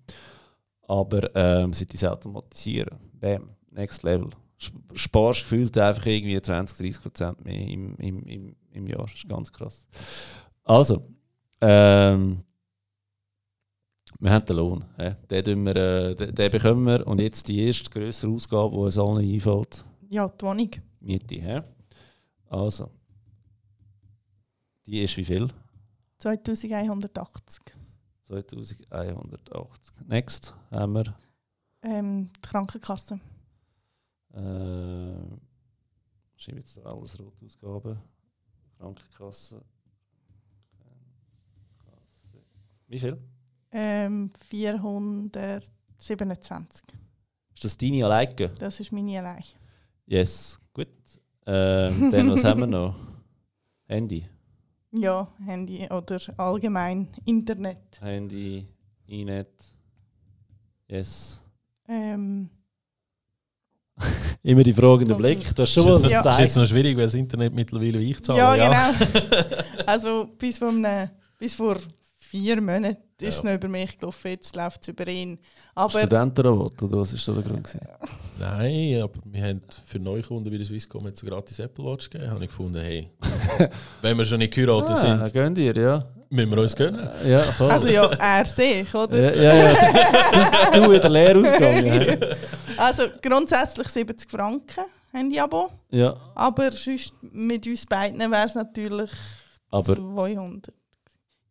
Aber 0.88 1.30
ähm, 1.36 1.74
seit 1.74 1.94
ich 1.94 2.08
automatisieren, 2.08 2.98
bam, 3.20 3.50
next 3.72 4.04
level. 4.04 4.30
Sp- 4.56 4.80
Sparst 4.94 5.42
gefühlt 5.42 5.78
einfach 5.78 6.06
irgendwie 6.06 6.40
20, 6.42 6.78
30 6.78 7.02
Prozent 7.02 7.44
mehr 7.44 7.68
im, 7.68 7.96
im, 7.98 8.24
im, 8.24 8.56
im 8.72 8.88
Jahr. 8.88 9.02
Das 9.08 9.16
ist 9.16 9.28
ganz 9.28 9.52
krass. 9.52 9.86
Also, 10.64 11.06
ähm, 11.60 12.44
wir 14.20 14.32
haben 14.32 14.46
den 14.46 14.56
Lohn. 14.56 14.86
hä? 14.98 15.16
Den, 15.30 15.66
wir, 15.66 15.76
äh, 15.76 16.16
den, 16.16 16.34
den 16.34 16.52
bekommen 16.52 16.86
wir. 16.86 17.06
Und 17.06 17.20
jetzt 17.20 17.48
die 17.50 17.60
erste 17.66 17.90
größere 17.90 18.32
Ausgabe, 18.32 18.72
die 18.72 18.78
uns 18.84 18.98
allen 18.98 19.18
einfällt. 19.18 19.84
Ja, 20.10 20.30
die 20.30 20.46
Wohnung. 20.46 20.70
Miete, 21.02 21.36
hä? 21.42 21.62
Also. 22.50 22.90
Die 24.86 25.02
ist 25.02 25.18
wie 25.18 25.26
viel? 25.26 25.50
2180. 26.20 27.76
2180. 28.28 29.96
Next 30.08 30.56
haben 30.72 30.94
wir. 30.94 31.16
Ähm, 31.82 32.30
die 32.36 32.42
Krankenkasse. 32.42 33.20
Äh, 34.34 35.16
schreibe 36.36 36.60
jetzt 36.60 36.78
alles 36.86 37.20
Rotausgaben. 37.20 37.98
Krankenkasse. 38.78 39.64
Krankenkasse. 41.84 42.44
Wie 42.88 43.00
viel? 43.00 43.18
Ähm, 43.72 44.32
427. 44.50 46.84
Ist 47.56 47.64
das 47.64 47.76
deine 47.78 48.06
alleine? 48.06 48.50
Das 48.60 48.80
ist 48.80 48.92
meine 48.92 49.18
allein. 49.20 49.44
Yes. 50.06 50.60
Ähm, 51.48 52.12
dann, 52.12 52.32
was 52.32 52.44
haben 52.44 52.60
wir 52.62 52.68
noch? 52.68 52.96
Handy. 53.88 54.28
Ja, 54.92 55.28
Handy 55.46 55.88
oder 55.92 56.20
allgemein 56.38 57.08
Internet. 57.26 58.00
Handy, 58.02 58.66
Inet. 59.08 59.50
Yes. 60.88 61.42
Ähm, 61.88 62.50
Immer 64.44 64.64
die 64.64 64.74
fragende 64.74 65.14
Also- 65.14 65.18
Blick. 65.24 65.54
Das 65.56 65.70
ist 65.70 65.74
schon 65.74 65.84
ist, 65.96 66.02
mal 66.04 66.04
jetzt, 66.04 66.06
ein 66.06 66.12
Ja. 66.12 66.24
das 66.24 66.34
ist 66.38 66.44
jetzt 66.44 66.56
noch 66.58 66.68
schwierig, 66.68 66.98
weil 66.98 67.06
das 67.06 67.14
Internet 67.16 67.54
mittlerweile 67.54 68.00
ich 68.00 68.24
zahle. 68.24 68.40
ja, 68.40 68.56
genau. 68.56 69.56
also 69.86 70.28
bis 70.38 70.58
vor, 70.60 70.70
einem, 70.70 71.10
bis 71.38 71.56
vor 71.56 71.78
vier 72.36 72.60
Monaten 72.62 72.98
ist 73.20 73.38
es 73.38 73.44
Ja. 73.44 73.50
noch 73.50 73.56
über 73.56 73.68
mich 73.70 73.98
gelaufen, 73.98 74.28
jetzt 74.32 74.56
läuft 74.56 74.82
es 74.82 74.88
über 74.90 75.08
ihn. 75.08 75.40
Aber 75.74 76.00
Studentenrabatt, 76.00 76.84
oder 76.84 76.98
was 77.00 77.14
ist 77.14 77.26
da 77.28 77.32
der 77.34 77.44
Grund? 77.44 77.64
gewesen? 77.64 77.80
Nein, 78.40 79.02
aber 79.02 79.14
wir 79.24 79.44
haben 79.44 79.62
für 79.86 80.00
Neukunden 80.00 80.52
bei 80.52 80.58
der 80.58 80.66
Swisscom 80.66 81.00
jetzt 81.06 81.22
eine 81.22 81.32
gratis 81.32 81.60
Apple 81.60 81.86
Watch 81.86 82.10
gegeben. 82.10 82.30
Habe 82.32 82.44
ich 82.44 82.50
gefunden, 82.50 82.82
hey, 82.82 83.10
wenn 84.02 84.18
wir 84.18 84.26
schon 84.26 84.40
nicht 84.40 84.54
geheiratet 84.54 84.90
Ah, 84.98 85.26
sind, 85.28 85.34
gönnt 85.34 85.58
ihr, 85.58 85.76
ja. 85.76 86.06
müssen 86.30 86.52
wir 86.52 86.62
uns 86.62 86.76
gönnen. 86.76 87.10
Ja, 87.26 87.40
voll. 87.40 87.72
also 87.72 87.88
ja, 87.88 88.06
er 88.08 88.46
sehe 88.46 88.82
ich, 88.82 88.94
oder? 88.94 89.34
ja, 89.34 89.54
ja, 89.54 89.72
ja. 89.72 90.72
Du, 90.74 90.92
in 90.92 91.00
der 91.02 91.10
Lehre 91.10 91.40
ausgegangen. 91.40 92.20
Also 92.78 93.04
grundsätzlich 93.22 93.88
70 93.88 94.30
Franken 94.30 94.84
Handy-Abo. 95.14 95.70
Ja, 95.92 96.14
Aber 96.36 96.74
sonst 96.74 97.14
mit 97.22 97.66
uns 97.68 97.86
beiden 97.86 98.20
wäre 98.20 98.46
es 98.46 98.54
natürlich 98.56 99.12
aber 99.72 99.96
200. 99.96 100.74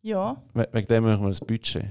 Ja, 0.05 0.37
we- 0.53 0.67
wegen 0.71 0.87
dem 0.87 1.03
machen 1.03 1.21
wir 1.23 1.29
ein 1.29 1.47
Budget. 1.47 1.85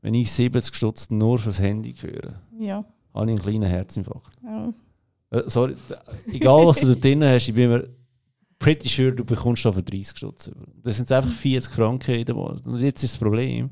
Wenn 0.00 0.14
ich 0.14 0.30
70 0.30 0.74
Stutz 0.74 1.10
nur 1.10 1.38
fürs 1.38 1.58
Handy 1.58 1.94
höre, 1.94 2.40
ja. 2.58 2.84
habe 3.12 3.24
ich 3.26 3.30
einen 3.30 3.38
kleinen 3.38 3.62
Herzinfarkt. 3.68 4.32
ja. 4.44 4.72
Äh, 5.30 5.42
sorry, 5.50 5.74
egal 6.32 6.66
was 6.66 6.78
du 6.78 6.86
da 6.86 6.94
drin 6.94 7.24
hast, 7.24 7.48
ich 7.48 7.54
bin 7.54 7.68
mir 7.68 7.88
pretty 8.60 8.88
sure, 8.88 9.12
du 9.12 9.24
bekommst 9.24 9.64
da 9.64 9.72
für 9.72 9.82
30 9.82 10.16
Stutz. 10.16 10.48
Das 10.84 10.96
sind 10.98 11.10
einfach 11.10 11.28
40 11.32 11.74
Franken 11.74 12.24
dem 12.24 12.36
Monat. 12.36 12.64
Und 12.64 12.78
jetzt 12.78 13.02
ist 13.02 13.14
das 13.14 13.20
Problem, 13.20 13.70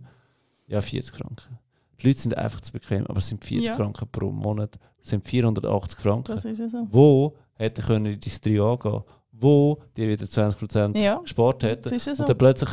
ja 0.67 0.81
40 0.81 1.15
Franken. 1.17 1.57
Die 2.01 2.09
Leute 2.09 2.19
sind 2.19 2.37
einfach 2.37 2.61
zu 2.61 2.73
bequem, 2.73 3.07
aber 3.07 3.19
es 3.19 3.29
sind 3.29 3.45
40 3.45 3.69
Ja. 3.69 3.75
Franken 3.75 4.09
pro 4.11 4.33
Monat, 4.33 4.77
das 4.99 5.11
sind 5.11 5.23
480 5.25 6.01
Franken. 6.01 6.35
Das 6.35 6.45
ist 6.45 6.73
so. 6.73 6.89
wo 6.91 7.37
hätte 7.55 7.83
können 7.83 8.07
in 8.07 8.19
dein 8.21 8.57
3 8.57 8.61
angehen, 8.61 9.03
wo 9.31 9.79
dir 9.97 10.09
wieder 10.09 10.25
20% 10.27 10.99
Ja, 10.99 11.19
gespart 11.19 11.63
hätte. 11.63 11.83
das 11.91 11.93
ist 11.93 12.07
ja 12.09 12.17
so. 12.17 12.25
Und 12.25 12.29
dann 12.31 12.39
plötzlich, 12.39 12.71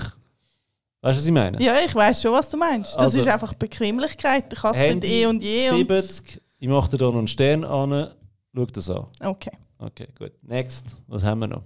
weißt 1.02 1.18
du, 1.18 1.22
was 1.22 1.26
ich 1.26 1.32
meine? 1.32 1.62
Ja, 1.62 1.76
ich 1.86 1.93
weiß 1.93 2.22
schon, 2.22 2.32
was 2.34 2.49
du 2.49 2.58
meinst. 2.58 2.95
Das 2.95 3.02
Also- 3.04 3.22
ist 3.22 3.28
einfach 3.28 3.54
Bequemlichkeit. 3.54 4.52
Du 4.52 4.56
kannst 4.56 4.80
Handy, 4.80 5.08
eh 5.08 5.26
und 5.26 5.43
je. 5.43 5.70
Und 5.72 5.78
70, 5.89 6.41
ich 6.60 6.68
mache 6.68 6.89
dir 6.91 6.97
da 6.97 7.06
noch 7.06 7.18
einen 7.18 7.28
Stern 7.28 7.64
an, 7.64 8.14
schau 8.56 8.66
das 8.66 8.89
an. 8.89 9.08
okay. 9.24 9.52
Okay, 9.80 10.08
gut. 10.18 10.32
Next, 10.43 10.95
was 11.08 11.24
haben 11.24 11.39
wir 11.39 11.47
noch? 11.47 11.64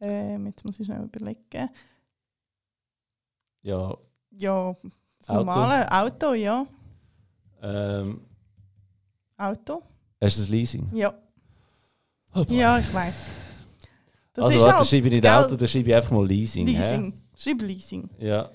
Ähm, 0.00 0.46
jetzt 0.46 0.64
muss 0.64 0.80
ich 0.80 0.86
schnell 0.86 1.04
überlegen. 1.04 1.70
Ja, 3.62 3.96
Ja, 4.32 4.76
das 5.20 5.28
Auto. 5.30 5.38
normale 5.44 5.90
Auto, 5.92 6.32
ja. 6.34 6.66
ähm, 7.62 8.20
Auto. 9.36 9.82
hast 10.20 10.36
du 10.36 10.40
das 10.42 10.48
Leasing? 10.48 10.90
Ja, 10.92 11.14
Hoppla. 12.34 12.54
ja 12.56 12.78
ich 12.80 12.92
weiß. 12.92 13.14
Das 14.32 14.44
also 14.46 14.58
ist 14.58 14.64
warte, 14.64 14.78
halt 14.78 14.88
schreibe 14.88 15.06
ich 15.06 15.12
nicht 15.14 15.28
Auto, 15.28 15.54
dann 15.56 15.68
schreibe 15.68 15.88
ich 15.90 15.94
einfach 15.94 16.10
mal 16.10 16.26
Leasing. 16.26 16.66
Leasing. 16.66 17.23
Schreib 17.44 17.62
Leasing. 17.62 18.08
Ja. 18.18 18.50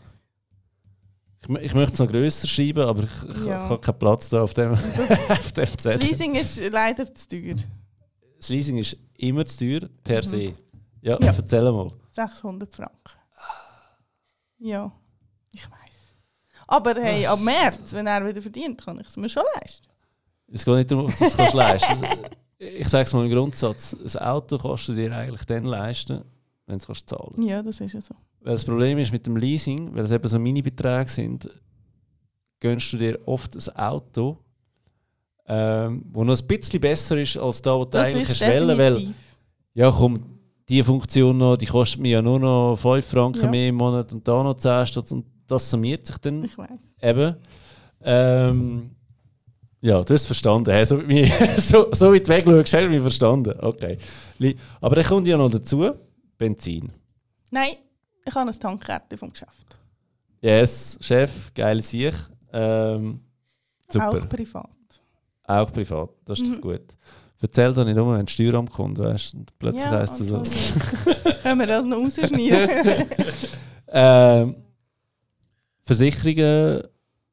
Ich, 1.42 1.50
ich 1.50 1.74
möchte 1.74 1.94
es 1.94 2.00
noch 2.00 2.08
grösser 2.12 2.48
schreiben, 2.48 2.82
aber 2.82 3.04
ich, 3.04 3.30
ich, 3.30 3.46
Ja. 3.46 3.60
habe 3.70 3.80
keinen 3.80 4.00
Platz 4.00 4.28
da 4.30 4.42
auf 4.42 4.54
dem, 4.54 4.74
auf 5.30 5.52
dem 5.54 5.66
Zettel. 5.78 6.00
Leasing 6.10 6.36
ist 6.36 6.60
leider 6.72 7.14
zu 7.14 7.28
teuer. 7.30 7.56
Das 8.38 8.50
Leasing 8.50 8.78
ist 8.78 8.98
immer 9.16 9.46
zu 9.46 9.58
teuer, 9.60 9.90
per 10.04 10.20
Mhm. 10.24 10.28
se. 10.28 10.42
Ja, 11.02 11.18
Ja. 11.22 11.34
erzähl 11.38 11.72
mal. 11.72 11.92
600 12.10 12.74
Franken. 12.74 12.98
Ja, 14.58 14.92
ich 15.54 15.64
weiß. 15.64 15.96
Aber 16.68 16.94
hey, 17.02 17.26
ab 17.26 17.40
März, 17.40 17.94
wenn 17.94 18.08
er 18.08 18.26
wieder 18.28 18.42
verdient, 18.42 18.84
kann 18.84 19.00
ich 19.00 19.08
es 19.08 19.16
mir 19.16 19.30
schon 19.30 19.44
leisten. 19.62 19.88
Es 20.52 20.66
geht 20.66 20.76
nicht 20.76 20.92
darum, 20.92 21.06
ob 21.06 21.18
du 21.18 21.24
es 21.24 21.38
kannst 21.38 21.54
leisten 21.54 22.04
Ich 22.58 22.88
sage 22.90 23.04
es 23.06 23.14
mal 23.14 23.24
im 23.26 23.32
Grundsatz: 23.32 23.94
Ein 23.94 24.22
Auto 24.24 24.58
kannst 24.58 24.88
du 24.90 24.94
dir 24.94 25.16
eigentlich 25.16 25.46
dann 25.46 25.64
leisten, 25.64 26.26
wenn 26.66 26.78
du 26.78 26.82
es 26.82 26.88
kannst 26.88 27.08
zahlen 27.08 27.42
Ja, 27.42 27.64
das 27.64 27.80
ist 27.80 27.94
ja 27.94 28.02
so. 28.02 28.16
Weil 28.42 28.54
das 28.54 28.66
Problem 28.66 28.98
ist 28.98 29.12
mit 29.12 29.26
dem 29.26 29.36
Leasing, 29.38 29.96
weil 29.96 30.06
es 30.06 30.12
eben 30.12 30.28
so 30.28 30.40
Mini-Beträge 30.40 31.10
sind, 31.10 31.50
gönnst 32.60 32.92
du 32.94 32.98
dir 32.98 33.20
oft 33.26 33.56
ein 33.56 33.76
Auto, 33.76 34.38
ähm, 35.48 36.04
wo 36.12 36.24
noch 36.24 36.40
ein 36.40 36.48
bisschen 36.48 36.80
besser 36.80 37.18
ist 37.18 37.38
als 37.38 37.62
da, 37.62 37.76
wo 37.78 37.84
du 37.86 37.92
Das 37.92 38.08
eigentlich 38.14 38.30
ist 38.30 38.42
wollen, 38.42 38.78
weil 38.78 39.14
ja 39.74 39.92
komm, 39.92 40.20
die 40.70 40.84
Funktion 40.84 41.38
noch, 41.38 41.58
die 41.58 41.66
kostet 41.66 42.00
mir 42.02 42.10
ja 42.12 42.22
nur 42.22 42.40
noch 42.40 42.76
5 42.76 43.06
Franken 43.06 43.42
Ja. 43.44 43.50
mehr 43.50 43.70
im 43.70 43.76
Monat 43.76 44.14
und 44.14 44.28
da 44.28 44.44
noch 44.44 44.56
10 44.56 44.86
Stutz 44.86 45.12
und 45.12 45.26
das 45.48 45.70
summiert 45.70 46.06
sich 46.06 46.18
dann 46.20 46.44
Ich 46.44 46.58
weiß. 46.58 46.70
Eben. 47.02 47.36
Ähm, 48.02 48.92
ja, 49.82 50.04
du 50.04 50.14
hast 50.14 50.22
es 50.22 50.26
verstanden. 50.28 50.72
hä? 50.72 50.86
So, 50.86 51.02
so, 51.58 51.88
so 51.92 52.14
weit 52.14 52.28
weg 52.28 52.44
schaust, 52.46 52.74
hast 52.74 52.84
du 52.84 52.90
mich 52.90 53.02
verstanden. 53.02 53.54
Okay. 53.60 53.98
Aber 54.80 54.96
dann 54.96 55.06
kommt 55.06 55.28
ja 55.28 55.38
noch 55.38 55.50
dazu 55.50 55.90
Benzin. 56.38 56.92
Nein, 57.50 57.72
Ich 58.26 58.34
habe 58.36 58.50
eine 58.50 58.58
Tankkarte 58.60 59.18
vom 59.18 59.32
Geschäft. 59.32 59.78
Yes, 60.42 60.98
Chef, 61.02 61.52
geile 61.54 61.82
Sicht. 61.82 62.30
Ähm, 62.54 63.22
super. 63.92 64.10
Auch 64.10 64.30
privat. 64.30 64.70
Auch 65.44 65.72
privat, 65.74 66.10
das 66.26 66.40
ist 66.40 66.48
doch 66.50 66.56
Mhm. 66.58 66.62
gut. 66.62 66.82
Erzähl 67.42 67.74
doch 67.74 67.86
nicht 67.86 67.98
um, 67.98 68.14
wenn 68.14 68.26
das 68.26 68.34
Steueramt 68.34 68.72
kommt, 68.72 68.98
weißt 69.00 69.34
du? 69.34 69.38
und 69.38 69.60
Plötzlich 69.60 69.86
heisst 69.86 70.20
es 70.22 70.28
so. 70.28 70.42
Können 71.42 71.60
wir 71.60 71.68
das 71.68 71.84
noch 71.86 71.98
rausschneiden? 71.98 72.70
ähm, 73.88 74.56
Versicherungen 75.84 76.84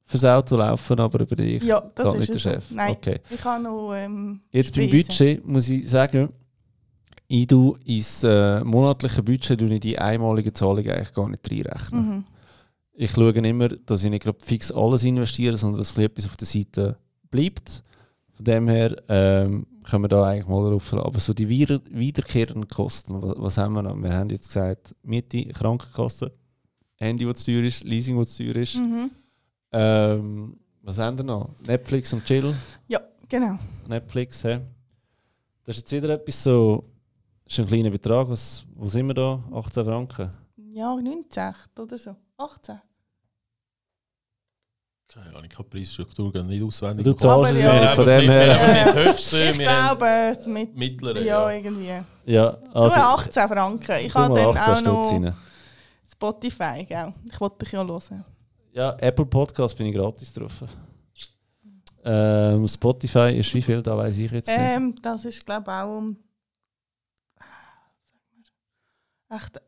fürs 0.04 0.24
Auto 0.24 0.56
laufen 0.56 1.00
aber 1.00 1.20
über 1.20 1.36
dich. 1.36 1.62
ja, 1.64 1.80
das 1.94 2.12
ist 2.14 2.18
nicht 2.20 2.34
der. 2.34 2.38
Chef. 2.38 2.64
Nein, 2.70 2.92
Okay. 2.92 3.20
ich 3.28 3.44
habe 3.44 3.62
noch 3.62 3.92
ähm, 3.94 4.40
Jetzt 4.50 4.74
beim. 4.74 4.88
Budget 4.90 5.44
muss 5.44 5.68
ich 5.68 5.88
sagen, 5.88 6.32
ich 7.28 7.46
tue 7.46 7.78
ins 7.84 8.22
äh, 8.24 8.62
monatliche 8.62 9.22
Budget 9.22 9.58
tue 9.58 9.74
ich 9.74 9.80
die 9.80 9.98
einmalige 9.98 10.52
Zahlung 10.52 10.86
eigentlich 10.86 11.12
gar 11.12 11.28
nicht 11.28 11.50
reinrechnen. 11.50 12.08
Mhm. 12.08 12.24
Ich 12.92 13.10
schaue 13.10 13.32
immer, 13.32 13.68
dass 13.68 14.04
ich 14.04 14.10
nicht 14.10 14.26
fix 14.40 14.72
alles 14.72 15.04
investiere, 15.04 15.56
sondern 15.56 15.78
dass 15.78 15.96
etwas 15.98 16.26
auf 16.26 16.36
der 16.36 16.46
Seite 16.46 16.96
bleibt. 17.30 17.82
Von 18.32 18.44
dem 18.44 18.68
her 18.68 18.96
ähm, 19.08 19.66
können 19.84 20.04
wir 20.04 20.08
da 20.08 20.24
eigentlich 20.24 20.46
mal 20.46 20.70
drauf. 20.70 20.92
Aber 20.94 21.18
so 21.20 21.32
die 21.32 21.48
wieder 21.48 21.80
wiederkehrenden 21.90 22.68
Kosten, 22.68 23.20
was, 23.20 23.34
was 23.36 23.58
haben 23.58 23.74
wir 23.74 23.82
noch? 23.82 23.96
Wir 23.96 24.12
haben 24.12 24.30
jetzt 24.30 24.48
gesagt, 24.48 24.94
Miete, 25.02 25.44
Krankenkasse, 25.46 26.32
Handy, 26.96 27.26
das 27.26 27.44
teuer 27.44 27.62
ist, 27.62 27.84
Leasing, 27.84 28.18
das 28.18 28.36
teuer 28.36 28.56
ist. 28.56 28.76
Mhm. 28.76 29.10
Ähm, 29.72 30.56
was 30.82 30.98
haben 30.98 31.18
wir 31.18 31.24
noch? 31.24 31.50
Netflix 31.66 32.12
und 32.12 32.24
Chill. 32.24 32.54
Ja, 32.88 33.00
genau. 33.28 33.58
Netflix, 33.88 34.44
hä? 34.44 34.60
Das 35.64 35.76
ist 35.76 35.82
jetzt 35.82 35.92
wieder 35.92 36.14
etwas 36.14 36.42
so, 36.42 36.84
ist 37.46 37.58
ein 37.60 37.66
kleiner 37.66 37.90
Betrag, 37.90 38.28
was, 38.28 38.64
wo 38.74 38.88
sind 38.88 39.06
wir 39.06 39.14
da? 39.14 39.42
18 39.52 39.84
Franken? 39.84 40.30
Ja, 40.72 40.94
19 40.94 41.54
oder 41.78 41.98
so. 41.98 42.16
18. 42.36 42.80
Keine 45.08 45.30
Ahnung, 45.30 45.44
ich 45.50 45.56
habe 45.58 45.68
die 45.70 45.76
Preisstruktur 45.78 46.32
gar 46.32 46.42
nicht 46.42 46.62
auswendig. 46.62 47.04
Du 47.04 47.12
zahlst 47.14 47.52
es 47.52 47.62
ja. 47.62 47.72
nicht, 47.72 47.82
Wir 47.82 47.94
von 47.94 48.06
dem 48.06 48.22
wir 48.22 48.32
her. 48.32 48.84
das 48.84 48.94
Höchste, 48.94 49.42
Ich 49.50 49.58
wir 49.58 49.66
glaube, 49.66 50.34
das 50.36 50.46
mit, 50.46 50.76
Mittlere. 50.76 51.20
ja, 51.22 51.50
Ja. 51.50 51.56
irgendwie. 51.56 51.92
Ja, 52.26 52.50
Du 52.52 52.70
also... 52.72 52.96
18 53.00 53.48
Franken. 53.48 53.96
Ich 54.04 54.14
habe 54.14 54.34
dann 54.34 54.48
18 54.56 54.72
auch 54.72 54.76
Stutz 54.78 54.86
noch 54.86 55.12
rein. 55.12 55.34
Spotify, 56.10 56.84
gell? 56.84 57.14
Ich 57.30 57.40
wollte 57.40 57.58
dich 57.64 57.72
ja 57.72 57.86
hören. 57.86 58.24
Ja, 58.72 58.96
Apple 58.98 59.26
Podcast 59.26 59.76
bin 59.78 59.86
ich 59.86 59.94
gratis 59.94 60.32
drauf. 60.34 60.52
Ähm, 62.04 62.68
Spotify 62.68 63.36
ist 63.38 63.54
wie 63.54 63.62
viel, 63.62 63.82
da 63.82 63.96
weiß 63.96 64.16
ich 64.18 64.30
jetzt 64.30 64.48
nicht. 64.48 64.58
Ähm, 64.58 64.94
das 65.02 65.24
ist, 65.24 65.44
glaube 65.46 65.62
ich, 65.66 65.68
auch 65.72 65.96
um. 65.98 66.16
Echt, 69.28 69.60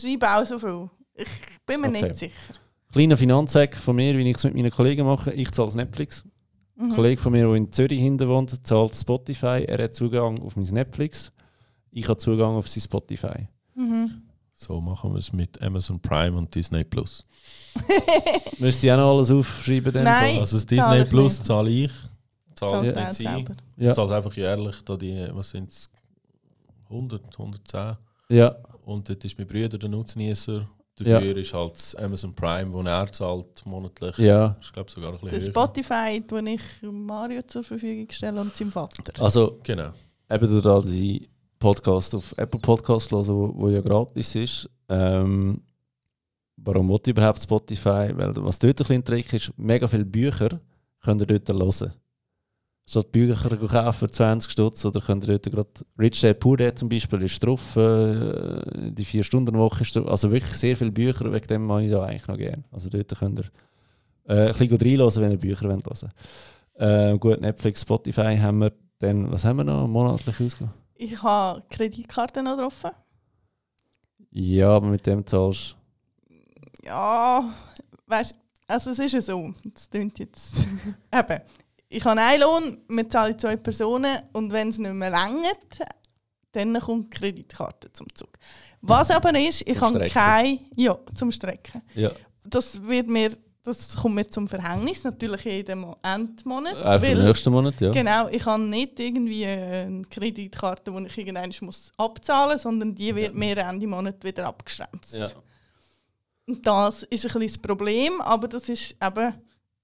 schreiben 0.00 0.22
auch 0.24 0.44
so 0.46 0.58
viel. 0.58 0.90
Ich 1.14 1.26
bin 1.66 1.80
mir 1.80 1.88
Okay. 1.88 2.02
nicht 2.02 2.16
sicher. 2.18 2.32
Kleiner 2.92 3.16
Finanzhack 3.16 3.76
von 3.76 3.96
mir, 3.96 4.16
wie 4.16 4.28
ich 4.30 4.36
es 4.36 4.44
mit 4.44 4.54
meinen 4.54 4.70
Kollegen 4.70 5.06
mache. 5.06 5.32
Ich 5.32 5.50
zahle 5.52 5.72
Netflix. 5.74 6.24
Ein 6.78 6.88
Mhm. 6.88 6.94
Kollege 6.94 7.20
von 7.20 7.32
mir, 7.32 7.46
der 7.46 7.54
in 7.54 7.70
Zürich 7.72 8.00
hinten 8.00 8.28
wohnt, 8.28 8.66
zahlt 8.66 8.94
Spotify. 8.94 9.64
Er 9.66 9.84
hat 9.84 9.94
Zugang 9.94 10.40
auf 10.40 10.56
mein 10.56 10.64
Netflix. 10.66 11.30
Ich 11.90 12.08
habe 12.08 12.18
Zugang 12.18 12.54
auf 12.56 12.68
sein 12.68 12.82
Spotify. 12.82 13.48
Mhm. 13.74 14.22
So 14.52 14.80
machen 14.80 15.12
wir 15.12 15.18
es 15.18 15.32
mit 15.32 15.60
Amazon 15.60 16.00
Prime 16.00 16.36
und 16.36 16.54
Disney 16.54 16.84
Plus. 16.84 17.24
Müsste 18.58 18.86
ich 18.86 18.92
auch 18.92 18.96
noch 18.96 19.10
alles 19.16 19.30
aufschreiben? 19.30 19.92
dem 19.92 20.04
Nein. 20.04 20.38
Also 20.38 20.56
das 20.56 20.66
Disney 20.66 21.02
ich 21.02 21.08
Plus 21.08 21.38
nicht. 21.38 21.46
zahle 21.46 21.70
ich. 21.70 21.92
Zahle 22.54 23.12
selber. 23.12 23.52
Ich 23.76 23.84
Ja. 23.84 23.94
zahle 23.94 24.06
es 24.08 24.12
einfach 24.12 24.36
jährlich, 24.36 24.76
da 24.84 24.96
die, 24.96 25.28
was 25.32 25.50
sind 25.50 25.70
es, 25.70 25.90
100, 26.88 27.36
110. 27.38 27.96
ja. 28.28 28.54
Und 28.84 29.08
dort 29.08 29.24
ist 29.24 29.38
mein 29.38 29.46
Bruder 29.46 29.78
der 29.78 29.88
Nutznießer. 29.88 30.68
Dafür 30.96 31.36
ist 31.38 31.54
halt 31.54 31.74
das 31.74 31.94
Amazon 31.94 32.34
Prime, 32.34 32.72
wo 32.72 32.82
er 32.82 33.10
zahlt 33.10 33.64
monatlich. 33.64 34.16
Ja. 34.18 34.56
Ich 34.60 34.72
glaube 34.72 34.90
sogar 34.90 35.12
ein 35.12 35.18
Das 35.22 35.30
bisschen 35.30 35.42
höher. 35.42 35.50
Spotify 35.50 36.22
tue 36.26 36.50
ich 36.50 36.60
Mario 36.82 37.42
zur 37.42 37.64
Verfügung 37.64 38.06
stellen 38.10 38.38
und 38.38 38.54
seinem 38.56 38.70
Vater. 38.72 39.02
Also, 39.22 39.58
Genau. 39.62 39.90
eben 40.30 40.46
durch 40.48 40.66
all 40.66 40.82
diese 40.82 41.26
Podcast 41.58 42.14
auf 42.14 42.34
Apple 42.36 42.60
Podcast 42.60 43.10
hören, 43.10 43.26
wo, 43.28 43.52
wo 43.54 43.68
ja 43.70 43.80
gratis 43.80 44.34
ist. 44.34 44.68
Ähm, 44.88 45.62
warum 46.56 46.88
wollte 46.88 47.10
ich 47.10 47.16
überhaupt 47.16 47.40
Spotify? 47.42 48.10
Weil 48.14 48.34
was 48.36 48.58
dort 48.58 48.72
ein 48.72 48.76
bisschen 48.76 48.96
ein 48.96 49.04
Trick 49.04 49.32
ist, 49.32 49.52
mega 49.56 49.88
viele 49.88 50.04
Bücher 50.04 50.60
könnt 51.00 51.22
ihr 51.22 51.38
dort 51.38 51.48
hören. 51.48 51.92
Statt 52.84 53.12
Bücher 53.12 53.56
kaufen 53.56 53.98
für 53.98 54.10
20 54.10 54.50
Stutz 54.50 54.84
oder 54.84 55.00
könnt 55.00 55.24
ihr 55.24 55.38
dort 55.38 55.54
gerade 55.54 55.70
Rich 55.98 56.20
Dad 56.20 56.40
Poor 56.40 56.56
Dad 56.56 56.78
zum 56.78 56.88
Beispiel 56.88 57.22
ist 57.22 57.44
drauf, 57.44 57.76
äh, 57.76 58.90
die 58.90 59.06
4-Stunden-Woche 59.06 59.82
ist 59.82 59.94
drauf. 59.94 60.08
Also 60.08 60.30
wirklich 60.32 60.54
sehr 60.54 60.76
viele 60.76 60.90
Bücher, 60.90 61.32
wegen 61.32 61.46
dem 61.46 61.66
mache 61.66 61.84
ich 61.84 61.90
da 61.92 62.02
eigentlich 62.02 62.26
noch 62.26 62.36
gerne. 62.36 62.64
Also 62.72 62.88
dort 62.88 63.16
könnt 63.16 63.38
ihr 63.38 63.50
äh, 64.26 64.48
ein 64.48 64.58
bisschen 64.58 64.76
reinhören, 64.76 65.22
wenn 65.22 65.30
ihr 65.32 65.38
Bücher 65.38 65.68
wollt 65.68 65.86
hören 65.86 67.14
äh, 67.14 67.18
Gut, 67.18 67.40
Netflix, 67.40 67.82
Spotify 67.82 68.36
haben 68.36 68.58
wir. 68.58 68.72
Dann, 68.98 69.30
was 69.30 69.44
haben 69.44 69.56
wir 69.56 69.64
noch? 69.64 69.86
Monatlich 69.88 70.40
ausgegeben? 70.40 70.72
Ich 70.94 71.22
habe 71.22 71.62
Kreditkarte 71.70 72.42
noch 72.42 72.56
drauf. 72.56 72.84
Ja, 74.30 74.70
aber 74.70 74.88
mit 74.88 75.04
dem 75.06 75.26
zahlst 75.26 75.76
Ja, 76.84 77.52
weißt 78.06 78.34
also 78.68 78.90
es 78.90 78.98
ist 79.00 79.12
ja 79.12 79.20
so, 79.20 79.52
das 79.64 79.90
klingt 79.90 80.18
jetzt. 80.18 80.54
Eben, 81.12 81.40
ich 81.92 82.04
habe 82.04 82.20
einen 82.20 82.40
Lohn, 82.42 82.78
wir 82.88 83.08
zahlen 83.08 83.38
zwei 83.38 83.56
Personen 83.56 84.18
und 84.32 84.50
wenn 84.52 84.70
es 84.70 84.78
nicht 84.78 84.92
mehr 84.92 85.12
reicht, 85.12 85.78
dann 86.52 86.78
kommt 86.80 87.12
die 87.12 87.18
Kreditkarte 87.18 87.92
zum 87.92 88.06
Zug. 88.14 88.30
Was 88.80 89.10
aber 89.10 89.38
ist, 89.38 89.62
ich 89.66 89.80
habe 89.80 89.94
Strecken. 89.96 90.12
kein. 90.12 90.58
Ja, 90.76 90.98
zum 91.14 91.30
Strecken. 91.30 91.82
Ja. 91.94 92.10
Das, 92.44 92.82
wird 92.82 93.08
mir, 93.08 93.30
das 93.62 93.94
kommt 93.94 94.16
mir 94.16 94.28
zum 94.28 94.48
Verhängnis, 94.48 95.04
natürlich 95.04 95.44
jeden 95.44 95.80
Mo- 95.80 95.96
Endmonat. 96.02 96.76
Einfach 96.76 97.08
im 97.08 97.24
nächsten 97.24 97.50
Monat, 97.52 97.80
ja. 97.80 97.90
Genau, 97.90 98.28
ich 98.28 98.44
habe 98.44 98.62
nicht 98.62 98.98
irgendwie 98.98 99.46
eine 99.46 100.02
Kreditkarte, 100.10 100.90
die 100.90 101.06
ich 101.06 101.18
irgendwann 101.18 101.54
muss 101.60 101.92
abzahlen 101.96 102.54
muss, 102.54 102.62
sondern 102.62 102.94
die 102.94 103.14
wird 103.14 103.34
mir 103.34 103.56
Ende 103.58 103.86
Monat 103.86 104.22
wieder 104.24 104.46
abgegrenzt. 104.46 105.14
Ja. 105.14 105.28
Und 106.48 106.66
das 106.66 107.04
ist 107.04 107.24
ein 107.24 107.32
bisschen 107.40 107.40
das 107.42 107.58
Problem, 107.58 108.20
aber 108.20 108.48
das 108.48 108.68
ist 108.68 108.96
eben 109.00 109.34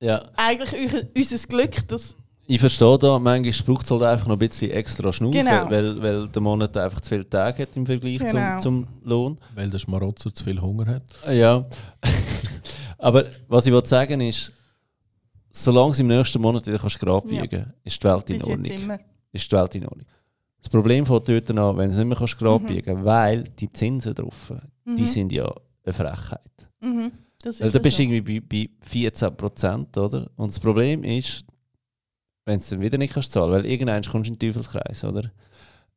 ja. 0.01 0.23
eigentlich 0.37 1.07
unser 1.17 1.47
Glück, 1.49 1.87
dass 1.89 2.15
Ich 2.47 2.61
verstehe 2.61 2.99
da, 2.99 3.19
manchmal 3.19 3.67
braucht 3.67 3.85
es 3.85 3.91
halt 3.91 4.03
einfach 4.03 4.27
noch 4.27 4.37
ein 4.37 4.39
bisschen 4.39 4.71
extra 4.71 5.13
Schnaufen, 5.13 5.39
Genau. 5.45 5.71
weil, 5.71 6.01
weil 6.03 6.29
der 6.29 6.43
Monat 6.43 6.77
einfach 6.77 7.01
zu 7.01 7.11
viele 7.11 7.29
Tage 7.29 7.63
hat 7.63 7.77
im 7.77 7.85
Vergleich 7.87 8.19
Genau. 8.19 8.59
zum, 8.61 8.87
zum 8.87 8.87
Lohn. 9.05 9.39
Weil 9.55 9.69
der 9.69 9.79
Schmarotzer 9.79 10.33
zu 10.33 10.45
viel 10.45 10.61
Hunger 10.61 10.87
hat. 10.87 11.03
Ja. 11.35 11.65
aber 12.99 13.25
was 13.49 13.67
ich 13.67 13.73
wollte 13.73 13.89
sagen 13.89 14.21
ist, 14.21 14.53
solange 15.51 15.91
es 15.93 15.99
im 15.99 16.07
nächsten 16.07 16.41
Monat 16.41 16.67
wieder 16.67 16.79
kannst 16.79 16.99
gerade 16.99 17.35
Ja. 17.35 17.43
biegen 17.43 17.73
ist 17.85 18.03
die 18.03 18.07
Welt 18.09 18.31
in 18.31 18.43
Ordnung. 18.43 18.99
Ist 19.33 19.51
die 19.53 19.57
Welt 19.57 19.75
in 19.75 19.85
Ordnung. 19.87 20.07
Das 20.63 20.71
Problem 20.71 21.07
fängt 21.07 21.29
dort 21.29 21.51
an, 21.51 21.77
wenn 21.77 21.89
du 21.89 21.93
es 21.93 21.97
nicht 21.99 22.07
mehr 22.07 22.17
kannst 22.17 22.39
gerade 22.39 22.65
Mhm. 22.73 23.05
weil 23.05 23.45
die 23.45 23.73
Zinsen 23.73 24.15
drauf, 24.15 24.53
die 24.85 25.03
Mhm. 25.03 25.07
sind 25.07 25.33
ja 25.33 25.53
eine 25.85 25.93
Frechheit. 25.93 26.41
Mhm. 26.81 27.13
Das 27.43 27.61
Weil 27.61 27.69
ist 27.69 27.75
da 27.75 27.79
bist 27.79 27.99
du 27.99 28.03
so. 28.03 28.09
irgendwie 28.11 28.41
bei, 28.41 28.69
bei 28.81 28.87
14 28.87 29.37
Prozent, 29.37 29.97
oder? 29.97 30.31
Und 30.37 30.49
das 30.49 30.59
Problem 30.59 31.05
ist, 31.05 31.45
wenn 32.45 32.59
du 32.59 32.63
es 32.65 32.71
dann 32.71 32.81
wieder 32.81 32.99
nicht 32.99 33.13
kannst 33.13 33.33
zahlen, 33.33 33.53
weil 33.53 33.67
irgendwann 33.67 34.03
kommst 34.03 34.29
du 34.29 34.33
in 34.33 34.39
den 34.39 34.53
Teufelskreis, 34.53 35.05
oder? 35.05 35.31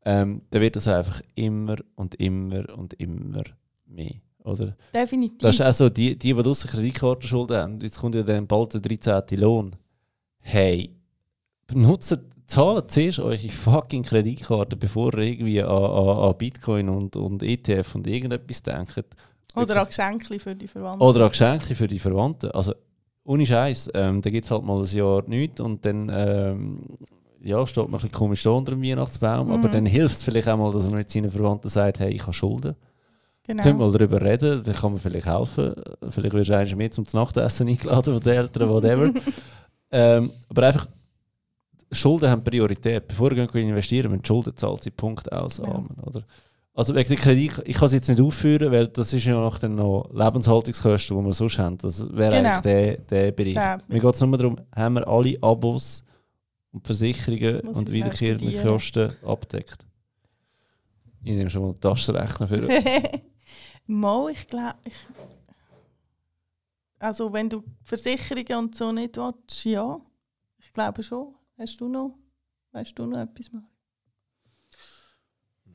Ähm, 0.04 0.42
dann 0.50 0.62
wird 0.62 0.76
das 0.76 0.88
einfach 0.88 1.22
immer 1.36 1.78
und 1.96 2.16
immer 2.16 2.78
und 2.78 2.94
immer 2.96 3.44
mehr, 3.86 4.16
oder? 4.44 4.76
Definitiv. 4.94 5.40
Das 5.40 5.56
ist 5.56 5.62
auch 5.62 5.74
so, 5.74 5.90
die, 5.90 6.18
die, 6.18 6.34
die 6.34 6.44
draussen 6.44 6.70
Kreditkartenschulden 6.70 7.58
haben, 7.58 7.80
jetzt 7.82 8.00
kommt 8.00 8.16
ja 8.16 8.24
dann 8.24 8.48
bald 8.48 8.74
der 8.74 8.82
13. 8.82 9.40
Lohn. 9.40 9.76
Hey, 10.40 10.90
benutzt, 11.68 12.18
zahlt 12.48 12.92
zuerst 12.92 13.20
eure 13.20 13.50
fucking 13.50 14.04
Kreditkarte, 14.04 14.76
bevor 14.76 15.14
ihr 15.14 15.24
irgendwie 15.24 15.62
an, 15.62 15.70
an, 15.70 16.18
an 16.18 16.38
Bitcoin 16.38 16.90
und, 16.90 17.16
und 17.16 17.44
ETF 17.44 17.96
und 17.96 18.08
irgendetwas 18.08 18.62
denkt. 18.64 19.06
Oder 19.56 19.82
auch 19.82 19.88
Geschenke 19.88 20.40
für 20.40 20.56
die 20.56 20.68
Verwandten. 20.68 21.02
Oder 21.04 21.24
an 21.26 21.30
Geschenke 21.30 21.76
für 21.76 21.88
die 21.88 22.00
Verwandten. 22.00 22.52
Also, 22.52 22.74
ohne 23.24 23.46
Scheiß, 23.46 23.90
ähm, 23.94 24.22
da 24.22 24.30
gibt 24.30 24.46
es 24.46 24.52
halt 24.52 24.64
mal 24.64 24.80
ein 24.80 24.86
Jahr 24.86 25.24
nichts 25.28 25.60
und 25.62 25.86
dann 25.86 26.10
ähm, 26.14 26.80
ja, 27.44 27.66
steht 27.68 27.84
man 27.84 27.88
ein 27.88 27.92
bisschen 27.94 28.12
komisch 28.12 28.44
da 28.44 28.52
unter 28.52 28.72
dem 28.72 28.84
Weihnachtsbaum. 28.84 29.52
Aber 29.52 29.68
Mhm. 29.68 29.72
dann 29.72 29.86
hilft 29.86 30.16
es 30.18 30.24
vielleicht 30.24 30.48
auch 30.48 30.58
mal, 30.58 30.72
dass 30.72 30.84
man 30.86 30.96
mit 30.96 31.10
seinen 31.10 31.30
Verwandten 31.32 31.70
sagt: 31.70 32.00
Hey, 32.00 32.12
ich 32.14 32.22
habe 32.22 32.34
Schulden. 32.34 32.76
genau. 33.44 33.64
Können 33.64 33.80
wir 33.80 33.86
mal 33.88 33.92
darüber 33.98 34.22
reden, 34.22 34.64
dann 34.64 34.74
kann 34.76 34.92
man 34.94 35.02
vielleicht 35.02 35.28
helfen. 35.28 35.74
Vielleicht 36.10 36.34
wirst 36.34 36.50
du 36.50 36.58
eigentlich 36.58 36.76
mehr 36.76 36.92
zum 36.92 37.06
Nachtessen 37.14 37.68
eingeladen 37.68 38.14
von 38.14 38.24
den 38.24 38.34
Eltern, 38.34 38.70
whatever. 38.70 39.12
ähm, 39.92 40.32
aber 40.50 40.68
einfach, 40.68 40.88
Schulden 41.92 42.30
haben 42.30 42.44
Priorität. 42.44 43.08
Bevor 43.08 43.32
ihr 43.34 43.54
investieren, 43.56 44.12
wenn 44.12 44.22
die 44.22 44.28
Schulden 44.28 44.56
zahlt, 44.56 44.84
sie 44.84 44.92
Punkt 44.92 45.32
ausarmen. 45.32 45.90
Oder? 46.04 46.24
Also 46.74 46.96
wegen 46.96 47.08
der 47.10 47.18
Kredit, 47.18 47.62
ich 47.66 47.76
kann 47.76 47.88
es 47.88 47.92
jetzt 47.94 48.08
nicht 48.08 48.22
aufführen, 48.22 48.72
weil 48.72 48.88
das 48.88 49.12
ist 49.12 49.26
ja 49.26 49.34
noch, 49.34 49.58
dann 49.58 49.76
noch 49.76 50.10
Lebenshaltungskosten, 50.14 51.18
die 51.18 51.26
wir 51.26 51.34
sonst 51.34 51.58
haben. 51.60 51.78
Das 51.78 52.00
wäre 52.16 52.32
Genau. 52.38 52.50
eigentlich 52.50 52.62
der, 52.62 52.98
der 52.98 53.32
Bereich. 53.34 53.54
Der- 53.56 53.82
Mir 53.90 54.00
geht 54.00 54.14
es 54.16 54.22
nur 54.22 54.38
darum, 54.38 54.58
haben 54.74 54.94
wir 54.96 55.08
alle 55.08 55.38
Abos 55.44 56.06
und 56.72 56.86
Versicherungen 56.86 57.60
und 57.68 57.92
wiederkehrende. 57.92 58.62
Kosten 58.64 59.12
abdeckt. 59.26 59.86
Ich 61.24 61.36
nehme 61.36 61.50
schon 61.50 61.62
mal 61.64 61.74
den 61.74 61.82
Taschenrechner 61.82 62.48
für. 62.48 62.68
Mo, 63.88 64.30
ich 64.30 64.48
glaube, 64.48 64.76
also 67.00 67.34
wenn 67.34 67.50
du 67.50 67.64
Versicherungen 67.84 68.66
und 68.66 68.76
so 68.78 68.92
nicht 68.94 69.18
willst, 69.18 69.66
ja. 69.66 70.00
Ich 70.60 70.72
glaube 70.72 71.04
schon. 71.04 71.36
Hast 71.58 71.80
du 71.82 71.88
noch, 71.90 72.18
weißt 72.72 72.98
du 72.98 73.06
noch 73.06 73.20
etwas 73.20 73.52
mal? 73.52 73.64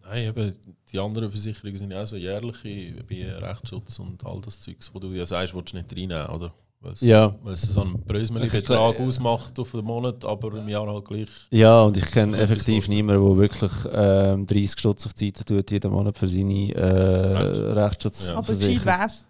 Nein, 0.09 0.25
eben, 0.29 0.57
die 0.93 0.99
anderen 0.99 1.31
Versicherungen 1.31 1.77
sind 1.77 1.91
ja 1.91 2.03
auch 2.03 2.07
so 2.07 2.17
jährliche, 2.17 2.95
wie 3.09 3.23
Rechtsschutz 3.23 3.99
und 3.99 4.25
all 4.25 4.41
das 4.41 4.61
Zeugs, 4.61 4.91
wo 4.93 4.99
du 4.99 5.09
ja 5.13 5.27
sagst, 5.27 5.55
willst 5.55 5.73
du 5.73 5.77
nicht 5.77 5.91
reinnehmen, 5.93 6.27
oder? 6.27 6.53
Weil 6.81 6.93
es, 6.93 7.01
Ja. 7.01 7.35
weil 7.43 7.55
es 7.55 7.63
so 7.63 7.81
einen 7.81 8.05
Brösmeli-Betrag 8.05 9.01
ausmacht 9.01 9.59
auf 9.59 9.73
den 9.73 9.85
Monat, 9.85 10.25
aber 10.25 10.59
im 10.59 10.69
Jahr 10.69 10.87
halt 10.87 11.05
gleich. 11.07 11.29
Ja, 11.51 11.83
und 11.83 11.97
ich 11.97 12.05
kenne 12.11 12.37
effektiv 12.39 12.89
niemanden, 12.89 13.25
der 13.27 13.37
wirklich 13.37 13.73
ähm, 13.93 14.47
30 14.47 14.79
Stutz 14.79 15.07
auf 15.07 15.15
die 15.15 15.27
Seite 15.27 15.45
tut, 15.45 15.71
jeden 15.71 15.91
Monat 15.91 16.19
für 16.19 16.29
seine 16.29 16.73
äh, 16.75 16.81
Rechtsschutz. 16.85 17.77
Rechtsschutz. 17.77 18.29
Ja. 18.29 18.37
Aber 18.37 18.55
gescheit 18.55 18.85
wär's. 18.85 19.27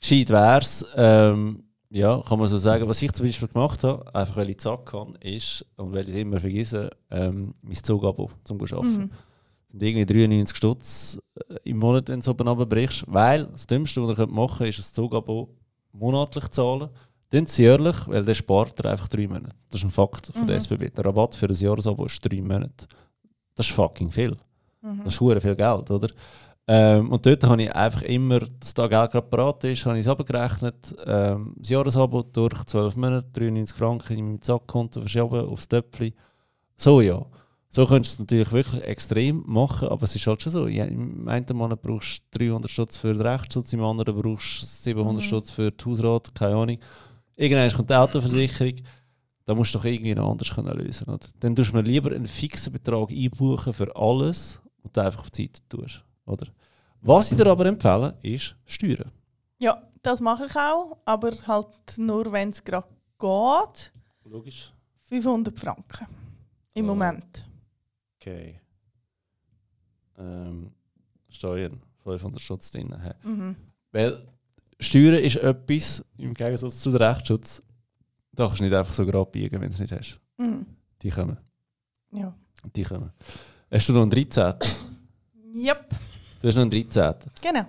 Gescheit 0.00 0.30
wär's. 0.30 0.86
Ähm, 0.96 1.64
ja, 1.90 2.20
kann 2.26 2.38
man 2.38 2.48
so 2.48 2.58
sagen. 2.58 2.88
Was 2.88 3.02
ich 3.02 3.12
zum 3.12 3.26
Beispiel 3.26 3.48
gemacht 3.48 3.82
habe, 3.84 4.14
einfach 4.14 4.36
weil 4.36 4.50
ich 4.50 4.58
zack 4.58 4.86
kann, 4.86 5.14
ist, 5.20 5.64
und 5.76 5.92
weil 5.92 6.04
ich 6.04 6.14
es 6.14 6.20
immer 6.20 6.40
vergesse, 6.40 6.90
ähm, 7.10 7.54
mein 7.62 7.74
Zugabo 7.74 8.30
zum 8.44 8.60
Arbeiten. 8.60 8.96
Mhm. 9.02 9.10
Sind 9.78 9.82
irgendwie 9.82 10.06
93 10.06 10.56
Stutz 10.56 11.18
äh, 11.48 11.54
im 11.64 11.78
Monat, 11.78 12.08
wenn 12.08 12.16
du 12.16 12.20
es 12.20 12.28
oben 12.28 12.48
runterbrichst. 12.48 13.04
Weil 13.06 13.46
das 13.46 13.66
Dümmste, 13.66 14.02
was 14.02 14.10
ihr 14.10 14.14
könnt 14.16 14.32
machen 14.32 14.58
könnt, 14.58 14.70
ist 14.70 14.78
ein 14.78 14.94
Zugabo 14.94 15.48
monatlich 15.92 16.48
zahlen. 16.48 16.88
Dann 17.30 17.46
sie 17.46 17.62
jährlich, 17.64 17.96
weil 18.06 18.24
der 18.24 18.34
spart 18.34 18.78
er 18.80 18.92
einfach 18.92 19.08
drei 19.08 19.26
Monate. 19.26 19.56
Das 19.70 19.80
ist 19.80 19.84
ein 19.86 19.90
Fakt 19.90 20.28
von 20.32 20.46
der 20.46 20.56
Mhm. 20.56 20.60
SBB. 20.60 20.90
Der 20.90 21.04
Rabatt 21.04 21.34
für 21.34 21.46
ein 21.46 21.54
Jahresabo 21.54 22.06
ist 22.06 22.20
drei 22.24 22.40
Monate. 22.40 22.86
Das 23.54 23.66
ist 23.66 23.74
fucking 23.74 24.10
viel. 24.10 24.36
Mhm. 24.82 25.00
Das 25.04 25.14
ist 25.14 25.42
viel 25.42 25.56
Geld, 25.56 25.90
oder? 25.90 26.08
Ähm, 26.66 27.12
und 27.12 27.26
dort 27.26 27.44
habe 27.44 27.62
ich 27.62 27.74
einfach 27.74 28.02
immer, 28.02 28.40
dass 28.40 28.72
da 28.72 28.86
Geld 28.86 29.10
gerade 29.10 29.26
parat 29.26 29.64
ist, 29.64 29.84
habe 29.84 29.98
ich 29.98 30.06
es 30.06 30.10
abgerechnet. 30.10 30.94
Ähm, 31.04 31.54
das 31.58 31.68
Jahresabo 31.68 32.22
durch 32.22 32.64
12 32.64 32.96
Monate, 32.96 33.28
93 33.32 33.76
Franken 33.76 34.16
in 34.16 34.24
meinem 34.24 34.40
Zackkonto 34.40 35.00
verschoben 35.00 35.46
aufs 35.46 35.68
Töpfchen. 35.68 36.14
So 36.76 37.00
ja. 37.00 37.24
So 37.74 37.86
könntest 37.86 38.18
du 38.18 38.22
es 38.22 38.28
natürlich 38.30 38.52
wirklich 38.52 38.82
extrem 38.84 39.42
machen, 39.46 39.88
aber 39.88 40.04
es 40.04 40.14
ist 40.14 40.26
halt 40.28 40.40
schon 40.42 40.52
so. 40.52 40.68
Ja, 40.68 40.84
Im 40.84 41.26
einen 41.26 41.44
Monat 41.56 41.82
brauchst 41.82 42.22
du 42.30 42.38
300 42.38 42.70
Stutz 42.70 42.96
für 42.96 43.12
den 43.12 43.20
Rechtsschutz, 43.20 43.72
im 43.72 43.82
anderen 43.82 44.14
brauchst 44.20 44.62
du 44.62 44.66
700 44.66 45.22
Mhm. 45.22 45.26
Stutz 45.26 45.50
für 45.50 45.72
die 45.72 45.84
Hausrat, 45.84 46.32
keine 46.34 46.54
Ahnung. 46.54 46.78
Irgendwann 47.34 47.72
kommt 47.72 47.90
die 47.90 47.94
Autoversicherung. 47.94 48.74
Da 49.44 49.54
musst 49.56 49.74
du 49.74 49.78
doch 49.78 49.84
irgendwie 49.86 50.14
noch 50.14 50.30
anders 50.30 50.50
können 50.54 50.76
lösen 50.78 51.08
oder? 51.08 51.26
Dann 51.40 51.54
tust 51.56 51.72
du 51.72 51.76
mir 51.76 51.82
lieber 51.82 52.12
einen 52.12 52.26
fixen 52.26 52.72
Betrag 52.72 53.10
einbuchen 53.10 53.74
für 53.74 53.94
alles 53.96 54.60
und 54.82 54.96
dann 54.96 55.06
einfach 55.06 55.20
auf 55.22 55.30
die 55.32 55.42
Seite 55.46 55.60
tust. 55.68 56.04
Oder? 56.26 56.46
Was 57.00 57.32
ich 57.32 57.36
dir 57.36 57.46
aber 57.48 57.66
empfehle, 57.66 58.16
ist 58.22 58.54
Steuern. 58.64 59.10
Ja, 59.58 59.82
das 60.00 60.20
mache 60.20 60.46
ich 60.46 60.54
auch, 60.56 60.96
aber 61.04 61.32
halt 61.46 61.66
nur, 61.98 62.30
wenn 62.32 62.50
es 62.50 62.62
gerade 62.62 62.86
geht. 63.18 63.92
Logisch. 64.24 64.72
500 65.08 65.58
Franken. 65.58 66.06
Im 66.72 66.84
Oh. 66.84 66.88
Moment. 66.88 67.44
Okay. 68.26 68.58
Ähm, 70.16 70.70
Steuern, 71.28 71.82
500 72.04 72.40
Schutz 72.40 72.70
drin. 72.70 72.94
hä? 73.02 73.12
Mhm. 73.28 73.56
Weil 73.92 74.26
Steuern 74.80 75.22
ist 75.22 75.36
etwas, 75.36 76.02
im 76.16 76.32
Gegensatz 76.34 76.80
zu 76.80 76.90
der 76.90 77.10
Rechtsschutz, 77.10 77.62
da 78.32 78.46
kannst 78.46 78.60
du 78.60 78.64
nicht 78.64 78.74
einfach 78.74 78.92
so 78.92 79.04
gerade 79.04 79.30
biegen, 79.30 79.60
wenn 79.60 79.68
du 79.68 79.74
es 79.74 79.80
nicht 79.80 79.92
hast. 79.92 80.20
Mhm. 80.38 80.64
Die 81.02 81.10
kommen. 81.10 81.36
Ja. 82.12 82.34
Die 82.74 82.82
kommen. 82.82 83.10
Hast 83.70 83.88
du 83.88 83.92
noch 83.92 84.02
einen 84.02 84.10
13? 84.10 84.54
Yep, 85.54 85.90
Du 86.40 86.48
hast 86.48 86.54
noch 86.54 86.62
einen 86.62 86.70
13. 86.70 87.14
genau. 87.42 87.64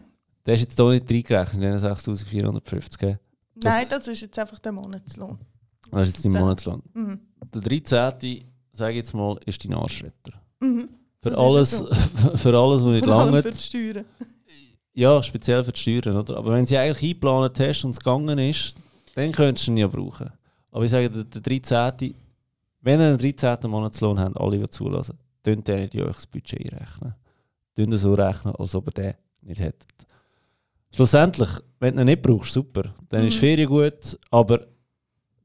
Der 0.45 0.53
ist 0.53 0.61
jetzt 0.61 0.76
hier 0.80 0.90
nicht 0.91 1.11
reingerechnet, 1.11 1.56
in 1.56 1.61
den 1.72 1.80
6450. 1.80 2.99
gell? 2.99 3.19
Das- 3.56 3.73
Nein, 3.73 3.88
das 3.90 4.07
ist 4.07 4.22
jetzt 4.22 4.38
einfach 4.40 4.60
der 4.60 4.72
Monatslohn. 4.72 5.38
Das 5.91 6.07
ist 6.07 6.15
jetzt 6.15 6.26
dein 6.26 6.34
Der- 6.34 6.41
Monatslohn. 6.41 6.82
Mhm. 6.94 7.19
Der 7.53 7.61
13. 7.61 8.45
sage 8.72 8.91
ich 8.91 8.98
jetzt 8.98 9.14
mal, 9.14 9.38
ist 9.45 9.64
dein 9.65 9.73
Arschretter. 9.73 10.34
Mhm. 10.60 10.90
Für 11.22 11.30
Das 11.32 11.38
alles, 11.40 11.72
ja 12.23 12.38
für 12.38 12.57
alles, 12.57 12.82
was 12.84 12.91
nicht 12.94 13.06
lange. 13.06 13.41
für 13.41 13.52
die 13.52 13.57
Steuern. 13.57 14.06
Ja, 14.94 15.22
speziell 15.23 15.64
für 15.64 15.72
die 15.73 15.80
Steuern, 15.80 16.18
oder? 16.18 16.38
Aber 16.38 16.53
wenn 16.53 16.65
sie 16.65 16.77
eigentlich 16.77 17.03
eingeplant 17.11 17.60
hast 17.60 17.84
und 17.84 17.91
es 17.91 17.99
gegangen 17.99 18.38
ist, 18.40 18.77
dann 19.15 19.32
könntest 19.32 19.68
du 19.68 19.72
ihn 19.72 19.77
ja 19.77 19.88
brauchen. 19.88 20.30
Aber 20.72 20.86
ich 20.86 20.91
sage, 20.91 21.10
der, 21.10 21.23
der 21.23 21.41
13. 21.41 22.14
Wenn 22.82 22.99
ihr 22.99 23.07
einen 23.07 23.18
13. 23.18 23.57
Monatslohn 23.69 24.19
habt, 24.19 24.38
alle, 24.38 24.60
die 24.60 24.69
zulassen, 24.69 25.18
dann 25.44 25.64
nicht 25.65 25.94
in 25.95 26.03
euch 26.03 26.15
das 26.15 26.27
Budget 26.27 26.60
einrechnen. 26.73 27.15
Tun 27.76 27.90
das 27.90 28.02
so 28.02 28.14
rechnen, 28.14 28.56
als 28.56 28.76
ob 28.76 28.88
ihr 28.88 28.91
den 28.91 29.14
nicht 29.41 29.60
hättet. 29.60 29.90
Schlussendlich, 30.94 31.49
wenn 31.80 31.95
du 31.95 32.02
ihn 32.02 32.06
nicht 32.06 32.22
brauchst, 32.22 32.53
super. 32.53 32.94
Dann 33.10 33.26
ist 33.27 33.36
Mhm. 33.36 33.40
Ferien 33.40 33.68
gut, 33.68 34.18
aber 34.32 34.65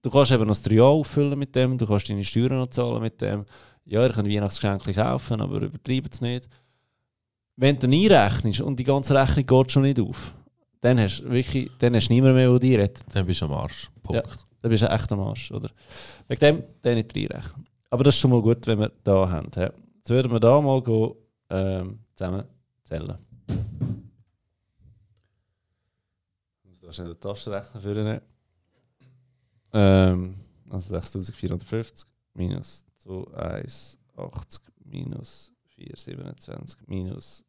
du 0.03 0.11
kannst 0.11 0.31
eben 0.31 0.43
noch 0.45 0.51
das 0.53 0.63
3 0.63 0.75
Jahr 0.77 0.87
auffüllen 0.89 1.39
mit 1.39 1.55
dem, 1.57 1.77
du 1.77 1.87
kannst 1.87 2.09
deine 2.09 2.23
Steuern 2.25 2.59
noch 2.59 2.69
zahlen 2.69 3.03
mit 3.03 3.21
dem. 3.21 3.45
Ja, 3.91 4.05
ihr 4.05 4.11
könnt 4.11 4.29
Weihnachtsgeschenke 4.29 4.95
kaufen, 4.95 5.41
aber 5.41 5.63
übertreibt 5.63 6.15
es 6.15 6.21
nicht. 6.21 6.49
Wenn 7.57 7.77
du 7.77 7.89
ihn 7.89 8.13
einrechnest 8.13 8.61
und 8.61 8.79
die 8.79 8.85
ganze 8.85 9.17
Rechnung 9.17 9.45
geht 9.45 9.73
schon 9.73 9.83
nicht 9.83 9.99
auf, 9.99 10.33
dann 10.81 11.01
hast 11.01 11.19
du 11.19 11.31
wirklich, 11.31 11.69
dann 11.81 11.97
hast 11.97 12.07
du 12.07 12.13
niemand 12.13 12.37
mehr, 12.37 12.49
der 12.49 12.59
dich 12.61 12.79
rettet. 12.79 13.05
Dann 13.13 13.27
bist 13.27 13.41
du 13.41 13.47
am 13.47 13.53
Arsch. 13.53 13.91
Punkt. 14.01 14.45
Dann 14.63 14.71
bist 14.71 14.85
du 14.85 14.89
echt 14.89 15.11
am 15.11 15.19
Arsch, 15.19 15.51
oder? 15.51 15.71
Wegen 16.29 16.41
dem, 16.41 16.63
den 16.85 16.95
nicht 16.95 17.17
reinrechnen. 17.17 17.65
Aber 17.91 18.05
das 18.05 18.15
ist 18.15 18.21
schon 18.21 18.31
mal 18.31 18.41
gut, 18.41 18.65
wenn 18.69 18.79
wir 18.79 18.93
da 19.03 19.29
haben. 19.29 19.51
hä? 19.57 19.71
Jetzt 19.97 20.11
würden 20.11 20.31
wir 20.31 20.39
da 20.39 20.61
mal 20.61 20.81
gehen, 20.81 21.13
ähm, 21.51 21.99
zusammen 22.15 22.45
zählen. 22.85 23.17
Ich 26.63 26.69
muss 26.69 26.81
da 26.81 26.93
schnell 26.93 27.09
den 27.09 27.21
Taschenrechner 27.21 27.81
führen. 27.81 28.21
Ähm, 29.73 30.37
also 30.71 30.95
6450 30.95 32.07
minus 32.35 32.87
2180 33.03 34.63
minus 34.85 35.53
427 35.75 36.77
minus 36.87 37.45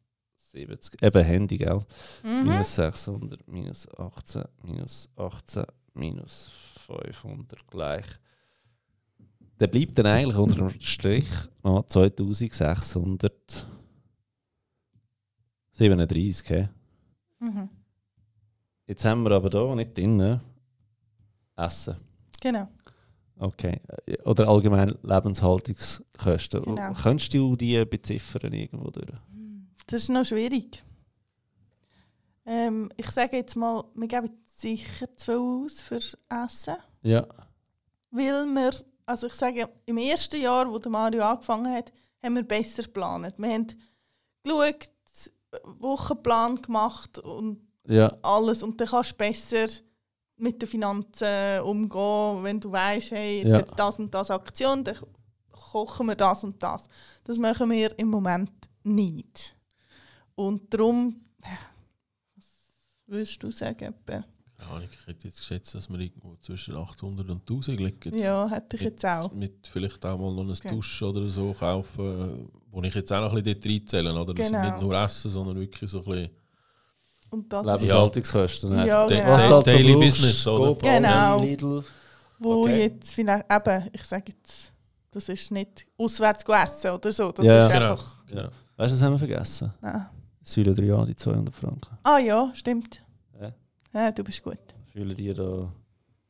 70. 0.52 1.02
Eben 1.02 1.24
Handy, 1.24 1.58
gell? 1.58 1.84
Mhm. 2.22 2.48
Minus 2.48 2.74
600, 2.74 3.46
minus 3.48 3.88
18, 3.96 4.44
minus 4.62 5.08
18, 5.16 5.64
minus 5.94 6.50
500 6.86 7.66
gleich. 7.66 8.06
Der 9.60 9.66
bleibt 9.68 9.98
dann 9.98 10.06
eigentlich 10.06 10.36
unter 10.36 10.68
dem 10.68 10.80
Strich 10.80 11.28
noch 11.62 11.86
2637. 11.86 13.66
hä? 16.48 16.68
Mhm. 17.38 17.68
Jetzt 18.86 19.04
haben 19.04 19.22
wir 19.22 19.30
aber 19.32 19.50
da 19.50 19.74
nicht 19.74 19.96
drin 19.96 20.40
Essen. 21.56 21.96
Genau. 22.40 22.68
Okay. 23.42 23.80
Äh, 24.06 24.18
Oder 24.22 24.48
allgemein 24.48 24.94
Lebenshaltungskosten. 25.02 26.62
Genau. 26.62 26.92
Könntest 26.92 27.34
du 27.34 27.56
die 27.56 27.84
beziffern 27.84 28.52
irgendwo 28.52 28.90
durch? 28.90 29.06
Das 29.86 30.02
ist 30.02 30.08
noch 30.10 30.24
schwierig. 30.24 30.82
Ähm, 32.46 32.90
ich 32.96 33.10
sage 33.10 33.36
jetzt 33.36 33.56
mal, 33.56 33.84
wir 33.94 34.08
geben 34.08 34.30
sicher 34.56 35.06
zu 35.16 35.24
viel 35.24 35.34
aus 35.66 35.80
für 35.80 35.96
Essen. 36.28 36.76
Ja. 37.02 37.26
Weil 38.10 38.44
wir, 38.46 38.72
also 39.06 39.26
ich 39.26 39.34
sage, 39.34 39.68
im 39.86 39.98
ersten 39.98 40.40
Jahr, 40.40 40.70
wo 40.70 40.78
der 40.78 40.90
Mario 40.90 41.22
angefangen 41.22 41.72
hat, 41.74 41.92
haben 42.22 42.36
wir 42.36 42.42
besser 42.44 42.84
geplant. 42.84 43.34
Wir 43.38 43.48
haben 43.52 43.66
geschaut, 44.44 44.92
Wochenplan 45.64 46.62
gemacht 46.62 47.18
und 47.18 47.60
Ja. 47.86 48.12
alles. 48.22 48.62
Und 48.62 48.80
dann 48.80 48.88
kannst 48.88 49.12
du 49.12 49.16
besser 49.16 49.66
mit 50.42 50.60
den 50.60 50.68
Finanzen 50.68 51.60
umgehen, 51.64 52.42
wenn 52.44 52.60
du 52.60 52.70
weißt, 52.72 53.12
hey, 53.12 53.42
jetzt 53.42 53.48
Ja. 53.54 53.58
hat 53.60 53.78
das 53.78 53.98
und 53.98 54.12
das 54.12 54.30
Aktion, 54.30 54.82
dann 54.84 54.96
kochen 55.50 56.06
wir 56.08 56.16
das 56.16 56.42
und 56.44 56.62
das. 56.62 56.84
Das 57.24 57.38
machen 57.38 57.70
wir 57.70 57.98
im 57.98 58.08
Moment 58.08 58.50
nicht. 58.82 59.56
Und 60.34 60.72
darum, 60.74 61.20
was 62.36 62.46
würdest 63.06 63.42
du 63.42 63.50
sagen? 63.50 63.94
Keine 64.06 64.24
Ahnung, 64.70 64.88
ich 64.92 65.06
hätte 65.06 65.28
jetzt 65.28 65.38
geschätzt, 65.38 65.74
dass 65.74 65.88
wir 65.88 65.98
irgendwo 65.98 66.36
zwischen 66.36 66.76
800 66.76 67.28
und 67.30 67.40
1000 67.40 67.80
liegen. 67.80 68.16
Ja, 68.16 68.48
hätte 68.48 68.76
ich 68.76 68.82
jetzt 68.82 69.04
auch. 69.04 69.32
Mit 69.32 69.66
vielleicht 69.66 70.04
auch 70.06 70.18
mal 70.18 70.32
noch 70.32 70.44
ein 70.44 70.50
Okay. 70.50 70.70
Dusch 70.70 71.02
oder 71.02 71.28
so 71.28 71.52
kaufen, 71.52 72.48
wo 72.70 72.82
ich 72.82 72.94
jetzt 72.94 73.12
auch 73.12 73.20
noch 73.20 73.32
ein 73.34 73.42
bisschen 73.42 73.60
dort 73.60 73.66
reinzähle. 73.72 74.20
Oder? 74.20 74.34
Genau. 74.34 74.62
nicht 74.70 74.80
nur 74.80 74.94
Essen, 75.02 75.30
sondern 75.30 75.58
wirklich 75.58 75.90
so 75.90 75.98
ein 75.98 76.04
bisschen 76.04 76.30
Und 77.32 77.50
das 77.52 77.66
ist, 77.66 77.72
Lebenshaltungskosten. 77.72 78.86
Ja, 78.86 79.06
genau. 79.06 79.24
Was 79.30 79.40
halt 79.40 79.48
so 79.50 79.60
Daily 79.62 79.94
Business, 79.96 80.46
oder? 80.46 80.74
Genau. 80.80 81.40
Lidl. 81.40 81.82
wo 82.38 82.62
okay. 82.64 82.82
jetzt 82.82 83.12
vielleicht, 83.14 83.44
eben, 83.50 83.88
ich 83.92 84.04
sage 84.04 84.24
jetzt, 84.32 84.72
das 85.10 85.28
ist 85.28 85.50
nicht 85.50 85.86
auswärts 85.96 86.44
essen 86.46 86.90
oder 86.90 87.10
so. 87.12 87.32
Das 87.32 87.44
Ja. 87.46 87.66
ist 87.66 87.72
Genau. 87.72 87.90
einfach, 87.92 88.26
Genau. 88.26 88.48
Weißt 88.76 88.90
du, 88.90 88.94
was 88.96 89.02
haben 89.02 89.12
wir 89.14 89.18
vergessen? 89.18 89.72
nein. 89.80 90.06
Säule 90.44 90.72
3a, 90.72 91.04
die 91.06 91.14
200 91.16 91.54
Franken. 91.54 91.96
Ah 92.02 92.18
ja, 92.18 92.50
stimmt. 92.54 93.00
Ja. 93.40 93.52
Ja, 93.94 94.10
du 94.10 94.24
bist 94.24 94.42
gut. 94.42 94.58
Fühlen 94.92 95.14
die 95.16 95.32
da 95.32 95.72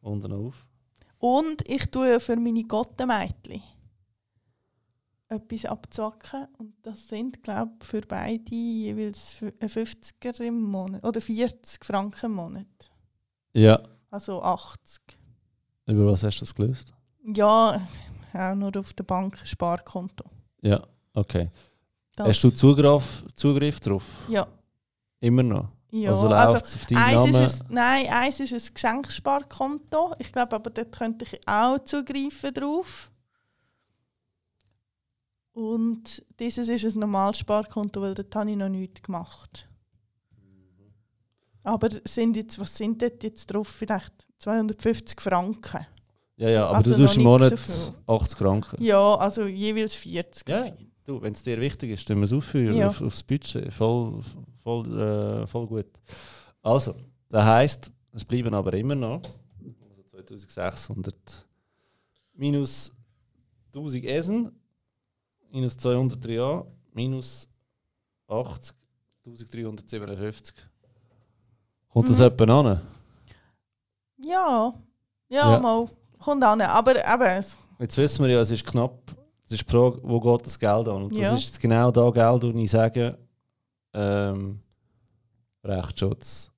unten 0.02 0.32
auf? 0.32 0.54
Und 1.18 1.66
ich 1.68 1.86
tue 1.90 2.20
für 2.20 2.36
meine 2.36 2.62
Gottenmädchen 2.64 3.62
etwas 5.34 5.64
abzwacken. 5.64 6.46
Und 6.58 6.74
das 6.82 7.08
sind, 7.08 7.42
glaube 7.42 7.72
ich, 7.80 7.86
für 7.86 8.00
beide 8.02 8.54
jeweils 8.54 9.34
fü- 9.34 9.52
ein 9.60 9.68
50er 9.68 10.40
im 10.42 10.62
Monat. 10.62 11.04
Oder 11.04 11.20
40 11.20 11.84
Franken 11.84 12.26
im 12.26 12.32
Monat. 12.34 12.66
Ja. 13.54 13.80
Also 14.10 14.42
80. 14.42 15.00
Über 15.86 16.06
was 16.06 16.22
hast 16.22 16.36
du 16.38 16.44
das 16.44 16.54
gelöst? 16.54 16.92
Ja, 17.24 17.86
auch 18.34 18.54
nur 18.54 18.76
auf 18.78 18.92
der 18.94 19.04
Bank 19.04 19.38
ein 19.40 19.46
Sparkonto. 19.46 20.24
Ja, 20.60 20.82
okay. 21.14 21.50
Das, 22.16 22.28
Hast 22.28 22.44
du 22.44 22.50
Zugriff, 22.50 23.24
Zugriff 23.34 23.80
drauf? 23.80 24.04
Ja. 24.28 24.46
Immer 25.20 25.42
noch? 25.42 25.68
ja. 25.90 26.10
also 26.10 26.28
Also, 26.28 26.52
läuft 26.54 26.64
auf 26.74 26.86
deinen 26.86 26.98
eins 26.98 27.32
Namen? 27.32 27.46
ist 27.46 27.62
ein, 27.62 27.74
nein, 27.74 28.06
eins 28.10 28.40
ist 28.40 28.52
ein 28.52 28.74
Geschenksparkonto. 28.74 30.14
Ich 30.18 30.32
glaube 30.32 30.56
aber, 30.56 30.70
dort 30.70 30.92
könnte 30.92 31.24
ich 31.24 31.40
auch 31.46 31.78
zugreifen 31.80 32.52
drauf. 32.54 33.10
Und 35.52 36.24
dieses 36.38 36.68
ist 36.68 36.94
ein 36.94 37.00
normales 37.00 37.38
Sparkonto, 37.38 38.00
weil 38.00 38.14
dort 38.14 38.34
habe 38.34 38.50
ich 38.50 38.56
noch 38.56 38.68
nichts 38.68 39.02
gemacht. 39.02 39.68
Aber 41.64 41.88
sind 42.04 42.36
jetzt, 42.36 42.58
was 42.58 42.76
sind 42.76 43.00
dort 43.00 43.22
jetzt 43.22 43.46
drauf? 43.46 43.68
Vielleicht 43.68 44.12
250 44.38 45.20
Franken. 45.20 45.86
ja, 46.36 46.48
ja, 46.48 46.66
aber 46.66 46.78
also 46.78 46.92
du 46.94 46.98
tust 46.98 47.16
im 47.16 47.22
Monat 47.22 47.50
so 47.50 47.90
viel. 47.90 47.94
80 48.06 48.38
Franken. 48.38 48.82
Ja, 48.82 49.14
also 49.14 49.46
jeweils 49.46 49.94
40. 49.94 50.48
Ja. 50.48 50.64
Du, 51.04 51.20
wenn 51.20 51.32
es 51.34 51.42
dir 51.42 51.60
wichtig 51.60 51.90
ist, 51.90 52.08
dann 52.08 52.18
wir 52.18 52.24
es 52.24 52.32
auffüllen 52.32 52.76
Ja. 52.76 52.88
auf, 52.88 53.00
aufs 53.02 53.22
Budget. 53.22 53.72
Voll, 53.72 54.22
voll, 54.62 55.00
äh, 55.42 55.46
voll 55.46 55.66
gut. 55.66 55.86
Also, 56.62 56.94
das 57.28 57.44
heisst, 57.44 57.90
es 58.12 58.24
bleiben 58.24 58.54
aber 58.54 58.72
immer 58.74 58.94
noch 58.94 59.20
also 59.88 60.02
2600 60.04 61.14
minus 62.34 62.92
1000 63.74 64.04
Essen, 64.04 64.52
minus 65.52 65.76
203 65.76 66.40
A, 66.40 66.64
minus 66.92 67.48
80, 68.28 68.74
1357. 69.24 70.54
Kommt 71.88 72.08
das 72.08 72.18
Mhm. 72.18 72.24
etwa 72.24 72.60
an? 72.60 72.80
Ja, 74.18 74.74
ja, 75.28 75.52
Ja. 75.52 75.58
mal. 75.60 75.88
Kommt 76.18 76.42
an. 76.44 76.60
Aber 76.62 76.92
eben, 76.96 77.44
Jetzt 77.78 77.96
wissen 77.96 78.24
wir 78.24 78.30
ja, 78.32 78.40
es 78.40 78.50
ist 78.50 78.64
knapp. 78.64 78.98
Es 79.44 79.52
ist 79.52 79.62
die 79.68 79.70
Frage, 79.70 79.98
wo 80.04 80.20
geht 80.20 80.46
das 80.46 80.58
Geld 80.58 80.88
an? 80.88 81.02
Und 81.04 81.16
Ja. 81.16 81.32
das 81.32 81.42
ist 81.42 81.60
genau 81.60 81.90
da 81.90 82.08
Geld, 82.10 82.42
wo 82.54 82.58
ich 82.58 82.70
sage, 82.70 83.18
ähm, 83.92 84.60
Rechtsschutz. 85.64 86.50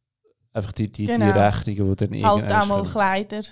Einfach 0.52 0.72
die, 0.72 0.90
die, 0.92 1.06
Genau. 1.06 1.24
die 1.24 1.30
Rechnungen, 1.38 1.96
die 1.96 2.06
dann 2.06 2.10
halt 2.10 2.36
irgendwann 2.42 2.52
auch 2.62 2.66
mal 2.66 2.76
kommen. 2.82 2.90
Kleider. 2.92 3.42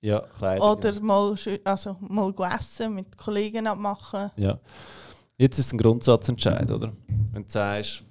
Ja, 0.00 0.20
Kleider. 0.20 0.70
Oder 0.72 1.00
mal, 1.00 1.32
schö- 1.34 1.60
also 1.64 1.96
mal 2.00 2.32
essen, 2.54 2.94
mit 2.94 3.16
Kollegen 3.16 3.66
abmachen. 3.66 4.30
Ja. 4.36 4.58
Jetzt 5.36 5.58
ist 5.58 5.66
es 5.66 5.72
ein 5.72 5.78
Grundsatzentscheid, 5.78 6.70
oder? 6.70 6.92
Wenn 7.32 7.42
du 7.42 7.48
sagst, 7.50 8.04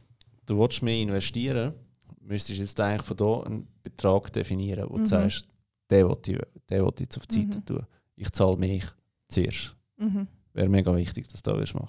du 0.46 0.60
willst 0.60 0.82
mehr 0.82 1.00
investieren, 1.02 1.74
müsstest 2.22 2.60
du 2.60 2.64
jetzt 2.64 2.80
eigentlich 2.80 3.04
von 3.04 3.18
hier 3.18 3.46
einen 3.46 3.68
Betrag 3.84 4.32
definieren, 4.34 4.86
wo 4.90 4.98
Mhm. 4.98 5.04
du 5.04 5.08
sagst, 5.08 5.48
den 5.90 6.08
will 6.10 6.18
ich, 6.26 6.38
den 6.70 6.82
will 6.86 6.92
ich 6.96 7.00
jetzt 7.02 7.18
auf 7.18 7.28
die 7.28 7.36
Seite 7.44 7.60
Mhm. 7.60 7.66
tun. 7.66 7.86
Ich 8.16 8.32
zahle 8.32 8.58
mich 8.58 8.84
zuerst. 9.30 9.76
Mhm. 9.98 10.28
wäre 10.54 10.70
mega 10.70 10.96
wichtig, 10.96 11.28
dass 11.28 11.42
du 11.44 11.54
das 11.54 11.74
machen 11.74 11.88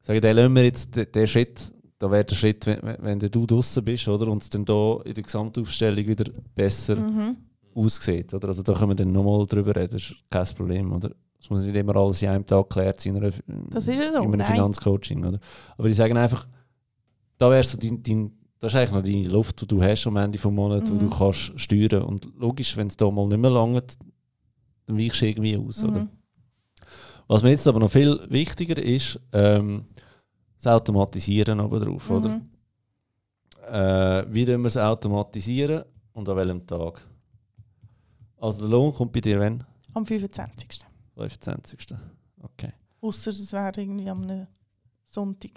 willst. 0.00 0.06
Sagen, 0.06 0.20
den 0.20 0.36
lassen 0.36 0.54
wir 0.56 0.64
jetzt, 0.64 0.94
den, 0.96 1.10
den 1.12 1.26
Schritt, 1.26 1.72
da 1.98 2.10
wäre 2.10 2.24
der 2.24 2.34
Schritt, 2.36 2.64
wenn, 2.66 2.80
wenn 3.00 3.18
du 3.18 3.28
draußen 3.46 3.84
bist, 3.84 4.06
oder? 4.08 4.28
Und 4.28 4.42
es 4.42 4.48
dann 4.50 4.64
da 4.64 5.00
in 5.04 5.12
der 5.14 5.22
Gesamtaufstellung 5.22 6.06
wieder 6.06 6.30
besser 6.54 6.96
Mhm. 6.96 7.36
Aussieht, 7.74 8.32
oder? 8.34 8.48
Also 8.48 8.62
da 8.62 8.72
können 8.72 8.90
wir 8.90 8.94
dann 8.96 9.12
nochmal 9.12 9.46
drüber 9.46 9.74
reden, 9.76 9.92
das 9.92 10.02
ist 10.02 10.14
kein 10.30 10.46
Problem, 10.56 10.92
oder? 10.92 11.10
Es 11.42 11.48
muss 11.48 11.62
nicht 11.62 11.74
immer 11.74 11.96
alles 11.96 12.20
in 12.22 12.28
einem 12.28 12.44
Tag 12.44 12.68
geklärt 12.68 13.00
sein 13.00 13.16
in, 13.16 13.22
einer, 13.24 13.32
in 13.48 13.72
einem 13.74 14.30
nein. 14.32 14.52
Finanzcoaching, 14.52 15.24
oder? 15.24 15.38
Aber 15.78 15.88
die 15.88 15.94
sagen 15.94 16.16
einfach, 16.16 16.46
da 17.38 17.50
wäre 17.50 17.64
so 17.64 17.78
dein, 17.78 18.02
dein, 18.02 18.32
das 18.58 18.74
ist 18.74 18.78
eigentlich 18.78 18.92
noch 18.92 19.02
deine 19.02 19.28
Luft, 19.28 19.60
die 19.62 19.66
du 19.66 19.82
hast 19.82 20.06
am 20.06 20.16
Ende 20.16 20.36
des 20.36 20.44
Monats, 20.44 20.90
die 20.90 20.98
du 20.98 21.06
Mhm. 21.06 21.10
kannst 21.10 21.58
steuern. 21.58 22.02
Und 22.02 22.28
logisch, 22.38 22.76
wenn 22.76 22.88
es 22.88 22.96
da 22.96 23.10
mal 23.10 23.26
nicht 23.26 23.38
mehr 23.38 23.50
langt, 23.50 23.96
dann 24.86 24.98
weichst 24.98 25.22
du 25.22 25.26
irgendwie 25.26 25.56
aus, 25.56 25.82
oder? 25.82 26.00
Mhm. 26.00 26.08
Was 27.26 27.42
mir 27.42 27.50
jetzt 27.50 27.66
aber 27.66 27.78
noch 27.80 27.90
viel 27.90 28.20
wichtiger 28.28 28.76
ist, 28.82 29.18
ähm, 29.32 29.86
das 30.62 30.66
Automatisieren 30.66 31.60
oben 31.60 31.80
drauf, 31.80 32.10
oder? 32.10 32.28
Mhm. 32.28 32.42
Äh, 33.72 34.26
wie 34.34 34.44
tun 34.44 34.60
wir 34.62 34.66
es 34.66 34.76
automatisieren 34.76 35.84
und 36.12 36.28
an 36.28 36.36
welchem 36.36 36.66
Tag? 36.66 37.06
Also 38.40 38.60
der 38.60 38.68
Lohn 38.70 38.92
kommt 38.92 39.12
bei 39.12 39.20
dir 39.20 39.38
wann? 39.38 39.64
Am 39.94 40.04
25. 40.06 40.80
25. 41.14 41.78
Okay. 42.42 42.72
Ausser 43.00 43.30
es 43.30 43.52
wäre 43.52 43.72
irgendwie 43.76 44.08
am 44.08 44.46
Sonntag. 45.06 45.50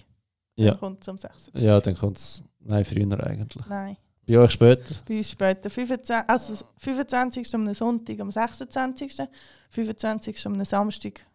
Ja. 0.55 0.71
Dann 0.71 0.79
kommt 0.79 1.01
es 1.01 1.09
am 1.09 1.17
26. 1.17 1.61
Ja, 1.63 1.79
dann 1.79 1.95
kommt 1.95 2.17
es. 2.17 2.43
Nein, 2.59 2.85
früher 2.85 3.25
eigentlich. 3.25 3.65
Nein. 3.67 3.97
Bei 4.25 4.37
euch 4.37 4.51
später? 4.51 4.95
Bei 5.07 5.17
uns 5.17 5.29
später. 5.29 5.69
25, 5.69 6.29
also 6.29 6.65
25. 6.77 7.55
am 7.55 7.73
Sonntag, 7.73 8.19
am 8.19 8.31
26. 8.31 9.21
25. 9.69 10.45
am 10.45 10.63
Samstag, 10.65 11.25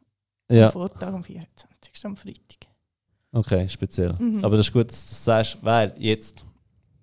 Ja. 0.48 0.66
am 0.66 0.72
Vortag, 0.72 1.08
am 1.12 1.22
24. 1.24 2.04
am 2.04 2.16
Freitag. 2.16 2.66
Okay, 3.32 3.68
speziell. 3.68 4.14
Mhm. 4.18 4.42
Aber 4.44 4.56
das 4.56 4.66
ist 4.66 4.72
gut, 4.72 4.90
dass 4.90 5.04
du 5.04 5.10
das 5.10 5.24
sagst, 5.24 5.58
weil 5.62 5.94
jetzt, 5.98 6.44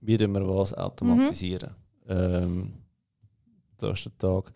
wie 0.01 0.19
wir 0.19 0.27
was 0.33 0.73
automatisieren? 0.73 1.75
Ähm, 2.07 2.73
ist 3.83 4.05
der 4.05 4.17
Tag. 4.17 4.51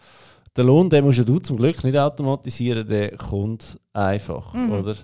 Der 0.56 0.64
Lohn, 0.64 0.90
den 0.90 1.06
musst 1.06 1.28
du 1.28 1.40
zum 1.40 1.58
Glück 1.58 1.84
nicht 1.84 1.98
automatisieren, 1.98 2.88
der 2.88 3.16
kommt 3.18 3.80
einfach, 3.94 4.54
Mhm. 4.54 4.72
oder? 4.72 4.96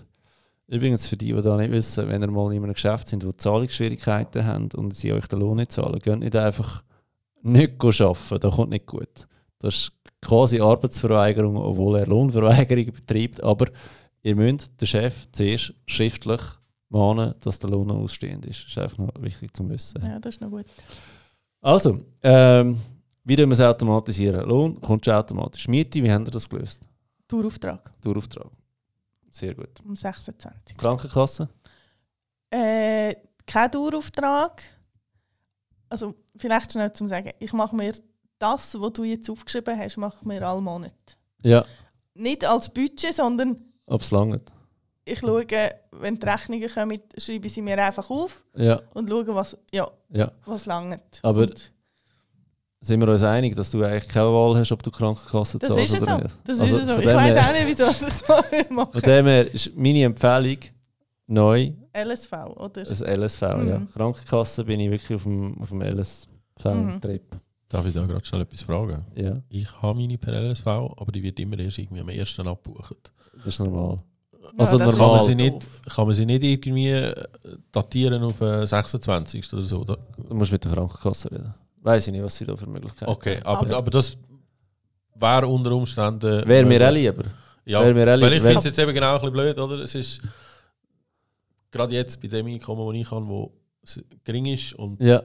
Übrigens, 0.67 1.07
für 1.07 1.15
die, 1.15 1.31
die 1.31 1.41
da 1.41 1.55
nicht 1.57 1.71
wissen, 1.71 2.07
wenn 2.09 2.21
ihr 2.23 2.31
mal 2.31 2.51
in 2.51 2.63
einem 2.63 2.73
Geschäft 2.73 3.07
sind, 3.07 3.23
wo 3.25 3.31
Zahlungsschwierigkeiten 3.31 4.43
haben 4.45 4.69
und 4.75 4.95
sie 4.95 5.13
euch 5.13 5.27
den 5.27 5.39
Lohn 5.39 5.57
nicht 5.57 5.71
zahlen, 5.71 5.99
geht 5.99 6.19
nicht 6.19 6.35
einfach 6.35 6.83
nicht 7.43 7.73
arbeiten, 7.83 8.39
das 8.39 8.55
kommt 8.55 8.71
nicht 8.71 8.87
gut. 8.87 9.27
Das 9.59 9.75
ist 9.75 9.91
quasi 10.21 10.59
Arbeitsverweigerung, 10.59 11.55
obwohl 11.57 11.99
er 11.99 12.07
Lohnverweigerung 12.07 12.85
betreibt, 12.91 13.43
aber 13.43 13.67
ihr 14.23 14.35
müsst 14.35 14.81
den 14.81 14.87
Chef 14.87 15.27
zuerst 15.31 15.73
schriftlich 15.85 16.41
mahnen, 16.89 17.35
dass 17.41 17.59
der 17.59 17.69
Lohn 17.69 17.85
noch 17.87 17.97
ausstehend 17.97 18.47
ist. 18.47 18.63
Das 18.63 18.71
ist 18.71 18.77
einfach 18.79 18.97
noch 18.97 19.09
wichtig 19.19 19.55
zu 19.55 19.69
wissen. 19.69 20.01
Ja, 20.03 20.19
das 20.19 20.35
ist 20.35 20.41
noch 20.41 20.49
gut. 20.49 20.65
Also, 21.61 21.99
ähm, 22.23 22.77
wie 23.25 23.35
tun 23.35 23.49
wir 23.49 23.53
es 23.53 23.59
automatisieren? 23.61 24.47
Lohn 24.47 24.79
kommt 24.81 25.03
schon 25.05 25.13
automatisch. 25.15 25.67
Miete, 25.67 26.01
wie 26.03 26.11
haben 26.11 26.25
wir 26.25 26.31
das 26.31 26.47
gelöst? 26.47 26.81
Tourauftrag 27.27 27.91
Dauerauftrag. 28.01 28.51
Sehr 29.31 29.53
gut. 29.55 29.69
am 29.85 29.95
26. 29.95 30.77
Krankenkasse? 30.77 31.49
Äh, 32.51 33.15
kein 33.45 33.71
Dauerauftrag. 33.71 34.63
Also 35.89 36.15
vielleicht 36.37 36.71
schnell 36.71 36.91
zum 36.93 37.07
Sagen. 37.07 37.31
Ich 37.39 37.51
mache 37.53 37.75
mir 37.75 37.93
das, 38.39 38.79
was 38.79 38.93
du 38.93 39.03
jetzt 39.03 39.29
aufgeschrieben 39.29 39.77
hast, 39.77 39.97
mache 39.97 40.17
ich 40.19 40.25
mir 40.25 40.47
alle 40.47 40.61
Monate. 40.61 40.93
Ja, 41.43 41.65
Nicht 42.13 42.45
als 42.45 42.69
Budget, 42.73 43.13
sondern 43.13 43.59
ob 43.85 44.01
es 44.01 44.11
langt. 44.11 44.51
ich 45.05 45.19
schaue, 45.19 45.45
wenn 45.91 46.17
die 46.19 46.25
Rechnungen 46.27 46.69
kommen, 46.69 46.99
schreibe 47.17 47.47
ich 47.47 47.53
sie 47.53 47.61
mir 47.61 47.77
einfach 47.83 48.09
auf 48.09 48.43
Ja, 48.55 48.81
und 48.93 49.09
schaue, 49.09 49.27
was, 49.35 49.57
ja, 49.71 49.89
ja. 50.09 50.31
was 50.45 50.65
langt. 50.65 51.19
Aber 51.21 51.41
Und 51.43 51.71
Sind 52.85 53.01
wir 53.01 53.07
uns 53.09 53.23
einig, 53.23 53.55
dass 53.55 53.71
du 53.71 53.83
eigentlich 53.83 54.07
keine 54.07 54.27
Wahl 54.27 54.57
hast, 54.57 54.71
ob 54.71 54.83
du 54.83 54.91
Krankenkasse 54.91 55.57
das 55.57 55.69
zahlst 55.69 55.93
ist 55.95 56.01
oder 56.03 56.11
so. 56.11 56.23
nicht? 56.23 56.35
Das 56.43 56.59
Also 56.59 56.75
ist 56.77 56.83
es 56.83 56.87
so. 56.89 56.99
Ich 56.99 57.05
weiß 57.07 57.43
auch 57.47 57.53
nicht, 57.53 57.65
wieso 57.67 57.85
das 57.85 58.19
so 58.19 58.33
machen. 58.75 58.91
Von 58.93 59.01
dem 59.01 59.25
her 59.25 59.53
ist 59.53 59.71
meine 59.75 60.03
Empfehlung 60.03 60.57
neu 61.27 61.71
LSV, 61.97 62.31
oder? 62.55 62.81
ein 62.87 63.19
LSV. 63.21 63.41
Ja. 63.41 63.55
Mhm. 63.79 63.87
Krankenkasse 63.91 64.63
bin 64.65 64.79
ich 64.81 64.91
wirklich 64.91 65.15
auf 65.15 65.23
dem, 65.23 65.59
auf 65.61 65.69
dem 65.69 65.79
Mhm. 65.79 65.83
LSV-Trip. 65.97 67.23
Darf 67.69 67.85
ich 67.87 67.93
da 67.95 68.05
gerade 68.05 68.23
schnell 68.23 68.41
etwas 68.41 68.61
fragen? 68.61 69.03
Ja, 69.15 69.41
Ich 69.49 69.81
habe 69.81 69.99
meine 69.99 70.17
per 70.19 70.33
LSV, 70.39 70.67
aber 70.67 71.11
die 71.11 71.23
wird 71.23 71.39
immer 71.39 71.57
erst 71.57 71.79
irgendwie 71.79 72.01
am 72.01 72.09
ersten 72.09 72.47
abgebucht. 72.47 73.11
das 73.37 73.47
ist 73.47 73.59
normal. 73.59 73.97
Ja, 74.31 74.49
also 74.59 74.77
das 74.77 74.89
ist 74.89 74.97
normal. 74.97 75.07
Kann 75.09 75.17
man, 75.17 75.25
sie 75.25 75.35
nicht, 75.35 75.67
kann 75.95 76.05
man 76.05 76.13
sie 76.13 76.25
nicht 76.27 76.43
irgendwie 76.43 76.89
äh, 76.91 77.15
datieren 77.71 78.21
auf 78.21 78.39
äh, 78.41 78.67
26. 78.67 79.51
oder 79.53 79.61
so? 79.63 79.79
Oder? 79.81 79.97
Du 80.29 80.35
musst 80.35 80.51
mit 80.51 80.63
der 80.63 80.71
Krankenkasse 80.73 81.31
reden. 81.31 81.53
Weiß 81.85 82.07
ich 82.07 82.13
nicht, 82.13 82.23
was 82.23 82.35
sie 82.35 82.45
da 82.45 82.55
für 82.55 82.65
Möglichkeiten 82.67 83.11
Okay, 83.11 83.35
haben. 83.37 83.45
aber, 83.45 83.59
Aber- 83.67 83.77
aber 83.77 83.91
das 83.91 84.17
wäre 85.15 85.47
unter 85.47 85.71
Umständen. 85.71 86.47
Wäre 86.47 86.65
mir 86.65 86.87
auch 86.87 86.91
lieber. 86.91 87.23
Ja, 87.63 87.83
Wär 87.85 87.93
mir 87.93 88.03
auch 88.03 88.07
weil 88.07 88.15
lieber. 88.19 88.31
ich 88.35 88.43
Wenn- 88.43 88.51
finde 88.53 88.59
es 88.59 88.65
jetzt 88.65 88.79
eben 88.79 88.93
genau 88.93 89.13
ein 89.15 89.19
bisschen 89.21 89.33
blöd, 89.33 89.59
oder? 89.59 89.75
Es 89.83 89.93
ist 89.95 90.21
gerade 91.71 91.93
jetzt 91.93 92.21
bei 92.21 92.27
dem 92.27 92.47
Einkommen, 92.47 92.85
das 92.91 93.01
ich 93.01 93.11
habe, 93.11 93.27
wo 93.27 93.51
es 93.83 94.01
gering 94.23 94.45
ist 94.47 94.73
und 94.73 94.99
Ja, 95.01 95.21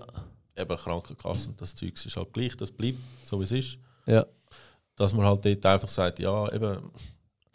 eben 0.56 0.76
Krankenkassen, 0.76 1.54
das 1.56 1.74
Zeug 1.74 1.92
ist 2.04 2.16
halt 2.16 2.32
gleich, 2.32 2.56
das 2.56 2.70
bleibt 2.70 2.98
so 3.24 3.38
wie 3.40 3.44
es 3.44 3.52
ist. 3.52 3.78
ja. 4.06 4.24
Dass 4.96 5.14
man 5.14 5.24
halt 5.24 5.42
dort 5.42 5.64
einfach 5.64 5.88
sagt, 5.88 6.18
ja, 6.18 6.52
eben 6.52 6.90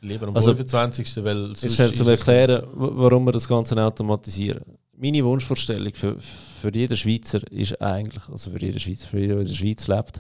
lieber 0.02 0.28
am 0.28 0.36
Also, 0.36 0.50
25. 0.56 1.24
weil 1.24 1.36
sonst 1.50 1.64
Ist 1.64 1.78
halt 1.80 1.94
es- 1.94 2.08
Erklären, 2.08 2.64
warum 2.74 3.24
wir 3.26 3.32
das 3.34 3.48
Ganze 3.48 3.80
automatisieren. 3.84 4.64
Meine 4.98 5.26
Wunschvorstellung 5.26 5.94
für, 5.94 6.20
für 6.20 6.74
jeden 6.74 6.96
Schweizer 6.96 7.40
ist 7.52 7.82
eigentlich, 7.82 8.30
also 8.30 8.52
für 8.52 8.62
jeden 8.62 8.80
Schweizer, 8.80 9.08
für 9.08 9.20
jeden, 9.20 9.32
der 9.32 9.40
in 9.42 9.48
der 9.48 9.54
Schweiz 9.54 9.88
lebt, 9.88 10.20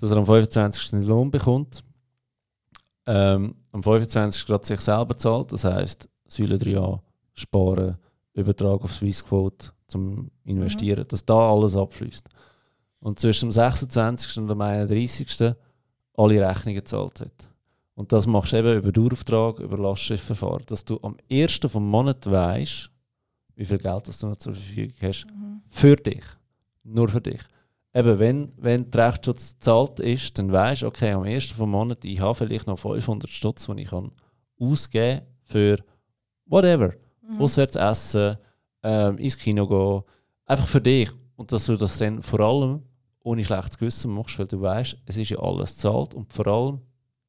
dass 0.00 0.10
er 0.10 0.16
am 0.16 0.26
25. 0.26 0.90
den 0.90 1.02
Lohn 1.02 1.30
bekommt. 1.30 1.84
Ähm, 3.06 3.54
am 3.72 3.82
25. 3.82 4.46
gerade 4.46 4.66
sich 4.66 4.80
selber 4.80 5.16
zahlt. 5.16 5.52
Das 5.52 5.64
heisst, 5.64 6.08
Säule 6.26 6.56
3a, 6.56 7.00
sparen, 7.34 7.96
Übertrag 8.32 8.82
auf 8.82 8.92
Swissquote 8.92 9.70
zum 9.88 10.30
Investieren, 10.44 11.06
dass 11.08 11.24
da 11.24 11.50
alles 11.50 11.76
abfließt. 11.76 12.28
Und 13.00 13.20
zwischen 13.20 13.50
dem 13.50 13.52
26. 13.52 14.38
und 14.38 14.48
dem 14.48 14.60
31. 14.60 15.54
alle 16.14 16.48
Rechnungen 16.48 16.76
gezahlt 16.76 17.20
hat. 17.20 17.50
Und 17.94 18.12
das 18.12 18.26
machst 18.26 18.52
du 18.52 18.58
eben 18.58 18.78
über 18.78 18.92
Dauerauftrag, 18.92 19.58
über 19.58 19.78
Lastschriftverfahren, 19.78 20.64
dass 20.66 20.84
du 20.84 20.98
am 21.02 21.16
1. 21.30 21.60
vom 21.68 21.88
Monat 21.88 22.30
weißt, 22.30 22.90
wie 23.56 23.64
viel 23.64 23.78
Geld 23.78 24.06
das 24.06 24.18
du 24.20 24.28
noch 24.28 24.36
zur 24.36 24.54
Verfügung 24.54 24.96
hast, 25.02 25.26
für 25.68 25.96
dich. 25.96 26.24
Nur 26.84 27.08
für 27.08 27.20
dich. 27.20 27.40
Eben, 27.94 28.18
wenn, 28.18 28.52
wenn 28.58 28.90
der 28.90 29.06
Rechtsschutz 29.08 29.54
gezahlt 29.54 29.98
ist, 30.00 30.38
dann 30.38 30.52
weißt 30.52 30.82
du, 30.82 30.86
okay, 30.86 31.12
am 31.12 31.22
1. 31.22 31.46
vom 31.52 31.70
Monat, 31.70 32.04
ich 32.04 32.20
habe 32.20 32.34
vielleicht 32.34 32.66
noch 32.66 32.78
500 32.78 33.28
Stutz, 33.30 33.66
die 33.66 33.82
ich 33.82 33.88
kann 33.88 34.12
ausgeben 34.60 35.22
für 35.42 35.78
whatever. 36.46 36.92
Mhm. 37.26 37.40
Auswärts 37.40 37.76
essen, 37.76 38.36
ähm, 38.82 39.18
ins 39.18 39.36
Kino 39.38 39.66
gehen. 39.66 40.02
Einfach 40.44 40.66
für 40.66 40.80
dich. 40.80 41.10
Und 41.36 41.50
dass 41.52 41.66
du 41.66 41.76
das 41.76 41.98
dann 41.98 42.22
vor 42.22 42.40
allem 42.40 42.82
ohne 43.20 43.44
schlechtes 43.44 43.78
Gewissen 43.78 44.12
machst, 44.12 44.38
weil 44.38 44.46
du 44.46 44.60
weißt, 44.60 44.96
es 45.06 45.16
ist 45.16 45.30
ja 45.30 45.38
alles 45.38 45.74
gezahlt 45.74 46.14
und 46.14 46.32
vor 46.32 46.46
allem 46.46 46.80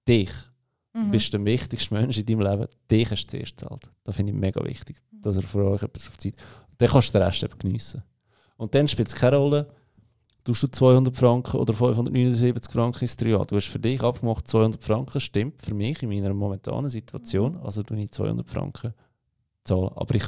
dich. 0.07 0.31
Du 0.93 0.99
Mhm. 0.99 1.11
bist 1.11 1.33
der 1.33 1.43
wichtigste 1.45 1.93
Mensch 1.93 2.17
in 2.17 2.25
deinem 2.25 2.41
Leben. 2.41 2.67
Dich 2.89 3.09
hast 3.11 3.25
du 3.27 3.31
zuerst 3.37 3.57
gezahlt. 3.57 3.91
Das 4.03 4.15
finde 4.15 4.31
ich 4.33 4.37
mega 4.37 4.63
wichtig, 4.65 5.01
dass 5.21 5.35
er 5.37 5.43
für 5.43 5.65
euch 5.65 5.83
etwas 5.83 6.07
auf 6.07 6.17
Zeit. 6.17 6.35
Dann 6.77 6.89
kannst 6.89 7.09
du 7.13 7.17
den 7.17 7.23
Rest 7.23 7.43
eben 7.43 7.57
geniessen. 7.57 8.03
Und 8.57 8.73
dann 8.75 8.87
spielt 8.87 9.07
es 9.07 9.15
keine 9.15 9.37
Rolle, 9.37 9.67
tust 10.43 10.63
du 10.63 10.67
200 10.67 11.15
Franken 11.15 11.57
oder 11.57 11.73
579 11.73 12.71
Franken 12.71 13.01
ins 13.01 13.17
3 13.17 13.29
Du 13.45 13.55
hast 13.55 13.67
für 13.67 13.79
dich 13.79 14.01
abgemacht, 14.01 14.47
200 14.47 14.81
Franken 14.83 15.19
stimmt 15.19 15.61
für 15.61 15.73
mich 15.73 16.01
in 16.03 16.09
meiner 16.09 16.33
momentanen 16.33 16.89
Situation. 16.89 17.57
Also 17.57 17.83
du 17.83 17.93
nicht 17.93 18.13
200 18.15 18.49
Franken 18.49 18.93
zahlen. 19.63 19.89
Aber 19.95 20.15
ich, 20.15 20.23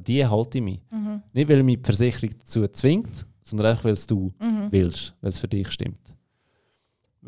die 0.00 0.26
halte 0.26 0.58
ich 0.58 0.64
mich. 0.64 0.80
Mhm. 0.90 1.22
Nicht, 1.32 1.48
weil 1.48 1.62
mich 1.62 1.78
die 1.78 1.84
Versicherung 1.84 2.34
dazu 2.38 2.66
zwingt, 2.68 3.26
sondern 3.42 3.66
einfach, 3.68 3.84
weil 3.84 3.92
es 3.92 4.06
du 4.06 4.32
Mhm. 4.40 4.68
willst, 4.70 5.14
weil 5.20 5.30
es 5.30 5.38
für 5.38 5.48
dich 5.48 5.70
stimmt. 5.70 6.14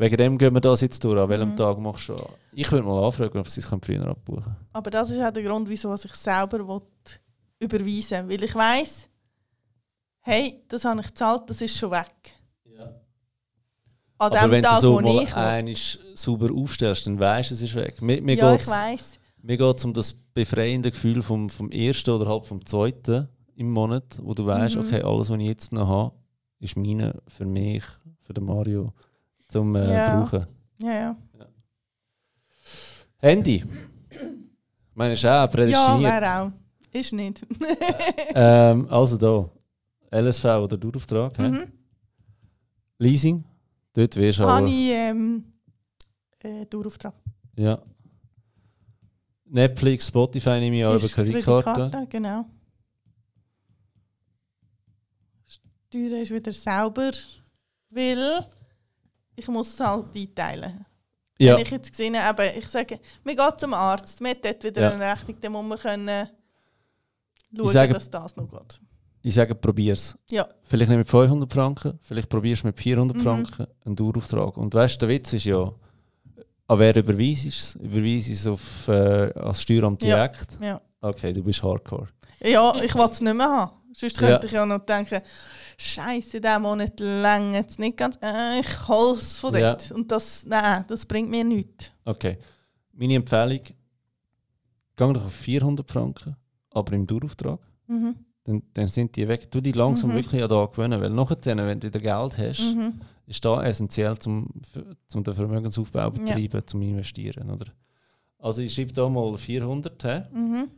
Wegen 0.00 0.16
dem 0.16 0.38
gehen 0.38 0.54
wir 0.54 0.60
das 0.62 0.80
jetzt 0.80 1.04
durch. 1.04 1.18
An 1.20 1.28
welchem 1.28 1.50
Mhm. 1.50 1.56
Tag 1.56 1.78
machst 1.78 2.08
du 2.08 2.16
Ich 2.52 2.72
würde 2.72 2.86
mal 2.86 3.04
anfragen, 3.04 3.38
ob 3.38 3.48
sie 3.50 3.60
es 3.60 3.66
früher 3.66 4.06
abbuchen 4.06 4.42
können. 4.44 4.56
Aber 4.72 4.90
das 4.90 5.10
ist 5.10 5.20
auch 5.20 5.30
der 5.30 5.42
Grund, 5.42 5.68
wieso 5.68 5.92
ich 5.94 6.14
selber 6.14 6.66
will 6.66 6.80
überweisen 7.58 8.26
will. 8.26 8.38
Weil 8.40 8.44
ich 8.46 8.54
weiss, 8.54 9.08
hey, 10.20 10.62
das 10.68 10.86
habe 10.86 11.00
ich 11.02 11.06
gezahlt, 11.08 11.42
das 11.50 11.60
ist 11.60 11.76
schon 11.76 11.90
weg. 11.90 12.14
An 12.78 14.32
Aber 14.32 14.38
dem 14.40 14.50
wenn 14.50 14.62
du 14.62 14.68
Tag, 14.68 14.80
so 14.80 14.94
wo 14.94 15.00
mal 15.00 15.26
einmal 15.34 15.74
sauber 16.14 16.48
aufstellst, 16.54 17.06
dann 17.06 17.18
weißt 17.20 17.50
du, 17.50 17.54
es 17.54 17.62
ist 17.62 17.74
weg. 17.74 18.00
Mir, 18.00 18.20
mir 18.22 18.36
Ja, 18.36 18.54
ich 18.54 18.60
geht 18.60 18.68
weiss. 18.68 19.18
es 19.76 19.84
um 19.84 19.92
das 19.94 20.12
befreiende 20.12 20.90
Gefühl 20.90 21.22
vom, 21.22 21.48
vom 21.50 21.70
ersten 21.70 22.10
oder 22.10 22.26
halb 22.28 22.44
vom 22.46 22.64
zweiten 22.64 23.28
im 23.54 23.70
Monat, 23.70 24.18
wo 24.22 24.32
du 24.34 24.44
weißt, 24.46 24.76
Mhm. 24.76 24.82
okay, 24.86 25.02
alles, 25.02 25.28
was 25.30 25.38
ich 25.38 25.46
jetzt 25.46 25.72
noch 25.72 25.88
habe, 25.88 26.14
ist 26.58 26.76
meine 26.76 27.20
für 27.28 27.44
mich, 27.46 27.82
für 28.22 28.32
den 28.34 28.44
Mario, 28.44 28.92
zum 29.50 29.74
äh, 29.76 29.92
Ja. 29.92 30.20
brauchen. 30.20 30.46
Ja, 30.82 30.92
ja. 30.92 31.16
Handy. 33.18 33.64
Meine, 34.94 35.12
ist 35.14 35.24
auch 35.24 35.28
Ja, 35.30 35.46
prädestiniert. 35.46 36.12
wäre 36.12 36.40
auch. 36.40 36.50
Ist 36.92 37.12
nicht. 37.12 37.46
ähm, 38.34 38.86
also 38.90 39.16
da, 39.16 39.48
LSV 40.18 40.44
oder 40.44 40.76
Dauerauftrag. 40.76 41.38
hä? 41.38 41.48
mhm. 41.48 41.72
Leasing, 42.98 43.44
dort 43.94 44.16
wirst 44.16 44.40
du 44.40 44.44
Habe 44.44 44.68
ich 44.68 44.90
ähm, 44.90 45.44
äh, 46.40 46.66
Dauerauftrag. 46.66 47.14
Ja. 47.56 47.80
Netflix, 49.44 50.06
Spotify 50.08 50.58
nehme 50.60 50.76
ich 50.78 50.84
auch 50.84 50.94
über 50.94 51.04
Ist 51.04 51.14
Kreditkarte. 51.14 52.06
Genau. 52.08 52.44
Steuern 55.46 56.20
ist 56.22 56.30
wieder 56.30 56.52
sauber, 56.52 57.10
weil 57.90 58.46
ich 59.36 59.48
muss 59.48 59.68
es 59.74 59.80
halt 59.80 60.06
einteilen. 60.14 60.84
Ja, 61.38 61.56
Wenn 61.56 61.62
ich 61.62 61.70
jetzt 61.70 61.90
gesehen 61.90 62.22
habe, 62.22 62.46
ich 62.58 62.68
sage, 62.68 63.00
wir 63.24 63.34
gehen 63.34 63.52
zum 63.56 63.72
Arzt, 63.74 64.20
wir 64.20 64.30
haben 64.30 64.38
dort 64.42 64.62
wieder 64.64 64.82
Ja. 64.82 64.90
eine 64.90 65.12
Rechnung, 65.12 65.36
dann 65.40 65.52
muss 65.52 65.66
man 65.66 65.78
können 65.78 66.28
schauen, 67.56 67.68
sage- 67.68 67.94
dass 67.94 68.10
das 68.10 68.36
noch 68.36 68.48
geht. 68.48 68.80
ich 69.22 69.34
sage, 69.34 69.54
probier's. 69.54 70.16
Ja. 70.30 70.46
Vielleicht 70.64 70.88
nicht 70.90 70.98
mit 70.98 71.08
500 71.08 71.52
Franken, 71.52 71.98
vielleicht 72.02 72.28
probierst 72.28 72.62
du 72.62 72.66
mit 72.68 72.78
400 72.78 73.16
Mhm. 73.16 73.22
Franken 73.22 73.66
einen 73.84 73.96
Dauerauftrag. 73.96 74.56
Und 74.58 74.74
weißt 74.74 75.00
der 75.00 75.08
Witz 75.08 75.32
ist 75.32 75.44
ja, 75.44 75.72
an 76.66 76.78
wer 76.78 76.94
überweist 76.94 77.46
es? 77.46 77.74
Überweist 77.76 78.28
es 78.30 78.46
auf, 78.46 78.86
äh, 78.88 79.32
als 79.32 79.62
Steueramt 79.62 80.02
Ja. 80.02 80.16
direkt? 80.28 80.58
Ja, 80.60 80.80
Okay, 81.00 81.32
du 81.32 81.42
bist 81.42 81.62
hardcore. 81.62 82.08
ja 82.42 82.74
ich 82.82 82.94
will 82.94 83.08
es 83.10 83.20
nicht 83.22 83.34
mehr 83.34 83.46
haben. 83.48 83.72
Sonst 84.00 84.16
könnte 84.18 84.32
Ja. 84.32 84.44
ich 84.44 84.52
ja 84.52 84.64
noch 84.66 84.80
denken, 84.86 85.20
Scheiße, 85.76 86.40
diesen 86.40 86.62
Monat 86.62 86.98
länger 87.00 87.64
es 87.68 87.78
nicht 87.78 87.96
ganz. 87.98 88.16
Äh, 88.22 88.60
ich 88.60 88.88
hole 88.88 89.14
es 89.16 89.36
von 89.38 89.52
Ja. 89.54 89.74
dort. 89.74 89.92
Und 89.92 90.10
das, 90.10 90.44
nein, 90.46 90.84
das 90.88 91.04
bringt 91.04 91.28
mir 91.30 91.44
nichts. 91.44 91.90
Okay. 92.04 92.38
Meine 92.92 93.14
Empfehlung, 93.16 93.60
geh 94.96 95.12
doch 95.12 95.24
auf 95.26 95.34
400 95.34 95.90
Franken, 95.90 96.36
aber 96.70 96.92
im 96.94 97.06
Dauerauftrag. 97.06 97.60
Mhm. 97.86 98.14
Dann, 98.44 98.62
dann 98.72 98.88
sind 98.88 99.14
die 99.16 99.28
weg. 99.28 99.50
Du 99.50 99.60
die 99.60 99.72
langsam 99.72 100.10
Mhm. 100.10 100.14
wirklich 100.14 100.42
an 100.42 100.48
da 100.48 100.64
gewöhnen, 100.66 101.00
weil 101.00 101.10
nachher, 101.10 101.36
wenn 101.44 101.78
du 101.80 101.86
wieder 101.88 102.00
Geld 102.00 102.38
hast, 102.38 102.74
Mhm. 102.74 103.00
ist 103.26 103.44
da 103.44 103.62
essentiell 103.62 104.18
zum, 104.18 104.48
zum 105.08 105.22
den 105.22 105.34
Vermögensaufbau 105.34 106.10
betreiben, 106.10 106.62
zum 106.66 106.80
Investieren. 106.82 107.50
Oder? 107.50 107.66
Also 108.38 108.62
ich 108.62 108.72
schreibe 108.72 108.92
da 108.94 109.08
mal 109.08 109.36
400 109.36 110.02
hä? 110.04 110.22
Mhm. 110.32 110.70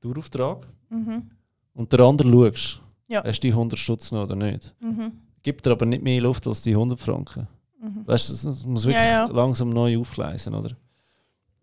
Dauerauftrag 0.00 0.66
Mhm. 0.90 1.30
Und 1.78 1.92
der 1.92 2.00
andere 2.00 2.28
schaust, 2.28 2.80
Ja. 3.08 3.22
hast 3.24 3.40
du 3.40 3.46
die 3.48 3.52
100 3.54 3.78
Stutz 3.78 4.10
noch 4.12 4.24
oder 4.24 4.36
nicht. 4.36 4.74
Mhm. 4.80 5.12
Gibt 5.42 5.64
dir 5.64 5.70
aber 5.70 5.86
nicht 5.86 6.02
mehr 6.02 6.20
Luft 6.20 6.46
als 6.46 6.62
die 6.62 6.74
100 6.74 6.98
Franken. 7.00 7.46
Mhm. 7.80 8.06
Weißt 8.06 8.28
du, 8.28 8.32
das, 8.32 8.42
das 8.42 8.66
muss 8.66 8.84
wirklich 8.84 9.02
Ja, 9.02 9.26
ja. 9.26 9.32
langsam 9.32 9.70
neu 9.70 9.98
aufgleisen, 9.98 10.54
oder? 10.54 10.72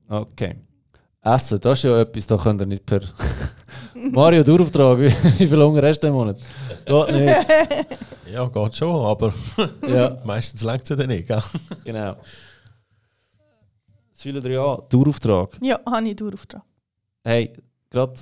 Okay. 0.08 0.56
Essen, 1.22 1.60
das 1.60 1.80
ist 1.80 1.84
ja 1.84 2.00
etwas, 2.02 2.28
da 2.28 2.38
könnt 2.38 2.62
ihr 2.62 2.68
nicht 2.68 2.86
per... 2.86 3.02
Mario, 4.12 4.44
Dauerauftrag, 4.44 5.00
wie, 5.00 5.06
wie 5.40 5.48
viel 5.48 5.62
Hunger 5.64 5.82
hast 5.88 6.00
du 6.00 6.08
im 6.08 6.14
Monat? 6.14 6.40
Geht 6.86 7.12
nicht. 7.14 7.36
Ja, 8.32 8.48
geht 8.48 8.76
schon, 8.76 9.06
aber 9.06 9.34
Ja, 9.88 10.18
meistens 10.26 10.62
längt 10.64 10.84
es 10.84 10.90
ja 10.90 10.96
dann 10.96 11.08
nicht. 11.08 11.28
Gell? 11.28 11.42
genau. 11.86 12.16
Säule 14.14 14.40
3a, 14.40 14.88
Dauerauftrag. 14.90 15.58
Ja, 15.62 15.80
habe 15.86 16.08
ich 16.10 16.16
Dauerauftrag. 16.16 16.64
Hey, 17.24 17.54
gerade 17.90 18.14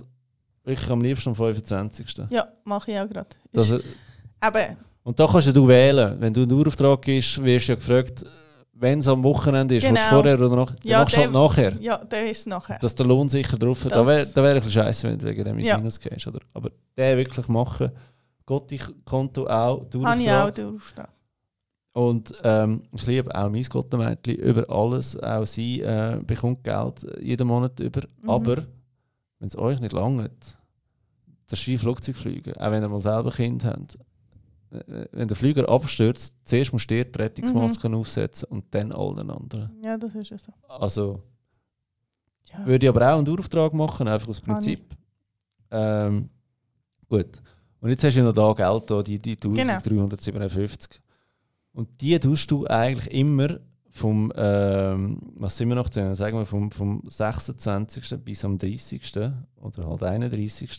wirklich 0.64 0.90
am 0.90 1.02
liebsten 1.02 1.30
am 1.30 1.36
25. 1.36 2.08
Ja, 2.30 2.48
mache 2.64 2.92
ich 2.92 3.00
auch 3.00 3.08
gerade. 3.10 3.30
Ist- 3.52 3.72
Eben, 3.72 4.78
und 5.04 5.20
da 5.20 5.28
kannst 5.28 5.56
du 5.56 5.68
wählen. 5.68 6.20
Wenn 6.20 6.34
du 6.34 6.42
einen 6.42 6.50
Dauerauftrag 6.50 7.02
gibst, 7.02 7.42
wirst 7.44 7.68
du 7.68 7.72
ja 7.74 7.76
gefragt, 7.76 8.26
wenn 8.74 9.00
es 9.00 9.08
am 9.08 9.24
Wochenende 9.24 9.76
ist, 9.76 9.86
Genau. 9.86 10.00
vorher 10.10 10.36
oder 10.40 10.56
nachher. 10.56 10.76
Ja, 10.84 11.00
machst 11.00 11.14
du 11.16 11.18
halt 11.22 11.34
der- 11.34 11.42
nachher. 11.42 11.74
ja, 11.82 11.98
der 12.04 12.32
ist 12.32 12.48
nachher. 12.48 12.80
Dass 12.80 12.96
der 12.96 13.06
Lohn 13.06 13.30
sicher 13.30 13.58
drauf 13.58 13.86
ist. 13.86 13.92
Da 13.96 14.06
wäre 14.06 14.26
da 14.28 14.44
wär 14.44 14.52
ein 14.52 14.56
bisschen 14.58 14.72
scheiße, 14.84 15.08
wenn 15.10 15.18
du 15.20 15.26
wegen 15.28 15.44
dem 15.46 15.60
Ja. 15.60 15.78
Sinus 15.78 16.00
gehst. 16.00 16.28
Oder? 16.28 16.40
Aber 16.54 16.72
den 16.98 17.18
wirklich 17.18 17.48
machen. 17.48 17.92
Gotti-Konto 18.46 19.48
auch, 19.48 19.86
Habe 20.04 20.22
ich 20.22 20.32
auch. 20.32 20.52
Dauerauftrag. 20.52 21.10
Und 21.94 22.34
ähm, 22.44 22.82
ich 22.92 23.06
liebe 23.06 23.34
auch 23.36 23.50
mein 23.50 23.64
Gottemädchen 23.64 24.36
über 24.36 24.70
alles. 24.70 25.16
Auch 25.22 25.46
sie 25.46 25.82
äh, 25.82 26.20
bekommt 26.26 26.64
Geld 26.64 27.06
jeden 27.22 27.48
Monat 27.48 27.80
über. 27.80 28.02
Mhm. 28.22 28.30
Aber 28.30 28.64
wenn 29.44 29.50
es 29.50 29.58
euch 29.58 29.82
nicht 29.82 29.92
langt, 29.92 30.58
das 31.48 31.60
ist 31.60 31.68
wie 31.68 31.78
Flugzeugfliegen. 31.78 32.54
Auch 32.56 32.72
wenn 32.72 32.82
ihr 32.82 32.88
mal 32.88 33.02
selber 33.02 33.30
Kind 33.30 33.66
habt. 33.66 34.00
Wenn 35.12 35.28
der 35.28 35.36
Flüger 35.36 35.68
abstürzt, 35.68 36.34
zuerst 36.46 36.72
musst 36.72 36.90
du 36.90 36.96
dir 36.96 37.04
die 37.04 37.20
Rettungsmasken 37.20 37.94
aufsetzen 37.94 38.48
und 38.50 38.74
dann 38.74 38.94
allen 38.94 39.30
anderen. 39.30 39.70
Ja, 39.84 39.98
das 39.98 40.16
ist 40.16 40.30
ja 40.30 40.38
so. 40.38 40.54
Also 40.70 41.22
Ja. 42.54 42.66
würde 42.66 42.86
ich 42.86 42.90
aber 42.90 43.02
auch 43.12 43.18
einen 43.18 43.26
Dauerauftrag 43.26 43.74
machen, 43.74 44.08
einfach 44.08 44.30
aus. 44.30 44.40
Prinzip. 44.40 44.82
Ähm, 45.72 46.30
gut. 47.10 47.42
Und 47.82 47.90
jetzt 47.90 48.02
hast 48.06 48.14
du 48.16 48.20
ja 48.22 48.26
noch 48.26 48.32
da 48.34 48.54
Geld, 48.54 48.90
da, 48.90 49.04
die, 49.04 49.20
die 49.20 49.36
Genau. 49.36 49.74
1357. 49.74 51.02
Und 51.74 51.90
die 52.00 52.18
tust 52.18 52.50
du 52.50 52.66
eigentlich 52.66 53.14
immer 53.14 53.60
vom, 53.96 54.34
ähm, 54.36 55.20
was 55.36 55.56
sind 55.56 55.70
wir 55.70 55.76
noch 55.76 55.88
drin? 55.88 56.16
Sagen 56.16 56.38
wir 56.38 56.46
vom, 56.48 56.72
vom 56.72 57.04
26. 57.08 58.18
bis 58.24 58.44
am 58.44 58.58
30. 58.58 59.02
oder 59.62 59.88
halt 59.88 60.04
31. 60.04 60.70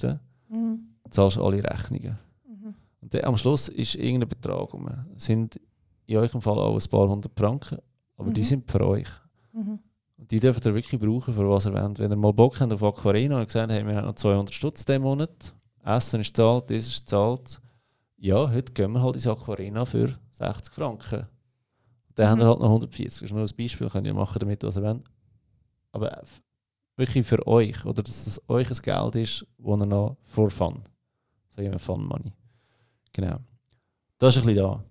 Mhm. 0.49 0.81
zahlst 1.11 1.37
du 1.37 1.45
alle 1.45 1.63
Rechnungen. 1.63 2.19
Mhm. 2.49 2.75
Und 3.01 3.15
dann 3.15 3.25
am 3.25 3.37
Schluss 3.37 3.69
ist 3.69 3.95
irgendein 3.95 4.29
Betrag 4.29 4.73
rum. 4.75 4.89
Sind 5.17 5.61
in 6.07 6.17
eurem 6.17 6.43
Fall 6.43 6.59
auch 6.59 6.75
ein 6.77 6.91
paar 6.91 7.09
hundert 7.09 7.39
Franken, 7.39 7.79
aber 8.17 8.31
die 8.31 8.41
Mhm. 8.41 8.45
sind 8.45 8.71
für 8.71 8.85
euch. 8.87 9.09
Mhm. 9.53 9.79
Und 10.17 10.31
die 10.31 10.41
dürft 10.41 10.67
ihr 10.67 10.75
wirklich 10.75 11.01
brauchen, 11.01 11.35
für 11.35 11.49
was 11.49 11.67
ihr 11.67 11.73
wollt. 11.75 11.99
Wenn 12.01 12.11
ihr 12.11 12.17
mal 12.17 12.33
Bock 12.33 12.61
habt 12.61 12.73
auf 12.73 12.83
Aquarina 12.83 13.39
und 13.39 13.47
gesagt 13.47 13.73
habt, 13.73 13.87
wir 13.87 13.95
haben 13.97 14.07
noch 14.07 14.15
200 14.17 14.53
Stutz 14.53 14.85
diesen 14.85 15.03
Monat, 15.03 15.55
Essen 15.85 16.21
ist 16.21 16.37
zahlt, 16.37 16.69
das 16.71 16.87
ist 16.87 17.09
zahlt, 17.09 17.61
ja, 18.17 18.51
heute 18.51 18.73
gehen 18.73 18.93
wir 18.93 19.03
halt 19.03 19.15
ins 19.15 19.27
Aquarina 19.29 19.85
für 19.85 20.19
60 20.33 20.75
Franken. 20.75 21.27
Dann 22.17 22.35
Mhm. 22.37 22.43
ihr 22.43 22.49
halt 22.49 22.61
noch 22.61 22.69
140. 22.71 23.21
Das 23.21 23.23
ist 23.23 23.33
nur 23.33 23.43
ein 23.43 23.57
Beispiel, 23.57 23.89
könnt 23.91 24.07
ihr 24.07 24.15
machen 24.15 24.39
damit, 24.39 24.63
was 24.63 24.77
ihr 24.77 24.83
wollt. 24.83 25.03
aber 25.93 26.23
wirklich 26.97 27.27
für 27.27 27.45
euch, 27.47 27.85
oder 27.85 28.03
dass 28.03 28.25
das 28.25 28.41
euch 28.49 28.69
ein 28.71 28.79
Geld 28.83 29.17
ist, 29.17 29.47
wo 29.59 29.77
ihr 29.77 29.87
noch 29.87 30.17
for 30.25 30.51
fun, 30.51 30.83
sagen 31.55 31.71
wir 31.71 31.79
Fun 31.79 32.05
Money. 32.05 32.33
Genau. 33.13 33.37
Das 34.19 34.37
ist 34.37 34.43
ein 34.43 34.47
bisschen 34.47 34.63
da. 34.65 34.85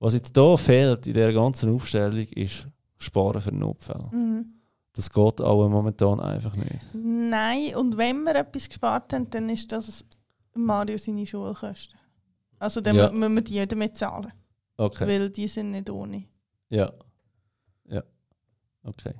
Was 0.00 0.14
jetzt 0.14 0.36
da 0.36 0.56
fehlt 0.56 1.06
in 1.06 1.14
dieser 1.14 1.32
ganzen 1.32 1.72
Aufstellung, 1.74 2.18
ist 2.34 2.66
Sparen 2.96 3.40
für 3.40 3.52
Notfälle. 3.52 4.08
Mhm. 4.12 4.46
Das 4.92 5.08
geht 5.10 5.40
auch 5.40 5.68
momentan 5.68 6.18
einfach 6.20 6.54
nicht. 6.56 6.84
Nein, 6.94 7.74
und 7.76 7.96
wenn 7.96 8.24
wir 8.24 8.34
etwas 8.34 8.68
gespart 8.68 9.12
haben, 9.12 9.28
dann 9.30 9.48
ist 9.48 9.70
das 9.70 10.04
Mario 10.54 10.98
seine 10.98 11.26
Schulkosten. 11.26 11.98
Also 12.58 12.80
dann 12.80 12.96
Ja. 12.96 13.08
mü- 13.08 13.12
müssen 13.28 13.34
wir 13.36 13.42
die 13.42 13.66
damit 13.68 13.96
zahlen, 13.96 14.32
Okay. 14.76 15.06
weil 15.06 15.30
die 15.30 15.46
sind 15.48 15.70
nicht 15.70 15.88
ohne. 15.90 16.24
Ja. 16.70 16.92
Ja. 17.88 18.02
Okay. 18.82 19.14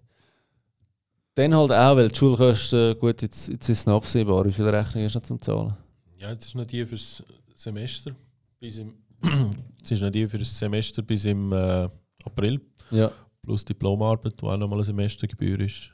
Dann 1.35 1.55
halt 1.55 1.72
auch, 1.72 1.97
weil 1.97 2.09
die 2.09 2.18
Schulkosten, 2.18 2.98
gut, 2.98 3.22
jetzt, 3.22 3.48
jetzt 3.48 3.68
ist 3.68 3.81
es 3.81 3.86
noch 3.86 3.97
absehbar, 3.97 4.44
wie 4.44 4.52
viel 4.52 4.68
Rechnung 4.68 5.05
ist 5.05 5.14
noch 5.14 5.22
zum 5.22 5.40
Zahlen? 5.40 5.77
Ja, 6.16 6.31
jetzt 6.31 6.47
ist 6.47 6.55
noch 6.55 6.66
die 6.66 6.85
fürs 6.85 7.22
Semester 7.55 8.12
bis 8.59 8.78
im 8.78 8.94
jetzt 9.78 9.90
ist 9.93 10.01
noch 10.01 10.10
die 10.10 10.27
für 10.27 10.39
das 10.39 10.59
Semester 10.59 11.02
bis 11.02 11.24
im 11.27 11.52
äh, 11.52 11.89
April 12.24 12.60
Ja. 12.90 13.10
plus 13.43 13.64
Diplomarbeit, 13.64 14.40
die 14.40 14.44
auch 14.47 14.56
nochmal 14.56 14.78
eine 14.78 14.85
Semestergebühr 14.85 15.60
ist 15.60 15.90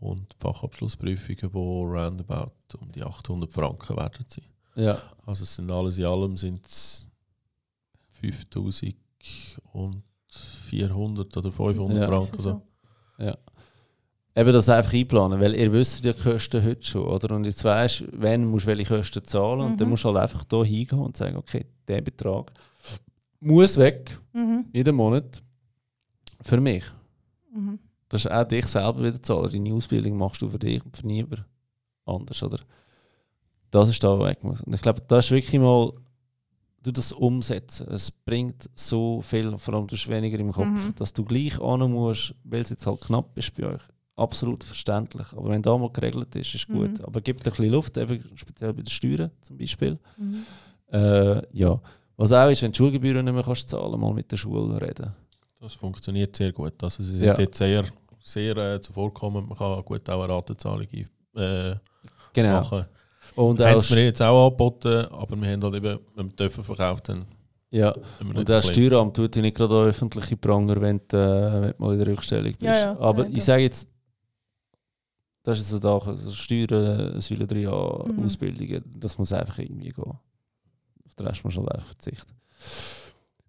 und 0.00 0.34
Fachabschlussprüfungen, 0.38 1.38
die 1.52 1.56
roundabout 1.58 2.52
um 2.80 2.90
die 2.92 3.02
800 3.02 3.52
Franken 3.52 3.96
werden 3.96 4.24
sein. 4.28 4.44
Ja. 4.74 5.00
Also 5.26 5.44
es 5.44 5.54
sind 5.54 5.70
alles 5.70 5.98
in 5.98 6.04
allem 6.06 6.36
sind 6.36 6.66
es 6.66 7.08
5400 10.38 11.36
oder 11.36 11.52
500 11.52 11.98
Ja. 11.98 12.06
Franken. 12.08 12.40
So. 12.42 12.62
Eben 14.34 14.52
das 14.54 14.68
einfach 14.70 14.94
einplanen, 14.94 15.38
weil 15.40 15.54
ihr 15.56 15.70
wisst 15.72 16.02
ja 16.04 16.14
die 16.14 16.22
Kosten 16.22 16.64
heute 16.64 16.82
schon, 16.86 17.02
oder? 17.06 17.36
Und 17.36 17.44
jetzt 17.44 17.62
weißt 17.64 18.00
du, 18.00 18.06
wenn 18.12 18.46
musst 18.46 18.64
du 18.64 18.68
welche 18.70 18.96
Kosten 18.96 19.22
zahlen 19.24 19.60
und 19.60 19.78
dann 19.80 19.86
Mhm. 19.88 19.90
musst 19.90 20.04
du 20.04 20.08
halt 20.08 20.18
einfach 20.18 20.44
hier 20.48 20.64
hingehen 20.64 20.98
und 21.00 21.16
sagen, 21.18 21.36
okay, 21.36 21.66
der 21.86 22.00
Betrag 22.00 22.50
muss 23.40 23.76
weg, 23.76 24.18
Mhm. 24.32 24.64
jeden 24.72 24.96
Monat, 24.96 25.42
für 26.40 26.60
mich. 26.62 26.84
Mhm. 27.54 27.78
Das 28.08 28.24
ist 28.24 28.30
auch 28.32 28.44
dich 28.44 28.66
selber 28.66 29.02
wieder 29.02 29.22
zahlen. 29.22 29.50
Deine 29.50 29.74
Ausbildung 29.74 30.16
machst 30.16 30.40
du 30.40 30.48
für 30.48 30.58
dich 30.58 30.82
und 30.82 30.96
für 30.96 31.06
niemand 31.06 31.44
anders, 32.06 32.42
oder? 32.42 32.58
Das 33.70 33.90
ist 33.90 34.02
da, 34.02 34.18
was 34.18 34.28
weg 34.30 34.42
muss. 34.44 34.62
Und 34.62 34.74
ich 34.74 34.80
glaube, 34.80 35.02
das 35.08 35.26
ist 35.26 35.30
wirklich 35.30 35.60
mal 35.60 35.92
du 36.82 36.90
das 36.92 37.12
umsetzen. 37.12 37.88
Es 37.90 38.10
bringt 38.10 38.68
so 38.74 39.22
viel, 39.22 39.56
vor 39.58 39.74
allem 39.74 39.86
du 39.86 39.94
hast 39.94 40.08
weniger 40.08 40.38
im 40.38 40.52
Kopf, 40.52 40.66
Mhm. 40.66 40.94
dass 40.96 41.12
du 41.12 41.24
gleich 41.24 41.60
an 41.60 41.90
musst, 41.90 42.34
weil 42.44 42.62
es 42.62 42.70
jetzt 42.70 42.86
halt 42.86 43.00
knapp 43.00 43.36
ist 43.38 43.54
bei 43.54 43.66
euch. 43.66 43.80
Absolut 44.16 44.62
verständlich. 44.64 45.26
Aber 45.32 45.48
wenn 45.50 45.62
da 45.62 45.76
mal 45.78 45.90
geregelt 45.90 46.34
ist, 46.36 46.54
ist 46.54 46.66
gut. 46.68 46.98
Mhm. 46.98 47.04
Aber 47.04 47.20
gib 47.20 47.38
dir 47.42 47.50
ein 47.50 47.56
bisschen 47.56 47.70
Luft, 47.72 47.96
eben 47.96 48.22
speziell 48.36 48.72
bei 48.72 48.82
den 48.82 48.90
Steuern 48.90 49.30
zum 49.40 49.56
Beispiel. 49.56 49.98
Mhm. 50.18 50.44
Äh, 50.92 51.42
ja. 51.56 51.80
Was 52.16 52.32
auch 52.32 52.50
ist, 52.50 52.62
wenn 52.62 52.72
du 52.72 52.76
Schulgebühren 52.76 53.24
nicht 53.24 53.34
mehr 53.34 53.42
kannst 53.42 53.68
zahlen, 53.70 53.98
mal 53.98 54.12
mit 54.12 54.30
der 54.30 54.36
Schule 54.36 54.80
reden. 54.80 55.12
Das 55.60 55.74
funktioniert 55.74 56.36
sehr 56.36 56.52
gut. 56.52 56.74
Also 56.82 57.02
sie 57.02 57.12
sind 57.18 57.24
Ja. 57.26 57.38
jetzt 57.38 57.56
sehr, 57.56 57.84
sehr 58.22 58.56
äh, 58.56 58.80
zuvorkommend. 58.80 59.48
Man 59.48 59.56
kann 59.56 59.82
gut 59.84 60.08
auch 60.10 60.22
eine 60.24 60.32
Ratenzahlung 60.32 60.86
äh, 61.34 61.74
Genau. 62.34 62.60
machen. 62.60 62.84
Und 63.34 63.60
Haben 63.60 63.80
sie 63.80 63.94
mir 63.94 64.04
jetzt 64.06 64.20
auch 64.22 64.46
angeboten, 64.48 65.06
aber 65.10 65.36
wir 65.40 65.50
haben 65.52 65.62
halt 65.62 65.74
eben, 65.74 65.98
wenn 66.14 66.26
wir 66.26 66.36
dürfen 66.36 66.64
verkauft 66.64 67.08
haben, 67.08 67.24
ja. 67.70 67.94
Und 68.20 68.46
das. 68.48 68.68
Steueramt 68.68 69.16
tut 69.16 69.34
dich 69.34 69.40
nicht 69.42 69.56
gerade 69.56 69.74
an 69.80 69.86
öffentliche 69.86 70.36
Pranger, 70.36 70.78
wenn 70.78 71.00
du, 71.08 71.16
äh, 71.16 71.62
wenn 71.62 71.70
du 71.70 71.74
mal 71.78 71.92
in 71.94 71.98
der 72.00 72.08
Rückstellung 72.08 72.52
bist. 72.52 72.62
Ja, 72.62 72.76
ja. 72.78 72.98
Aber 73.00 73.26
Ja, 73.26 73.30
ich 73.34 73.42
sage 73.42 73.62
jetzt, 73.62 73.88
das 75.42 75.58
ist 75.58 75.70
so 75.70 75.78
da, 75.78 75.96
also 75.96 76.30
Steuern, 76.32 77.18
Säule 77.22 77.46
3 77.46 77.60
Jahre, 77.60 78.12
Mhm. 78.12 78.26
Ausbildungen, 78.26 78.84
das 78.98 79.16
muss 79.16 79.32
einfach 79.32 79.58
irgendwie 79.58 79.88
gehen. 79.88 80.04
Auf 80.04 81.14
den 81.18 81.26
Rest 81.26 81.42
musst 81.44 81.56
du 81.56 81.60
halt 81.62 81.72
einfach 81.72 81.86
verzichten. 81.88 82.32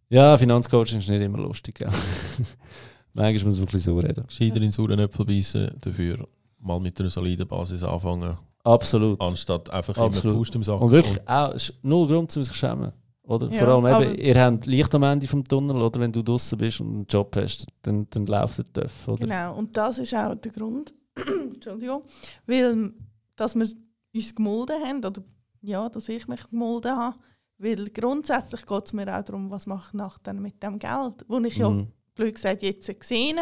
Ja, 0.10 0.38
Finanzcoaching 0.38 1.00
ist 1.00 1.10
nicht 1.10 1.22
immer 1.22 1.40
lustig. 1.40 1.76
Gell? 1.76 1.90
Manchmal 3.14 3.34
muss 3.34 3.58
man 3.58 3.60
wirklich 3.60 3.84
so 3.84 4.00
reden. 4.00 4.26
Gescheiter 4.26 4.62
in 4.62 4.72
sauren 4.72 5.00
Äpfel 5.00 5.26
beißen, 5.26 5.70
dafür 5.82 6.28
mal 6.60 6.80
mit 6.80 6.98
einer 7.00 7.10
soliden 7.10 7.48
Basis 7.48 7.84
anfangen, 7.84 8.38
Absolut. 8.64 9.20
anstatt 9.22 9.70
einfach 9.70 9.98
Absolut. 9.98 10.24
immer 10.24 10.34
Faust 10.36 10.56
im 10.56 10.64
Sack. 10.64 10.82
Und 10.82 10.92
wirklich 10.92 11.28
auch, 11.28 11.54
es 11.54 11.70
ist 11.70 11.84
null 11.84 12.08
Grund, 12.08 12.36
um 12.38 12.44
sich 12.44 12.54
zu 12.54 12.58
schämen. 12.58 12.92
Oder? 13.26 13.50
Ja, 13.50 13.60
Vor 13.66 13.86
allem 13.86 14.04
eben, 14.04 14.16
ihr 14.20 14.42
habt 14.44 14.66
Licht 14.66 14.94
am 14.96 15.04
Ende 15.04 15.28
vom 15.28 15.44
Tunnel, 15.46 15.82
oder 15.82 16.00
wenn 16.00 16.12
du 16.12 16.22
draußen 16.22 16.58
bist 16.58 16.82
und 16.82 16.88
einen 16.94 17.06
Job 17.08 17.34
hast, 17.38 17.66
dann, 17.82 18.06
dann 18.10 18.26
läuft 18.26 18.58
der 18.76 18.84
TÜV, 18.84 19.08
oder? 19.08 19.18
Genau, 19.26 19.56
und 19.56 19.76
das 19.78 19.98
ist 20.00 20.14
auch 20.14 20.36
der 20.36 20.52
Grund, 20.52 20.94
Entschuldigung, 21.54 22.04
weil 22.46 22.92
dass 23.36 23.56
wir 23.56 23.68
uns 24.14 24.36
gemolden 24.36 24.76
haben, 24.86 25.04
oder 25.04 25.24
ja, 25.62 25.88
dass 25.90 26.10
ich 26.10 26.28
mich 26.28 26.46
gemolden 26.50 26.92
habe, 26.92 27.16
weil 27.58 27.86
grundsätzlich 27.90 28.66
geht 28.66 28.86
es 28.86 28.94
mir 28.94 29.08
auch 29.18 29.24
darum, 29.24 29.50
was 29.50 29.66
mache 29.68 29.88
ich 29.90 29.94
nachher 29.94 30.34
mit 30.34 30.62
dem 30.62 30.78
Geld, 30.78 31.26
wo 31.28 31.40
ich 31.40 31.56
ja, 31.58 31.70
Mhm. 31.70 31.88
blöd 32.16 32.36
gesagt, 32.36 32.62
jetzt 32.62 33.00
gesehen 33.00 33.40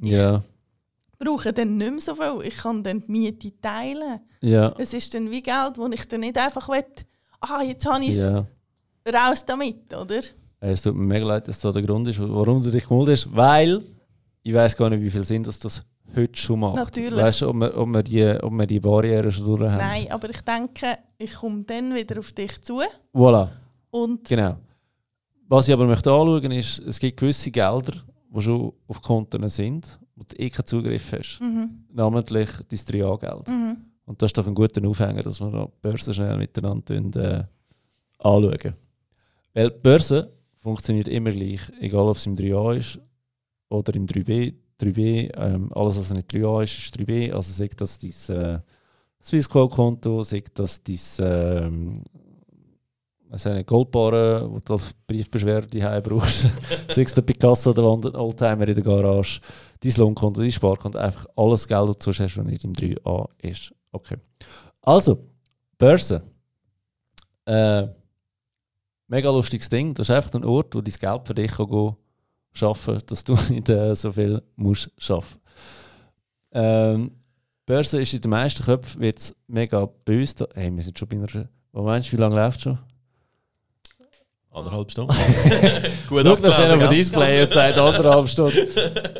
Ja, 0.00 0.42
brauche 1.24 1.52
dann 1.52 1.76
nicht 1.76 1.90
mehr 1.90 2.00
so 2.00 2.14
viel, 2.14 2.46
ich 2.46 2.56
kann 2.56 2.82
dann 2.82 3.00
die 3.00 3.10
Miete 3.10 3.52
teilen. 3.60 4.20
ja, 4.40 4.74
Es 4.78 4.94
ist 4.94 5.14
dann 5.14 5.30
wie 5.30 5.42
Geld, 5.42 5.76
wo 5.76 5.86
ich 5.86 6.06
dann 6.08 6.20
nicht 6.20 6.38
einfach 6.38 6.68
will, 6.68 6.84
ah, 7.40 7.62
jetzt 7.62 7.86
habe 7.86 8.02
ich 8.02 8.10
es 8.10 8.24
ja. 8.24 8.46
raus 9.06 9.44
damit, 9.44 9.94
oder? 9.94 10.20
Es 10.60 10.82
tut 10.82 10.94
mir 10.94 11.04
mega 11.04 11.26
leid, 11.26 11.48
dass 11.48 11.58
das 11.58 11.74
der 11.74 11.82
Grund 11.82 12.08
ist, 12.08 12.20
warum 12.20 12.62
du 12.62 12.70
dich 12.70 12.86
gemeldet 12.86 13.18
hast, 13.18 13.34
weil 13.34 13.82
ich 14.42 14.54
weiß 14.54 14.76
gar 14.76 14.90
nicht, 14.90 15.02
wie 15.02 15.10
viel 15.10 15.24
Sinn 15.24 15.42
dass 15.42 15.58
das 15.58 15.82
heute 16.14 16.38
schon 16.38 16.60
macht. 16.60 16.76
Natürlich. 16.76 17.20
Weißt 17.20 17.42
du, 17.42 17.48
ob 17.48 17.56
wir, 17.56 17.76
ob 17.76 17.88
wir, 17.88 18.02
die, 18.02 18.24
ob 18.42 18.52
wir 18.52 18.66
die 18.66 18.80
Barriere 18.80 19.32
schon 19.32 19.46
durch 19.46 19.62
haben? 19.62 19.76
Nein, 19.76 20.06
aber 20.10 20.30
ich 20.30 20.40
denke, 20.40 20.98
ich 21.18 21.34
komme 21.34 21.64
dann 21.64 21.94
wieder 21.94 22.18
auf 22.18 22.32
dich 22.32 22.60
zu 22.62 22.80
Voilà, 23.14 23.48
und 23.90 24.28
genau. 24.28 24.56
Was 25.48 25.68
ich 25.68 25.74
aber 25.74 25.86
möchte 25.86 26.10
anschauen 26.10 26.50
ist, 26.52 26.78
es 26.78 26.98
gibt 26.98 27.18
gewisse 27.18 27.50
Gelder, 27.50 27.94
die 28.30 28.40
schon 28.40 28.72
auf 28.88 29.02
Konten 29.02 29.48
sind, 29.48 29.98
wo 30.22 30.34
du 30.34 30.42
eh 30.42 30.50
keinen 30.50 30.66
Zugriff 30.66 31.12
hast. 31.12 31.40
mhm, 31.40 31.84
Namentlich 31.92 32.48
dein 32.68 32.78
3A-Geld. 32.78 33.48
mhm. 33.48 33.76
Und 34.04 34.20
das 34.20 34.28
ist 34.28 34.38
doch 34.38 34.46
ein 34.46 34.54
guter 34.54 34.86
Aufhänger, 34.86 35.22
dass 35.22 35.40
wir 35.40 35.48
noch 35.48 35.70
die 35.70 35.78
Börse 35.80 36.12
schnell 36.12 36.36
miteinander 36.36 36.94
äh, 36.96 37.44
anschauen. 38.18 38.76
Weil 39.54 39.70
die 39.70 39.78
Börse 39.78 40.32
funktioniert 40.58 41.08
immer 41.08 41.30
gleich, 41.30 41.60
egal 41.80 42.08
ob 42.08 42.16
es 42.16 42.26
im 42.26 42.34
3A 42.36 42.76
ist 42.76 43.00
oder 43.68 43.94
im 43.94 44.06
3B. 44.06 44.54
3B 44.80 45.30
ähm, 45.36 45.70
alles, 45.74 45.98
was 45.98 46.12
nicht 46.12 46.30
3A 46.30 46.64
ist, 46.64 46.78
ist 46.78 46.98
3B. 46.98 47.32
Also 47.32 47.52
sagt 47.52 47.80
das 47.80 47.98
dein 47.98 48.36
äh, 48.36 48.60
Swissquote-Konto, 49.22 50.22
sagt 50.24 50.58
das 50.58 50.82
dein 50.82 50.98
ähm, 51.20 51.94
also 53.32 53.48
eine 53.48 53.64
Goldbarre, 53.64 54.46
wo 54.50 54.58
du 54.58 54.74
als 54.74 54.92
Briefbeschwerde 55.06 55.82
heim 55.82 56.02
brauchst. 56.02 56.42
sei 56.90 57.02
es 57.02 57.14
der 57.14 57.22
Picasso 57.22 57.70
oder 57.70 58.10
der 58.10 58.20
Oldtimer 58.20 58.68
in 58.68 58.74
der 58.74 58.84
Garage, 58.84 59.40
dein 59.80 59.94
Lohnkonto, 59.96 60.42
dein 60.42 60.52
Sparkonto, 60.52 60.98
einfach 60.98 61.26
alles 61.34 61.66
Geld, 61.66 61.88
das 61.88 61.98
du 61.98 62.10
hast, 62.10 62.36
was 62.36 62.44
nicht 62.44 62.64
im 62.64 62.74
3A 62.74 63.28
ist. 63.38 63.74
Okay. 63.90 64.18
Also, 64.82 65.26
Börse. 65.78 66.22
Äh, 67.46 67.88
mega 69.08 69.30
lustiges 69.30 69.70
Ding. 69.70 69.94
Das 69.94 70.10
ist 70.10 70.14
einfach 70.14 70.34
ein 70.34 70.44
Ort, 70.44 70.74
wo 70.74 70.82
dein 70.82 70.92
Geld 70.92 71.26
für 71.26 71.34
dich 71.34 71.52
kann 71.52 71.96
schaffen 72.54 72.98
dass 73.06 73.24
du 73.24 73.32
nicht 73.48 73.70
äh, 73.70 73.96
so 73.96 74.12
viel 74.12 74.42
musst 74.56 74.90
schaffen. 74.98 75.40
Ähm, 76.50 77.12
Börse 77.64 78.02
ist 78.02 78.12
in 78.12 78.20
den 78.20 78.30
meisten 78.30 78.62
Köpfen 78.62 79.00
wird's 79.00 79.34
mega 79.46 79.86
böse. 79.86 80.46
Hey, 80.52 80.70
wir 80.70 80.82
sind 80.82 80.98
schon 80.98 81.08
bei 81.08 81.16
einer... 81.16 81.48
Was 81.72 81.84
meinst 81.84 82.08
du, 82.08 82.12
wie 82.12 82.20
lange 82.20 82.36
läuft 82.36 82.58
es 82.58 82.64
schon? 82.64 82.91
Anderthalb 84.52 84.90
Stunden. 84.90 85.12
Gut 86.08 86.22
Schau 86.26 86.36
da 86.36 86.52
schnell 86.52 86.72
auf 86.72 86.78
dem? 86.78 86.90
Display 86.90 87.42
und 87.42 87.52
sagt 87.52 87.78
anderthalb 87.78 88.28
Stunden. 88.28 88.58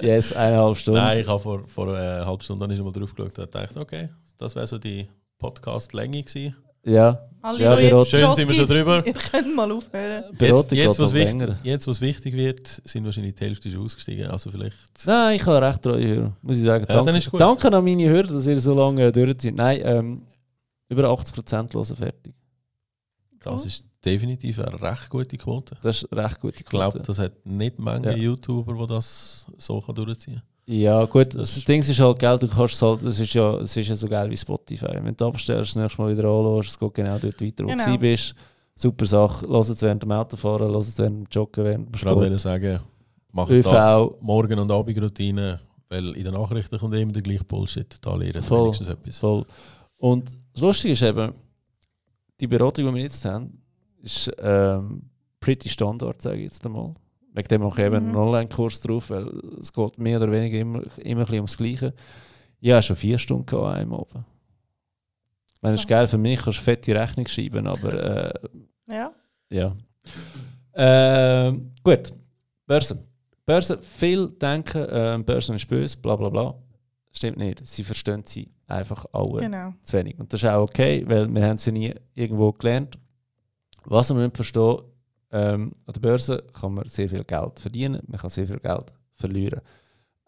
Yes, 0.02 0.32
eineinhalb 0.34 0.76
Stunden. 0.76 1.00
Nein, 1.00 1.20
ich 1.20 1.26
habe 1.26 1.40
vor, 1.40 1.62
vor 1.66 1.88
einer 1.88 2.26
halben 2.26 2.42
Stunde 2.42 2.68
dann 2.68 2.84
mal 2.84 2.92
drauf 2.92 3.14
geschaut 3.14 3.38
und 3.38 3.50
gedacht, 3.50 3.76
okay, 3.76 4.10
das 4.36 4.54
wäre 4.54 4.66
so 4.66 4.76
die 4.78 5.08
Podcast-Länge 5.38 6.22
gewesen. 6.22 6.54
Ja, 6.84 7.18
Alle, 7.40 7.60
Ja, 7.60 7.78
wir 7.78 7.84
jetzt 7.84 8.10
Schön 8.10 8.32
sind 8.34 8.48
wir 8.48 8.54
schon 8.54 8.66
drüber. 8.66 9.02
Ihr 9.06 9.12
könnt 9.14 9.54
mal 9.54 9.70
aufhören. 9.70 10.24
Jetzt, 10.38 10.72
jetzt, 10.72 10.98
was 10.98 11.14
wichtig, 11.14 11.50
jetzt, 11.62 11.86
was 11.86 12.00
wichtig 12.00 12.34
wird, 12.34 12.82
sind 12.84 13.04
wahrscheinlich 13.04 13.34
die 13.36 13.44
Hälfte 13.44 13.70
schon 13.70 13.84
ausgestiegen. 13.84 14.26
Also 14.30 14.50
vielleicht... 14.50 14.76
Nein, 15.06 15.36
ich 15.36 15.46
habe 15.46 15.64
recht 15.64 15.80
treue 15.80 16.06
Hörer, 16.08 16.36
muss 16.42 16.58
ich 16.58 16.64
sagen. 16.64 16.84
Ja, 16.88 16.94
Danke, 16.94 17.06
dann 17.10 17.16
ist 17.18 17.30
gut. 17.30 17.40
danke 17.40 17.72
an 17.72 17.84
meine 17.84 18.08
Hörer, 18.08 18.26
dass 18.26 18.46
ihr 18.48 18.60
so 18.60 18.74
lange 18.74 19.10
durchzieht. 19.12 19.56
Nein, 19.56 19.80
ähm, 19.84 20.22
über 20.88 21.04
80% 21.04 21.72
hören 21.72 21.96
fertig. 21.96 22.34
Das 23.42 23.64
ist 23.64 23.84
definitiv 24.04 24.58
eine 24.58 24.80
recht 24.80 25.08
gute 25.10 25.36
Quote. 25.36 25.76
Das 25.82 26.02
ist 26.02 26.12
recht 26.12 26.40
gute 26.40 26.60
Ich 26.60 26.64
glaube, 26.66 26.92
Quote. 26.98 27.06
das 27.06 27.18
hat 27.18 27.32
nicht 27.46 27.78
manche 27.78 28.10
Ja. 28.10 28.16
YouTuber, 28.16 28.74
die 28.74 28.86
das 28.94 29.46
so 29.58 29.80
kann 29.80 29.94
durchziehen 29.94 30.34
können. 30.34 30.80
Ja, 30.80 31.04
gut, 31.06 31.34
das, 31.34 31.54
Das- 31.54 31.64
Ding 31.64 31.80
ist 31.80 31.98
halt, 31.98 32.18
gell, 32.20 32.38
du 32.38 32.46
kannst 32.48 32.74
es 32.74 32.82
halt, 32.82 33.02
es 33.02 33.18
ist 33.18 33.34
ja, 33.34 33.56
es 33.58 33.76
ist 33.76 33.88
ja 33.88 33.96
so 33.96 34.06
geil 34.08 34.30
wie 34.30 34.36
Spotify. 34.36 34.98
Wenn 35.02 35.16
du 35.16 35.26
abstellst, 35.26 35.74
das 35.74 35.82
nächste 35.82 36.00
Mal 36.00 36.16
wieder 36.16 36.28
anhörst, 36.28 36.70
es 36.70 36.78
geht 36.78 36.94
genau 36.94 37.18
dort 37.18 37.40
weiter, 37.40 37.64
wo 37.64 37.68
Genau. 37.68 37.84
du 37.86 37.98
bist. 37.98 38.34
Super 38.76 39.04
Sache. 39.06 39.46
Lass 39.48 39.68
es 39.68 39.82
während 39.82 40.02
dem 40.02 40.12
Autofahren, 40.12 40.72
lass 40.72 40.88
es 40.88 40.98
während 40.98 41.18
dem 41.18 41.26
Joggen, 41.30 41.64
während 41.64 41.88
dem 41.88 41.94
Ich 41.94 42.04
wollte 42.04 42.10
Sport. 42.10 42.24
gerade 42.26 42.38
sagen, 42.38 42.80
macht 43.32 43.50
ÖV. 43.50 43.70
das 43.70 44.08
Morgen- 44.20 44.58
und 44.58 44.70
Abendroutine, 44.70 45.60
Weil 45.88 46.16
in 46.16 46.24
den 46.24 46.32
Nachrichten 46.32 46.78
kommt 46.78 46.94
immer 46.94 47.12
der 47.12 47.20
gleiche 47.20 47.44
Bullshit. 47.44 47.98
Da 48.00 48.14
lernen 48.14 48.42
Voll. 48.42 48.62
wenigstens 48.64 48.88
etwas. 48.88 49.18
Voll. 49.18 49.44
Und 49.98 50.30
das 50.54 50.62
Lustige 50.62 50.92
ist 50.92 51.02
eben, 51.02 51.34
die 52.40 52.46
Beratung, 52.46 52.86
die 52.86 52.94
wir 52.94 53.02
jetzt 53.02 53.22
haben, 53.26 53.61
ist 54.02 54.30
ähm, 54.38 55.02
pretty 55.40 55.68
Standard, 55.68 56.20
sage 56.22 56.36
ich 56.38 56.44
jetzt 56.44 56.64
einmal. 56.66 56.94
Wegen 57.34 57.48
dem 57.48 57.62
mache 57.62 57.80
ich 57.80 57.86
eben 57.86 58.02
Mhm. 58.02 58.08
einen 58.10 58.16
Online-Kurs 58.16 58.80
drauf, 58.82 59.10
weil 59.10 59.26
es 59.60 59.72
geht 59.72 59.98
mehr 59.98 60.20
oder 60.20 60.30
weniger 60.30 60.58
immer, 60.58 60.82
immer 60.98 61.20
ein 61.22 61.26
bisschen 61.26 61.34
ums 61.36 61.56
Gleiche. 61.56 61.94
Ich 62.60 62.70
habe 62.70 62.82
schon 62.82 62.96
vier 62.96 63.18
Stunden 63.18 63.56
an 63.56 63.74
einem 63.74 63.92
Abend. 63.94 64.24
Wenn 65.62 65.74
es 65.74 65.80
Krass. 65.82 65.88
geil 65.88 66.08
für 66.08 66.18
mich, 66.18 66.40
kannst 66.42 66.58
du 66.58 66.62
fette 66.62 66.94
Rechnung 66.94 67.26
schreiben, 67.26 67.66
aber 67.66 67.92
äh, 67.94 68.48
Ja. 68.90 69.12
ja. 69.50 69.76
Ähm, 70.74 71.70
gut, 71.82 72.12
Börse. 72.66 73.06
Börse, 73.44 73.78
viel 73.82 74.28
denken, 74.30 74.86
ähm, 74.90 75.24
Börse 75.24 75.54
ist 75.54 75.66
böse, 75.68 75.96
bla 75.98 76.16
bla 76.16 76.28
bla. 76.28 76.54
Stimmt 77.10 77.38
nicht. 77.38 77.66
Sie 77.66 77.84
verstehen 77.84 78.22
sie 78.24 78.48
einfach 78.66 79.04
alle 79.12 79.40
Genau. 79.40 79.74
zu 79.82 79.96
wenig. 79.98 80.18
Und 80.18 80.32
das 80.32 80.42
ist 80.42 80.48
auch 80.48 80.62
okay, 80.62 81.04
weil 81.06 81.28
wir 81.32 81.46
haben 81.46 81.58
ja 81.58 81.72
nie 81.72 81.94
irgendwo 82.14 82.52
gelernt. 82.52 82.98
Was 83.84 84.10
wir 84.10 84.14
müssen 84.16 84.34
verstehen, 84.34 84.78
ähm, 85.30 85.72
an 85.86 85.94
der 85.94 86.00
Börse 86.00 86.44
kann 86.52 86.74
man 86.74 86.88
sehr 86.88 87.08
viel 87.08 87.24
Geld 87.24 87.58
verdienen, 87.58 88.02
man 88.06 88.20
kann 88.20 88.30
sehr 88.30 88.46
viel 88.46 88.60
Geld 88.60 88.92
verlieren. 89.14 89.60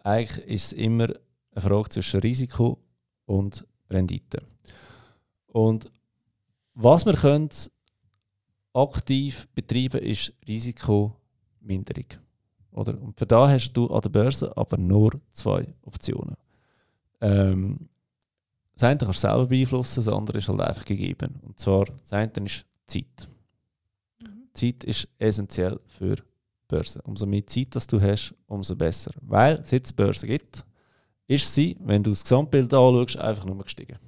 Eigentlich 0.03 0.47
ist 0.47 0.67
es 0.67 0.73
immer 0.73 1.09
eine 1.53 1.63
Frage 1.63 1.91
zwischen 1.91 2.21
Risiko 2.21 2.79
und 3.27 3.67
Rendite. 3.91 4.43
Und 5.47 5.91
was 6.75 7.07
wir 7.07 7.15
können 7.15 7.51
aktiv 8.73 9.47
betreiben, 9.55 10.01
ist 10.01 10.33
Risikominderung. 10.49 12.07
Oder? 12.73 13.01
Und 13.01 13.17
für 13.19 13.27
da 13.27 13.49
hast 13.49 13.73
du 13.73 13.87
an 13.87 14.01
der 14.01 14.09
Börse 14.09 14.57
aber 14.57 14.77
nur 14.77 15.21
zwei 15.31 15.67
Optionen. 15.83 16.37
Ähm, 17.21 17.89
das 18.75 18.83
eine 18.83 18.99
kannst 18.99 19.23
du 19.23 19.29
selber 19.29 19.47
beeinflussen, 19.47 20.05
das 20.05 20.13
andere 20.13 20.39
ist 20.39 20.49
halt 20.49 20.61
einfach 20.61 20.85
gegeben. 20.85 21.41
Und 21.43 21.61
zwar, 21.61 21.85
das 21.85 22.13
eine 22.13 22.33
ist 22.45 22.67
Zeit. 22.87 23.29
Zeit 24.55 24.85
ist 24.85 25.09
essentiell 25.19 25.79
für 25.87 26.17
Börse. 26.69 27.01
Umso 27.05 27.27
mehr 27.27 27.47
Zeit 27.47 27.75
das 27.75 27.87
du 27.87 28.01
hast, 28.01 28.35
umso 28.47 28.75
besser. 28.75 29.11
Weil, 29.21 29.63
seit 29.65 29.85
es 29.85 29.93
Börse 29.93 30.27
gibt, 30.27 30.65
ist 31.27 31.53
sie, 31.53 31.77
wenn 31.81 32.03
du 32.03 32.11
das 32.11 32.23
Gesamtbild 32.23 32.73
anschaust, 32.73 33.19
einfach 33.19 33.45
nur 33.47 33.63
gestiegen. 33.63 33.99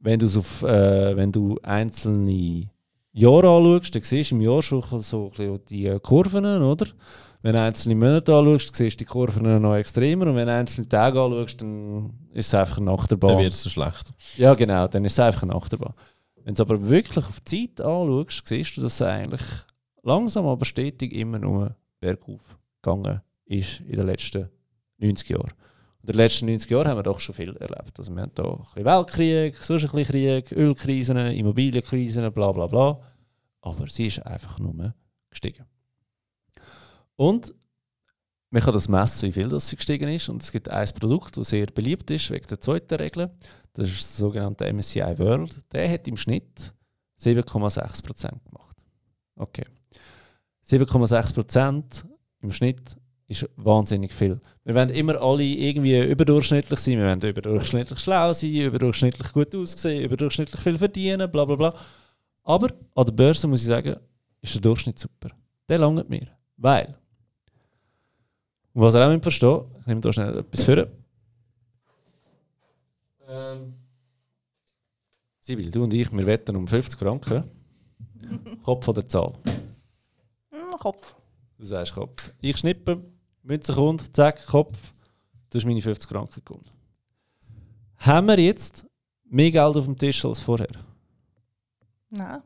Wenn, 0.00 0.22
auf, 0.22 0.62
äh, 0.62 1.16
wenn 1.16 1.32
du 1.32 1.58
einzelne 1.62 2.70
Jahre 3.12 3.48
anschaust, 3.48 3.94
dann 3.94 4.02
siehst 4.02 4.30
du 4.30 4.36
im 4.36 4.42
Jahr 4.42 4.62
schon 4.62 4.82
so 5.02 5.32
ein 5.38 5.60
die 5.68 5.86
äh, 5.86 5.98
Kurven, 6.00 6.44
oder? 6.44 6.86
Wenn 7.42 7.54
du 7.54 7.60
einzelne 7.60 7.94
Monate 7.94 8.34
anschaust, 8.34 8.74
siehst 8.74 9.00
du 9.00 9.04
die 9.04 9.04
Kurven 9.04 9.60
noch 9.60 9.76
extremer. 9.76 10.26
Und 10.26 10.36
wenn 10.36 10.46
du 10.46 10.54
einzelne 10.54 10.88
Tage 10.88 11.20
anschaust, 11.20 11.60
dann 11.62 12.12
ist 12.32 12.46
es 12.46 12.54
einfach 12.54 12.78
eine 12.78 12.90
Achterbahn. 12.90 13.30
Dann 13.30 13.38
wird 13.40 13.52
es 13.52 13.62
so 13.62 13.70
schlecht. 13.70 14.12
Ja, 14.36 14.54
genau, 14.54 14.86
dann 14.88 15.04
ist 15.04 15.12
es 15.12 15.20
einfach 15.20 15.42
eine 15.42 15.54
Achterbahn. 15.54 15.94
Wenn 16.48 16.54
du 16.54 16.62
aber 16.62 16.88
wirklich 16.88 17.26
auf 17.26 17.40
die 17.42 17.68
Zeit 17.68 17.84
anschaust, 17.84 18.46
siehst 18.46 18.74
du, 18.78 18.80
dass 18.80 18.94
es 18.94 19.02
eigentlich 19.02 19.42
langsam, 20.02 20.46
aber 20.46 20.64
stetig 20.64 21.12
immer 21.12 21.38
nur 21.38 21.76
bergauf 22.00 22.56
gegangen 22.80 23.20
ist 23.44 23.80
in 23.80 23.96
den 23.98 24.06
letzten 24.06 24.48
90 24.96 25.28
Jahren. 25.28 25.52
In 26.00 26.06
den 26.06 26.16
letzten 26.16 26.46
90 26.46 26.70
Jahren 26.70 26.88
haben 26.88 26.96
wir 26.96 27.02
doch 27.02 27.20
schon 27.20 27.34
viel 27.34 27.54
erlebt. 27.54 27.98
Also 27.98 28.16
wir 28.16 28.22
haben 28.22 28.32
hier 28.34 28.84
Weltkrieg, 28.86 29.56
Krieg, 29.58 30.52
Ölkrisen, 30.52 31.18
Immobilienkrisen, 31.18 32.32
bla 32.32 32.50
bla 32.50 32.66
bla. 32.66 32.98
Aber 33.60 33.86
sie 33.86 34.06
ist 34.06 34.24
einfach 34.24 34.58
nur 34.58 34.94
gestiegen. 35.28 35.66
Und 37.16 37.54
man 38.50 38.62
kann 38.62 38.72
das 38.72 38.88
messen, 38.88 39.28
wie 39.28 39.32
viel 39.32 39.48
das 39.48 39.70
gestiegen 39.70 40.08
ist. 40.08 40.28
Und 40.28 40.42
es 40.42 40.52
gibt 40.52 40.68
ein 40.68 40.88
Produkt, 40.98 41.36
das 41.36 41.50
sehr 41.50 41.66
beliebt 41.66 42.10
ist, 42.10 42.30
wegen 42.30 42.46
der 42.46 42.60
zweiten 42.60 42.94
Regel. 42.94 43.30
Das 43.74 43.88
ist 43.88 44.18
der 44.18 44.26
sogenannte 44.26 44.72
MSCI 44.72 45.18
World. 45.18 45.54
Der 45.72 45.90
hat 45.90 46.08
im 46.08 46.16
Schnitt 46.16 46.72
7,6% 47.20 48.30
gemacht. 48.44 48.76
Okay. 49.36 49.64
7,6% 50.66 52.04
im 52.40 52.52
Schnitt 52.52 52.96
ist 53.26 53.48
wahnsinnig 53.56 54.12
viel. 54.12 54.40
Wir 54.64 54.74
wollen 54.74 54.88
immer 54.90 55.20
alle 55.20 55.44
irgendwie 55.44 56.00
überdurchschnittlich 56.00 56.78
sein. 56.78 56.98
Wir 56.98 57.06
wollen 57.06 57.20
überdurchschnittlich 57.20 57.98
schlau 57.98 58.32
sein, 58.32 58.54
überdurchschnittlich 58.54 59.32
gut 59.32 59.54
aussehen, 59.54 60.04
überdurchschnittlich 60.04 60.60
viel 60.60 60.78
verdienen, 60.78 61.30
bla 61.30 61.44
bla 61.44 61.56
bla. 61.56 61.74
Aber 62.42 62.68
an 62.94 63.06
der 63.06 63.12
Börse 63.12 63.46
muss 63.46 63.60
ich 63.60 63.66
sagen, 63.66 63.96
ist 64.40 64.54
der 64.54 64.62
Durchschnitt 64.62 64.98
super. 64.98 65.30
Der 65.68 65.78
langt 65.78 66.08
mir. 66.08 66.28
Weil, 66.56 66.96
und 68.74 68.82
was 68.82 68.94
ihr 68.94 69.06
auch 69.06 69.10
nicht 69.10 69.22
verstehen, 69.22 69.62
ich 69.80 69.86
nehme 69.86 70.00
da 70.00 70.12
schnell 70.12 70.38
etwas 70.38 70.64
vor. 70.64 70.86
Ähm, 73.28 73.74
Sibyl, 75.40 75.70
du 75.70 75.84
und 75.84 75.92
ich, 75.92 76.10
wir 76.12 76.26
wetten 76.26 76.56
um 76.56 76.66
50 76.66 76.98
Franken. 76.98 77.44
Kopf 78.62 78.86
oder 78.88 79.06
Zahl? 79.08 79.34
Hm, 80.50 80.78
Kopf. 80.78 81.16
Du 81.56 81.64
sagst 81.64 81.94
Kopf. 81.94 82.32
Ich 82.40 82.56
schnippe, 82.58 83.02
Münze 83.42 83.72
kommt, 83.74 84.14
zack, 84.14 84.44
Kopf. 84.46 84.92
Du 85.50 85.58
hast 85.58 85.64
meine 85.64 85.80
50 85.80 86.08
Franken 86.08 86.42
gewonnen. 86.44 86.68
Haben 87.96 88.26
wir 88.28 88.38
jetzt 88.38 88.84
mehr 89.24 89.50
Geld 89.50 89.76
auf 89.76 89.84
dem 89.84 89.96
Tisch 89.96 90.24
als 90.24 90.38
vorher? 90.38 90.68
Nein. 92.10 92.42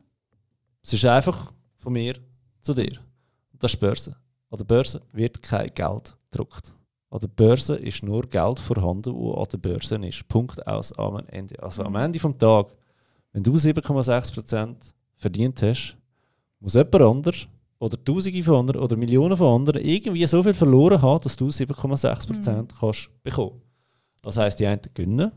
Es 0.81 0.93
ist 0.93 1.05
einfach 1.05 1.51
von 1.77 1.93
mir 1.93 2.15
zu 2.61 2.73
dir. 2.73 2.99
Und 3.51 3.61
das 3.61 3.73
ist 3.73 3.81
die 3.81 3.85
Börse. 3.85 4.15
An 4.53 4.57
der 4.57 4.65
Börse 4.65 5.01
wird 5.13 5.41
kein 5.41 5.67
Geld 5.73 6.15
gedruckt. 6.29 6.75
An 7.09 7.19
der 7.19 7.27
Börse 7.27 7.75
ist 7.75 8.03
nur 8.03 8.21
Geld 8.27 8.59
vorhanden, 8.59 9.15
wo 9.15 9.33
an 9.33 9.47
der 9.51 9.57
Börse 9.57 9.95
ist. 9.95 10.27
Punkt 10.27 10.67
aus 10.67 10.93
am 10.93 11.25
Ende. 11.25 11.61
Also 11.63 11.81
am 11.81 11.95
Ende 11.95 12.19
vom 12.19 12.37
Tag, 12.37 12.67
wenn 13.31 13.41
du 13.41 13.53
7,6% 13.55 14.75
verdient 15.15 15.59
hast, 15.63 15.97
muss 16.59 16.75
jemand 16.75 17.01
anders 17.01 17.47
oder 17.79 18.03
Tausende 18.05 18.43
von 18.43 18.57
anderen 18.57 18.81
oder 18.81 18.95
Millionen 18.95 19.35
von 19.35 19.55
anderen 19.59 19.81
irgendwie 19.81 20.27
so 20.27 20.43
viel 20.43 20.53
verloren 20.53 21.01
haben, 21.01 21.21
dass 21.21 21.35
du 21.35 21.47
7,6% 21.47 22.79
kannst 22.79 23.09
bekommen. 23.23 23.59
Das 24.21 24.37
heisst, 24.37 24.59
die 24.59 24.67
einen 24.67 24.81
gewinnen 24.93 25.31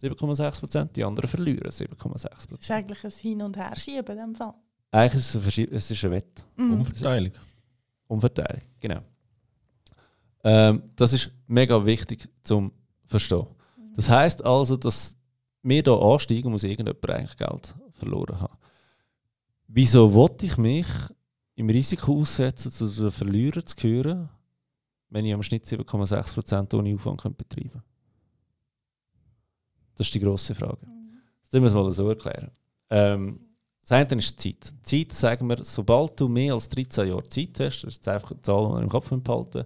7,6%, 0.00 0.92
die 0.92 1.02
anderen 1.02 1.28
verlieren 1.28 1.72
7,6%. 1.72 2.28
Das 2.50 2.60
ist 2.60 2.70
eigentlich 2.70 3.04
ein 3.04 3.10
Hin- 3.10 3.42
und 3.42 3.56
Herschieben 3.56 4.16
in 4.16 4.26
dem 4.26 4.34
Fall. 4.36 4.54
Eigentlich 4.92 5.14
ist 5.14 5.34
es, 5.34 5.58
es 5.58 5.90
ist 5.90 6.04
ein 6.04 6.12
Wett. 6.12 6.44
Mhm. 6.56 6.74
Umverteilung. 6.74 7.32
Umverteilung, 8.06 8.62
genau. 8.80 9.00
Ähm, 10.42 10.82
das 10.96 11.12
ist 11.12 11.30
mega 11.46 11.84
wichtig 11.84 12.28
zum 12.42 12.72
Verstehen. 13.06 13.46
Das 13.96 14.08
heißt 14.08 14.44
also, 14.44 14.76
dass 14.76 15.16
wir 15.62 15.82
hier 15.82 15.92
ansteigen, 15.92 16.50
muss 16.50 16.64
irgendjemand 16.64 17.08
eigentlich 17.08 17.36
Geld 17.36 17.74
verloren 17.92 18.40
haben. 18.40 18.58
Wieso 19.66 20.12
wollte 20.12 20.46
ich 20.46 20.58
mich 20.58 20.86
im 21.54 21.70
Risiko 21.70 22.20
aussetzen, 22.20 22.70
zu 22.70 22.86
den 22.86 23.10
Verlierern 23.10 23.66
zu 23.66 23.76
gehören, 23.76 24.28
wenn 25.08 25.24
ich 25.24 25.32
am 25.32 25.42
Schnitt 25.42 25.64
7,6% 25.64 26.76
ohne 26.76 26.94
Aufwand 26.94 27.36
betreiben 27.36 27.70
könnte? 27.70 27.84
Das 29.96 30.08
ist 30.08 30.14
die 30.14 30.20
grosse 30.20 30.54
Frage. 30.54 30.86
Das 31.50 31.60
müssen 31.60 31.76
wir 31.76 31.84
mal 31.84 31.92
so 31.92 32.08
erklären. 32.08 32.50
Ähm, 32.90 33.40
das 33.86 33.92
eine 33.92 34.18
ist 34.18 34.42
die 34.42 34.58
Zeit. 34.58 34.74
Zeit, 34.82 35.12
sagen 35.12 35.48
wir, 35.48 35.62
sobald 35.62 36.18
du 36.18 36.26
mehr 36.26 36.54
als 36.54 36.70
13 36.70 37.08
Jahre 37.08 37.28
Zeit 37.28 37.60
hast, 37.60 37.82
das 37.82 37.96
ist 37.96 38.08
einfach 38.08 38.30
eine 38.30 38.40
Zahl, 38.40 38.66
die 38.66 38.72
wir 38.72 38.82
im 38.82 38.88
Kopf 38.88 39.10
behalten, 39.10 39.64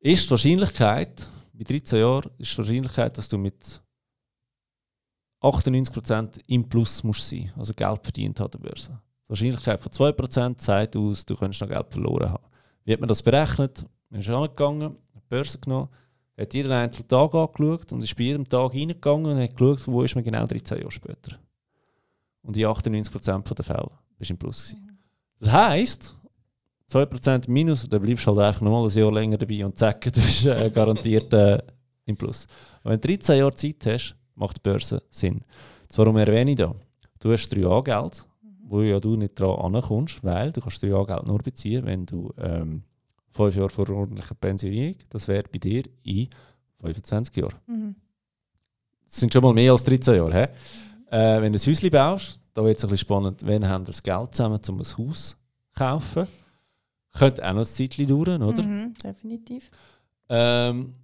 ist 0.00 0.26
die 0.26 0.30
Wahrscheinlichkeit, 0.30 1.30
bei 1.54 1.64
13 1.64 2.00
Jahren, 2.00 2.30
ist 2.36 2.52
die 2.52 2.58
Wahrscheinlichkeit, 2.58 3.16
dass 3.16 3.30
du 3.30 3.38
mit 3.38 3.80
98% 5.40 6.40
im 6.46 6.68
Plus 6.68 7.02
musst 7.02 7.28
sein, 7.28 7.50
also 7.56 7.72
Geld 7.72 8.00
verdient 8.02 8.38
hat 8.38 8.52
der 8.52 8.58
Börse. 8.58 9.00
Die 9.24 9.28
Wahrscheinlichkeit 9.30 9.80
von 9.80 9.92
2% 9.92 10.58
zeigt 10.58 10.96
aus, 10.96 11.24
du 11.24 11.34
könntest 11.34 11.62
noch 11.62 11.68
Geld 11.68 11.86
verloren 11.90 12.30
haben. 12.30 12.44
Wie 12.84 12.92
hat 12.92 13.00
man 13.00 13.08
das 13.08 13.22
berechnet? 13.22 13.86
Man 14.10 14.20
ist 14.20 14.28
angegangen, 14.28 14.98
hat 15.14 15.22
die 15.22 15.28
Börse 15.30 15.58
genommen, 15.58 15.88
hat 16.36 16.52
jeden 16.52 16.70
einzelnen 16.70 17.08
Tag 17.08 17.34
angeschaut 17.34 17.92
und 17.92 18.04
ist 18.04 18.14
bei 18.14 18.24
jedem 18.24 18.46
Tag 18.46 18.74
reingegangen 18.74 19.26
und 19.26 19.40
hat 19.40 19.56
geschaut, 19.56 19.88
wo 19.88 20.02
ist 20.02 20.14
man 20.14 20.22
genau 20.22 20.44
13 20.44 20.78
Jahre 20.78 20.90
später. 20.90 21.38
Und 22.42 22.56
in 22.56 22.66
98% 22.66 23.54
der 23.54 23.64
Fälle 23.64 23.90
bist 24.18 24.30
du 24.30 24.34
im 24.34 24.38
Plus. 24.38 24.70
Gewesen. 24.70 24.98
Das 25.38 25.52
heisst, 25.52 26.16
2% 26.90 27.50
minus, 27.50 27.88
dann 27.88 28.02
bleibst 28.02 28.26
du 28.26 28.30
halt 28.30 28.46
einfach 28.46 28.60
nochmal 28.60 28.88
ein 28.88 28.96
Jahr 28.96 29.12
länger 29.12 29.38
dabei 29.38 29.64
und 29.64 29.78
zack, 29.78 30.00
du 30.12 30.12
bist 30.12 30.46
äh, 30.46 30.70
garantiert 30.70 31.32
äh, 31.32 31.58
im 32.04 32.16
Plus. 32.16 32.46
Und 32.82 32.90
wenn 32.90 33.00
du 33.00 33.08
13 33.08 33.38
Jahre 33.38 33.54
Zeit 33.54 33.86
hast, 33.86 34.16
macht 34.34 34.56
die 34.56 34.60
Börse 34.60 35.02
Sinn. 35.10 35.40
Das 35.88 35.98
warum 35.98 36.16
erwähne 36.16 36.52
ich 36.52 36.56
da? 36.56 36.74
Du 37.20 37.32
hast 37.32 37.48
3 37.48 37.80
Geld, 37.82 38.26
wo 38.64 38.82
ja 38.82 38.98
du 38.98 39.16
nicht 39.16 39.38
dran 39.38 39.74
ankommst, 39.74 40.22
weil 40.24 40.52
du 40.52 40.60
kannst 40.60 40.82
3 40.82 40.88
Geld 41.04 41.26
nur 41.26 41.38
beziehen, 41.38 41.84
wenn 41.86 42.06
du 42.06 42.32
ähm, 42.38 42.82
5 43.32 43.56
Jahre 43.56 43.70
vor 43.70 43.88
ordentlicher 43.90 44.34
Pensionierung, 44.34 44.96
das 45.08 45.28
wäre 45.28 45.44
bei 45.50 45.58
dir 45.58 45.84
in 46.02 46.28
25 46.80 47.36
Jahren. 47.36 47.54
Mhm. 47.66 47.94
Das 49.06 49.20
sind 49.20 49.32
schon 49.32 49.42
mal 49.42 49.52
mehr 49.52 49.72
als 49.72 49.84
13 49.84 50.16
Jahre. 50.16 50.42
He? 50.42 50.48
Äh, 51.12 51.42
wenn 51.42 51.52
du 51.52 51.58
ein 51.58 51.66
Häuschen 51.66 51.90
baust, 51.90 52.40
da 52.54 52.64
wird 52.64 52.78
es 52.78 52.84
ein 52.84 52.90
bisschen 52.90 53.06
spannend, 53.06 53.46
wenn 53.46 53.68
haben 53.68 53.84
das 53.84 54.02
Geld 54.02 54.34
zusammen, 54.34 54.58
um 54.66 54.78
ein 54.78 54.86
Haus 54.98 55.28
zu 55.28 55.36
kaufen. 55.74 56.26
Könnte 57.12 57.46
auch 57.46 57.52
noch 57.52 57.60
ein 57.60 57.64
Zeitchen 57.66 58.08
dauern, 58.08 58.42
oder? 58.42 58.62
Mhm, 58.62 58.94
definitiv. 58.94 59.70
Ähm, 60.30 60.94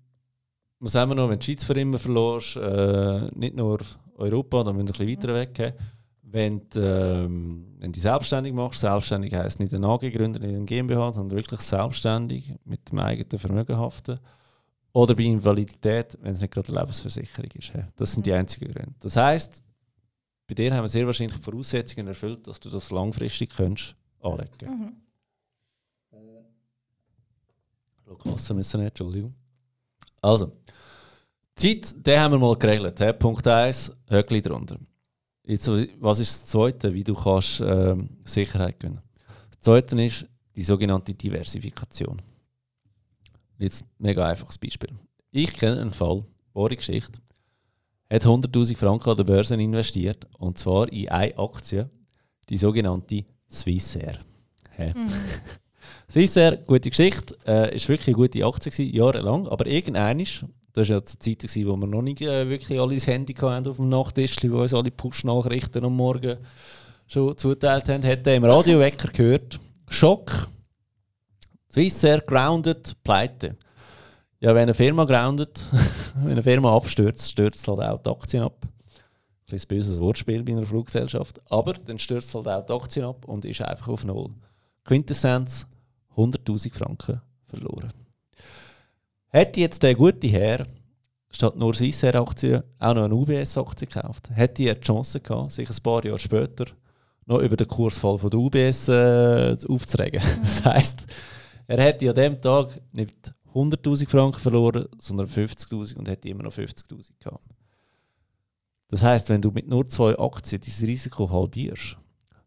was 0.81 0.95
haben 0.95 1.11
wir 1.11 1.15
noch, 1.15 1.29
wenn 1.29 1.39
die 1.39 1.45
Schweiz 1.45 1.65
für 1.65 1.75
immer 1.75 1.99
verlorst, 1.99 2.57
äh, 2.57 3.29
nicht 3.35 3.55
nur 3.57 3.81
Europa, 4.15 4.65
dann 4.65 4.77
müssen 4.77 4.89
wir 4.89 5.01
ein 5.01 5.07
bisschen 5.07 5.31
weiter 5.31 5.35
weg. 5.35 5.59
He. 5.59 5.85
Wenn 6.23 6.63
du 6.71 6.81
ähm, 6.81 7.77
wenn 7.79 7.93
du 7.93 8.01
selbstständig 8.01 8.55
machst, 8.55 8.81
selbstständig 8.81 9.35
heisst 9.35 9.61
nicht 9.61 9.75
eine 9.75 9.87
AG 9.87 10.01
gründen, 10.11 10.43
nicht 10.43 10.57
eine 10.57 10.65
GmbH, 10.65 11.13
sondern 11.13 11.37
wirklich 11.37 11.61
selbstständig 11.61 12.55
mit 12.65 12.91
dem 12.91 12.99
eigenen 12.99 13.39
Vermögen 13.39 13.77
haften. 13.77 14.19
Oder 14.93 15.15
bei 15.15 15.25
Invalidität, 15.25 16.17
wenn 16.23 16.33
es 16.33 16.41
nicht 16.41 16.53
gerade 16.53 16.69
eine 16.69 16.81
Lebensversicherung 16.81 17.51
ist. 17.55 17.73
he. 17.73 17.83
Das 17.97 18.13
sind 18.13 18.25
die 18.25 18.33
einzigen 18.33 18.73
Gründe. 18.73 18.95
Das 19.01 19.17
heisst, 19.17 19.63
bei 20.49 20.55
dir 20.55 20.75
haben 20.75 20.85
wir 20.85 20.89
sehr 20.89 21.07
wahrscheinlich 21.07 21.37
die 21.37 21.43
Voraussetzungen 21.43 22.09
erfüllt, 22.09 22.47
dass 22.47 22.59
du 22.59 22.71
das 22.71 22.91
langfristig 22.91 23.51
könntest 23.51 23.95
anlegen 24.21 24.51
Mhm. 24.63 24.97
Schluck 28.03 28.25
Wasser 28.25 28.55
müssen 28.55 28.81
nicht, 28.81 28.89
Entschuldigung. 28.89 29.35
Also, 30.23 30.51
Zeit, 31.55 32.07
den 32.07 32.21
haben 32.21 32.33
wir 32.33 32.39
mal 32.39 32.57
geregelt. 32.57 32.99
he. 32.99 33.13
Punkt 33.13 33.47
1, 33.47 33.95
Höckli 34.09 34.41
drunter. 34.41 34.79
Jetzt, 35.45 35.69
was 36.01 36.19
ist 36.19 36.43
das 36.43 36.47
Zweite, 36.47 36.95
wie 36.95 37.05
du 37.05 37.15
kannst 37.15 37.61
ähm, 37.61 38.09
Sicherheit 38.25 38.81
gewinnen? 38.81 39.03
Das 39.51 39.61
Zweite 39.61 40.03
ist 40.03 40.27
die 40.57 40.63
sogenannte 40.63 41.13
Diversifikation. 41.13 42.23
Jetzt 43.59 43.85
mega 43.99 44.27
einfaches 44.27 44.57
Beispiel. 44.57 44.91
Ich 45.31 45.53
kenne 45.53 45.81
einen 45.81 45.91
Fall, 45.91 46.25
wahre 46.55 46.77
Geschichte, 46.77 47.21
hat 48.11 48.25
100'000 48.25 48.77
Franken 48.77 49.11
an 49.11 49.17
der 49.17 49.25
Börse 49.25 49.55
investiert 49.55 50.27
und 50.39 50.59
zwar 50.59 50.91
in 50.93 51.09
eine 51.09 51.39
Aktie, 51.39 51.89
die 52.49 52.57
sogenannte 52.57 53.25
Swissair. 53.51 54.19
Hä? 54.71 54.95
Swissair, 56.11 56.57
gute 56.57 56.89
Geschichte, 56.89 57.37
äh, 57.47 57.77
ist 57.77 57.89
wirklich 57.89 58.09
eine 58.09 58.17
gute 58.17 58.45
Aktie 58.45 58.71
gewesen, 58.71 58.95
jahrelang, 58.95 59.47
aber 59.49 59.67
irgendwann 59.67 60.21
ist, 60.21 60.45
das 60.73 60.89
war 60.89 60.97
ja 60.97 61.05
zur 61.05 61.21
Zeit, 61.21 61.41
gewesen, 61.41 61.67
wo 61.67 61.77
wir 61.77 61.87
noch 61.87 62.03
nicht 62.03 62.23
äh, 62.23 62.49
wirklich 62.49 62.81
alle 62.81 62.95
das 62.95 63.07
Handy 63.07 63.35
hatten 63.35 63.69
auf 63.69 63.77
dem 63.77 63.89
Nachttisch, 63.89 64.37
wo 64.45 64.63
uns 64.63 64.73
alle 64.73 64.91
Push-Nachrichten 64.91 65.85
am 65.85 65.97
Morgen 65.97 66.39
schon 67.07 67.37
zuteilt 67.37 67.89
haben, 67.89 68.05
hat 68.05 68.27
er 68.27 68.37
im 68.37 68.45
Radiowecker 68.45 69.09
gehört, 69.09 69.61
Schock, 69.89 70.49
Swissair 71.71 72.21
grounded, 72.21 72.97
pleite. 73.05 73.57
Ja, 74.41 74.55
wenn 74.55 74.63
eine 74.63 74.75
Firma 74.75 75.05
grounded, 75.05 75.65
wenn 76.15 76.33
eine 76.33 76.43
Firma 76.43 76.75
abstürzt, 76.75 77.31
stürzt 77.31 77.67
halt 77.67 77.81
auch 77.81 78.01
die 78.01 78.11
Aktien 78.11 78.43
ab. 78.45 78.57
Ein 78.63 79.51
bisschen 79.51 79.69
böses 79.69 80.01
Wortspiel 80.01 80.43
bei 80.45 80.53
einer 80.53 80.67
Fluggesellschaft. 80.67 81.41
Aber 81.51 81.73
dann 81.73 81.99
stürzt 81.99 82.35
halt 82.35 82.47
auch 82.47 82.65
die 82.65 82.73
Aktien 82.73 83.07
ab 83.07 83.25
und 83.25 83.45
ist 83.45 83.61
einfach 83.63 83.89
auf 83.89 84.05
Null. 84.05 84.31
Quintessenz, 84.85 85.67
100'000 86.17 86.73
Franken 86.73 87.21
verloren. 87.47 87.93
Hätte 89.31 89.61
jetzt 89.61 89.83
der 89.83 89.95
gute 89.95 90.29
Herr 90.29 90.67
statt 91.31 91.57
nur 91.57 91.75
Swissair-Aktien 91.75 92.63
auch 92.79 92.95
noch 92.95 93.05
eine 93.05 93.15
UBS-Aktie 93.15 93.87
gekauft, 93.87 94.31
hätte 94.33 94.63
er 94.65 94.75
die 94.75 94.81
Chance 94.81 95.21
gehabt, 95.21 95.53
sich 95.53 95.69
ein 95.69 95.83
paar 95.83 96.05
Jahre 96.05 96.19
später 96.19 96.67
noch 97.27 97.41
über 97.41 97.57
den 97.57 97.69
Kursfall 97.69 98.19
von 98.19 98.31
der 98.31 98.41
UBS 98.41 98.89
äh, 98.89 99.57
aufzuregen. 99.69 100.23
Das 100.41 100.65
heisst, 100.65 101.07
er 101.67 101.83
hätte 101.83 102.09
an 102.09 102.15
dem 102.15 102.41
Tag 102.41 102.81
nicht 102.93 103.35
100'000 103.55 104.09
Franken 104.09 104.41
verloren, 104.41 104.87
sondern 104.99 105.27
50'000 105.27 105.97
und 105.97 106.09
hätte 106.09 106.29
immer 106.29 106.45
noch 106.45 106.53
50'000 106.53 107.13
gehabt. 107.19 107.45
Das 108.89 109.03
heißt, 109.03 109.29
wenn 109.29 109.43
du 109.43 109.51
mit 109.51 109.69
nur 109.69 109.89
zwei 109.89 110.19
Aktien 110.19 110.61
dieses 110.61 110.87
Risiko 110.87 111.31
halbierst, 111.31 111.99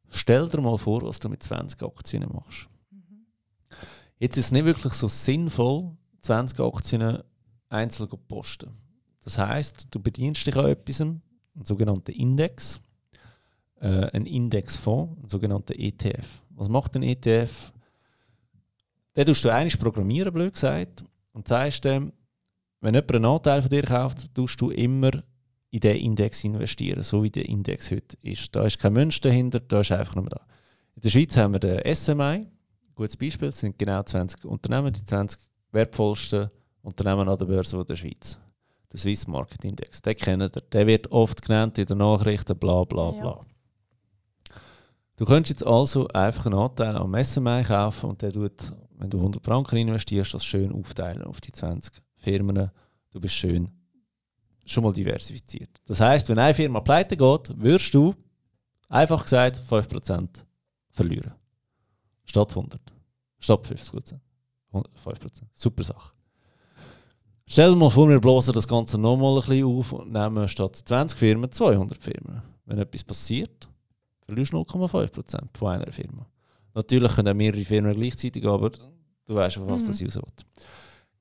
stell 0.09 0.49
dir 0.49 0.61
mal 0.61 0.77
vor, 0.77 1.03
was 1.03 1.19
du 1.19 1.29
mit 1.29 1.43
20 1.43 1.81
Aktien 1.83 2.27
machst. 2.31 2.67
Jetzt 4.17 4.37
ist 4.37 4.45
es 4.45 4.51
nicht 4.51 4.65
wirklich 4.65 4.93
so 4.93 5.07
sinnvoll, 5.07 5.95
20 6.21 6.59
Aktien 6.59 7.19
einzeln 7.69 8.09
zu 8.09 8.17
posten. 8.17 8.71
Das 9.23 9.37
heißt, 9.37 9.87
du 9.91 9.99
bedienst 9.99 10.45
dich 10.45 10.55
an 10.55 10.65
etwas, 10.65 11.01
einen 11.01 11.21
sogenannten 11.63 12.11
Index, 12.11 12.79
äh, 13.79 13.87
einen 13.87 14.25
Indexfonds, 14.25 15.19
einen 15.19 15.29
sogenannten 15.29 15.73
ETF. 15.73 16.43
Was 16.51 16.69
macht 16.69 16.95
ein 16.95 17.03
ETF? 17.03 17.71
Den 19.15 19.25
tust 19.25 19.43
du 19.43 19.49
eigentlich 19.49 19.79
programmieren, 19.79 20.33
blöd 20.33 20.53
gesagt, 20.53 21.03
und 21.33 21.47
sagst 21.47 21.85
dem, 21.85 22.13
wenn 22.79 22.95
jemand 22.95 23.15
einen 23.15 23.25
Anteil 23.25 23.61
von 23.61 23.69
dir 23.69 23.83
kauft, 23.83 24.33
tust 24.33 24.59
du 24.59 24.69
immer 24.69 25.11
in 25.69 25.79
diesen 25.79 25.97
Index 25.97 26.43
investieren, 26.43 27.03
so 27.03 27.23
wie 27.23 27.29
der 27.29 27.47
Index 27.47 27.91
heute 27.91 28.17
ist. 28.21 28.55
Da 28.55 28.65
ist 28.65 28.79
kein 28.79 28.93
Mensch 28.93 29.21
dahinter, 29.21 29.59
da 29.59 29.81
ist 29.81 29.91
einfach 29.91 30.15
nur 30.15 30.25
da. 30.25 30.41
In 30.95 31.01
der 31.01 31.09
Schweiz 31.09 31.37
haben 31.37 31.53
wir 31.53 31.59
den 31.59 31.95
SMI, 31.95 32.47
gutes 32.95 33.15
Beispiel, 33.15 33.49
das 33.49 33.59
sind 33.59 33.77
genau 33.77 34.03
20 34.03 34.45
Unternehmen, 34.45 34.91
die 34.91 35.05
20 35.05 35.39
wertvollsten 35.71 36.49
Unternehmen 36.81 37.29
an 37.29 37.37
der 37.37 37.45
Börse 37.45 37.83
der 37.85 37.95
Schweiz. 37.95 38.37
Der 38.91 38.99
Swiss 38.99 39.25
Market 39.27 39.63
Index, 39.63 40.01
den 40.01 40.15
kennt 40.17 40.41
ihr. 40.41 40.49
Der 40.49 40.85
wird 40.85 41.11
oft 41.11 41.41
genannt 41.41 41.77
in 41.77 41.85
den 41.85 41.99
Nachrichten, 41.99 42.57
bla 42.57 42.83
bla 42.83 43.11
bla. 43.11 43.23
Ja. 43.23 43.39
Du 45.15 45.25
könntest 45.25 45.61
jetzt 45.61 45.67
also 45.67 46.07
einfach 46.09 46.47
einen 46.47 46.59
Anteil 46.59 46.97
am 46.97 47.23
SMI 47.23 47.63
kaufen 47.63 48.09
und 48.09 48.21
der 48.21 48.33
tut, 48.33 48.73
wenn 49.01 49.09
du 49.09 49.17
100 49.17 49.43
Franken 49.43 49.77
investierst, 49.77 50.35
das 50.35 50.45
schön 50.45 50.71
aufteilen 50.71 51.23
auf 51.23 51.41
die 51.41 51.51
20 51.51 51.91
Firmen. 52.17 52.69
Du 53.09 53.19
bist 53.19 53.33
schön 53.33 53.71
schon 54.63 54.83
mal 54.83 54.93
diversifiziert. 54.93 55.69
Das 55.87 55.99
heißt, 55.99 56.29
wenn 56.29 56.37
eine 56.37 56.53
Firma 56.53 56.81
pleite 56.81 57.17
geht, 57.17 57.59
wirst 57.59 57.93
du 57.95 58.13
einfach 58.89 59.23
gesagt 59.23 59.59
5% 59.67 60.27
verlieren. 60.91 61.33
Statt 62.25 62.51
100. 62.51 62.79
Statt 63.39 63.65
50%. 63.65 64.19
5%. 64.71 65.41
Super 65.55 65.83
Sache. 65.83 66.13
Stell 67.47 67.71
dir 67.71 67.75
mal 67.75 67.89
vor, 67.89 68.07
wir 68.07 68.21
bloßen 68.21 68.53
das 68.53 68.67
Ganze 68.67 68.99
nochmal 68.99 69.33
ein 69.33 69.41
bisschen 69.41 69.65
auf 69.65 69.91
und 69.93 70.11
nehmen 70.13 70.47
statt 70.47 70.75
20 70.75 71.17
Firmen 71.17 71.51
200 71.51 71.97
Firmen. 71.97 72.43
Wenn 72.65 72.77
etwas 72.77 73.03
passiert, 73.03 73.67
verlierst 74.21 74.53
du 74.53 74.57
0,5% 74.57 75.57
von 75.57 75.71
einer 75.71 75.91
Firma. 75.91 76.30
Natürlich 76.73 77.13
können 77.13 77.37
mehrere 77.37 77.63
Firmen 77.65 77.93
gleichzeitig, 77.93 78.45
aber 78.45 78.69
du 78.69 79.35
weißt, 79.35 79.57
auf 79.57 79.67
was 79.67 79.83
Mhm. 79.83 79.87
das 79.87 80.03
auswirkt. 80.03 80.45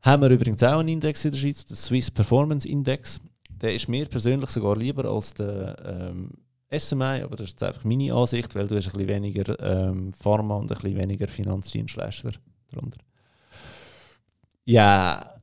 Haben 0.03 0.23
wir 0.23 0.31
übrigens 0.31 0.63
auch 0.63 0.79
einen 0.79 0.89
Index 0.89 1.25
in 1.25 1.33
der 1.33 1.39
Schweiz, 1.39 1.65
den 1.65 1.77
Swiss 1.77 2.11
Performance 2.11 2.67
Index. 2.69 3.21
Der 3.61 3.75
ist 3.75 3.89
mir 3.89 4.07
persönlich 4.07 4.49
sogar 4.51 4.77
lieber 4.77 5.05
als 5.05 5.35
der 5.35 5.77
ähm, 5.85 6.31
SMI, 6.71 7.21
aber 7.23 7.37
das 7.37 7.49
ist 7.49 7.53
jetzt 7.61 7.63
einfach 7.65 7.85
meine 7.85 8.15
Ansicht, 8.15 8.55
weil 8.55 8.67
du 8.67 8.77
hast 8.77 8.87
ein 8.87 8.93
bisschen 8.93 9.09
weniger 9.09 9.61
ähm, 9.61 10.13
Pharma 10.13 10.55
und 10.57 10.71
ein 10.71 10.79
bisschen 10.79 10.97
weniger 10.97 11.29
Finanzdienstleister 11.29 12.33
darunter. 12.71 12.99
Ja, 14.65 15.35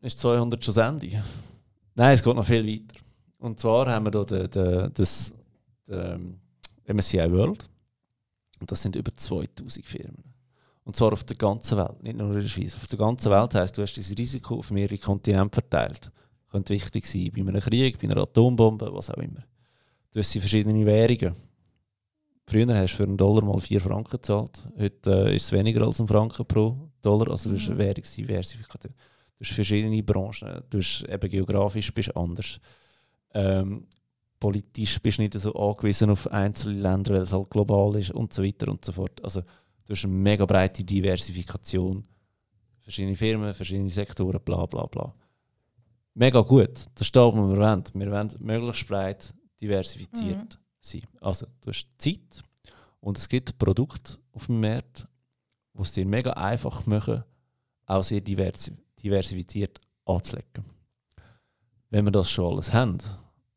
ist 0.00 0.18
200 0.20 0.64
schon 0.64 0.76
Ende? 0.78 1.22
Nein, 1.94 2.14
es 2.14 2.22
geht 2.22 2.34
noch 2.36 2.44
viel 2.46 2.66
weiter. 2.66 3.00
Und 3.38 3.58
zwar 3.60 3.86
haben 3.90 4.06
wir 4.06 4.12
hier 4.12 4.24
den, 4.24 4.50
den, 4.50 4.90
das 4.94 5.34
den 5.88 6.40
MSCI 6.86 7.30
World. 7.32 7.68
Und 8.60 8.70
das 8.70 8.82
sind 8.82 8.96
über 8.96 9.12
2000 9.14 9.84
Firmen. 9.86 10.24
Und 10.84 10.94
zwar 10.94 11.12
auf 11.12 11.24
der 11.24 11.36
ganzen 11.36 11.78
Welt, 11.78 12.02
nicht 12.02 12.16
nur 12.16 12.28
in 12.28 12.40
der 12.40 12.48
Schweiz. 12.48 12.76
Auf 12.76 12.86
der 12.86 12.98
ganzen 12.98 13.30
Welt 13.32 13.54
heisst, 13.54 13.76
du 13.76 13.82
hast 13.82 13.96
das 13.96 14.16
Risiko 14.16 14.58
auf 14.58 14.70
mehrere 14.70 14.98
Kontinente 14.98 15.54
verteilt. 15.60 16.12
Könnte 16.50 16.74
wichtig 16.74 17.06
sein 17.06 17.30
bei 17.34 17.40
einem 17.40 17.60
Krieg, 17.60 17.98
bei 17.98 18.08
einer 18.08 18.22
Atombombe, 18.22 18.88
was 18.92 19.10
auch 19.10 19.18
immer. 19.18 19.44
Du 20.12 20.20
hast 20.20 20.32
verschiedene 20.32 20.86
Währungen. 20.86 21.34
Früher 22.48 22.72
hast 22.76 22.92
du 22.92 22.96
für 22.98 23.02
einen 23.02 23.16
Dollar 23.16 23.44
mal 23.44 23.60
4 23.60 23.80
Franken 23.80 24.10
gezahlt. 24.10 24.62
Heute 24.78 25.26
äh, 25.26 25.34
ist 25.34 25.46
es 25.46 25.52
weniger 25.52 25.82
als 25.82 26.00
ein 26.00 26.06
Franken 26.06 26.46
pro 26.46 26.88
Dollar. 27.02 27.32
Also 27.32 27.50
du 27.50 27.56
hast 27.56 27.68
eine 27.68 27.78
Währungsdiversifikation. 27.78 28.94
Du 28.94 29.44
hast 29.44 29.52
verschiedene 29.52 30.02
Branchen. 30.04 30.62
Du 30.70 30.78
hast 30.78 31.02
eben 31.02 31.28
geografisch 31.28 31.92
bist 31.92 32.16
anders. 32.16 32.60
Ähm, 33.34 33.88
politisch 34.38 35.00
bist 35.00 35.18
du 35.18 35.22
nicht 35.22 35.34
so 35.34 35.54
angewiesen 35.54 36.10
auf 36.10 36.30
einzelne 36.30 36.80
Länder, 36.80 37.14
weil 37.14 37.22
es 37.22 37.32
halt 37.32 37.50
global 37.50 37.96
ist 37.96 38.10
und 38.10 38.32
so 38.32 38.42
weiter 38.42 38.68
und 38.68 38.84
so 38.84 38.92
fort. 38.92 39.22
Also 39.24 39.40
du 39.40 39.90
hast 39.90 40.04
eine 40.04 40.12
mega 40.12 40.44
breite 40.44 40.84
Diversifikation. 40.84 42.06
Verschiedene 42.80 43.16
Firmen, 43.16 43.54
verschiedene 43.54 43.90
Sektoren, 43.90 44.40
bla 44.44 44.66
bla 44.66 44.86
bla. 44.86 45.14
Mega 46.14 46.40
gut. 46.40 46.76
Das 46.94 47.06
ist 47.06 47.16
das, 47.16 47.34
was 47.34 47.34
wir 47.34 47.56
wollen. 47.56 47.84
Wir 47.94 48.10
wollen 48.10 48.30
möglichst 48.38 48.86
breit 48.86 49.34
diversifiziert 49.60 50.58
sein. 50.80 51.02
Also 51.20 51.46
du 51.60 51.70
hast 51.70 51.88
Zeit 51.98 52.42
und 53.00 53.18
es 53.18 53.28
gibt 53.28 53.58
Produkte 53.58 54.18
auf 54.32 54.46
dem 54.46 54.60
Markt, 54.60 55.06
die 55.74 55.82
es 55.82 55.92
dir 55.92 56.06
mega 56.06 56.32
einfach 56.32 56.86
machen, 56.86 57.24
auch 57.86 58.02
sehr 58.02 58.20
diversi 58.20 58.72
diversifiziert 59.02 59.80
anzulegen. 60.04 60.64
Wenn 61.90 62.04
wir 62.04 62.12
das 62.12 62.30
schon 62.30 62.52
alles 62.52 62.72
haben, 62.72 62.98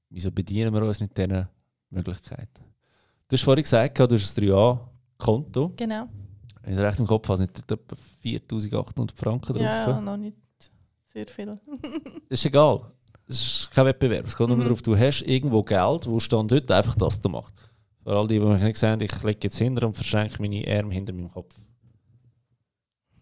wieso 0.10 0.32
bedienen 0.32 0.74
wir 0.74 0.82
uns 0.84 1.00
nicht 1.00 1.18
diesen 1.18 1.48
Möglichkeiten? 1.90 2.64
Du 3.28 3.36
hast 3.36 3.44
vorhin 3.44 3.64
gesagt, 3.64 3.98
du 4.00 4.04
hast 4.16 4.38
ein 4.38 4.44
3A-Konto. 4.46 5.74
Genau. 5.78 6.08
Ich 6.64 6.72
es 6.74 6.80
recht 6.80 7.00
im 7.00 7.08
Kopf 7.08 7.28
habe, 7.30 7.38
sind 7.38 7.52
dort 7.68 7.72
etwa 7.72 7.96
4800 8.22 9.18
Franken 9.18 9.54
drauf. 9.54 9.62
Ja, 9.64 10.02
noch 10.02 10.18
nicht 10.18 10.36
sehr 11.14 11.28
viel. 11.28 11.48
Das 11.48 11.60
ist 12.40 12.46
egal. 12.46 12.82
Es 13.28 13.40
ist 13.42 13.72
kein 13.72 13.86
Wettbewerb. 13.86 14.26
Es 14.28 14.36
geht 14.38 14.48
nur 14.48 14.58
Mhm. 14.58 14.64
darauf, 14.64 14.82
du 14.82 14.98
hast 14.98 15.22
irgendwo 15.22 15.64
Geld, 15.64 16.08
wo 16.08 16.20
stand 16.20 16.52
heute 16.52 16.76
einfach 16.76 16.96
das 16.96 17.22
da 17.22 17.30
macht. 17.30 17.54
Für 18.04 18.12
all 18.16 18.28
die, 18.28 18.40
die 18.40 18.46
mich 18.46 18.64
nicht 18.64 18.78
sehen, 18.78 19.00
ich 19.02 19.24
lege 19.24 19.40
jetzt 19.44 19.58
hinter 19.58 19.86
und 19.88 19.94
verschränke 19.94 20.42
meine 20.42 20.64
Arme 20.68 20.94
hinter 20.94 21.14
meinem 21.14 21.30
Kopf. 21.30 21.56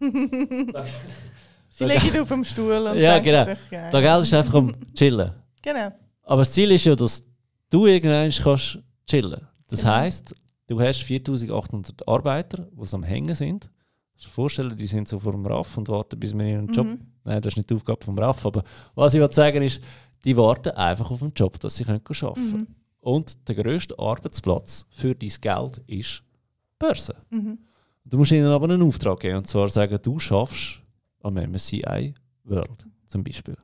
Sie 1.70 1.84
liegen 1.84 2.20
auf 2.20 2.28
dem 2.28 2.44
Stuhl 2.44 2.86
und 2.86 2.98
Ja, 2.98 3.18
genau. 3.18 3.44
sich, 3.44 3.58
ja. 3.70 3.90
Da 3.90 4.00
Geld 4.00 4.22
ist 4.24 4.34
einfach 4.34 4.54
am 4.54 4.74
Chillen. 4.94 5.32
Genau. 5.62 5.90
Aber 6.28 6.42
das 6.42 6.52
Ziel 6.52 6.70
ist 6.72 6.84
ja, 6.84 6.94
dass 6.94 7.26
du 7.70 7.86
irgendwann 7.86 8.30
kannst 8.30 8.78
chillen 9.06 9.48
Das 9.68 9.80
Genau. 9.80 9.92
heisst, 9.94 10.34
du 10.66 10.78
hast 10.78 11.02
4800 11.02 12.06
Arbeiter, 12.06 12.68
die 12.70 12.94
am 12.94 13.02
Hängen 13.02 13.34
sind. 13.34 13.70
Kannst 14.12 14.26
dir 14.26 14.30
vorstellen, 14.30 14.76
die 14.76 14.86
sind 14.86 15.08
so 15.08 15.18
vor 15.18 15.32
dem 15.32 15.46
RAF 15.46 15.78
und 15.78 15.88
warten, 15.88 16.20
bis 16.20 16.36
wir 16.36 16.44
ihren 16.44 16.70
Job. 16.70 16.86
Mhm. 16.86 17.00
Nein, 17.24 17.40
das 17.40 17.54
ist 17.54 17.56
nicht 17.56 17.70
die 17.70 17.74
Aufgabe 17.74 18.04
vom 18.04 18.18
RAF, 18.18 18.44
aber 18.44 18.62
was 18.94 19.14
ich 19.14 19.20
will 19.20 19.32
sagen 19.32 19.62
ist, 19.62 19.80
die 20.24 20.36
warten 20.36 20.70
einfach 20.72 21.10
auf 21.10 21.20
den 21.20 21.32
Job, 21.34 21.58
dass 21.60 21.76
sie 21.76 21.84
können 21.84 22.02
arbeiten 22.06 22.34
können. 22.34 22.52
Mhm. 22.52 22.66
Und 23.00 23.48
der 23.48 23.54
grösste 23.54 23.98
Arbeitsplatz 23.98 24.84
für 24.90 25.14
dein 25.14 25.32
Geld 25.40 25.78
ist 25.86 26.22
die 26.22 26.76
Börse. 26.78 27.14
Mhm. 27.30 27.58
Du 28.04 28.18
musst 28.18 28.32
ihnen 28.32 28.50
aber 28.52 28.64
einen 28.64 28.82
Auftrag 28.82 29.20
geben 29.20 29.38
und 29.38 29.46
zwar 29.46 29.70
sagen, 29.70 29.98
du 30.02 30.18
schaffst 30.18 30.82
am 31.22 31.34
MSCI 31.38 32.12
World 32.44 32.86
zum 33.06 33.24
Beispiel. 33.24 33.56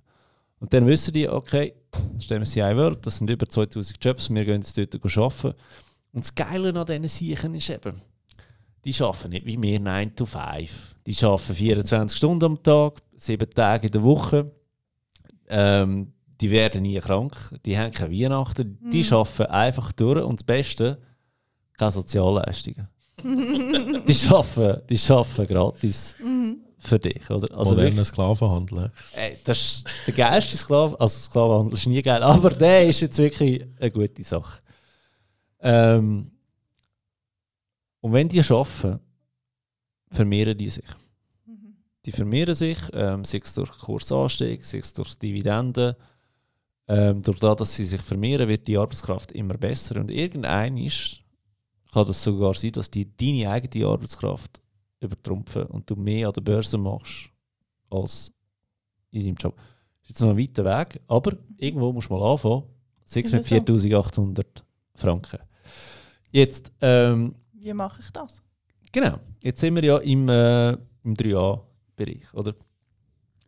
Und 0.65 0.73
dann 0.73 0.87
wissen 0.87 1.13
die, 1.13 1.29
okay, 1.29 1.75
das 2.15 2.25
ist 2.25 2.31
MSCI 2.31 2.75
World, 2.75 3.07
das 3.07 3.19
sind 3.19 3.29
über 3.29 3.47
2000 3.47 4.03
Jobs, 4.03 4.31
wir 4.31 4.47
gehen 4.47 4.63
jetzt 4.63 4.79
dort 4.79 4.95
arbeiten. 4.95 5.59
Und 6.15 6.25
das 6.25 6.35
Geile 6.35 6.71
an 6.75 6.87
diesen 6.87 7.07
Siechen 7.07 7.55
ist 7.55 7.69
eben, 7.69 8.01
die 8.83 8.95
arbeiten 9.03 9.29
nicht 9.29 9.45
wie 9.45 9.61
wir 9.61 9.79
9 9.79 10.17
to 10.17 10.25
5. 10.25 10.97
Die 11.07 11.23
arbeiten 11.23 11.55
24 11.55 12.17
Stunden 12.17 12.45
am 12.47 12.63
Tag, 12.63 13.03
7 13.15 13.51
Tage 13.51 13.89
in 13.89 13.93
der 13.93 14.03
Woche. 14.05 14.53
Ähm, 15.51 16.15
die 16.41 16.51
werden 16.51 16.81
nie 16.81 16.99
krank, 16.99 17.37
die 17.67 17.77
haben 17.79 17.93
keine 17.93 18.11
Weihnachten, 18.19 18.79
die 18.91 19.03
Mhm. 19.03 19.13
arbeiten 19.13 19.53
einfach 19.53 19.93
durch 19.93 20.25
und 20.25 20.41
das 20.41 20.45
Beste, 20.45 20.99
keine 21.77 21.91
Sozialleistungen. 21.91 22.89
die 23.23 24.29
arbeiten, 24.31 24.87
die 24.89 25.13
arbeiten 25.13 25.47
gratis 25.47 26.17
Mhm. 26.25 26.44
Für 26.87 26.99
dich. 26.99 27.29
Oder? 27.31 27.57
Also 27.57 27.75
Moderner 27.75 28.05
Sklavenhandel. 28.05 28.93
ey, 29.15 29.37
das 29.45 29.59
ist 29.59 29.85
der 30.07 30.15
geilste 30.15 30.57
Sklave, 30.57 30.99
also 31.01 31.19
Sklavenhandel 31.19 31.75
ist 31.75 31.87
nie 31.87 32.03
geil, 32.03 32.23
aber 32.23 32.51
der 32.51 32.87
ist 32.87 33.01
jetzt 33.01 33.19
wirklich 33.19 33.65
eine 33.79 33.91
gute 33.91 34.23
Sache. 34.23 34.61
Ähm, 35.61 36.31
und 38.01 38.13
wenn 38.13 38.29
die 38.29 38.41
arbeiten, 38.41 39.01
vermehren 40.11 40.57
die 40.57 40.69
sich. 40.69 40.85
Mhm. 41.47 41.77
Die 42.05 42.13
vermehren 42.13 42.55
sich, 42.55 42.79
ähm, 42.93 43.25
sei 43.25 43.41
es 43.43 43.55
durch 43.55 43.71
Kursanstieg, 43.79 44.65
sei 44.65 44.79
es 44.79 44.93
durch 44.93 45.15
Dividenden. 45.19 45.95
Ähm, 46.87 47.23
durch 47.23 47.39
das, 47.39 47.57
dass 47.57 47.75
sie 47.75 47.87
sich 47.87 48.03
vermehren, 48.03 48.47
wird 48.47 48.67
die 48.67 48.77
Arbeitskraft 48.77 49.33
immer 49.33 49.57
besser. 49.57 49.97
Und 49.97 50.11
irgendein 50.11 50.77
ist, 50.77 51.23
kann 51.93 52.07
das 52.07 52.23
sogar 52.23 52.53
sein, 52.53 52.73
dass 52.73 52.91
die 52.91 53.17
deine 53.17 53.51
eigene 53.51 53.87
Arbeitskraft 53.87 54.61
übertrumpfen 55.05 55.67
und 55.67 55.89
du 55.89 55.97
mehr 55.97 56.29
an 56.29 56.35
der 56.35 56.41
Börse 56.41 56.79
machst 56.79 57.31
als 57.91 58.33
in 59.11 59.25
deinem 59.25 59.37
Job. 59.37 59.57
Das 59.57 59.65
ist 60.03 60.09
jetzt 60.11 60.21
noch 60.21 60.31
ein 60.31 60.39
weiter 60.39 60.65
Weg, 60.65 61.01
aber 61.07 61.37
irgendwo 61.57 61.93
musst 61.93 62.11
du 62.11 62.15
mal 62.15 62.33
anfangen. 62.33 62.65
Sei 63.05 63.21
es 63.21 63.27
Ist 63.27 63.33
mit 63.33 63.43
das 63.43 63.49
so? 63.49 63.55
4800 63.55 64.65
Franken. 64.95 65.39
Jetzt, 66.31 66.73
ähm, 66.81 67.35
Wie 67.53 67.73
mache 67.73 68.01
ich 68.01 68.11
das? 68.11 68.43
Genau. 68.93 69.19
Jetzt 69.43 69.61
sind 69.61 69.75
wir 69.75 69.85
ja 69.85 69.99
im, 69.99 70.29
äh, 70.29 70.73
im 70.73 71.15
3a-Bereich, 71.15 72.33
oder? 72.33 72.55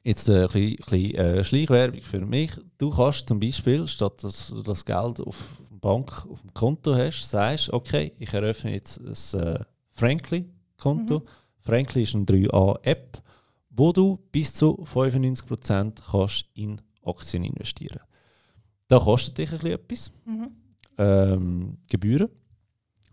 Jetzt 0.02 0.28
äh, 0.28 0.44
ein 0.44 0.76
bisschen 0.76 1.14
äh, 1.14 1.44
Schleichwerbung 1.44 2.02
für 2.02 2.20
mich. 2.20 2.52
Du 2.78 2.90
kannst 2.90 3.28
zum 3.28 3.40
Beispiel, 3.40 3.88
statt 3.88 4.22
dass 4.22 4.48
du 4.48 4.62
das 4.62 4.84
Geld 4.84 5.20
auf 5.20 5.36
der 5.70 5.78
Bank, 5.78 6.26
auf 6.30 6.40
dem 6.42 6.54
Konto 6.54 6.94
hast, 6.94 7.28
sagst, 7.28 7.72
okay, 7.72 8.12
ich 8.18 8.32
eröffne 8.32 8.72
jetzt 8.72 9.00
ein 9.00 9.40
äh, 9.40 9.64
Frankly-Konto. 9.90 11.20
Mhm. 11.20 11.26
Frankly 11.66 12.02
ist 12.02 12.14
eine 12.14 12.24
3a-App, 12.24 13.20
wo 13.70 13.92
du 13.92 14.18
bis 14.32 14.54
zu 14.54 14.84
95% 14.94 15.94
kannst 16.10 16.46
in 16.54 16.80
Aktien 17.04 17.44
investieren 17.44 18.00
Da 18.88 18.98
kostet 18.98 19.38
dich 19.38 19.50
ein 19.52 19.58
bisschen 19.58 19.72
etwas 19.72 20.12
Mhm. 20.24 20.48
ähm, 20.98 21.78
Gebühren. 21.90 22.28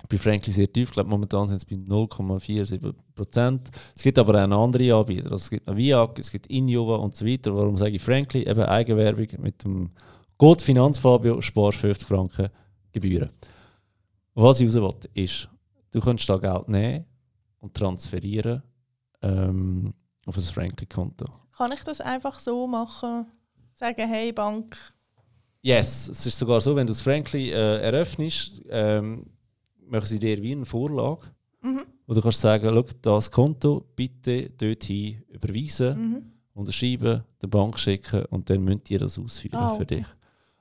Bei 0.09 0.17
Frankly 0.17 0.51
sehr 0.53 0.71
tief, 0.71 0.89
ich 0.89 0.93
glaube 0.93 1.09
momentan 1.09 1.47
sind 1.47 1.57
es 1.57 1.65
bei 1.65 1.75
0,47%. 1.75 3.59
Es 3.95 4.03
gibt 4.03 4.19
aber 4.19 4.35
auch 4.35 4.63
andere 4.63 4.93
Anbieter. 4.95 5.31
Also 5.31 5.35
es 5.37 5.49
gibt 5.49 5.65
noch 5.65 5.75
Viag, 5.77 6.19
es 6.19 6.31
gibt 6.31 6.47
Injova 6.47 6.97
und 6.97 7.15
so 7.15 7.25
weiter. 7.25 7.55
Warum 7.55 7.77
sage 7.77 7.95
ich 7.95 8.01
Frankly? 8.01 8.43
Eben 8.47 8.63
Eigenwerbung 8.63 9.27
mit 9.41 9.63
dem 9.63 9.91
Code 10.37 10.63
Finanzfabio 10.63 11.41
sparst 11.41 11.79
50 11.79 12.07
Franken 12.07 12.49
Gebühren. 12.91 13.29
Was 14.35 14.59
ich 14.59 14.67
raus 14.67 14.75
will, 14.75 15.23
ist, 15.23 15.49
du 15.91 15.99
kannst 15.99 16.29
da 16.29 16.37
Geld 16.37 16.67
nehmen 16.67 17.05
und 17.63 17.73
transferieren 17.73 18.61
ähm, 19.21 19.93
auf 20.25 20.35
ein 20.37 20.43
Frankly-Konto. 20.43 21.25
Kann 21.57 21.71
ich 21.71 21.83
das 21.83 22.01
einfach 22.01 22.39
so 22.39 22.67
machen? 22.67 23.25
Sagen, 23.73 24.07
hey 24.07 24.31
Bank, 24.33 24.77
Yes, 25.65 26.09
es 26.09 26.25
ist 26.25 26.37
sogar 26.37 26.59
so, 26.59 26.75
wenn 26.75 26.85
du 26.85 26.91
das 26.91 27.01
Frankly 27.01 27.51
äh, 27.51 27.77
eröffnest, 27.81 28.61
ähm, 28.69 29.25
machen 29.87 30.05
sie 30.07 30.19
dir 30.19 30.41
wie 30.41 30.51
eine 30.51 30.65
Vorlage. 30.65 31.21
mhm. 31.61 31.85
Wo 32.05 32.13
du 32.13 32.21
kannst 32.21 32.41
sagen, 32.41 32.67
schau, 32.69 32.83
das 33.01 33.31
Konto 33.31 33.85
bitte 33.95 34.49
dorthin 34.49 35.23
überweisen, 35.29 35.97
Mhm. 35.97 36.23
unterschreiben, 36.53 37.23
der 37.41 37.47
Bank 37.47 37.79
schicken 37.79 38.25
und 38.25 38.49
dann 38.49 38.61
müsst 38.61 38.91
ihr 38.91 38.99
das 38.99 39.17
ausführen 39.17 39.55
Ah, 39.57 39.75
für 39.77 39.83
okay. 39.83 39.95
dich. 39.99 40.05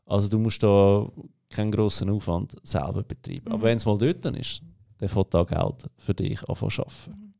Also 0.07 0.29
du 0.29 0.39
musst 0.39 0.62
da 0.62 1.11
keinen 1.51 1.73
grossen 1.73 2.09
Aufwand 2.11 2.55
selber 2.62 3.03
betreiben. 3.03 3.47
Mhm. 3.47 3.53
Aber 3.55 3.62
wenn 3.65 3.79
es 3.79 3.85
mal 3.85 3.99
dort 3.99 4.24
dann 4.24 4.35
ist, 4.37 4.62
dann 5.03 5.09
fängt 5.09 5.35
da 5.35 5.43
Geld 5.43 5.91
für 5.99 6.15
dich 6.15 6.49
anfangen 6.49 6.70
zu 6.70 6.83
arbeiten. 6.83 7.11
Mhm. 7.11 7.35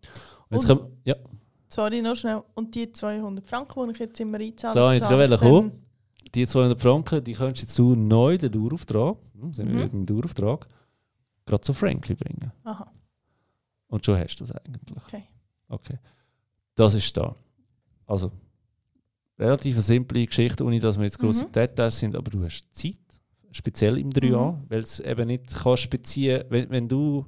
Und 0.49 0.57
jetzt 0.59 0.67
kommen, 0.67 0.97
ja, 1.05 1.15
sorry, 1.69 2.03
noch 2.03 2.17
schnell. 2.17 2.43
Und 2.55 2.75
die 2.75 2.91
200 2.93 3.47
Franken, 3.47 3.87
die 3.87 3.93
ich 3.93 3.99
jetzt 4.01 4.21
immer 4.21 4.39
einzahle, 4.39 4.75
Da 4.75 4.93
jetzt 4.93 5.09
gerade 5.09 5.39
kommen. 5.39 5.73
die 6.35 6.47
200 6.47 6.81
Franken, 6.81 7.23
die 7.25 7.33
könntest 7.35 7.63
jetzt 7.63 7.79
du 7.79 7.95
neu 7.95 8.37
den 8.37 8.51
Dauerauftrag, 8.51 9.17
hm, 9.39 9.53
sind 9.55 9.69
wir 9.69 9.75
Mhm. 9.75 9.79
wieder 9.79 9.89
beim 9.91 10.07
Dauerauftrag, 10.07 10.67
gerade 11.47 11.61
zu 11.61 11.73
Frankly 11.73 12.15
bringen. 12.17 12.51
Aha, 12.65 12.91
Und 13.89 14.05
schon 14.05 14.19
hast 14.19 14.37
du 14.41 14.45
das 14.45 14.55
eigentlich. 14.57 14.97
okay. 15.07 15.23
Okay. 15.69 15.99
Das 16.75 16.95
ist 16.95 17.17
da. 17.17 17.35
Also, 18.07 18.33
relativ 19.39 19.75
eine 19.77 19.83
simple 19.83 20.27
Geschichte, 20.27 20.65
ohne 20.65 20.79
dass 20.81 20.97
wir 20.99 21.05
jetzt 21.05 21.19
grosse 21.19 21.47
Mhm. 21.47 21.53
Details 21.53 21.99
sind, 21.99 22.17
aber 22.17 22.31
du 22.31 22.43
hast 22.45 22.65
Zeit, 22.73 22.99
speziell 23.51 23.99
im 23.99 24.11
3a, 24.11 24.53
Mhm. 24.53 24.65
weil 24.69 24.83
es 24.83 25.01
eben 25.01 25.27
nicht 25.29 25.47
kannst 25.55 25.89
beziehen, 25.91 26.45
wenn, 26.49 26.69
wenn 26.71 26.89
du, 26.89 27.27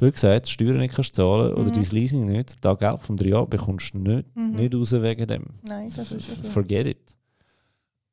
blöd 0.00 0.14
gesagt, 0.14 0.48
Steuern 0.48 0.78
nicht 0.78 0.94
kannst 0.94 1.14
zahlen 1.14 1.52
oder 1.54 1.64
Mhm. 1.70 1.72
dein 1.74 1.84
Leasing 1.90 2.26
nicht, 2.26 2.56
da 2.64 2.74
Geld 2.74 3.00
vom 3.00 3.16
3a 3.16 3.44
bekommst 3.46 3.94
du 3.94 3.98
nicht, 3.98 4.34
Mhm. 4.36 4.50
nicht 4.56 4.74
raus 4.74 4.92
wegen 4.92 5.26
dem. 5.26 5.44
Nein, 5.66 5.90
das 5.94 6.10
ist 6.12 6.42
so. 6.42 6.48
Forget 6.50 6.86
it. 6.86 7.16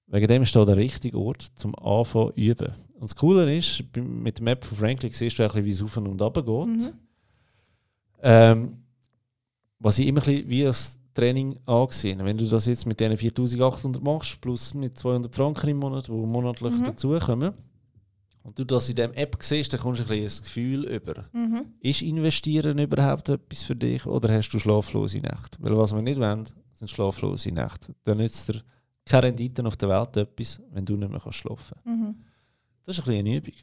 Wegen 0.08 0.28
dem 0.28 0.42
ist 0.44 0.56
da 0.56 0.64
der 0.66 0.78
richtige 0.78 1.18
Ort 1.18 1.42
zum 1.56 1.74
Anfangen 1.76 2.34
zu 2.34 2.40
üben. 2.40 2.74
Und 2.96 3.04
das 3.04 3.16
Coole 3.16 3.56
ist, 3.56 3.84
mit 3.96 4.38
der 4.38 4.44
Map 4.44 4.64
von 4.64 4.78
Franklin 4.78 5.12
siehst 5.12 5.38
du 5.40 5.44
ein 5.44 5.48
bisschen, 5.50 5.66
wie 5.66 5.70
es 5.72 5.84
auf 5.84 5.98
und 5.98 6.08
runter 6.08 6.32
geht. 6.32 6.68
Mhm. 6.68 6.94
Ähm, 8.22 8.78
was 9.80 10.00
ich 10.00 10.08
immer 10.08 10.22
ein 10.22 10.26
bisschen 10.26 10.50
wie 10.50 10.66
als 10.66 11.00
Training 11.14 11.58
angesehen 11.66 12.24
Wenn 12.24 12.38
du 12.38 12.46
das 12.46 12.66
jetzt 12.68 12.86
mit 12.86 13.00
diesen 13.00 13.18
4800 13.18 14.04
machst, 14.04 14.40
plus 14.42 14.74
mit 14.74 14.98
200 14.98 15.34
Franken 15.36 15.70
im 15.70 15.78
Monat, 15.78 16.08
die 16.08 16.12
monatlich 16.12 16.74
Mhm. 16.74 16.84
dazukommen, 16.84 17.54
und 18.48 18.58
du 18.58 18.64
das 18.64 18.88
in 18.90 18.96
dieser 18.96 19.16
App 19.18 19.38
siehst, 19.42 19.74
dann 19.74 19.82
kommst 19.82 20.00
du 20.00 20.04
ein 20.06 20.08
bisschen 20.10 20.42
ein 20.42 20.44
Gefühl 20.46 20.84
über. 20.86 21.26
Mhm. 21.34 21.66
Ist 21.82 22.02
Investieren 22.02 22.78
überhaupt 22.80 23.28
etwas 23.30 23.64
für 23.64 23.76
dich 23.76 24.06
oder 24.06 24.34
hast 24.34 24.50
du 24.50 24.58
schlaflose 24.60 25.20
Nächte? 25.20 25.58
Weil 25.60 25.78
was 25.78 25.94
wir 25.94 26.02
nicht 26.02 26.18
wollen, 26.20 26.46
sind 26.74 26.90
schlaflose 26.90 27.52
Nächte. 27.52 27.94
Dann 28.06 28.18
nützt 28.20 28.48
dir 28.48 28.62
keine 29.06 29.24
Rendite 29.28 29.66
auf 29.66 29.76
der 29.76 29.90
Welt 29.90 30.16
etwas, 30.16 30.62
wenn 30.72 30.86
du 30.86 30.96
nicht 30.96 31.12
mehr 31.12 31.20
kannst 31.20 31.40
schlafen 31.40 31.78
Mhm. 31.84 32.16
Das 32.86 32.98
ist 32.98 33.04
ein 33.04 33.08
bisschen 33.08 33.26
eine 33.28 33.36
Übung. 33.38 33.54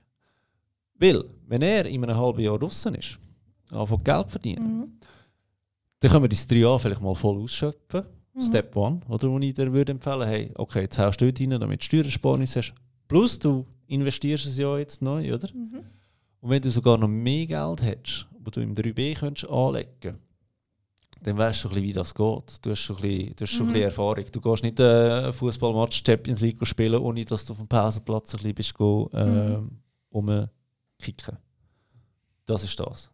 Weil, 0.98 1.24
wenn 1.47 1.62
er 1.62 1.86
in 1.86 2.05
einem 2.05 2.16
halben 2.16 2.40
Jahr 2.40 2.59
draußen 2.59 2.94
ist, 2.94 3.19
anfängt 3.70 4.05
Geld 4.05 4.31
verdienen, 4.31 4.78
Mhm. 4.81 4.93
dann 6.01 6.11
können 6.11 6.24
wir 6.24 6.28
das 6.28 6.47
3 6.47 6.56
Jahre 6.56 6.78
vielleicht 6.78 7.01
mal 7.01 7.15
voll 7.15 7.39
ausschöpfen. 7.43 8.05
Mhm. 8.35 8.43
Step 8.43 8.77
1. 8.77 9.06
Oder 9.09 9.31
wo 9.31 9.39
ich 9.39 9.55
dir 9.55 9.73
würde 9.73 9.93
empfehlen, 9.93 10.28
hey, 10.28 10.52
okay, 10.56 10.82
jetzt 10.82 10.98
haust 10.98 11.20
du 11.20 11.24
dort 11.24 11.40
rein, 11.40 11.59
damit 11.59 11.81
du 11.81 11.85
Steuersparnis 11.86 12.56
hast. 12.56 12.74
Plus 13.09 13.39
du 13.39 13.65
investierst 13.86 14.47
es 14.47 14.59
ja 14.59 14.77
jetzt 14.78 15.02
neu, 15.02 15.32
oder? 15.35 15.48
Mhm. 15.52 15.85
Und 16.40 16.51
wenn 16.51 16.62
du 16.62 16.70
sogar 16.70 16.98
noch 16.98 17.09
mehr 17.09 17.47
Geld 17.47 17.82
hättest, 17.82 18.27
wo 18.39 18.51
du 18.51 18.61
im 18.61 18.74
3B 18.74 19.15
könntest 19.19 19.48
anlegen 19.51 20.19
dann 21.23 21.39
weißt 21.39 21.65
du 21.65 21.69
schon 21.69 21.78
ein 21.78 21.82
wie 21.82 21.93
das 21.94 22.15
geht. 22.15 22.66
Du 22.66 22.70
hast 22.70 22.81
schon 22.81 22.97
ein 22.97 23.02
bisschen, 23.02 23.36
du 23.36 23.43
hast 23.44 23.51
schon 23.51 23.66
ein 23.66 23.69
Mhm. 23.69 23.73
bisschen 23.73 23.85
Erfahrung. 23.89 24.24
Du 24.31 24.40
gehst 24.43 24.62
nicht 24.62 24.78
äh, 24.81 25.11
einen 25.23 25.32
Fußballmatch 25.32 26.02
Champions 26.06 26.43
League 26.43 26.66
spielen, 26.66 27.01
ohne 27.01 27.24
dass 27.24 27.47
du 27.47 27.55
auf 27.55 27.59
dem 27.61 27.66
Pausenplatz 27.69 28.35
ein 28.35 28.39
bisschen 28.39 28.55
bist 28.55 28.74
go, 28.74 29.09
äh, 29.15 29.59
rumkicken. 30.12 31.39
Das 32.44 32.62
ist 32.62 32.78
das. 32.78 33.11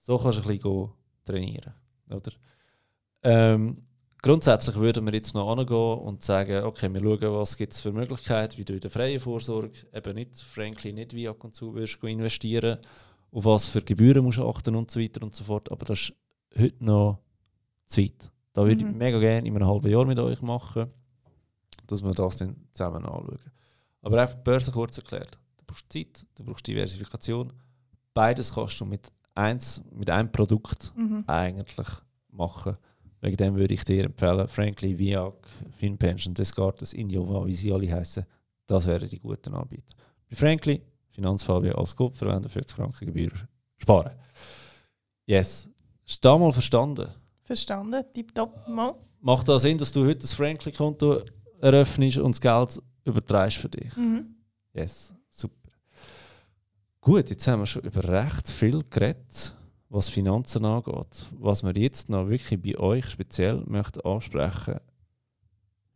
So 0.00 0.16
kannst 0.16 0.38
du 0.38 0.42
ein 0.42 0.46
bisschen 0.48 0.62
go 0.62 0.94
trainieren. 1.26 1.74
Oder? 2.08 2.32
Ähm, 3.22 3.76
grundsätzlich 4.22 4.76
würden 4.76 5.06
wir 5.06 5.12
jetzt 5.14 5.34
noch 5.34 5.50
angehen 5.56 5.98
und 5.98 6.22
sagen, 6.22 6.64
okay, 6.64 6.92
wir 6.92 7.00
schauen, 7.00 7.34
was 7.34 7.56
gibt 7.56 7.72
es 7.74 7.80
für 7.80 7.92
Möglichkeiten, 7.92 8.56
wie 8.58 8.64
du 8.64 8.74
in 8.74 8.80
der 8.80 8.90
freien 8.90 9.20
Vorsorge 9.20 9.72
eben 9.92 10.14
nicht, 10.14 10.40
Frankly, 10.40 10.92
nicht 10.92 11.14
wie 11.14 11.28
ab 11.28 11.42
und 11.44 11.54
zu 11.54 11.74
wirst 11.74 12.02
investieren, 12.02 12.78
auf 13.30 13.44
was 13.44 13.66
für 13.66 13.82
Gebühren 13.82 14.24
musst 14.24 14.38
du 14.38 14.48
achten 14.48 14.74
und 14.74 14.90
so 14.90 15.00
weiter 15.00 15.22
und 15.22 15.34
so 15.34 15.44
fort. 15.44 15.70
Aber 15.70 15.84
das 15.84 16.00
ist 16.00 16.12
heute 16.58 16.84
noch 16.84 17.18
zu 17.86 18.00
weit. 18.02 18.30
Da 18.54 18.62
würde 18.64 18.82
ich 18.84 18.90
Mhm. 18.90 18.98
mega 18.98 19.18
gerne 19.18 19.46
in 19.46 19.54
einem 19.54 19.68
halben 19.68 19.90
Jahr 19.90 20.04
mit 20.06 20.18
euch 20.18 20.42
machen, 20.42 20.90
dass 21.86 22.02
wir 22.02 22.12
das 22.12 22.36
dann 22.38 22.56
zusammen 22.72 23.04
anschauen. 23.04 23.38
Aber 24.02 24.20
einfach 24.22 24.36
die 24.36 24.42
Börse 24.42 24.72
kurz 24.72 24.96
erklärt. 24.98 25.38
Du 25.58 25.64
brauchst 25.66 25.92
Zeit, 25.92 26.26
du 26.34 26.44
brauchst 26.44 26.66
Diversifikation. 26.66 27.52
Beides 28.14 28.54
kannst 28.54 28.80
du 28.80 28.84
mit, 28.84 29.08
eins, 29.34 29.82
mit 29.92 30.08
einem 30.10 30.32
Produkt 30.32 30.92
Mhm. 30.96 31.24
eigentlich 31.26 31.88
machen. 32.30 32.76
Wegen 33.20 33.36
dem 33.36 33.56
würde 33.56 33.74
ich 33.74 33.84
dir 33.84 34.04
empfehlen, 34.04 34.46
Frankly, 34.48 34.98
Viag, 34.98 35.34
FinPension, 35.76 36.34
Descartes, 36.34 36.92
Indiova, 36.92 37.44
wie 37.46 37.54
sie 37.54 37.72
alle 37.72 37.90
heißen, 37.90 38.24
das 38.66 38.86
wären 38.86 39.08
die 39.08 39.18
guten 39.18 39.54
Anbieter. 39.54 39.94
Bei 40.28 40.36
Frankly, 40.36 40.82
Finanzfabio 41.10 41.74
als 41.74 41.96
Kopf 41.96 42.18
verwenden, 42.18 42.48
40 42.48 42.76
Franken 42.76 43.06
Gebühr 43.06 43.32
sparen. 43.76 44.12
Yes. 45.26 45.68
Hast 46.06 46.24
du 46.24 46.28
das 46.28 46.38
mal 46.38 46.52
verstanden? 46.52 47.08
Verstanden? 47.42 48.04
Tipptopp. 48.12 48.68
Mal. 48.68 48.94
Macht 49.20 49.48
das 49.48 49.62
Sinn, 49.62 49.78
dass 49.78 49.90
du 49.90 50.04
heute 50.04 50.20
das 50.20 50.34
Frankly-Konto 50.34 51.22
eröffnest 51.60 52.18
und 52.18 52.32
das 52.32 52.40
Geld 52.40 52.82
übertreibst 53.04 53.56
für 53.56 53.68
dich? 53.68 53.96
Mhm. 53.96 54.36
Yes, 54.72 55.12
super. 55.28 55.54
Gut, 57.00 57.30
jetzt 57.30 57.46
haben 57.48 57.60
wir 57.60 57.66
schon 57.66 57.82
über 57.82 58.04
recht 58.04 58.48
viel 58.48 58.84
geredet, 58.88 59.56
was 59.88 60.08
Finanzen 60.08 60.64
angeht. 60.64 61.26
Was 61.38 61.62
wir 61.62 61.76
jetzt 61.76 62.08
noch 62.08 62.28
wirklich 62.28 62.60
bei 62.60 62.78
euch 62.78 63.08
speziell 63.08 63.62
möchten 63.66 64.00
ansprechen, 64.00 64.80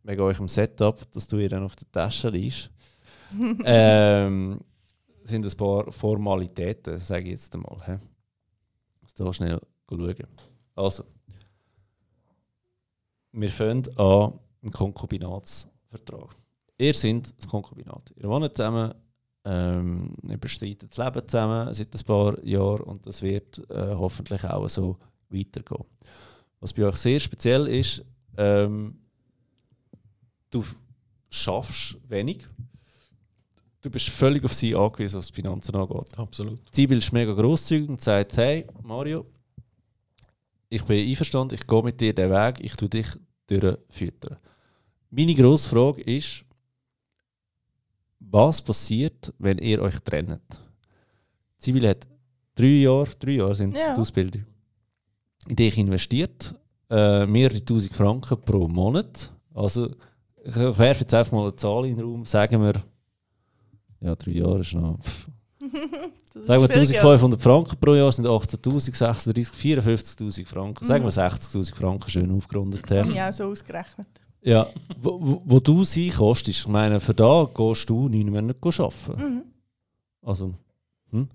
wegen 0.03 0.21
eurem 0.21 0.47
Setup, 0.47 0.99
das 1.11 1.27
du 1.27 1.37
ihr 1.37 1.49
dann 1.49 1.63
auf 1.63 1.75
der 1.75 1.91
Tasche 1.91 2.29
liest, 2.29 2.69
ähm, 3.65 4.59
sind 5.23 5.45
ein 5.45 5.57
paar 5.57 5.91
Formalitäten, 5.91 6.99
sage 6.99 7.25
ich 7.25 7.31
jetzt 7.31 7.53
einmal. 7.55 7.77
He? 7.85 7.97
Muss 9.01 9.13
da 9.13 9.33
schnell 9.33 9.59
schauen. 9.89 10.27
Also, 10.75 11.03
wir 13.31 13.49
fangen 13.49 13.87
an 13.97 14.39
im 14.61 14.71
Konkubinatsvertrag. 14.71 16.35
Ihr 16.77 16.93
seid 16.93 17.33
das 17.37 17.47
Konkubinat. 17.47 18.13
Ihr 18.15 18.27
wohnt 18.29 18.55
zusammen, 18.55 18.93
ähm, 19.45 20.15
ihr 20.29 20.37
bestreitet 20.37 20.91
das 20.91 20.97
Leben 20.97 21.27
zusammen 21.27 21.73
seit 21.73 21.93
ein 21.93 22.05
paar 22.05 22.43
Jahren 22.45 22.83
und 22.83 23.05
das 23.05 23.21
wird 23.21 23.59
äh, 23.69 23.93
hoffentlich 23.93 24.43
auch 24.45 24.67
so 24.69 24.97
weitergehen. 25.29 25.85
Was 26.59 26.73
bei 26.73 26.83
euch 26.85 26.95
sehr 26.95 27.19
speziell 27.19 27.67
ist, 27.67 28.05
ähm, 28.37 28.95
du 30.49 30.63
schaffst 31.29 31.97
wenig. 32.07 32.47
Du 33.81 33.89
bist 33.89 34.09
völlig 34.09 34.45
auf 34.45 34.53
sie 34.53 34.73
angewiesen, 34.73 35.17
was 35.17 35.27
die 35.27 35.33
Finanzen 35.33 35.75
angeht. 35.75 36.17
Absolut. 36.17 36.61
Sibyl 36.71 36.99
ist 36.99 37.11
mega 37.11 37.33
grosszügig 37.33 37.89
und 37.89 38.01
sagt: 38.01 38.37
Hey, 38.37 38.65
Mario, 38.81 39.25
ich 40.69 40.83
bin 40.85 41.05
einverstanden, 41.05 41.55
ich 41.55 41.67
gehe 41.67 41.83
mit 41.83 41.99
dir 41.99 42.15
den 42.15 42.31
Weg, 42.31 42.61
ich 42.61 42.75
tue 42.75 42.87
dich 42.87 43.07
durchfüttern. 43.47 44.37
Meine 45.09 45.35
grosse 45.35 45.67
Frage 45.67 46.01
ist, 46.01 46.45
was 48.33 48.61
passiert, 48.61 49.31
wenn 49.37 49.59
ihr 49.59 49.81
euch 49.81 49.99
trennt? 50.01 50.41
Sibyl 51.57 51.87
hat 51.87 52.07
drei 52.55 52.65
Jahre, 52.81 53.07
drei 53.19 53.31
Jahre 53.33 53.55
sind 53.55 53.75
es 53.75 53.81
Ja. 53.81 53.93
die 53.93 54.01
Ausbildung, 54.01 54.43
in 55.47 55.55
die 55.55 55.67
ich 55.67 55.77
investiert, 55.77 56.53
äh, 56.89 57.25
mehrere 57.25 57.63
tausend 57.63 57.93
Franken 57.93 58.41
pro 58.41 58.67
Monat. 58.67 59.31
Also, 59.53 59.91
ich 60.43 60.55
werfe 60.55 61.01
jetzt 61.01 61.13
einfach 61.13 61.31
mal 61.31 61.43
eine 61.43 61.55
Zahl 61.55 61.85
in 61.85 61.95
den 61.95 62.05
Raum, 62.05 62.25
sagen 62.25 62.61
wir, 62.61 62.73
ja, 64.01 64.15
drei 64.15 64.31
Jahre 64.31 64.59
ist 64.59 64.73
noch. 64.73 64.99
pff, 64.99 65.27
Sagen 66.45 66.61
wir 66.61 66.69
ist 66.69 66.73
viel 66.73 66.87
Geld. 66.87 66.97
1500 67.05 67.41
Franken 67.41 67.77
pro 67.79 67.93
Jahr 67.95 68.11
sind 68.11 68.25
18.000, 68.25 68.95
36, 68.95 69.47
54.000 69.55 70.45
Franken. 70.45 70.85
Sagen 70.85 71.05
wir 71.05 71.11
60.000 71.11 71.73
Franken 71.75 72.09
schön 72.09 72.31
aufgerundet. 72.31 72.81
Habe 72.89 72.99
haben. 73.01 73.17
auch 73.17 73.31
so 73.33 73.45
ausgerechnet. 73.45 74.07
Ja, 74.43 74.67
wo, 75.01 75.41
wo, 75.45 75.59
du 75.59 75.83
sie 75.85 76.09
kostest, 76.09 76.59
ich 76.59 76.67
meine, 76.67 76.99
für 76.99 77.13
da 77.13 77.47
gehst 77.55 77.89
du 77.89 78.09
neun 78.09 78.29
Monate 78.29 78.57
arbeiten. 78.63 79.21
Mhm. 79.35 79.43
Also, 80.21 80.53
hm? 81.11 81.27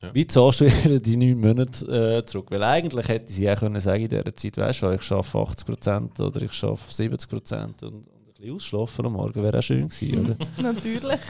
Ja. 0.00 0.14
wie 0.14 0.26
zahlst 0.26 0.60
du 0.60 0.64
ihr 0.88 1.00
die 1.00 1.16
neun 1.16 1.40
Monate 1.40 2.18
äh, 2.18 2.24
zurück? 2.24 2.46
Weil 2.50 2.62
eigentlich 2.62 3.08
hätte 3.08 3.32
sie 3.32 3.44
ja 3.44 3.56
können 3.56 3.80
sagen 3.80 4.02
in 4.04 4.08
dieser 4.08 4.34
Zeit, 4.34 4.56
weißt 4.56 4.82
du, 4.82 4.90
ich 4.90 5.10
arbeite 5.12 5.38
80% 5.38 6.20
oder 6.22 6.42
ich 6.42 6.64
arbeite 6.64 6.82
70% 6.82 7.64
und, 7.64 7.82
und 7.82 8.06
ein 8.08 8.24
bisschen 8.34 8.54
ausschlafen 8.54 9.06
am 9.06 9.12
Morgen 9.14 9.42
wäre 9.42 9.58
auch 9.58 9.62
schön 9.62 9.88
gewesen, 9.88 10.24
oder? 10.26 10.36
Natürlich. 10.62 11.20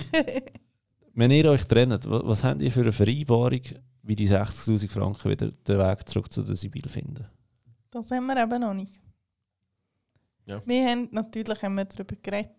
Wenn 1.14 1.30
ihr 1.30 1.50
euch 1.50 1.64
trennt, 1.66 2.09
wa- 2.09 2.22
was 2.24 2.42
habt 2.44 2.62
ihr 2.62 2.72
für 2.72 2.80
eine 2.80 2.92
Vereinbarung, 2.92 3.60
wie 4.02 4.16
die 4.16 4.28
60'000 4.28 4.90
Franken 4.90 5.30
wieder 5.30 5.50
den 5.50 5.78
Weg 5.78 6.09
zurück 6.09 6.32
zu 6.32 6.42
der 6.42 6.56
Sibyl 6.56 6.88
finden? 6.88 7.24
das 7.90 8.10
haben 8.10 8.26
wir 8.26 8.42
eben 8.42 8.60
noch 8.60 8.72
nicht. 8.74 8.94
Ja. 10.47 10.62
Wir 10.64 10.89
haben 10.89 11.09
natürlich 11.12 11.62
haben 11.62 11.74
wir 11.74 11.85
darüber 11.85 12.16
geredet. 12.23 12.51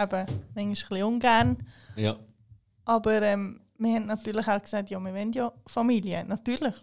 Eben, 0.00 0.26
manchmal 0.54 0.64
ein 0.64 0.70
bisschen 0.70 1.02
ungern. 1.02 1.56
Ja. 1.96 2.16
Aber 2.84 3.22
ähm, 3.22 3.60
wir 3.78 3.94
haben 3.94 4.06
natürlich 4.06 4.46
auch 4.46 4.62
gesagt, 4.62 4.90
ja, 4.90 5.00
wir 5.00 5.12
wollen 5.12 5.32
ja 5.32 5.52
Familie. 5.66 6.24
Natürlich. 6.24 6.74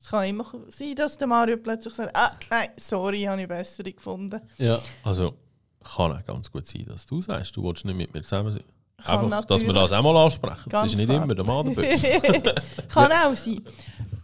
Es 0.00 0.08
kann 0.08 0.28
immer 0.28 0.44
sein, 0.68 0.94
dass 0.96 1.16
der 1.16 1.28
Mario 1.28 1.56
plötzlich 1.58 1.94
sagt, 1.94 2.16
ah, 2.16 2.32
nein, 2.50 2.68
sorry, 2.76 3.22
habe 3.22 3.42
ich 3.42 3.48
bessere 3.48 3.92
gefunden. 3.92 4.40
Ja. 4.58 4.80
Also, 5.04 5.34
kann 5.82 6.12
auch 6.12 6.24
ganz 6.24 6.50
gut 6.50 6.66
sein, 6.66 6.84
dass 6.86 7.06
du 7.06 7.22
sagst, 7.22 7.56
du 7.56 7.62
willst 7.62 7.84
nicht 7.84 7.96
mit 7.96 8.12
mir 8.12 8.22
zusammen 8.22 8.52
sein. 8.52 8.64
Kann 9.04 9.24
Einfach, 9.24 9.44
dass 9.46 9.62
wir 9.62 9.72
das 9.72 9.92
auch 9.92 10.02
mal 10.02 10.16
ansprechen. 10.16 10.70
Das 10.70 10.86
ist 10.86 10.96
nicht 10.96 11.08
klar. 11.08 11.24
immer 11.24 11.34
der 11.34 11.44
Mann 11.44 11.74
der. 11.74 11.98
Kann 12.88 13.10
auch 13.10 13.36
sein. 13.36 13.60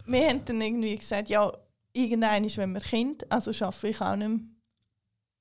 Wir 0.05 0.29
haben 0.29 0.45
dann 0.45 0.61
irgendwie 0.61 0.97
gesagt, 0.97 1.29
ja, 1.29 1.51
irgendein 1.91 2.45
ist, 2.45 2.57
wenn 2.57 2.71
wir 2.71 2.79
Kind, 2.79 3.29
also 3.29 3.51
arbeite 3.65 3.87
ich 3.89 4.01
auch 4.01 4.15
nicht 4.15 4.27
mehr 4.29 4.39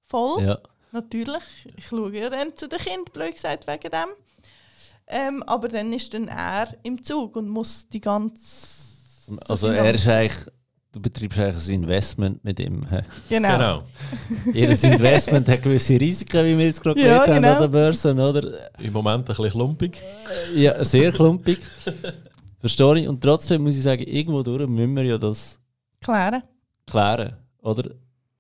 voll. 0.09 0.43
ja. 0.43 0.59
Natürlich. 0.91 1.43
Ich 1.77 1.87
schaue 1.87 2.17
ja 2.19 2.31
dann 2.31 2.57
zu 2.57 2.67
den 2.67 2.79
Kindern, 2.79 3.05
blöd 3.13 3.35
gesagt, 3.35 3.67
wegen 3.67 3.91
dem. 3.91 4.09
Ähm, 5.07 5.43
aber 5.45 5.69
dann 5.69 5.93
ist 5.93 6.13
dann 6.15 6.29
er 6.29 6.75
im 6.83 7.03
Zug 7.03 7.37
und 7.37 7.49
muss 7.49 7.87
die 7.89 8.01
ganze... 8.01 8.41
Also 9.47 9.69
er 9.69 9.95
ist 9.95 10.07
eigentlich, 10.07 10.47
du 10.93 11.01
betreibst 11.01 11.39
eigentlich 11.39 11.69
ein 11.69 11.83
Investment 11.83 12.43
mit 12.45 12.59
ihm. 12.61 12.87
Genau. 13.29 13.53
Genau. 13.53 13.83
Jedes 14.55 14.83
Investment 14.83 15.47
hat 15.49 15.63
gewisse 15.63 16.01
Risiken, 16.01 16.45
wie 16.47 16.57
wir 16.57 16.67
jetzt 16.67 16.83
gerade 16.83 16.99
Ja, 17.01 17.25
gelernt 17.25 17.29
haben 17.29 17.35
genau. 17.43 17.55
an 17.55 17.61
der 17.61 17.69
Börse, 17.69 18.15
oder? 18.15 18.81
Im 18.81 18.93
Moment 18.93 19.25
ein 19.25 19.25
bisschen 19.37 19.51
klumpig. 19.51 19.99
Ja, 20.55 20.83
sehr 20.85 21.13
klumpig. 21.13 21.59
Verstehe 22.61 22.99
ich. 23.01 23.09
Und 23.09 23.23
trotzdem 23.23 23.63
muss 23.63 23.77
ich 23.77 23.83
sagen, 23.83 24.03
irgendwo 24.03 24.43
durch 24.43 24.67
müssen 24.67 24.97
wir 24.97 25.05
ja 25.05 25.19
das 25.19 25.61
Klären. 26.01 26.43
klären, 26.87 27.37
oder? 27.61 27.91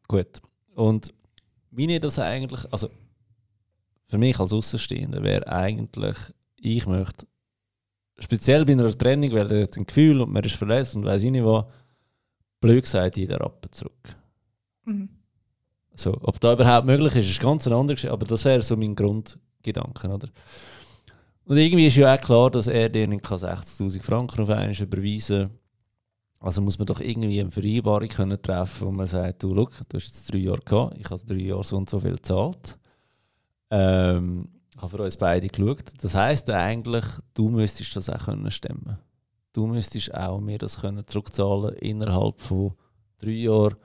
Gut. 0.07 0.41
Und 0.75 1.13
ich 1.77 2.01
das 2.01 2.19
eigentlich, 2.19 2.61
also 2.73 2.91
für 4.07 4.19
mich 4.19 4.39
als 4.39 4.53
Außenstehender 4.53 5.23
wäre 5.23 5.47
eigentlich, 5.47 6.17
ich 6.57 6.87
möchte, 6.87 7.27
speziell 8.19 8.65
bei 8.65 8.73
einer 8.73 8.97
Trennung, 8.97 9.33
weil 9.33 9.53
er 9.53 9.63
hat 9.65 9.77
ein 9.77 9.87
Gefühl 9.87 10.21
und 10.21 10.33
man 10.33 10.43
ist 10.43 10.57
verletzt 10.57 10.97
und 10.97 11.05
weiß 11.05 11.23
ich 11.23 11.31
nicht 11.31 11.45
was, 11.45 11.67
blöd 12.61 12.85
gesagt, 12.85 13.17
jeder 13.17 13.41
Rappen 13.41 13.71
zurück. 13.73 14.17
Mhm. 14.85 15.11
So, 15.95 16.17
ob 16.23 16.41
das 16.41 16.55
überhaupt 16.55 16.87
möglich 16.87 17.17
ist, 17.17 17.29
ist 17.29 17.41
ganz 17.41 17.67
eine 17.67 17.77
andere 17.77 17.97
Geschichte, 17.97 18.13
aber 18.13 18.27
das 18.27 18.45
wäre 18.45 18.63
so 18.63 18.77
mein 18.77 18.95
Grundgedanke, 18.95 20.09
oder? 20.09 20.29
Und 21.45 21.57
irgendwie 21.57 21.87
ist 21.87 21.97
ja 21.97 22.15
auch 22.15 22.21
klar, 22.21 22.51
dass 22.51 22.67
er 22.67 22.89
dir 22.89 23.07
nicht 23.09 23.25
60'000 23.25 24.03
Franken 24.03 24.43
auf 24.43 24.51
einmal 24.51 24.73
überweisen 24.73 25.49
kann. 25.49 25.58
Also 26.41 26.63
muss 26.63 26.79
man 26.79 26.87
doch 26.87 27.01
irgendwie 27.01 27.41
eine 27.41 27.51
Vereinbarung 27.51 28.09
können 28.09 28.41
treffen, 28.41 28.87
wo 28.87 28.93
man 28.93 29.07
sagt, 29.07 29.43
du, 29.43 29.53
look, 29.53 29.73
du 29.89 29.97
hast 29.97 30.07
jetzt 30.07 30.33
drei 30.33 30.39
Jahre 30.39 30.61
gehabt, 30.61 30.97
ich 30.97 31.11
habe 31.11 31.25
drei 31.27 31.35
Jahre 31.35 31.65
so 31.65 31.77
und 31.77 31.91
so 31.91 31.99
viel 31.99 32.15
gezahlt. 32.15 32.79
Ähm, 33.71 34.49
habe 34.77 34.97
für 34.97 35.03
uns 35.03 35.17
beide 35.17 35.49
geschaut. 35.49 35.85
Das 36.01 36.15
heisst 36.15 36.49
eigentlich, 36.51 37.05
du 37.35 37.49
müsstest 37.49 37.97
das 37.97 38.09
auch 38.09 38.27
können 38.27 38.51
stemmen. 38.51 38.99
Du 39.53 39.67
müsstest 39.67 40.15
auch 40.15 40.41
mir 40.41 40.59
das 40.59 40.81
können 40.81 41.07
zurückzahlen 41.07 41.75
innerhalb 41.77 42.41
von 42.41 42.75
drei 43.19 43.31
Jahren. 43.31 43.77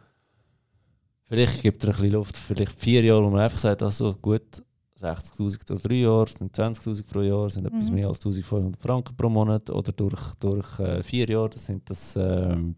Vielleicht 1.25 1.63
gibt 1.63 1.83
er 1.83 1.89
ein 1.89 1.95
bisschen 1.95 2.11
Luft, 2.11 2.37
vielleicht 2.37 2.79
vier 2.79 3.03
Jahre, 3.03 3.23
wo 3.23 3.29
man 3.31 3.41
einfach 3.41 3.57
sagt, 3.57 3.81
also 3.81 4.13
gut, 4.13 4.61
60'000 5.03 5.65
durch 5.67 5.81
drei 5.81 5.95
Jahre 5.95 6.29
sind 6.29 6.55
20'000 6.57 7.03
pro 7.11 7.21
Jahr, 7.21 7.49
sind 7.49 7.65
etwas 7.65 7.89
Mhm. 7.89 7.95
mehr 7.95 8.07
als 8.07 8.19
1500 8.19 8.81
Franken 8.81 9.15
pro 9.15 9.29
Monat. 9.29 9.69
Oder 9.69 9.91
durch, 9.91 10.35
durch 10.39 10.79
äh, 10.79 11.03
vier 11.03 11.27
Jahre 11.27 11.49
das 11.49 11.65
sind 11.65 11.89
das 11.89 12.15
ähm, 12.15 12.75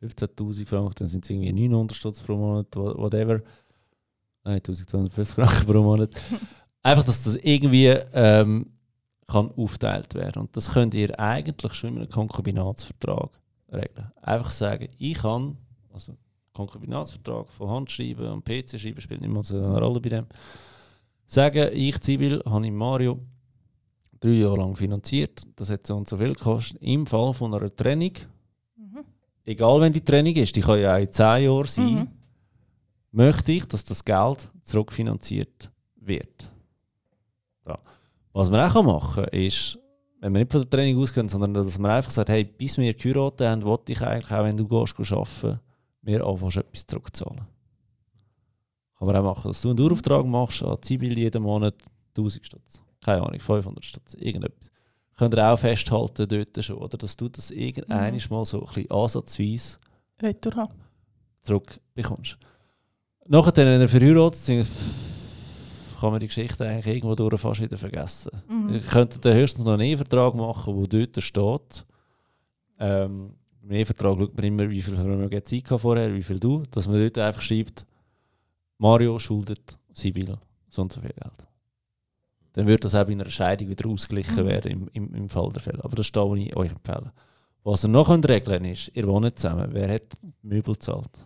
15'000 0.00 0.66
Franken, 0.66 0.94
dann 0.98 1.08
sind 1.08 1.24
es 1.24 1.30
irgendwie 1.30 1.52
900 1.52 1.96
Stutz 1.96 2.20
pro 2.20 2.36
Monat, 2.36 2.66
wha- 2.74 2.96
whatever. 2.96 3.40
Nein, 4.44 4.56
1250 4.56 5.34
Franken 5.34 5.66
pro 5.66 5.82
Monat. 5.82 6.10
Einfach, 6.82 7.04
dass 7.04 7.22
das 7.22 7.36
irgendwie 7.36 7.86
ähm, 8.12 8.66
kann 9.28 9.52
aufteilt 9.52 10.14
werden. 10.14 10.42
Und 10.42 10.56
das 10.56 10.72
könnt 10.72 10.94
ihr 10.94 11.18
eigentlich 11.20 11.74
schon 11.74 11.90
in 11.90 11.98
einem 11.98 12.10
Konkubinatsvertrag 12.10 13.30
regeln. 13.72 14.10
Einfach 14.20 14.50
sagen, 14.50 14.88
ich 14.98 15.18
kann, 15.18 15.56
also 15.92 16.16
Konkubinatsvertrag 16.54 17.48
von 17.52 17.70
Hand 17.70 17.92
schreiben 17.92 18.26
und 18.26 18.44
PC 18.44 18.80
schreiben, 18.80 19.00
spielt 19.00 19.20
nicht 19.20 19.32
mal 19.32 19.44
so 19.44 19.56
eine 19.58 19.78
Rolle 19.78 20.00
bei 20.00 20.08
dem. 20.08 20.26
Sagen, 21.32 21.70
ich 21.72 21.98
Zivil 22.02 22.42
habe 22.44 22.66
ich 22.66 22.72
Mario 22.72 23.18
drei 24.20 24.32
Jahre 24.32 24.58
lang 24.58 24.76
finanziert, 24.76 25.40
das 25.56 25.70
hat 25.70 25.86
so 25.86 25.96
und 25.96 26.06
so 26.06 26.18
viel 26.18 26.34
gekostet. 26.34 26.76
Im 26.82 27.06
Fall 27.06 27.32
von 27.32 27.54
einer 27.54 27.74
Trennung, 27.74 28.12
Mhm. 28.76 28.98
egal 29.46 29.80
wenn 29.80 29.94
die 29.94 30.04
Trennung 30.04 30.34
ist, 30.34 30.54
die 30.54 30.60
kann 30.60 30.78
ja 30.78 30.94
auch 30.94 31.00
in 31.00 31.10
zehn 31.10 31.44
Jahren 31.44 31.66
sein, 31.66 31.94
Mhm. 31.94 32.08
möchte 33.12 33.52
ich, 33.52 33.64
dass 33.66 33.82
das 33.82 34.04
Geld 34.04 34.50
zurückfinanziert 34.62 35.72
wird. 35.96 36.50
Ja. 37.66 37.78
Was 38.34 38.50
man 38.50 38.70
auch 38.70 38.82
machen 38.82 39.24
kann, 39.24 39.32
ist, 39.32 39.78
wenn 40.20 40.34
wir 40.34 40.40
nicht 40.40 40.52
von 40.52 40.60
der 40.60 40.68
Training 40.68 40.98
ausgehen, 40.98 41.30
sondern 41.30 41.54
dass 41.54 41.78
man 41.78 41.92
einfach 41.92 42.10
sagt, 42.10 42.28
hey, 42.28 42.44
bis 42.44 42.76
wir 42.76 42.92
geheiratet 42.92 43.46
haben, 43.48 43.62
wollte 43.62 43.92
ich 43.92 44.02
eigentlich 44.02 44.30
auch, 44.30 44.44
wenn 44.44 44.58
du 44.58 44.68
gehst, 44.68 45.00
arbeiten, 45.10 45.60
mir 46.02 46.26
anfängst, 46.26 46.58
etwas 46.58 46.86
zurückzahlen. 46.86 47.40
Kann 49.02 49.12
man 49.12 49.16
auch 49.16 49.34
machen, 49.34 49.48
dass 49.48 49.60
du 49.60 49.68
einen 49.70 49.76
Dauerauftrag 49.76 50.24
machst 50.24 50.62
an 50.62 50.80
Zibil 50.80 51.18
jeden 51.18 51.42
Monat 51.42 51.74
1000 52.16 52.46
Stutz. 52.46 52.80
Keine 53.04 53.20
Ahnung, 53.20 53.40
500 53.40 53.84
Stutz, 53.84 54.14
irgendetwas. 54.14 54.70
Könnt 55.18 55.34
ihr 55.34 55.44
auch 55.44 55.58
festhalten 55.58 56.28
dort 56.28 56.64
schon, 56.64 56.76
oder? 56.76 56.96
Dass 56.96 57.16
du 57.16 57.28
das 57.28 57.50
irgendwann 57.50 58.14
Mhm. 58.14 58.20
mal 58.30 58.44
so 58.44 58.60
ein 58.60 58.66
bisschen 58.66 58.90
ansatzweise 58.92 59.78
Retour 60.22 60.70
zurückbekommst. 61.42 62.38
Nachher, 63.26 63.56
wenn 63.56 63.80
ihr 63.80 63.88
verheiratet 63.88 64.36
seid, 64.40 64.66
kann 66.00 66.10
man 66.12 66.20
die 66.20 66.28
Geschichte 66.28 66.64
eigentlich 66.64 66.94
irgendwo 66.94 67.16
durch 67.16 67.40
fast 67.40 67.60
wieder 67.60 67.78
vergessen. 67.78 68.30
Mhm. 68.48 68.74
Ihr 68.74 68.80
könnt 68.82 69.24
dann 69.24 69.34
höchstens 69.36 69.64
noch 69.64 69.72
einen 69.72 69.82
Ehevertrag 69.82 70.32
machen, 70.36 70.76
wo 70.76 70.86
dort 70.86 71.20
steht. 71.20 71.84
Ähm, 72.78 73.34
Im 73.64 73.70
Ehevertrag 73.72 74.16
schaut 74.16 74.36
man 74.36 74.44
immer, 74.44 74.70
wie 74.70 74.80
viel 74.80 74.94
Vermögen 74.94 75.44
Zeit 75.44 75.66
vorher, 75.80 76.14
wie 76.14 76.22
viel 76.22 76.38
du. 76.38 76.62
Dass 76.70 76.86
man 76.86 77.00
dort 77.00 77.18
einfach 77.18 77.42
schreibt, 77.42 77.84
Mario 78.82 79.18
schuldet 79.18 79.78
Sibyl 79.94 80.36
so 80.68 80.82
und 80.82 80.92
so 80.92 81.00
viel 81.00 81.10
Geld. 81.12 81.46
Dann 82.54 82.66
wird 82.66 82.84
das 82.84 82.94
auch 82.94 83.04
bei 83.06 83.12
einer 83.12 83.30
Scheidung 83.30 83.68
wieder 83.68 83.88
ausgeglichen 83.88 84.42
Mhm. 84.44 84.48
werden 84.48 84.70
im, 84.72 84.88
im, 84.92 85.14
im 85.14 85.28
Fall 85.28 85.50
der 85.52 85.62
Fälle. 85.62 85.82
Aber 85.84 85.94
das 85.96 86.06
ist 86.06 86.16
das, 86.16 86.24
was 86.28 86.38
ich 86.38 86.56
euch 86.56 86.70
empfehle. 86.72 87.12
Was 87.64 87.84
ihr 87.84 87.88
noch 87.88 88.08
könnt 88.08 88.28
regeln 88.28 88.64
ist, 88.64 88.90
ihr 88.94 89.06
wohnt 89.06 89.38
zusammen. 89.38 89.68
Wer 89.72 89.94
hat 89.94 90.08
Möbel 90.42 90.74
gezahlt? 90.74 91.24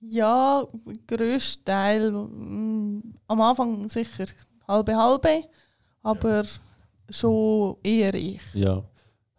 Ja, 0.00 0.66
grösster 1.06 1.64
Teil. 1.64 2.10
mm, 2.10 3.02
am 3.28 3.40
Anfang 3.40 3.88
sicher 3.88 4.26
halbe 4.66 4.96
halbe, 4.96 5.44
aber 6.02 6.44
schon 7.10 7.76
eher 7.82 8.14
ich. 8.14 8.42
Ja. 8.54 8.82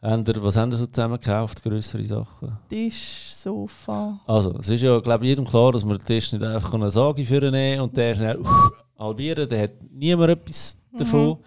Habt 0.01 0.27
ihr, 0.29 0.41
was 0.43 0.55
haben 0.57 0.71
ihr 0.71 0.77
so 0.77 0.87
zusammen 0.87 1.19
gekauft, 1.19 1.61
größere 1.63 2.05
Sachen? 2.05 2.57
Tisch, 2.69 3.30
Sofa. 3.41 4.19
Also, 4.27 4.57
es 4.59 4.69
ist 4.69 4.81
ja, 4.81 4.99
glaube 4.99 5.25
jedem 5.25 5.45
klar, 5.45 5.71
dass 5.71 5.83
man 5.83 5.97
den 5.97 6.05
Tisch 6.05 6.31
nicht 6.31 6.43
einfach 6.43 6.73
eine 6.73 6.91
Sage 6.91 7.25
führen 7.25 7.51
nehmen 7.51 7.81
und 7.81 7.97
der 7.97 8.15
schnell 8.15 8.37
uff, 8.37 8.71
halbieren, 8.97 9.49
dann 9.49 9.61
hat 9.61 9.71
niemand 9.89 10.31
etwas 10.31 10.77
davon. 10.97 11.39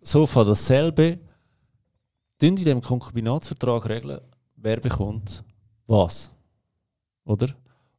Sofa 0.00 0.44
dasselbe. 0.44 1.18
Tun 2.40 2.56
in 2.56 2.64
dem 2.64 2.80
Konkubinatsvertrag 2.82 3.88
regeln, 3.88 4.20
wer 4.56 4.80
bekommt 4.80 5.44
was. 5.86 6.30
Oder? 7.24 7.54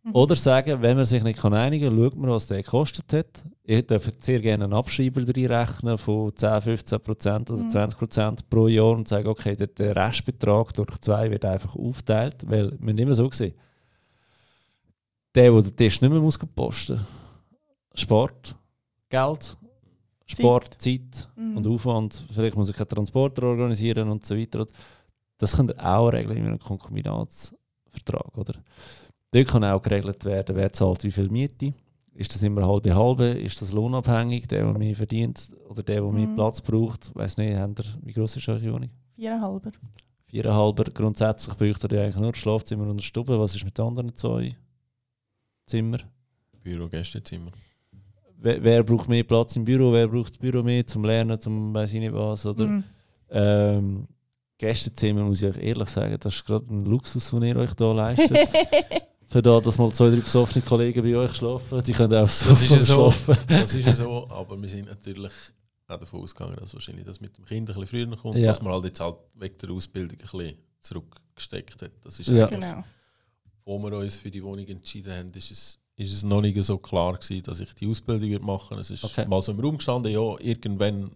Mhm. 0.05 0.11
Oder 0.13 0.35
sagen, 0.35 0.81
wenn 0.83 0.97
man 0.97 1.05
sich 1.05 1.23
nicht 1.23 1.39
kann 1.39 1.53
einigen 1.55 1.89
kann, 1.89 1.97
schaut 1.97 2.15
man, 2.15 2.29
was 2.29 2.45
der 2.47 2.61
gekostet 2.61 3.11
hat. 3.11 3.43
Ihr 3.63 3.81
dürft 3.81 4.23
sehr 4.23 4.39
gerne 4.39 4.65
einen 4.65 4.73
Abschreiber 4.73 5.21
reinrechnen 5.21 5.97
von 5.97 6.35
10, 6.35 6.61
15 6.61 6.99
Prozent 6.99 7.49
oder 7.49 7.63
Mhm. 7.63 7.69
20 7.71 7.97
Prozent 7.99 8.49
pro 8.49 8.67
Jahr 8.67 8.91
und 8.91 9.07
sagen, 9.07 9.27
okay, 9.27 9.55
der, 9.55 9.67
der 9.67 9.95
Restbetrag 9.95 10.73
durch 10.73 10.97
zwei 10.99 11.31
wird 11.31 11.43
einfach 11.43 11.75
aufgeteilt. 11.75 12.43
Weil 12.47 12.71
wir 12.79 12.89
haben 12.91 12.97
immer 12.99 13.15
so 13.15 13.27
gesehen, 13.27 13.55
der, 15.33 15.51
der 15.51 15.61
den 15.63 15.75
Tisch 15.75 15.99
nicht 16.01 16.11
mehr 16.11 16.19
muss 16.21 16.37
posten 16.37 16.99
muss, 16.99 17.99
spart 17.99 18.55
Geld, 19.09 19.57
spart 20.27 20.75
Zeit, 20.81 21.29
Mhm. 21.35 21.57
und 21.57 21.67
Aufwand. 21.67 22.25
Vielleicht 22.31 22.55
muss 22.55 22.69
ich 22.69 22.75
keinen 22.75 22.89
Transporter 22.89 23.43
organisieren 23.43 24.09
und 24.09 24.25
so 24.25 24.37
weiter. 24.37 24.65
Das 25.37 25.55
könnt 25.55 25.71
ihr 25.71 25.85
auch 25.85 26.09
regeln 26.09 26.37
in 26.37 26.45
einem 26.45 26.59
Konkubinatsvertrag, 26.59 28.37
oder? 28.37 28.53
Dort 29.31 29.47
kann 29.47 29.63
auch 29.63 29.81
geregelt 29.81 30.23
werden, 30.25 30.55
wer 30.55 30.71
zahlt 30.71 31.03
wie 31.03 31.11
viel 31.11 31.29
Miete. 31.29 31.73
Ist 32.13 32.33
das 32.33 32.43
immer 32.43 32.65
halbe 32.65 32.95
halbe? 32.95 33.25
Ist 33.25 33.61
das 33.61 33.73
lohnabhängig? 33.73 34.47
Der, 34.47 34.63
der 34.63 34.77
mehr 34.77 34.95
verdient 34.95 35.53
oder 35.67 35.83
der, 35.83 36.01
der 36.01 36.11
mehr 36.11 36.27
Mhm. 36.27 36.35
Platz 36.35 36.61
braucht? 36.61 37.13
Weiß 37.13 37.35
nicht, 37.37 37.57
habt 37.57 37.79
ihr, 37.81 37.85
wie 38.03 38.13
groß 38.13 38.37
ist 38.37 38.47
eure 38.47 38.71
Wohnung? 38.71 38.89
Viereinhalber. 39.15 39.71
Viereinhalber. 40.27 40.83
Grundsätzlich 40.85 41.55
bräuchte 41.55 41.93
ihr 41.93 42.03
eigentlich 42.03 42.15
nur 42.15 42.31
das 42.31 42.39
Schlafzimmer 42.39 42.83
und 42.83 42.91
eine 42.91 43.01
Stube. 43.01 43.37
Was 43.37 43.53
ist 43.55 43.65
mit 43.65 43.77
den 43.77 43.85
anderen 43.85 44.15
zwei 44.15 44.55
Zimmer? 45.65 45.97
Büro, 46.63 46.87
Gästezimmer. 46.87 47.51
Wer, 48.37 48.63
wer 48.63 48.83
braucht 48.83 49.09
mehr 49.09 49.23
Platz 49.23 49.55
im 49.57 49.65
Büro? 49.65 49.91
Wer 49.91 50.07
braucht 50.07 50.29
das 50.31 50.37
Büro 50.37 50.63
mehr 50.63 50.85
zum 50.87 51.03
Lernen, 51.03 51.39
zum 51.41 51.73
weiß 51.73 51.93
ich 51.93 51.99
nicht 51.99 52.13
was? 52.13 52.45
Oder? 52.45 52.65
Mhm. 52.67 52.83
Ähm, 53.29 54.07
Gästezimmer 54.57 55.23
muss 55.23 55.41
ich 55.41 55.49
euch 55.49 55.61
ehrlich 55.61 55.89
sagen, 55.89 56.15
das 56.19 56.35
ist 56.35 56.45
gerade 56.45 56.65
ein 56.73 56.85
Luxus, 56.85 57.29
den 57.31 57.43
ihr 57.43 57.57
euch 57.57 57.71
hier 57.77 57.93
leistet. 57.93 58.37
Für 59.27 59.41
da, 59.41 59.59
dass 59.59 59.77
mal 59.77 59.91
zwei, 59.91 60.09
drei 60.09 60.17
besoffene 60.17 60.63
Kollegen 60.63 61.01
bei 61.01 61.15
euch 61.17 61.35
schlafen. 61.35 61.81
Die 61.83 61.91
können 61.93 62.13
auch 62.13 62.23
aufs 62.23 62.47
Das 62.47 62.61
ist 62.61 62.69
Sofa 62.69 62.75
ja 62.75 62.79
so. 62.79 63.11
schlafen. 63.11 63.37
Das 63.47 63.73
ist 63.73 63.85
ja 63.85 63.93
so, 63.93 64.27
aber 64.29 64.61
wir 64.61 64.69
sind 64.69 64.85
natürlich 64.87 65.31
auch 65.87 65.97
davon 65.97 66.21
ausgegangen, 66.21 66.55
dass 66.59 66.73
wahrscheinlich 66.73 67.05
das 67.05 67.19
mit 67.21 67.35
dem 67.37 67.45
Kind 67.45 67.69
ein 67.69 67.79
bisschen 67.79 68.07
früher 68.07 68.17
kommt, 68.17 68.37
Ja. 68.37 68.45
dass 68.47 68.61
man 68.61 68.73
halt 68.73 68.85
jetzt 68.85 68.99
halt 68.99 69.15
wegen 69.35 69.57
der 69.57 69.69
Ausbildung 69.71 70.17
ein 70.19 70.27
bisschen 70.29 70.57
zurückgesteckt 70.81 71.81
hat. 71.81 71.91
Das 72.03 72.19
ist 72.19 72.27
Ja. 72.29 72.47
genau. 72.47 72.83
wo 73.65 73.79
wir 73.79 73.97
uns 73.97 74.15
für 74.15 74.29
die 74.29 74.43
Wohnung 74.43 74.67
entschieden 74.67 75.11
haben, 75.11 75.29
ist 75.29 75.49
es, 75.51 75.79
ist 75.95 76.13
es 76.13 76.23
noch 76.23 76.41
nicht 76.41 76.61
so 76.63 76.77
klar 76.77 77.13
gewesen, 77.17 77.41
dass 77.43 77.59
ich 77.59 77.73
die 77.73 77.87
Ausbildung 77.87 78.45
machen. 78.45 78.77
Es 78.77 78.91
ist 78.91 79.03
Okay. 79.03 79.25
mal 79.27 79.41
so 79.41 79.51
im 79.51 79.59
Raum 79.59 79.77
gestanden, 79.77 80.11
ja, 80.11 80.35
irgendwann 80.39 81.11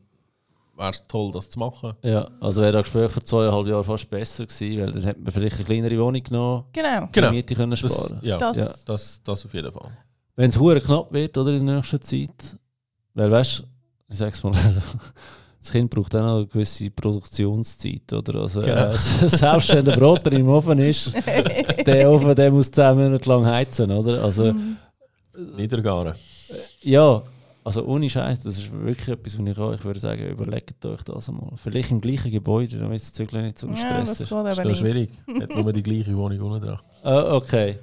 wäre 0.80 0.92
es 0.92 1.06
toll, 1.08 1.32
das 1.32 1.50
zu 1.50 1.60
machen. 1.60 1.94
Ja, 2.04 2.28
also 2.40 2.62
wäre 2.62 2.72
das 2.72 2.84
Gespräch 2.84 3.12
vor 3.12 3.24
zweieinhalb 3.24 3.68
Jahren 3.68 3.84
fast 3.84 4.10
besser 4.10 4.46
gewesen, 4.46 4.82
weil 4.82 4.92
dann 4.92 5.04
hätte 5.04 5.20
man 5.20 5.32
vielleicht 5.32 5.56
eine 5.58 5.66
kleinere 5.66 6.00
Wohnung 6.00 6.24
genommen, 6.24 6.64
Genau. 6.74 7.08
Genau. 7.12 7.30
die 7.30 7.36
Miete 7.36 7.56
können 7.56 7.72
Das, 7.72 7.80
sparen. 7.80 8.20
ja, 8.24 8.38
Das- 8.38 8.58
das, 8.58 8.86
das, 8.86 9.22
das 9.24 9.46
auf 9.46 9.54
jeden 9.54 9.72
Fall. 9.72 9.92
Wenn 10.36 10.50
es 10.50 10.58
hure 10.60 10.80
knapp 10.82 11.12
wird 11.12 11.38
oder 11.38 11.52
in 11.52 11.66
der 11.66 11.76
nächsten 11.78 12.02
Zeit, 12.02 12.58
weil 13.14 13.30
weißt 13.30 13.60
du, 13.60 13.64
ich 14.10 14.18
sag's 14.18 14.42
mal, 14.42 14.54
also, 14.56 14.82
das 15.62 15.72
Kind 15.72 15.90
braucht 15.90 16.16
auch 16.16 16.22
noch 16.22 16.36
eine 16.38 16.48
gewisse 16.48 16.90
Produktionszeit, 16.90 18.14
oder? 18.14 18.40
Also, 18.42 18.62
Genau. 18.62 18.92
äh, 18.92 18.98
selbst 18.98 19.74
wenn 19.74 19.84
der 19.84 19.98
Broter 19.98 20.32
im 20.32 20.48
Ofen 20.48 20.80
ist, 20.80 21.12
der 21.86 22.10
Ofen 22.10 22.34
der 22.36 22.50
muss 22.52 22.72
zehn 22.72 22.96
Monate 22.98 23.28
lang 23.28 23.46
heizen, 23.46 23.92
oder? 23.92 24.24
Also, 24.24 24.54
Mhm. 24.54 24.78
Niedergaren. 25.58 26.14
Ja, 26.82 27.22
also 27.64 27.86
ohne 27.86 28.10
Scheiß, 28.10 28.40
das 28.42 28.58
ist 28.58 28.72
wirklich 28.72 29.08
etwas, 29.10 29.38
was 29.38 29.48
ich 29.48 29.58
auch, 29.58 29.74
ich 29.74 29.84
würde 29.84 30.00
sagen, 30.00 30.26
überlegt 30.28 30.86
euch 30.86 31.04
das 31.04 31.30
einmal. 31.30 31.52
Vielleicht 31.58 31.92
im 31.92 32.02
gleichen 32.02 32.32
Gebäude, 32.32 32.78
damit 32.80 33.02
das 33.02 33.14
Zügel 33.14 33.42
nicht 33.44 33.60
so 33.60 33.68
ein 33.68 33.74
Ja, 33.74 33.80
Stress 33.80 34.10
das 34.10 34.22
ist. 34.22 34.32
Das 34.32 34.58
ist 34.58 34.66
nicht. 34.66 34.78
schwierig. 34.78 35.10
Hat 35.42 35.56
nur 35.56 35.74
die 35.74 35.84
gleiche 35.84 36.16
Wohnung 36.18 36.40
unten 36.42 36.66
dran. 36.68 36.80
Ah, 37.04 37.36
okay. 37.36 37.80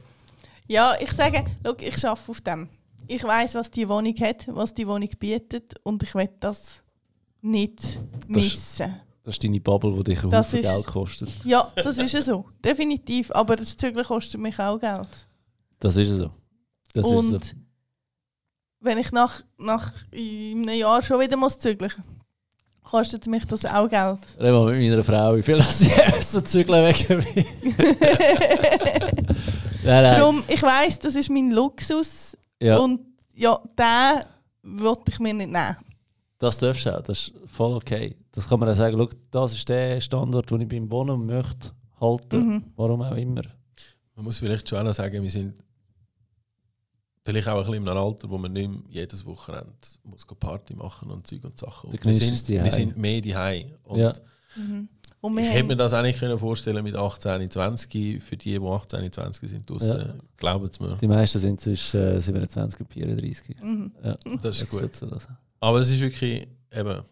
Ja, 0.68 0.94
ich 1.00 1.12
sage, 1.12 1.44
schau, 1.64 1.74
ich 1.78 2.04
arbeite 2.04 2.30
auf 2.30 2.40
dem. 2.40 2.68
Ich 3.06 3.22
weiß, 3.22 3.54
was 3.54 3.70
die 3.70 3.88
Wohnung 3.88 4.14
hat, 4.20 4.48
was 4.48 4.74
die 4.74 4.86
Wohnung 4.86 5.08
bietet 5.18 5.74
und 5.84 6.02
ich 6.02 6.14
will 6.14 6.28
das 6.40 6.82
nicht 7.40 8.00
missen. 8.26 8.94
Das 9.22 9.34
ist 9.34 9.44
deine 9.44 9.60
Bubble, 9.60 9.92
die 9.98 10.04
dich 10.12 10.24
ein 10.24 10.30
Das 10.30 10.46
Haufen 10.48 10.58
ist- 10.60 10.64
Geld 10.72 10.86
kostet. 10.86 11.28
Ja, 11.44 11.70
das 11.76 11.98
ist 11.98 12.12
ja 12.12 12.22
so. 12.22 12.46
Definitiv. 12.64 13.30
Aber 13.32 13.56
das 13.56 13.76
Zügeln 13.76 14.04
kostet 14.04 14.40
mich 14.40 14.58
auch 14.58 14.78
Geld. 14.80 15.08
Das 15.80 15.96
ist 15.96 16.10
so. 16.10 16.30
Das 16.92 17.06
und 17.06 17.34
ist 17.34 17.50
so. 17.50 17.56
Wenn 18.86 18.98
ich 18.98 19.12
nach, 19.12 19.42
nach 19.58 19.92
einem 20.12 20.68
Jahr 20.68 21.02
schon 21.02 21.20
wieder 21.20 21.36
muss 21.36 21.58
zügeln 21.58 21.92
kostet 22.82 23.26
mich 23.26 23.44
das 23.44 23.64
auch 23.64 23.88
Geld. 23.88 24.18
Reden 24.38 24.54
wir 24.54 24.72
mit 24.72 24.90
meiner 24.90 25.04
Frau, 25.04 25.36
wie 25.36 25.42
viel 25.42 25.60
sie 25.62 25.90
essen, 26.16 26.46
zügeln 26.46 26.84
wegen 26.86 27.18
mir. 27.18 27.24
nein, 29.84 30.02
nein. 30.02 30.18
Darum, 30.18 30.44
ich 30.48 30.62
weiss, 30.62 30.98
das 30.98 31.16
ist 31.16 31.28
mein 31.28 31.50
Luxus 31.50 32.36
Ja, 32.62 32.78
und 32.78 33.00
ja, 33.34 33.58
den 33.76 34.80
wollte 34.80 35.10
ich 35.10 35.18
mir 35.18 35.34
nicht 35.34 35.50
nehmen. 35.50 35.76
das 36.38 36.58
darfst 36.58 36.86
du 36.86 36.96
auch. 36.96 37.00
Das 37.02 37.18
ist 37.18 37.32
voll 37.52 37.74
okay. 37.74 38.16
Das 38.32 38.48
kann 38.48 38.60
man 38.60 38.68
auch 38.68 38.76
sagen, 38.76 38.96
schau, 38.98 39.08
das 39.30 39.52
ist 39.54 39.68
der 39.68 40.00
Standort, 40.00 40.50
den 40.50 40.60
ich 40.62 40.68
beim 40.68 40.90
Wohnen 40.90 41.26
möchte 41.26 41.70
halten. 42.00 42.46
Mhm. 42.46 42.64
Warum 42.76 43.02
auch 43.02 43.16
immer. 43.16 43.42
Man 44.14 44.24
muss 44.24 44.38
vielleicht 44.38 44.68
schon 44.68 44.86
auch 44.86 44.94
sagen, 44.94 45.22
wir 45.22 45.30
sind 45.30 45.58
vielleicht 47.26 47.48
auch 47.48 47.52
ein 47.54 47.58
bisschen 47.58 47.74
in 47.74 47.88
einem 47.88 47.98
Alter, 47.98 48.30
wo 48.30 48.38
man 48.38 48.52
nicht 48.52 48.70
mehr 48.70 48.80
jedes 48.88 49.26
Wochenende 49.26 49.72
muss 50.04 50.24
Party 50.26 50.74
machen 50.74 51.10
und 51.10 51.26
Zeug 51.26 51.44
und 51.44 51.58
Sachen. 51.58 51.90
Und 51.90 52.04
wir, 52.04 52.14
sind, 52.14 52.48
die 52.48 52.62
wir 52.62 52.72
sind 52.72 52.96
mehr 52.96 53.20
die 53.20 53.34
Und 53.84 53.98
Ja. 53.98 54.14
Mhm. 54.56 54.88
Und 55.20 55.38
ich 55.38 55.50
hätte 55.50 55.64
mir 55.64 55.76
das 55.76 55.92
eigentlich 55.92 56.18
können 56.18 56.38
vorstellen 56.38 56.84
mit 56.84 56.94
18, 56.94 57.50
20. 57.50 58.22
Für 58.22 58.36
die, 58.36 58.58
die 58.58 58.64
18, 58.64 59.12
20 59.12 59.50
sind 59.50 59.68
draussen, 59.68 59.98
Ja. 59.98 60.14
glauben 60.36 60.66
es 60.66 60.78
mir. 60.78 60.96
Die 60.98 61.08
meisten 61.08 61.38
sind 61.40 61.60
zwischen 61.60 62.00
äh, 62.00 62.20
27 62.20 62.80
und 62.80 62.92
34. 62.92 63.56
mhm. 63.60 63.92
Ja, 64.04 64.16
Das 64.40 64.62
ist 64.62 64.72
jetzt 64.72 65.00
gut. 65.00 65.28
Aber 65.58 65.80
es 65.80 65.90
ist 65.90 66.00
wirklich, 66.00 66.46
eben, 66.72 67.02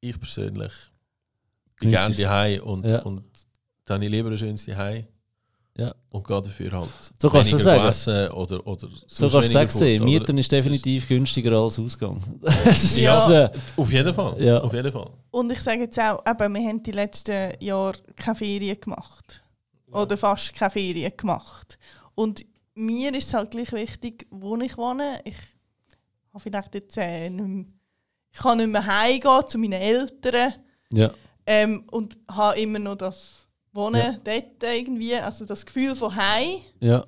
ich 0.00 0.20
persönlich 0.20 0.72
bin 1.80 1.90
gerne 1.90 2.14
die 2.14 2.60
und, 2.60 2.86
Ja. 2.86 3.02
und 3.02 3.24
dann 3.86 3.96
habe 3.96 4.04
ich 4.04 4.10
lieber 4.10 4.30
ein 4.30 4.38
schönes 4.38 4.64
Zuhause. 4.64 5.06
Ja. 5.76 5.94
Und 6.10 6.26
gehe 6.26 6.42
dafür 6.42 6.72
halt 6.72 6.90
So 7.18 7.30
kannst 7.30 7.50
du 7.52 7.56
sagen. 7.58 7.86
essen 7.88 8.28
oder, 8.32 8.66
oder 8.66 8.88
So 9.06 9.30
kannst 9.30 9.54
du 9.54 9.66
sagen, 9.68 9.96
oder? 9.96 10.04
Mieten 10.04 10.36
ist 10.38 10.52
definitiv 10.52 11.08
günstiger 11.08 11.52
als 11.52 11.78
Ausgang. 11.78 12.20
Ja. 12.96 13.44
äh, 13.46 13.50
Auf 13.76 13.90
jeden 13.90 14.12
Fall. 14.12 14.42
Ja. 14.42 14.58
Auf 14.60 14.72
jeden 14.74 14.92
Fall. 14.92 15.10
Und 15.30 15.50
ich 15.50 15.60
sage 15.62 15.80
jetzt 15.82 15.98
auch, 15.98 16.22
eben, 16.26 16.54
wir 16.54 16.68
haben 16.68 16.82
die 16.82 16.90
letzten 16.92 17.52
Jahre 17.60 17.94
keine 18.16 18.34
Ferien 18.36 18.78
gemacht. 18.80 19.42
Oder 19.90 20.16
fast 20.18 20.54
keine 20.54 20.70
Ferien 20.70 21.12
gemacht. 21.16 21.78
Und 22.14 22.44
mir 22.74 23.14
ist 23.14 23.28
es 23.28 23.34
halt 23.34 23.50
gleich 23.50 23.72
wichtig, 23.72 24.26
wo 24.30 24.56
ich 24.58 24.76
wohne. 24.76 25.20
Ich 25.24 25.36
habe 26.32 26.40
vielleicht 26.40 26.74
jetzt 26.74 26.96
äh, 26.98 27.30
nicht 27.30 27.46
mehr, 27.46 27.64
ich 28.30 28.38
kann 28.38 28.58
nicht 28.58 28.68
mehr 28.68 28.84
heimgehen 28.86 29.46
zu 29.46 29.58
meinen 29.58 29.72
Eltern 29.74 30.54
Ja. 30.92 31.10
ähm, 31.46 31.84
und 31.90 32.16
habe 32.30 32.58
immer 32.60 32.78
noch 32.78 32.96
das 32.96 33.41
Wohnen 33.72 34.00
Ja. 34.00 34.16
dort 34.22 34.62
irgendwie, 34.62 35.14
also 35.14 35.44
das 35.44 35.64
Gefühl 35.64 35.94
von 35.96 36.14
Heim. 36.14 36.60
Ja. 36.80 37.04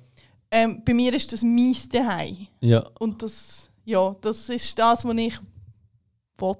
Ähm, 0.51 0.81
bei 0.85 0.93
mir 0.93 1.13
ist 1.13 1.31
das 1.31 1.43
mein 1.43 1.73
Zuhause. 1.75 2.47
Ja. 2.61 2.79
Und 2.99 3.21
das, 3.21 3.69
ja, 3.83 4.15
das 4.21 4.49
ist 4.49 4.77
das, 4.79 5.05
was 5.05 5.15
ich 5.15 5.39
will 6.39 6.53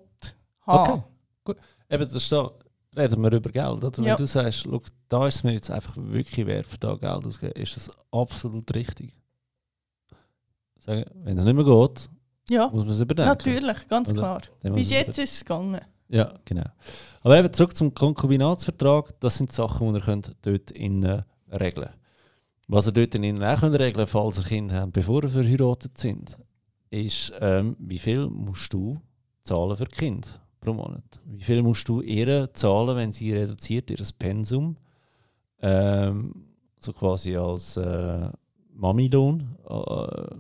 haben. 0.68 0.90
Okay. 0.94 1.04
Gut. 1.44 1.58
Eben, 1.90 2.04
das 2.04 2.14
ist 2.14 2.32
da, 2.32 2.52
reden 2.96 3.22
wir 3.22 3.32
über 3.32 3.50
Geld. 3.52 3.84
Oder? 3.84 3.92
Ja. 4.04 4.12
Wenn 4.12 4.18
du 4.18 4.28
sagst, 4.28 4.60
schau, 4.62 4.82
da 5.08 5.28
ist 5.28 5.36
es 5.36 5.44
mir 5.44 5.54
jetzt 5.54 5.70
einfach 5.72 5.96
wirklich 5.98 6.46
wert, 6.46 6.66
für 6.68 6.78
da 6.78 6.96
Geld 6.96 7.26
auszugeben, 7.26 7.62
ist 7.62 7.76
das 7.78 7.92
absolut 8.12 8.74
richtig. 8.76 9.14
Sagen, 10.80 11.06
wenn 11.24 11.38
es 11.38 11.44
nicht 11.46 11.54
mehr 11.56 11.64
geht, 11.66 12.10
Ja, 12.50 12.68
muss 12.70 12.84
man 12.84 12.94
es 12.94 13.00
überdenken. 13.00 13.30
natürlich, 13.30 13.88
ganz 13.88 14.10
Oder? 14.10 14.18
klar. 14.18 14.42
Bis 14.76 14.90
jetzt 14.92 15.18
ist 15.18 15.34
es 15.34 15.40
gegangen. 15.40 15.80
Ja, 16.10 16.34
genau. 16.46 16.70
Aber 17.22 17.38
eben 17.38 17.52
zurück 17.52 17.76
zum 17.76 17.94
Konkubinatsvertrag, 17.94 19.20
das 19.20 19.38
sind 19.38 19.52
Sachen, 19.52 19.94
die 19.94 20.00
ihr 20.00 20.06
könnt 20.06 20.36
dort 20.44 20.72
innen 20.72 21.24
regeln 21.52 21.90
Was 22.68 22.88
ihr 22.88 22.92
dort 22.92 23.16
innen 23.16 23.44
auch 23.44 23.60
könnt 23.60 23.80
regeln 23.80 24.08
falls 24.08 24.38
ihr 24.38 24.44
Kinder 24.44 24.82
habt, 24.82 24.94
bevor 24.94 25.24
ihr 25.24 25.30
verheiratet 25.30 25.98
sind, 25.98 26.38
ist, 26.90 27.34
ähm, 27.40 27.76
wie 27.80 28.00
viel 28.00 28.28
musst 28.28 28.72
du 28.74 29.02
zahlen 29.44 29.76
für 29.76 29.86
Kinder 29.86 30.28
pro 30.62 30.74
Monat? 30.74 31.20
Wie 31.26 31.44
viel 31.44 31.62
musst 31.64 31.90
du 31.90 32.02
ihr 32.02 32.54
zahlen, 32.54 32.96
wenn 32.96 33.12
sie 33.12 33.34
reduziert 33.34 33.90
ihr 33.90 33.98
Pensum, 34.18 34.78
ähm, 35.62 36.34
so 36.80 36.94
quasi 36.94 37.36
als 37.36 37.78
äh, 37.78 38.30
Mami-Lohn, 38.74 39.56
äh, 39.68 40.36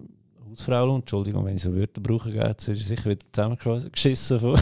Hausfrau-Lohn, 0.55 1.01
Entschuldigung, 1.01 1.45
wenn 1.45 1.55
ich 1.55 1.63
so 1.63 1.75
Wörter 1.75 2.01
brauche, 2.01 2.31
jetzt 2.31 2.67
werde 2.67 2.79
ich 2.79 2.87
sicher 2.87 3.09
wieder 3.09 3.25
zusammengeschissen 3.31 4.39
von 4.39 4.59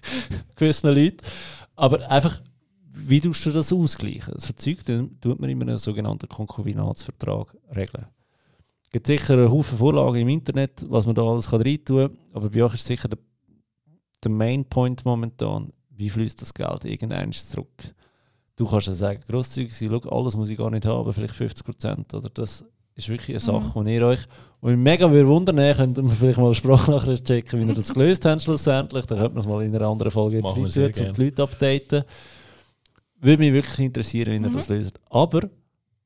gewissen 0.56 0.94
Leuten. 0.94 1.18
Aber 1.74 2.10
einfach, 2.10 2.40
wie 2.90 3.20
tust 3.20 3.44
du 3.44 3.50
das 3.50 3.72
ausgleichen? 3.72 4.34
Das 4.34 4.46
Verzeugt 4.46 4.86
tut 5.20 5.38
man 5.38 5.50
immer 5.50 5.62
einen 5.62 5.78
sogenannten 5.78 6.28
Konkubinatsvertrag 6.28 7.54
regeln. 7.74 8.06
Es 8.84 8.90
gibt 8.90 9.06
sicher 9.06 9.34
einen 9.34 9.50
Haufen 9.50 9.78
Vorlagen 9.78 10.22
im 10.22 10.28
Internet, 10.28 10.84
was 10.88 11.04
man 11.04 11.14
da 11.14 11.22
alles 11.22 11.52
reintun 11.52 12.08
kann, 12.08 12.18
aber 12.32 12.48
bei 12.48 12.64
euch 12.64 12.74
ist 12.74 12.86
sicher 12.86 13.08
der, 13.08 13.18
der 14.22 14.30
Main 14.30 14.64
Point 14.64 15.04
momentan, 15.04 15.72
wie 15.90 16.08
fließt 16.08 16.40
das 16.40 16.54
Geld 16.54 16.84
irgendwann 16.84 17.32
zurück? 17.32 17.94
Du 18.56 18.64
kannst 18.66 18.86
ja 18.86 18.94
sagen, 18.94 19.20
grosszügig 19.28 19.76
sein, 19.76 19.92
alles 19.92 20.36
muss 20.36 20.48
ich 20.48 20.56
gar 20.56 20.70
nicht 20.70 20.86
haben, 20.86 21.12
vielleicht 21.12 21.34
50% 21.34 22.14
oder 22.14 22.30
das 22.30 22.64
ist 22.96 23.08
wirklich 23.08 23.30
eine 23.30 23.40
Sache, 23.40 23.74
wo 23.74 23.82
ihr 23.82 24.02
euch 24.06 24.20
und 24.60 24.70
mich 24.72 24.78
mega 24.80 25.10
würde 25.10 25.28
wundern, 25.28 25.58
äh, 25.58 25.74
könnt 25.74 25.98
ihr 25.98 26.02
mir 26.02 26.10
vielleicht 26.14 26.38
mal 26.38 26.46
eine 26.46 26.54
Sprachnachricht 26.54 27.24
checken, 27.26 27.60
wie 27.60 27.68
ihr 27.68 27.74
das 27.74 27.92
gelöst 27.92 28.24
habt 28.24 28.42
schlussendlich. 28.42 29.04
Dann 29.06 29.18
könnte 29.18 29.34
man 29.34 29.40
es 29.40 29.46
mal 29.46 29.62
in 29.62 29.74
einer 29.76 29.86
anderen 29.86 30.10
Folge 30.10 30.42
wir 30.42 30.70
sehr 30.70 30.86
um 30.88 31.12
die 31.12 31.22
Leute 31.24 31.42
updaten. 31.42 32.04
Würde 33.20 33.42
mich 33.42 33.52
wirklich 33.52 33.78
interessieren, 33.80 34.32
wie 34.32 34.44
ihr 34.44 34.50
Mhm. 34.50 34.54
das 34.54 34.68
löst. 34.68 34.98
Aber 35.10 35.48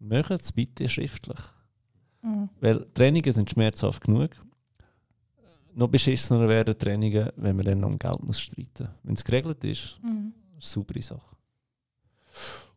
macht 0.00 0.30
es 0.32 0.52
bitte 0.52 0.88
schriftlich. 0.88 1.38
Mhm. 2.22 2.48
Weil 2.60 2.86
Trainingen 2.92 3.32
sind 3.32 3.48
schmerzhaft 3.50 4.02
genug. 4.02 4.30
Noch 5.74 5.88
beschissener 5.88 6.48
werden 6.48 6.76
Trainingen, 6.76 7.30
wenn 7.36 7.54
man 7.56 7.64
dann 7.64 7.80
noch 7.80 7.88
um 7.90 7.98
Geld 7.98 8.22
muss 8.22 8.40
streiten 8.40 8.84
muss. 8.84 8.90
Wenn 9.04 9.14
es 9.14 9.24
geregelt 9.24 9.62
ist, 9.64 9.98
Mhm. 10.02 10.08
eine 10.52 10.60
saubere 10.60 11.00
Sache. 11.02 11.36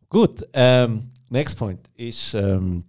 Gut, 0.08 0.46
ähm, 0.52 1.10
next 1.28 1.58
point 1.58 1.80
ist 1.96 2.34
ähm, 2.34 2.84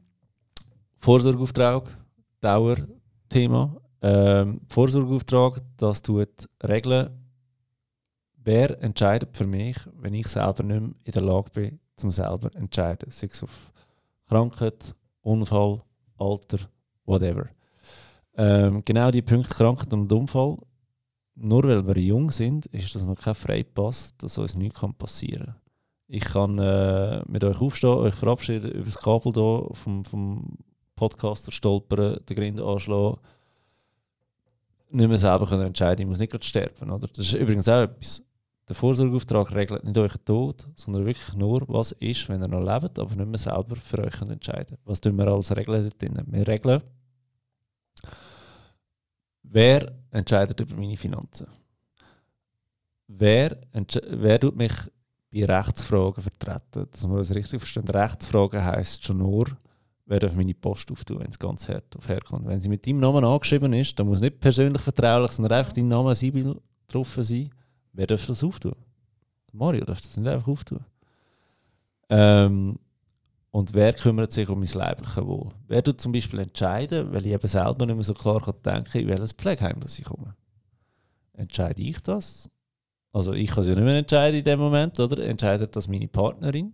Vorsorgeauftrag, 1.05 1.95
Dauerthema. 2.41 3.79
Ähm, 4.01 4.61
Vorsorgeauftrag, 4.67 5.61
das 5.77 6.01
tut 6.01 6.49
regeln, 6.63 7.11
wer 8.37 8.81
entscheidet 8.81 9.37
für 9.37 9.45
mich, 9.45 9.77
wenn 9.99 10.15
ich 10.15 10.27
selber 10.27 10.63
nicht 10.63 10.81
mehr 10.81 10.95
in 11.03 11.11
der 11.11 11.21
Lage 11.21 11.51
bin, 11.53 11.79
zum 11.95 12.11
selber 12.11 12.49
zu 12.49 12.57
entscheiden. 12.57 13.11
Sei 13.11 13.27
es 13.31 13.43
auf 13.43 13.71
Krankheit, 14.27 14.95
Unfall, 15.21 15.83
Alter, 16.17 16.57
whatever. 17.05 17.49
Ähm, 18.35 18.81
genau 18.83 19.11
die 19.11 19.21
Punkte 19.21 19.53
Krankheit 19.53 19.93
und 19.93 20.11
Unfall, 20.11 20.57
nur 21.35 21.65
weil 21.65 21.85
wir 21.85 22.01
jung 22.01 22.31
sind, 22.31 22.65
ist 22.65 22.95
das 22.95 23.03
noch 23.03 23.21
kein 23.21 23.35
Freipass, 23.35 24.17
dass 24.17 24.39
uns 24.39 24.55
nichts 24.55 24.81
passieren 24.97 25.45
kann. 25.45 25.55
Ich 26.07 26.25
kann 26.25 26.57
äh, 26.57 27.21
mit 27.27 27.43
euch 27.43 27.61
aufstehen, 27.61 27.91
euch 27.91 28.15
verabschieden, 28.15 28.71
über 28.71 28.85
das 28.85 28.97
Kabel 28.97 29.33
hier 29.33 29.69
vom, 29.75 30.03
vom 30.03 30.57
Podcaster 30.95 31.51
stolpern, 31.51 32.19
den 32.27 32.35
Grind 32.35 32.61
anschlagen. 32.61 33.19
Nicht 34.91 35.07
mehr 35.09 35.17
selber 35.17 35.47
können 35.47 35.67
entscheiden, 35.67 36.01
ich 36.01 36.07
muss 36.07 36.19
nicht 36.19 36.31
gerade 36.31 36.45
sterben. 36.45 36.89
Oder? 36.91 37.07
Das 37.07 37.25
ist 37.25 37.33
übrigens 37.33 37.67
auch 37.67 37.81
etwas. 37.81 38.21
Der 38.67 38.75
Vorsorgeauftrag 38.75 39.53
regelt 39.53 39.83
nicht 39.83 39.97
euren 39.97 40.25
Tod, 40.25 40.65
sondern 40.75 41.05
wirklich 41.05 41.35
nur, 41.35 41.61
was 41.67 41.91
ist, 41.93 42.27
wenn 42.29 42.41
ihr 42.41 42.47
noch 42.47 42.61
lebt, 42.61 42.97
aber 42.97 43.13
nicht 43.15 43.27
mehr 43.27 43.37
selber 43.37 43.75
für 43.75 43.99
euch 43.99 44.13
könnt 44.13 44.31
entscheiden 44.31 44.77
Was 44.85 45.01
tun 45.01 45.17
wir 45.17 45.27
als 45.27 45.55
Regeln 45.55 45.83
dort 45.83 46.01
drin? 46.01 46.25
Wir 46.27 46.47
regeln, 46.47 46.81
wer 49.43 49.93
entscheidet 50.09 50.59
über 50.59 50.75
meine 50.75 50.97
Finanzen? 50.97 51.47
Wer, 53.07 53.61
wer 53.71 54.39
tut 54.39 54.55
mich 54.55 54.73
bei 55.31 55.45
Rechtsfragen 55.45 56.23
vertreten? 56.23 56.87
Dass 56.89 57.07
wir 57.07 57.17
das 57.17 57.35
richtig 57.35 57.59
verstehen. 57.59 57.87
Rechtsfragen 57.87 58.65
heisst 58.65 59.03
schon 59.03 59.19
nur, 59.19 59.45
wer 60.05 60.19
darf 60.19 60.33
meine 60.35 60.53
Post 60.53 60.91
auftun, 60.91 61.19
wenn 61.19 61.29
es 61.29 61.39
ganz 61.39 61.67
hart 61.67 61.95
auf 61.97 62.07
herkommt. 62.07 62.45
Wenn 62.47 62.61
sie 62.61 62.69
mit 62.69 62.85
deinem 62.85 62.99
Namen 62.99 63.23
angeschrieben 63.23 63.73
ist, 63.73 63.99
dann 63.99 64.07
muss 64.07 64.19
nicht 64.19 64.39
persönlich 64.39 64.81
vertraulich, 64.81 65.31
sondern 65.31 65.59
einfach 65.59 65.73
dein 65.73 65.87
Name 65.87 66.13
Sibyl 66.15 66.59
getroffen 66.87 67.23
sein. 67.23 67.49
Wer 67.93 68.07
darf 68.07 68.25
das 68.25 68.43
auftun? 68.43 68.75
Mario 69.51 69.85
darf 69.85 70.01
das 70.01 70.17
nicht 70.17 70.27
einfach 70.27 70.47
auftun. 70.47 70.83
Ähm, 72.09 72.77
und 73.51 73.73
wer 73.73 73.93
kümmert 73.93 74.33
sich 74.33 74.49
um 74.49 74.59
mein 74.59 74.69
leibliches 74.69 75.25
Wohl? 75.25 75.49
Wer 75.67 75.83
tut 75.83 76.01
zum 76.01 76.11
Beispiel 76.11 76.39
entscheiden, 76.39 77.13
weil 77.13 77.25
ich 77.25 77.31
eben 77.31 77.47
selber 77.47 77.85
nicht 77.85 77.95
mehr 77.95 78.03
so 78.03 78.13
klar 78.13 78.41
kann 78.41 78.55
denken 78.63 78.97
in 78.97 79.07
welches 79.07 79.31
Pflegeheim 79.31 79.79
das 79.79 79.97
ich 79.97 80.05
komme? 80.05 80.35
Entscheide 81.33 81.81
ich 81.81 82.01
das? 82.01 82.49
Also 83.13 83.31
ich 83.31 83.49
kann 83.49 83.61
es 83.61 83.67
ja 83.67 83.75
nicht 83.75 83.83
mehr 83.85 83.95
entscheiden 83.95 84.39
in 84.39 84.43
dem 84.43 84.59
Moment, 84.59 84.99
oder? 84.99 85.25
Entscheidet 85.25 85.73
das 85.75 85.87
meine 85.87 86.09
Partnerin? 86.09 86.73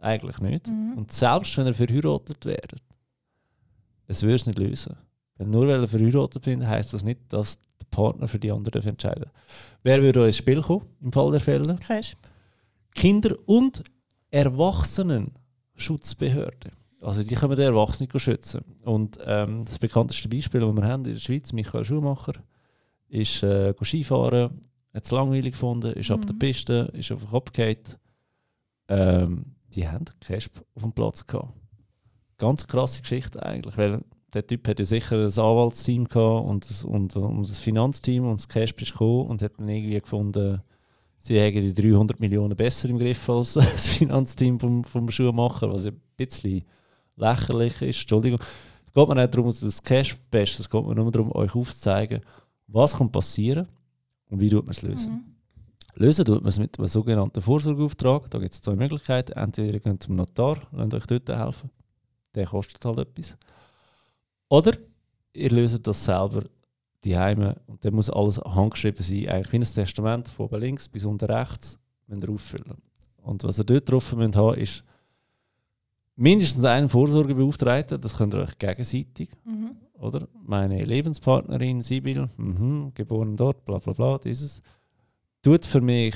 Eigentlich 0.00 0.38
nicht. 0.40 0.68
Mhm. 0.68 0.94
Und 0.96 1.12
selbst 1.12 1.56
wenn 1.56 1.66
ihr 1.66 1.74
verheiratet 1.74 2.44
werdet, 2.44 2.80
es 4.06 4.22
würde 4.22 4.34
es 4.36 4.46
nicht 4.46 4.58
lösen. 4.58 4.96
Weil 5.36 5.46
nur 5.46 5.68
weil 5.68 5.82
ihr 5.82 5.88
verheiratet 5.88 6.42
bin, 6.42 6.66
heisst 6.66 6.92
das 6.92 7.04
nicht, 7.04 7.20
dass 7.28 7.58
der 7.80 7.86
Partner 7.90 8.26
für 8.28 8.38
die 8.38 8.50
andere 8.50 8.86
entscheiden. 8.88 9.30
Wer 9.82 10.02
würde 10.02 10.24
ins 10.26 10.36
Spiel 10.38 10.60
kommen, 10.62 10.86
im 11.00 11.12
Fall 11.12 11.30
der 11.30 11.40
Fälle? 11.40 11.76
Kesp. 11.76 12.18
Kinder- 12.94 13.36
und 13.46 13.84
Erwachsenenschutzbehörde. 14.30 16.72
Also 17.02 17.22
die 17.22 17.34
können 17.34 17.56
den 17.56 17.66
Erwachsenen 17.66 18.10
schützen. 18.18 18.62
Und 18.82 19.18
ähm, 19.24 19.64
das 19.64 19.78
bekannteste 19.78 20.28
Beispiel, 20.28 20.60
das 20.60 20.76
wir 20.76 20.84
haben 20.84 21.04
in 21.04 21.14
der 21.14 21.20
Schweiz, 21.20 21.52
Michael 21.52 21.84
Schumacher, 21.84 22.34
ist 23.08 23.42
äh, 23.42 23.74
Skifahren, 23.82 24.60
hat 24.92 25.04
es 25.04 25.10
langweilig 25.10 25.52
gefunden, 25.52 25.92
ist 25.92 26.10
ab 26.10 26.20
Mhm. 26.20 26.26
der 26.26 26.34
Piste, 26.34 26.90
ist 26.92 27.10
auf 27.12 27.20
den 27.20 27.28
Kopf 27.30 27.52
gefallen. 27.52 27.78
Ähm, 28.88 29.44
die 29.74 29.88
haben 29.88 30.04
Kesp 30.20 30.60
auf 30.74 30.82
dem 30.82 30.92
Platz 30.92 31.26
gehabt. 31.26 31.52
Ganz 32.38 32.66
krasse 32.66 33.02
Geschichte 33.02 33.42
eigentlich, 33.42 33.76
weil 33.76 34.02
der 34.32 34.46
Typ 34.46 34.66
hat 34.68 34.78
ja 34.78 34.84
sicher 34.84 35.16
ein 35.16 35.26
Anwaltsteam 35.26 36.08
gehabt 36.08 36.46
und 36.46 36.68
das, 36.68 36.84
und, 36.84 37.16
und 37.16 37.48
das 37.48 37.58
Finanzteam 37.58 38.26
und 38.26 38.40
das 38.40 38.48
Kesp 38.48 38.80
ist 38.80 38.92
gekommen 38.92 39.26
und 39.26 39.42
hat 39.42 39.58
dann 39.58 39.68
irgendwie 39.68 40.00
gefunden, 40.00 40.62
sie 41.20 41.40
haben 41.40 41.54
die 41.54 41.74
300 41.74 42.20
Millionen 42.20 42.56
besser 42.56 42.88
im 42.88 42.98
Griff 42.98 43.28
als 43.28 43.54
das 43.54 43.86
Finanzteam 43.86 44.58
vom, 44.58 44.84
vom 44.84 45.10
Schuhmacher, 45.10 45.72
was 45.72 45.86
ein 45.86 46.00
bisschen 46.16 46.64
lächerlich 47.16 47.82
ist. 47.82 48.00
Entschuldigung. 48.00 48.40
Es 48.86 48.92
geht 48.92 49.08
mir 49.08 49.14
nicht 49.14 49.34
darum, 49.34 49.46
dass 49.46 49.60
das 49.60 49.82
Cash 49.82 50.16
best 50.30 50.58
es 50.58 50.68
geht 50.68 50.84
mir 50.84 50.94
nur 50.94 51.12
darum, 51.12 51.32
euch 51.32 51.54
aufzuzeigen, 51.54 52.22
was 52.66 52.96
kann 52.96 53.12
passieren 53.12 53.66
und 54.28 54.40
wie 54.40 54.50
tut 54.50 54.64
man 54.64 54.72
es 54.72 54.82
lösen. 54.82 55.12
Mhm. 55.12 55.29
Lösen 55.94 56.24
tut 56.24 56.40
man 56.42 56.48
es 56.48 56.58
mit 56.58 56.78
einem 56.78 56.88
sogenannten 56.88 57.42
Vorsorgeauftrag. 57.42 58.30
Da 58.30 58.38
gibt 58.38 58.52
es 58.54 58.62
zwei 58.62 58.76
Möglichkeiten. 58.76 59.32
Entweder 59.32 59.74
ihr 59.74 59.80
geht 59.80 60.02
zum 60.02 60.16
Notar, 60.16 60.58
lasst 60.72 60.94
euch 60.94 61.06
dort 61.06 61.28
helfen. 61.28 61.70
Der 62.34 62.46
kostet 62.46 62.84
halt 62.84 62.98
etwas. 62.98 63.36
Oder 64.48 64.72
ihr 65.32 65.50
löst 65.50 65.86
das 65.86 66.04
selber 66.04 66.44
die 67.04 67.16
Heime 67.16 67.56
und 67.66 67.84
dann 67.84 67.94
muss 67.94 68.10
alles 68.10 68.38
handgeschrieben 68.38 69.02
sein. 69.02 69.28
Eigentlich 69.28 69.52
wie 69.52 69.56
ein 69.58 69.62
Testament 69.74 70.28
von 70.28 70.46
oben 70.46 70.60
links 70.60 70.88
bis 70.88 71.04
unten 71.04 71.24
rechts 71.30 71.78
müsst 72.06 72.24
ihr 72.24 72.30
auffüllen. 72.30 72.76
Und 73.22 73.44
was 73.44 73.58
ihr 73.58 73.64
dort 73.64 73.90
drauf 73.90 74.12
müsst 74.14 74.36
haben, 74.36 74.58
ist 74.58 74.84
mindestens 76.16 76.64
einen 76.64 76.88
Vorsorgebeauftragten, 76.88 78.00
das 78.00 78.16
könnt 78.16 78.34
ihr 78.34 78.40
euch 78.40 78.58
gegenseitig 78.58 79.30
Mhm. 79.44 79.76
oder? 79.94 80.28
Meine 80.44 80.84
Lebenspartnerin 80.84 81.80
Sibyl, 81.82 82.28
mhm, 82.36 82.92
geboren 82.94 83.36
dort, 83.36 83.64
bla 83.64 83.78
bla 83.78 83.92
bla, 83.94 84.18
dieses, 84.18 84.60
tut 85.42 85.66
für 85.66 85.80
mich 85.80 86.14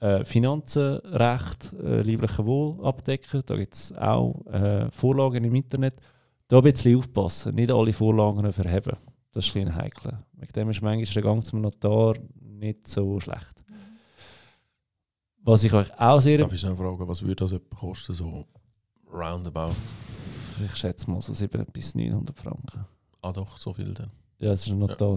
äh, 0.00 0.24
Finanzen, 0.24 0.96
Recht, 0.98 1.72
äh, 1.74 2.02
liebliche 2.02 2.44
Wohl 2.44 2.84
abdecken. 2.84 3.42
Da 3.44 3.56
gibt 3.56 3.74
es 3.74 3.92
auch 3.96 4.44
äh, 4.46 4.90
Vorlagen 4.90 5.44
im 5.44 5.54
Internet. 5.54 5.94
da 6.48 6.56
ein 6.58 6.62
bisschen 6.62 6.98
aufpassen, 6.98 7.54
nicht 7.54 7.70
alle 7.70 7.92
Vorlagen 7.92 8.52
verheben. 8.52 8.96
Das 9.32 9.46
ist 9.46 9.56
ein 9.56 9.74
heikel. 9.74 10.18
Wegen 10.32 10.52
dem 10.52 10.70
ist 10.70 10.82
manchmal 10.82 11.04
der 11.04 11.22
Gang 11.22 11.44
zum 11.44 11.60
Notar 11.60 12.14
nicht 12.40 12.88
so 12.88 13.20
schlecht. 13.20 13.62
Was 15.42 15.64
ich 15.64 15.72
euch 15.72 15.98
auch 15.98 16.20
sehr 16.20 16.38
Darf 16.38 16.52
ich 16.52 16.64
noch 16.64 16.76
fragen, 16.76 17.08
was 17.08 17.22
würde 17.22 17.36
das 17.36 17.52
etwa 17.52 17.76
kosten, 17.76 18.14
so 18.14 18.46
roundabout? 19.10 19.74
ich 20.64 20.76
schätze 20.76 21.10
mal 21.10 21.20
so 21.20 21.32
700 21.32 21.72
bis 21.72 21.94
900 21.94 22.38
Franken. 22.38 22.84
Ah 23.22 23.32
doch, 23.32 23.58
so 23.58 23.72
viel 23.72 23.94
dann. 23.94 24.10
Ja, 24.40 24.52
es 24.52 24.66
ist 24.66 24.72
ein 24.72 24.78
Notar. 24.78 25.16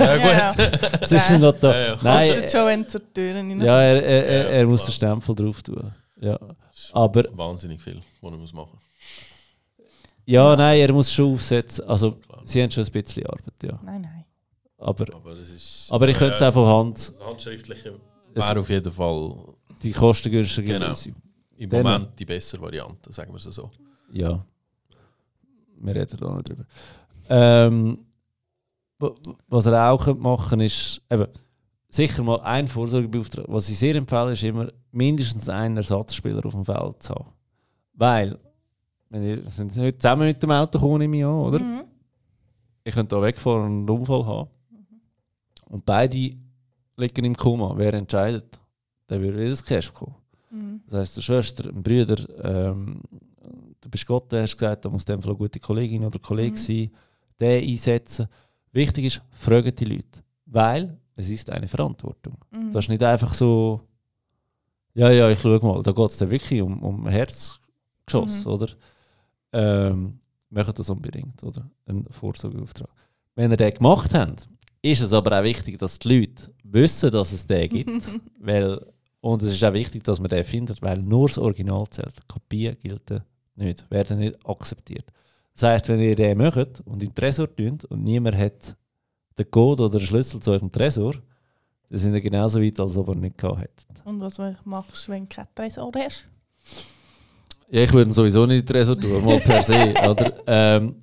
Ja 0.00 0.16
Ja, 0.16 0.54
Es 1.00 1.12
ist 1.12 1.30
ein 1.30 1.40
Notar. 1.40 1.74
Ja, 1.74 1.86
ja. 1.94 1.98
Nein, 2.02 2.28
Kostet 2.28 2.50
schon, 2.50 2.66
wenn 2.66 2.84
du 2.84 2.98
Tür 3.12 3.34
rein 3.36 3.60
ja, 3.60 3.80
er, 3.82 4.02
er, 4.02 4.26
er, 4.26 4.42
Ja, 4.44 4.48
er 4.50 4.66
muss 4.66 4.84
den 4.84 4.92
Stempel 4.92 5.34
drauf 5.34 5.62
tun. 5.62 5.92
Ja. 6.20 6.38
Aber 6.92 7.24
Wahnsinnig 7.36 7.80
viel, 7.80 8.00
was 8.20 8.32
er 8.32 8.38
muss 8.38 8.52
machen 8.52 8.78
ja, 10.26 10.56
nein, 10.56 10.80
er 10.80 10.90
muss 10.92 11.12
schon 11.12 11.34
aufsetzen. 11.34 11.84
Also, 11.86 12.12
Klar. 12.12 12.40
sie 12.46 12.62
haben 12.62 12.70
schon 12.70 12.82
ein 12.84 12.90
bisschen 12.92 13.26
Arbeit, 13.26 13.62
ja. 13.62 13.78
Nein, 13.84 14.00
nein. 14.00 14.24
Aber, 14.78 15.04
Aber, 15.14 15.34
das 15.34 15.48
ist, 15.50 15.86
aber 15.90 16.08
ich 16.08 16.16
könnte 16.16 16.34
es 16.34 16.40
Ja, 16.40 16.48
auch 16.48 16.52
von 16.54 16.66
Hand 16.66 17.12
Das 17.18 17.26
Handschriftliche 17.26 18.00
Es- 18.34 18.48
wäre 18.48 18.60
auf 18.60 18.70
jeden 18.70 18.90
Fall 18.90 19.36
die 19.82 19.92
kostengünstige 19.92 20.72
Genau. 20.72 20.88
Lösung. 20.88 21.14
im 21.58 21.68
Dann- 21.70 21.82
Moment 21.82 22.18
die 22.18 22.24
bessere 22.24 22.62
Variante, 22.62 23.12
sagen 23.12 23.32
wir 23.32 23.36
es 23.36 23.42
so. 23.44 23.70
Ja. 24.12 24.44
Wir 25.78 25.94
reden 25.94 26.16
da 26.18 26.32
nicht 26.34 26.48
drüber. 26.48 26.64
Ähm, 27.28 27.98
was 28.98 29.66
er 29.66 29.90
auch 29.90 30.04
könnte 30.04 30.22
machen 30.22 30.60
ist, 30.60 31.02
eben, 31.10 31.26
sicher 31.88 32.22
mal 32.22 32.40
ein 32.40 32.68
Vorsorgebeauftragter. 32.68 33.52
Was 33.52 33.68
ich 33.68 33.78
sehr 33.78 33.94
empfehle, 33.94 34.32
ist 34.32 34.42
immer 34.42 34.68
mindestens 34.90 35.48
einen 35.48 35.76
Ersatzspieler 35.76 36.44
auf 36.44 36.54
dem 36.54 36.64
Feld 36.64 37.02
zu 37.02 37.14
haben. 37.14 37.30
Weil, 37.94 38.38
wenn 39.10 39.22
ihr 39.22 39.50
sind 39.50 39.76
heute 39.76 39.98
zusammen 39.98 40.26
mit 40.26 40.42
dem 40.42 40.50
Auto 40.50 40.78
gekommen, 40.78 40.98
nehme 40.98 41.16
ich 41.18 41.24
an, 41.24 41.30
oder? 41.30 41.58
Mhm. 41.60 41.84
Ich 42.82 42.94
könnte 42.94 43.14
da 43.16 43.22
wegfahren 43.22 43.62
und 43.62 43.88
einen 43.88 43.90
Unfall 43.90 44.26
haben. 44.26 44.50
Und 45.66 45.84
beide 45.84 46.36
liegen 46.96 47.24
im 47.24 47.36
Koma. 47.36 47.72
Wer 47.76 47.94
entscheidet? 47.94 48.60
Dann 49.06 49.22
würde 49.22 49.48
das 49.48 49.64
Cash 49.64 49.92
bekommen. 49.92 50.16
Mhm. 50.50 50.80
Das 50.86 51.00
heisst, 51.00 51.16
der 51.16 51.22
Schwester, 51.22 51.68
ein 51.68 51.82
Bruder, 51.82 52.26
ähm, 52.44 53.00
du 53.80 53.88
bist 53.88 54.06
Gott, 54.06 54.30
der 54.32 54.42
hast 54.42 54.56
gesagt, 54.56 54.84
da 54.84 54.90
muss 54.90 55.04
dem 55.04 55.20
eine 55.22 55.34
gute 55.34 55.60
Kollegin 55.60 56.04
oder 56.04 56.18
Kollege 56.18 56.52
Mhm. 56.52 56.56
sein, 56.56 56.90
den 57.40 57.68
einsetzen. 57.68 58.28
Wichtig 58.74 59.04
ist, 59.06 59.22
fragen 59.32 59.74
die 59.74 59.84
Leute. 59.84 60.20
Weil 60.46 60.98
es 61.16 61.30
ist 61.30 61.48
eine 61.50 61.68
Verantwortung. 61.68 62.36
Mhm. 62.50 62.70
Das 62.72 62.84
ist 62.84 62.88
nicht 62.90 63.02
einfach 63.02 63.32
so, 63.32 63.80
ja, 64.94 65.10
ja, 65.10 65.30
ich 65.30 65.40
schaue 65.40 65.60
mal, 65.60 65.82
da 65.82 65.92
geht 65.92 66.06
es 66.10 66.18
dann 66.18 66.30
wirklich 66.30 66.60
um, 66.60 66.82
um 66.82 67.06
Herzgeschoss, 67.08 68.44
Mhm. 68.44 68.50
oder? 68.52 68.68
Ähm, 69.52 70.18
machen 70.50 70.74
das 70.76 70.90
unbedingt, 70.90 71.42
oder? 71.42 71.68
Ein 71.86 72.04
Vorsorgeauftrag. 72.10 72.88
Wenn 73.34 73.50
ihr 73.50 73.56
den 73.56 73.74
gemacht 73.74 74.12
habt, 74.14 74.48
ist 74.82 75.00
es 75.00 75.12
aber 75.12 75.38
auch 75.38 75.44
wichtig, 75.44 75.78
dass 75.78 75.98
die 75.98 76.08
Leute 76.20 76.50
wissen, 76.64 77.10
dass 77.10 77.32
es 77.32 77.46
den 77.46 77.68
gibt. 77.68 78.20
weil, 78.38 78.84
und 79.20 79.42
es 79.42 79.52
ist 79.52 79.64
auch 79.64 79.72
wichtig, 79.72 80.04
dass 80.04 80.20
man 80.20 80.28
den 80.28 80.44
findet, 80.44 80.82
weil 80.82 80.98
nur 80.98 81.28
das 81.28 81.38
Original 81.38 81.86
zählt. 81.90 82.26
Kopien 82.28 82.76
gilt 82.80 83.10
nicht, 83.56 83.88
werden 83.90 84.18
nicht 84.18 84.36
akzeptiert. 84.46 85.06
Das 85.54 85.62
heisst, 85.62 85.88
wenn 85.88 86.00
ihr 86.00 86.16
den 86.16 86.36
macht 86.38 86.80
und 86.84 86.94
in 87.02 87.08
den 87.10 87.14
Tresor 87.14 87.48
tut 87.54 87.84
und 87.86 88.02
niemand 88.02 88.36
hat 88.36 88.76
den 89.38 89.50
Code 89.50 89.84
oder 89.84 89.98
den 89.98 90.06
Schlüssel 90.06 90.40
zu 90.40 90.50
eurem 90.52 90.70
Tresor, 90.70 91.14
dann 91.90 91.98
sind 91.98 92.14
ihr 92.14 92.20
genauso 92.20 92.60
weit, 92.60 92.78
als 92.80 92.96
ob 92.96 93.08
ihr 93.08 93.14
ihn 93.14 93.20
nicht 93.20 93.38
gehabt 93.38 93.60
hättet. 93.60 93.86
Und 94.04 94.20
was 94.20 94.38
machst 94.64 95.06
du, 95.08 95.12
wenn 95.12 95.22
du 95.22 95.28
keinen 95.28 95.48
Tresor 95.54 95.92
hast? 95.96 96.24
Ja, 97.70 97.82
ich 97.82 97.92
würde 97.92 98.10
ihn 98.10 98.14
sowieso 98.14 98.46
nicht 98.46 98.60
in 98.60 98.66
den 98.66 98.72
Tresor 98.72 98.98
tun, 98.98 99.24
mal 99.24 99.40
per 99.40 99.62
se. 99.62 99.94
Oder, 100.10 100.32
ähm, 100.46 100.96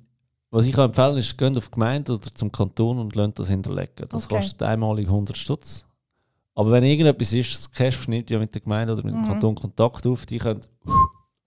was 0.50 0.66
ich 0.66 0.72
kann 0.74 0.90
empfehlen 0.90 1.16
ist, 1.16 1.36
geht 1.38 1.56
auf 1.56 1.64
die 1.68 1.70
Gemeinde 1.72 2.12
oder 2.12 2.30
zum 2.34 2.52
Kanton 2.52 2.98
und 2.98 3.14
lasst 3.14 3.38
das 3.38 3.48
hinterlegen. 3.48 4.06
Das 4.10 4.26
Okay. 4.26 4.34
kostet 4.36 4.62
einmalig 4.62 5.06
100 5.06 5.34
Stutz. 5.36 5.86
Aber 6.54 6.70
wenn 6.72 6.84
irgendetwas 6.84 7.32
ist, 7.32 7.54
das 7.54 7.72
Cash 7.72 8.06
nimmt 8.06 8.28
ja 8.28 8.38
mit 8.38 8.52
der 8.54 8.60
Gemeinde 8.60 8.92
oder 8.92 9.02
mit 9.02 9.14
dem 9.14 9.22
Mhm. 9.22 9.26
Kanton 9.28 9.54
Kontakt 9.54 10.06
auf, 10.06 10.26
die 10.26 10.36
können 10.36 10.60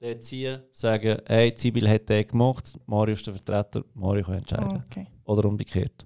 den 0.06 0.22
ziehen, 0.22 0.62
sagen, 0.72 1.18
hey, 1.26 1.54
Zibil 1.54 1.90
hat 1.90 2.08
den 2.10 2.28
gemacht, 2.28 2.74
Mario 2.86 3.14
ist 3.14 3.26
der 3.28 3.34
Vertreter, 3.34 3.84
Mario 3.94 4.24
kann 4.24 4.36
entscheiden. 4.36 4.84
Okay. 4.90 5.08
Oder 5.26 5.46
umgekehrt. 5.46 6.06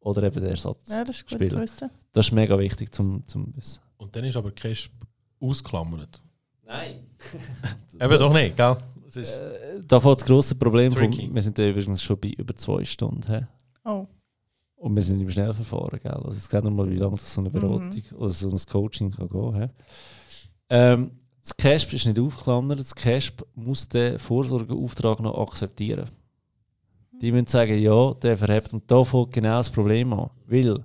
Oder 0.00 0.22
eben 0.24 0.40
der 0.40 0.50
Ersatz. 0.50 0.88
Ja, 0.88 1.04
das 1.04 1.16
ist 1.16 1.24
gut 1.28 1.34
Spielen. 1.34 1.50
zu 1.50 1.60
wissen. 1.60 1.90
Das 2.12 2.26
ist 2.26 2.32
mega 2.32 2.58
wichtig 2.58 2.94
zum, 2.94 3.26
zum 3.26 3.54
Wissen. 3.56 3.80
Und 3.96 4.14
dann 4.14 4.24
ist 4.24 4.36
aber 4.36 4.50
Cash 4.52 4.90
ausklammert. 5.40 6.22
Nein. 6.64 7.06
Eben 8.00 8.18
doch 8.18 8.32
nicht, 8.32 8.56
gell? 8.56 8.76
Das 9.04 9.16
ist, 9.16 9.38
Äh, 9.38 9.82
da 9.86 10.00
fängt 10.00 10.20
das 10.20 10.26
grosse 10.26 10.54
Problem 10.56 10.90
von, 10.92 11.10
Tricky. 11.10 11.32
wir 11.32 11.42
sind 11.42 11.56
ja 11.58 11.68
übrigens 11.68 12.02
schon 12.02 12.18
bei 12.18 12.30
über 12.30 12.54
zwei 12.56 12.84
Stunden. 12.84 13.22
He? 13.32 13.40
Oh. 13.84 14.06
Und 14.76 14.94
wir 14.96 15.02
sind 15.02 15.20
im 15.20 15.30
Schnellverfahren, 15.30 15.98
gell? 16.02 16.12
Also 16.12 16.32
jetzt 16.36 16.50
geht 16.50 16.64
noch 16.64 16.70
mal, 16.70 16.88
wie 16.90 16.96
lange 16.96 17.16
das 17.16 17.32
so 17.32 17.40
eine 17.40 17.50
Beratung 17.50 17.88
Mhm. 18.10 18.16
oder 18.16 18.32
so 18.32 18.48
ein 18.50 18.58
Coaching 18.68 19.10
kann 19.12 19.28
gehen. 19.28 19.54
He? 19.62 19.68
Ähm, 20.70 21.10
das 21.46 21.56
CASP 21.56 21.92
ist 21.92 22.06
nicht 22.06 22.18
aufgeklammert, 22.18 22.80
das 22.80 22.92
CASP 22.92 23.46
muss 23.54 23.88
den 23.88 24.18
Vorsorgeauftrag 24.18 25.20
noch 25.20 25.38
akzeptieren. 25.38 26.10
Die 27.22 27.30
müssen 27.30 27.46
sagen, 27.46 27.78
ja, 27.78 28.14
der 28.14 28.36
verhebt. 28.36 28.72
Und 28.72 28.90
da 28.90 29.04
fängt 29.04 29.32
genau 29.32 29.58
das 29.58 29.70
Problem 29.70 30.12
an. 30.12 30.30
Weil 30.46 30.84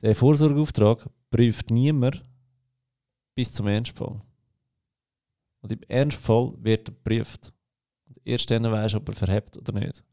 der 0.00 0.14
Vorsorgeauftrag 0.14 1.04
prüft 1.32 1.70
niemand 1.70 2.24
bis 3.34 3.52
zum 3.52 3.66
Ernstfall. 3.66 4.20
Und 5.62 5.72
im 5.72 5.80
Ernstfall 5.88 6.52
wird 6.58 6.88
er 6.88 6.94
geprüft. 6.94 7.52
Und 8.06 8.20
erst 8.24 8.52
dann 8.52 8.62
du, 8.62 8.96
ob 8.96 9.08
er 9.08 9.14
verhebt 9.14 9.56
oder 9.56 9.72
nicht. 9.72 10.04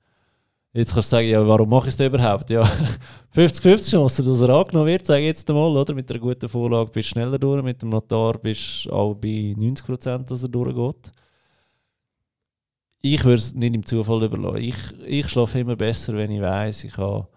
Jetzt 0.72 0.94
kannst 0.94 1.12
du 1.12 1.16
sagen, 1.16 1.28
ja, 1.28 1.48
warum 1.48 1.68
mache 1.70 1.86
ich 1.88 1.90
es 1.90 1.98
denn 1.98 2.14
überhaupt? 2.14 2.50
Ja, 2.52 2.62
50-50 3.36 3.90
Chance, 3.91 4.24
dass 4.24 4.41
er 4.41 4.50
angenommen 4.50 4.86
wird, 4.88 5.06
sage 5.06 5.22
ich 5.22 5.28
jetzt 5.28 5.50
einmal, 5.50 5.76
oder? 5.76 5.94
Mit 5.96 6.10
einer 6.12 6.20
guten 6.20 6.48
Vorlage 6.48 6.91
bist 6.91 7.10
du 7.10 7.14
schneller 7.14 7.40
durch, 7.40 7.64
mit 7.64 7.82
dem 7.82 7.90
Notar 7.90 8.38
bist 8.38 8.86
du 8.86 8.91
auch 8.91 9.16
bei 9.16 9.56
90%, 9.58 10.26
dass 10.26 10.44
er 10.44 10.50
durchgeht. 10.50 11.12
Ich 13.02 13.24
würde 13.24 13.36
es 13.36 13.54
nicht 13.54 13.76
im 13.76 13.86
Zufall 13.86 14.24
überlassen. 14.24 14.58
Ich, 14.62 14.76
ich 15.06 15.28
schlafe 15.28 15.60
immer 15.60 15.76
besser, 15.76 16.14
wenn 16.14 16.32
ich 16.32 16.41
weiß, 16.41 16.84
ich 16.84 16.98
habe 16.98 17.28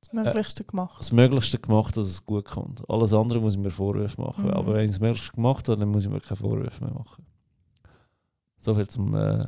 Das 0.00 0.12
Möglichste 0.12 0.64
gemacht. 0.64 1.00
das 1.00 1.12
Möglichste 1.12 1.58
gemacht, 1.58 1.96
dass 1.96 2.06
es 2.06 2.24
gut 2.24 2.46
kommt. 2.46 2.88
Alles 2.88 3.12
andere 3.12 3.40
muss 3.40 3.54
ich 3.54 3.60
mir 3.60 3.70
Vorwürfe 3.70 4.20
machen. 4.20 4.44
Mhm. 4.46 4.50
Aber 4.52 4.74
wenn 4.74 4.84
ich 4.84 4.92
das 4.92 5.00
Möglichste 5.00 5.32
gemacht 5.32 5.68
habe, 5.68 5.80
dann 5.80 5.90
muss 5.90 6.04
ich 6.04 6.10
mir 6.10 6.20
keine 6.20 6.36
Vorwürfe 6.36 6.82
mehr 6.84 6.94
machen. 6.94 7.26
Soviel 8.58 8.88
zum 8.88 9.14
äh, 9.16 9.44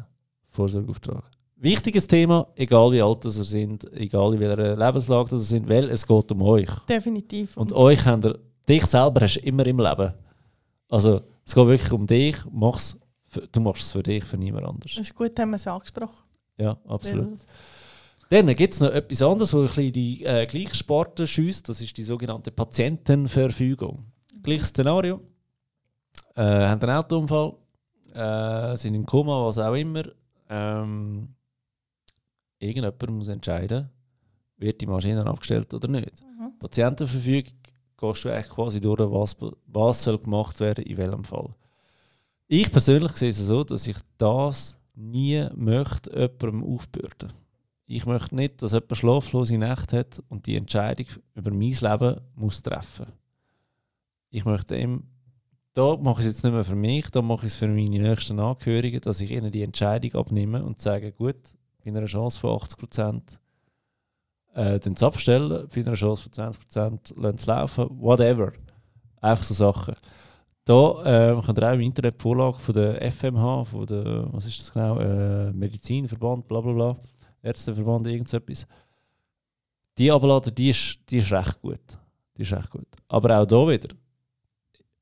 Vorsorgeauftrag. 0.50 1.24
Wichtiges 1.64 2.06
Thema, 2.06 2.46
egal 2.56 2.92
wie 2.92 3.00
alt 3.00 3.24
das 3.24 3.38
ihr 3.38 3.44
sind, 3.44 3.90
egal 3.94 4.34
in 4.34 4.40
welcher 4.40 4.76
Lebenslage 4.76 5.34
ihr 5.34 5.38
sind, 5.38 5.66
weil 5.66 5.88
es 5.88 6.06
geht 6.06 6.30
um 6.30 6.42
euch. 6.42 6.68
Definitiv. 6.86 7.56
Und 7.56 7.72
euch 7.72 8.04
habt 8.04 8.26
ihr, 8.26 8.38
dich 8.68 8.84
selber 8.84 9.22
hast 9.22 9.36
du 9.36 9.40
immer 9.40 9.64
im 9.64 9.78
Leben. 9.78 10.12
Also 10.90 11.22
es 11.42 11.54
geht 11.54 11.66
wirklich 11.66 11.90
um 11.90 12.06
dich, 12.06 12.36
mach's, 12.52 13.00
für, 13.26 13.48
du 13.48 13.60
machst 13.60 13.80
es 13.80 13.92
für 13.92 14.02
dich, 14.02 14.24
für 14.24 14.36
niemand 14.36 14.66
anders. 14.66 14.92
das 14.94 15.08
ist 15.08 15.14
gut, 15.14 15.38
haben 15.38 15.52
wir 15.52 15.56
es 15.56 15.66
angesprochen. 15.66 16.22
Ja, 16.58 16.76
absolut. 16.86 17.46
Weil 18.28 18.44
Dann 18.44 18.54
gibt 18.56 18.74
es 18.74 18.80
noch 18.80 18.90
etwas 18.90 19.22
anderes, 19.22 19.54
wo 19.54 19.60
ein 19.60 19.66
bisschen 19.66 19.92
die 19.92 20.22
äh, 20.22 20.44
gleiche 20.44 20.74
Sparte 20.74 21.26
schießt. 21.26 21.66
Das 21.66 21.80
ist 21.80 21.96
die 21.96 22.04
sogenannte 22.04 22.50
Patientenverfügung. 22.50 24.04
Gleiches 24.42 24.68
Szenario. 24.68 25.22
Äh, 26.36 26.42
haben 26.42 26.82
einen 26.82 26.90
Autounfall, 26.90 27.54
äh, 28.12 28.76
sind 28.76 28.94
im 28.94 29.06
Koma, 29.06 29.46
was 29.46 29.56
auch 29.56 29.72
immer. 29.72 30.02
Ähm, 30.50 31.33
irgendjemand 32.64 33.10
muss 33.10 33.28
entscheiden, 33.28 33.90
wird 34.56 34.80
die 34.80 34.86
Maschine 34.86 35.24
abgestellt 35.26 35.72
oder 35.74 35.88
nicht. 35.88 36.22
Mhm. 36.22 36.58
Patientenverfügung 36.58 37.52
gehst 37.96 38.24
du 38.24 38.30
eigentlich 38.30 38.48
quasi 38.48 38.80
durch, 38.80 39.00
was, 39.00 39.36
was 39.66 40.02
soll 40.02 40.18
gemacht 40.18 40.60
werden, 40.60 40.84
in 40.84 40.96
welchem 40.96 41.24
Fall. 41.24 41.54
Ich 42.46 42.70
persönlich 42.70 43.12
sehe 43.12 43.30
es 43.30 43.38
so, 43.38 43.64
dass 43.64 43.86
ich 43.86 43.96
das 44.18 44.76
nie 44.94 45.46
möchte 45.54 46.10
jemandem 46.10 46.64
aufbürden. 46.64 47.32
Ich 47.86 48.06
möchte 48.06 48.34
nicht, 48.34 48.62
dass 48.62 48.72
jemand 48.72 48.96
schlaflose 48.96 49.58
Nächte 49.58 49.98
hat 49.98 50.22
und 50.28 50.46
die 50.46 50.56
Entscheidung 50.56 51.06
über 51.34 51.50
mein 51.50 51.72
Leben 51.72 52.20
muss 52.34 52.62
treffen. 52.62 53.06
Ich 54.30 54.44
möchte 54.44 54.76
ihm, 54.76 55.04
da 55.74 55.96
mache 55.96 56.20
ich 56.20 56.26
es 56.26 56.32
jetzt 56.34 56.44
nicht 56.44 56.52
mehr 56.52 56.64
für 56.64 56.76
mich, 56.76 57.10
da 57.10 57.20
mache 57.20 57.46
ich 57.46 57.52
es 57.52 57.56
für 57.56 57.68
meine 57.68 57.98
nächsten 57.98 58.40
Angehörigen, 58.40 59.00
dass 59.00 59.20
ich 59.20 59.30
ihnen 59.30 59.52
die 59.52 59.62
Entscheidung 59.62 60.14
abnehme 60.14 60.64
und 60.64 60.80
sage, 60.80 61.12
gut, 61.12 61.36
bei 61.84 61.90
einer 61.90 62.06
Chance 62.06 62.40
von 62.40 62.56
80 62.56 62.78
Prozent 62.78 63.40
äh, 64.54 64.78
dann 64.78 64.96
abstellen, 64.96 65.68
bei 65.74 65.80
einer 65.80 65.94
Chance 65.94 66.24
von 66.24 66.32
20 66.32 66.60
Prozent 66.60 67.14
lassen 67.16 67.36
es 67.36 67.46
laufen, 67.46 67.88
whatever. 68.00 68.52
Einfach 69.20 69.44
so 69.44 69.54
Sachen. 69.54 69.94
Da 70.64 71.32
äh, 71.32 71.42
könnt 71.42 71.58
ihr 71.58 71.68
auch 71.68 71.74
im 71.74 71.80
Internet 71.80 72.14
die 72.14 72.22
Vorlage 72.22 72.58
von 72.58 72.74
der 72.74 73.12
FMH, 73.12 73.64
von 73.64 73.86
der, 73.86 74.32
was 74.32 74.46
ist 74.46 74.60
das 74.60 74.72
genau, 74.72 74.98
äh, 74.98 75.52
Medizinverband, 75.52 76.48
bla 76.48 76.60
bla 76.60 76.72
bla, 76.72 76.96
Ärzteverband, 77.42 78.06
irgendetwas. 78.06 78.66
Die 79.98 80.10
Ablade, 80.10 80.50
die 80.50 80.70
ist, 80.70 80.98
die 81.08 81.18
ist 81.18 81.30
recht 81.30 81.60
gut. 81.60 81.98
Die 82.36 82.42
ist 82.42 82.52
recht 82.52 82.70
gut. 82.70 82.88
Aber 83.08 83.38
auch 83.38 83.46
da 83.46 83.68
wieder, 83.68 83.94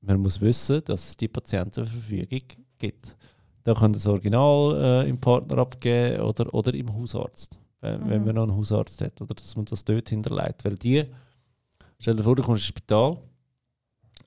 man 0.00 0.20
muss 0.20 0.40
wissen, 0.40 0.82
dass 0.84 1.08
es 1.08 1.16
die 1.16 1.28
Patientenverfügung 1.28 2.42
gibt. 2.78 3.16
Da 3.64 3.74
könnt 3.74 3.94
ihr 3.94 3.98
das 3.98 4.06
Original 4.06 5.04
äh, 5.04 5.08
im 5.08 5.20
Partner 5.20 5.58
abgeben 5.58 6.20
oder, 6.22 6.52
oder 6.52 6.74
im 6.74 6.92
Hausarzt, 6.92 7.58
wenn, 7.80 8.08
wenn 8.08 8.20
Mhm. 8.20 8.26
man 8.26 8.34
noch 8.34 8.42
einen 8.44 8.56
Hausarzt 8.56 9.00
hat. 9.00 9.20
Oder 9.22 9.34
dass 9.34 9.54
man 9.56 9.64
das 9.66 9.84
dort 9.84 10.08
hinterlegt. 10.08 10.64
Weil 10.64 10.76
die, 10.76 11.04
stell 11.98 12.16
dir 12.16 12.24
vor, 12.24 12.34
du 12.36 12.42
kommst 12.42 12.62
ins 12.62 12.66
Spital, 12.68 13.18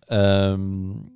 ähm, 0.09 1.11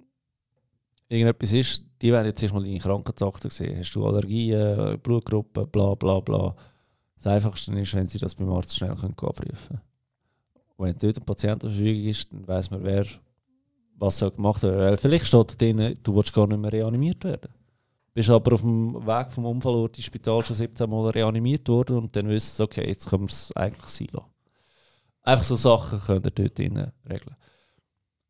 irgendetwas 1.08 1.54
ist, 1.54 1.84
die 2.02 2.12
werden 2.12 2.28
jetzt 2.28 2.42
erstmal 2.42 2.64
deine 2.64 2.80
Krankheitsakte 2.80 3.50
sehen. 3.50 3.78
Hast 3.78 3.94
du 3.94 4.06
Allergien, 4.06 5.00
Blutgruppe, 5.02 5.68
bla 5.68 5.96
bla 5.96 6.20
bla. 6.20 6.56
Das 7.16 7.28
Einfachste 7.28 7.78
ist, 7.78 7.94
wenn 7.94 8.08
sie 8.08 8.20
das 8.20 8.36
beim 8.36 8.50
Arzt 8.52 8.76
schnell 8.76 8.96
können 8.96 9.14
abrufen 9.14 9.46
können. 9.68 9.82
Und 10.78 10.86
wenn 10.88 10.98
dort 10.98 11.18
ein 11.18 11.26
Patient 11.26 11.62
zur 11.62 11.72
Verfügung 11.72 12.06
ist, 12.06 12.32
dann 12.32 12.48
weiss 12.48 12.72
man, 12.72 12.84
wer 12.84 13.06
was 13.98 14.18
soll 14.18 14.32
gemacht 14.32 14.64
werden. 14.64 14.78
Weil 14.80 14.98
vielleicht 14.98 15.26
steht 15.28 15.52
da 15.52 15.56
drin, 15.56 15.94
du 16.02 16.16
willst 16.16 16.34
gar 16.34 16.48
nicht 16.48 16.58
mehr 16.60 16.72
reanimiert 16.72 17.22
werden. 17.26 17.50
Bist 18.20 18.30
aber 18.32 18.54
auf 18.56 18.60
dem 18.60 18.96
Weg 19.08 19.32
vom 19.32 19.46
Unfallort 19.46 19.96
ins 19.98 20.08
Spital 20.08 20.44
schon 20.44 20.54
17 20.58 20.90
Mal 20.90 21.10
reanimiert 21.12 21.70
worden 21.70 22.00
und 22.00 22.14
dann 22.18 22.28
wissen 22.28 22.54
sie, 22.54 22.64
okay, 22.64 22.86
jetzt 22.86 23.10
können 23.10 23.24
wir 23.24 23.28
es 23.32 23.50
eigentlich 23.56 23.86
sein 23.86 24.10
lassen. 24.12 24.28
Einfach 25.22 25.46
so 25.46 25.56
Sachen 25.56 26.02
könnt 26.02 26.26
ihr 26.26 26.32
dort 26.32 26.60
drin 26.60 26.92
regeln. 27.10 27.38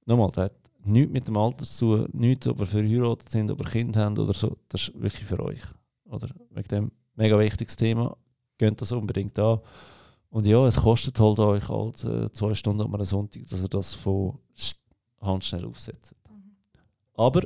Nochmal, 0.05 0.29
das 0.29 0.43
hat 0.45 0.53
nichts 0.85 1.11
mit 1.11 1.27
dem 1.27 1.37
Alter 1.37 1.65
zu 1.65 1.97
tun, 1.97 2.09
nichts, 2.13 2.47
ob 2.47 2.59
ihr 2.59 2.67
verheiratet 2.67 3.29
sind, 3.29 3.49
ob 3.49 3.61
ihr 3.61 3.65
Kind 3.65 3.97
habt 3.97 4.19
oder 4.19 4.31
so. 4.31 4.57
Das 4.67 4.81
ist 4.89 5.01
wirklich 5.01 5.25
für 5.25 5.39
euch. 5.43 5.63
Oder 6.05 6.29
wegen 6.51 6.67
dem 6.67 6.91
mega 7.15 7.39
wichtiges 7.39 7.75
Thema. 7.75 8.15
Geht 8.59 8.79
das 8.79 8.91
unbedingt 8.91 9.39
an. 9.39 9.59
Und 10.29 10.45
ja, 10.45 10.67
es 10.67 10.75
kostet 10.79 11.19
halt 11.19 11.39
euch 11.39 11.67
halt 11.67 12.03
äh, 12.03 12.31
zwei 12.31 12.53
Stunden 12.53 12.83
am 12.83 13.05
Sonntag, 13.05 13.47
dass 13.47 13.63
ihr 13.63 13.69
das 13.69 13.95
von 13.95 14.37
sch- 14.55 14.77
handschnell 15.19 15.65
aufsetzt. 15.65 16.13
Aber 17.15 17.41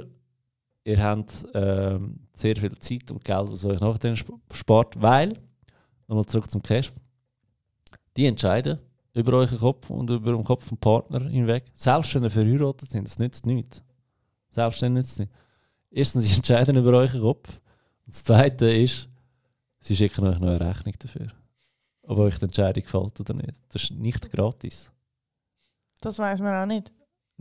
ihr 0.83 1.01
habt 1.01 1.45
ähm, 1.53 2.22
sehr 2.33 2.55
viel 2.55 2.77
Zeit 2.79 3.11
und 3.11 3.23
Geld, 3.23 3.49
was 3.51 3.65
euch 3.65 3.79
nachher 3.79 4.13
sp- 4.17 4.39
spart, 4.51 4.99
weil, 5.01 5.33
nochmal 6.07 6.25
zurück 6.25 6.49
zum 6.49 6.61
Cash, 6.61 6.91
die 8.17 8.25
entscheiden 8.25 8.79
über 9.13 9.33
euren 9.33 9.57
Kopf 9.59 9.89
und 9.89 10.09
über 10.09 10.31
den 10.31 10.43
Kopf 10.43 10.65
vom 10.67 10.77
Partner 10.77 11.19
hinweg. 11.29 11.65
Selbst 11.73 12.13
wenn 12.15 12.23
ihr 12.23 12.29
verheiratet 12.31 12.89
sind, 12.91 13.07
das 13.07 13.19
nützt 13.19 13.45
nichts. 13.45 13.83
Selbst 14.49 14.81
dann 14.81 14.93
nützt 14.93 15.11
es 15.13 15.19
nicht. 15.19 15.31
Erstens, 15.91 16.23
sie 16.27 16.35
entscheiden 16.35 16.75
über 16.77 16.91
euren 16.97 17.21
Kopf. 17.21 17.49
Und 18.05 18.13
das 18.15 18.23
Zweite 18.23 18.65
ist, 18.71 19.07
sie 19.79 19.95
schicken 19.95 20.25
euch 20.25 20.39
noch 20.39 20.47
eine 20.47 20.59
Rechnung 20.59 20.93
dafür. 20.97 21.27
Ob 22.03 22.17
euch 22.17 22.37
die 22.39 22.45
Entscheidung 22.45 22.83
gefällt 22.83 23.19
oder 23.19 23.33
nicht. 23.35 23.53
Das 23.69 23.83
ist 23.83 23.91
nicht 23.91 24.29
gratis. 24.31 24.91
Das 26.01 26.19
weiß 26.19 26.39
man 26.41 26.55
auch 26.55 26.65
nicht. 26.65 26.91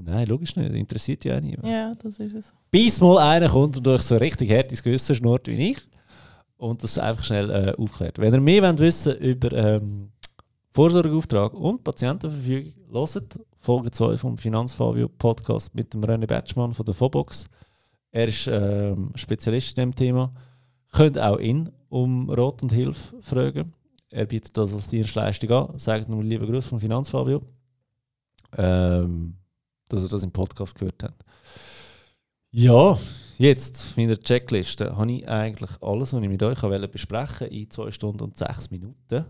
Nein, 0.05 0.27
logisch 0.27 0.57
nicht. 0.57 0.73
Interessiert 0.73 1.25
ja 1.25 1.37
auch 1.37 1.41
niemand. 1.41 1.67
Ja, 1.67 1.93
das 2.03 2.19
ist 2.19 2.35
es. 2.35 2.53
Bis 2.71 3.01
mal 3.01 3.19
einer 3.19 3.49
kommt 3.49 3.77
und 3.77 3.89
euch 3.89 4.03
so 4.03 4.17
richtig 4.17 4.51
hart 4.51 4.71
ins 4.71 4.83
Gewissen 4.83 5.15
schnurrt 5.15 5.47
wie 5.47 5.71
ich. 5.73 5.79
Und 6.57 6.83
das 6.83 6.99
einfach 6.99 7.25
schnell 7.25 7.51
äh, 7.51 7.75
aufklärt. 7.77 8.19
Wenn 8.19 8.35
ihr 8.35 8.41
mehr 8.41 8.63
wollt 8.63 8.79
wissen 8.79 9.17
über 9.17 9.53
ähm, 9.53 10.11
Vorsorgeauftrag 10.73 11.55
und 11.55 11.83
Patientenverfügung, 11.85 12.73
hört 12.93 13.39
Folge 13.59 13.91
2 13.91 14.17
vom 14.17 14.39
Finanzfabio 14.39 15.09
Podcast 15.09 15.75
mit 15.75 15.93
dem 15.93 16.03
René 16.03 16.27
Batschmann 16.27 16.75
von 16.75 16.85
der 16.85 16.95
Fobox. 16.95 17.47
Er 18.11 18.29
ist 18.29 18.47
ähm, 18.47 19.11
Spezialist 19.15 19.77
in 19.79 19.83
dem 19.83 19.95
Thema. 19.95 20.33
Könnt 20.93 21.19
auch 21.19 21.39
ihn 21.39 21.71
um 21.89 22.29
Rat 22.31 22.63
und 22.63 22.73
Hilfe 22.73 23.17
fragen. 23.23 23.73
Er 24.11 24.27
bietet 24.27 24.57
das 24.57 24.73
als 24.73 24.89
Dienstleistung 24.89 25.51
an. 25.51 25.79
Sagt 25.79 26.09
nur 26.09 26.23
liebe 26.23 26.47
Grüße 26.47 26.69
vom 26.69 26.81
Finanzfabio. 26.81 27.43
Ähm, 28.57 29.35
dass 29.93 30.03
ihr 30.03 30.09
das 30.09 30.23
im 30.23 30.33
Podcast 30.33 30.75
gehört 30.75 31.03
habt. 31.03 31.25
Ja, 32.51 32.99
jetzt 33.39 33.97
mit 33.97 34.11
der 34.11 34.21
Checkliste 34.21 34.97
habe 34.97 35.11
ich 35.13 35.29
eigentlich 35.29 35.71
alles, 35.81 36.13
was 36.13 36.23
ich 36.23 36.29
mit 36.29 36.43
euch 36.43 36.63
wollte 36.63 36.89
besprechen 36.89 37.49
in 37.49 37.71
2 37.71 37.91
Stunden 37.91 38.25
und 38.25 38.37
6 38.37 38.71
Minuten. 38.71 39.25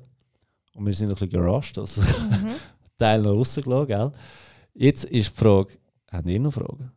Und 0.74 0.86
wir 0.86 0.94
sind 0.94 1.08
ein 1.08 1.14
bisschen 1.14 1.30
gerusht, 1.30 1.78
also 1.78 2.00
Mhm. 2.00 2.52
Teil 2.98 3.22
noch 3.22 3.32
rausgelassen, 3.34 3.86
gell? 3.88 4.12
Jetzt 4.74 5.04
ist 5.04 5.30
die 5.36 5.38
Frage, 5.38 5.72
habt 6.10 6.28
ihr 6.28 6.40
noch 6.40 6.52
Fragen? 6.52 6.92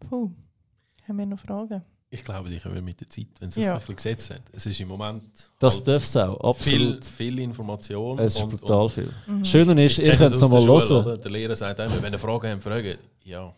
Puh. 0.00 0.30
Haben 1.06 1.18
wir 1.18 1.26
noch 1.26 1.38
Fragen? 1.40 1.82
Ich 2.10 2.24
glaube, 2.24 2.48
die 2.48 2.58
können 2.58 2.82
mit 2.82 2.98
der 3.00 3.08
Zeit, 3.08 3.26
wenn 3.38 3.48
es 3.48 3.56
Ja. 3.56 3.74
ein 3.74 3.78
bisschen 3.80 3.96
gesetzt 3.96 4.30
hat. 4.30 4.40
Es 4.52 4.64
ist 4.64 4.80
im 4.80 4.88
Moment 4.88 5.24
Das 5.58 5.76
halt 5.76 5.88
darf 5.88 6.02
es 6.04 6.16
auch, 6.16 6.56
viel, 6.56 6.82
absolut. 6.86 7.04
viel 7.04 7.38
Information. 7.40 8.18
es 8.18 8.36
ist 8.36 8.42
und- 8.42 8.50
brutal 8.58 8.82
und 8.84 8.90
viel. 8.90 9.12
Mhm. 9.26 9.44
Schöner 9.44 9.82
ist, 9.84 9.98
ich 9.98 10.06
ihr 10.06 10.16
könnt 10.16 10.34
es 10.34 10.40
nochmal 10.40 10.62
hören. 10.66 10.92
oder? 11.06 11.18
Der 11.18 11.30
Lehrer 11.30 11.54
sagt 11.56 11.78
immer, 11.78 12.02
wenn 12.02 12.12
ihr 12.14 12.18
Fragen 12.18 12.50
habt, 12.52 12.62
fragen. 12.62 12.96
Ja, 13.24 13.52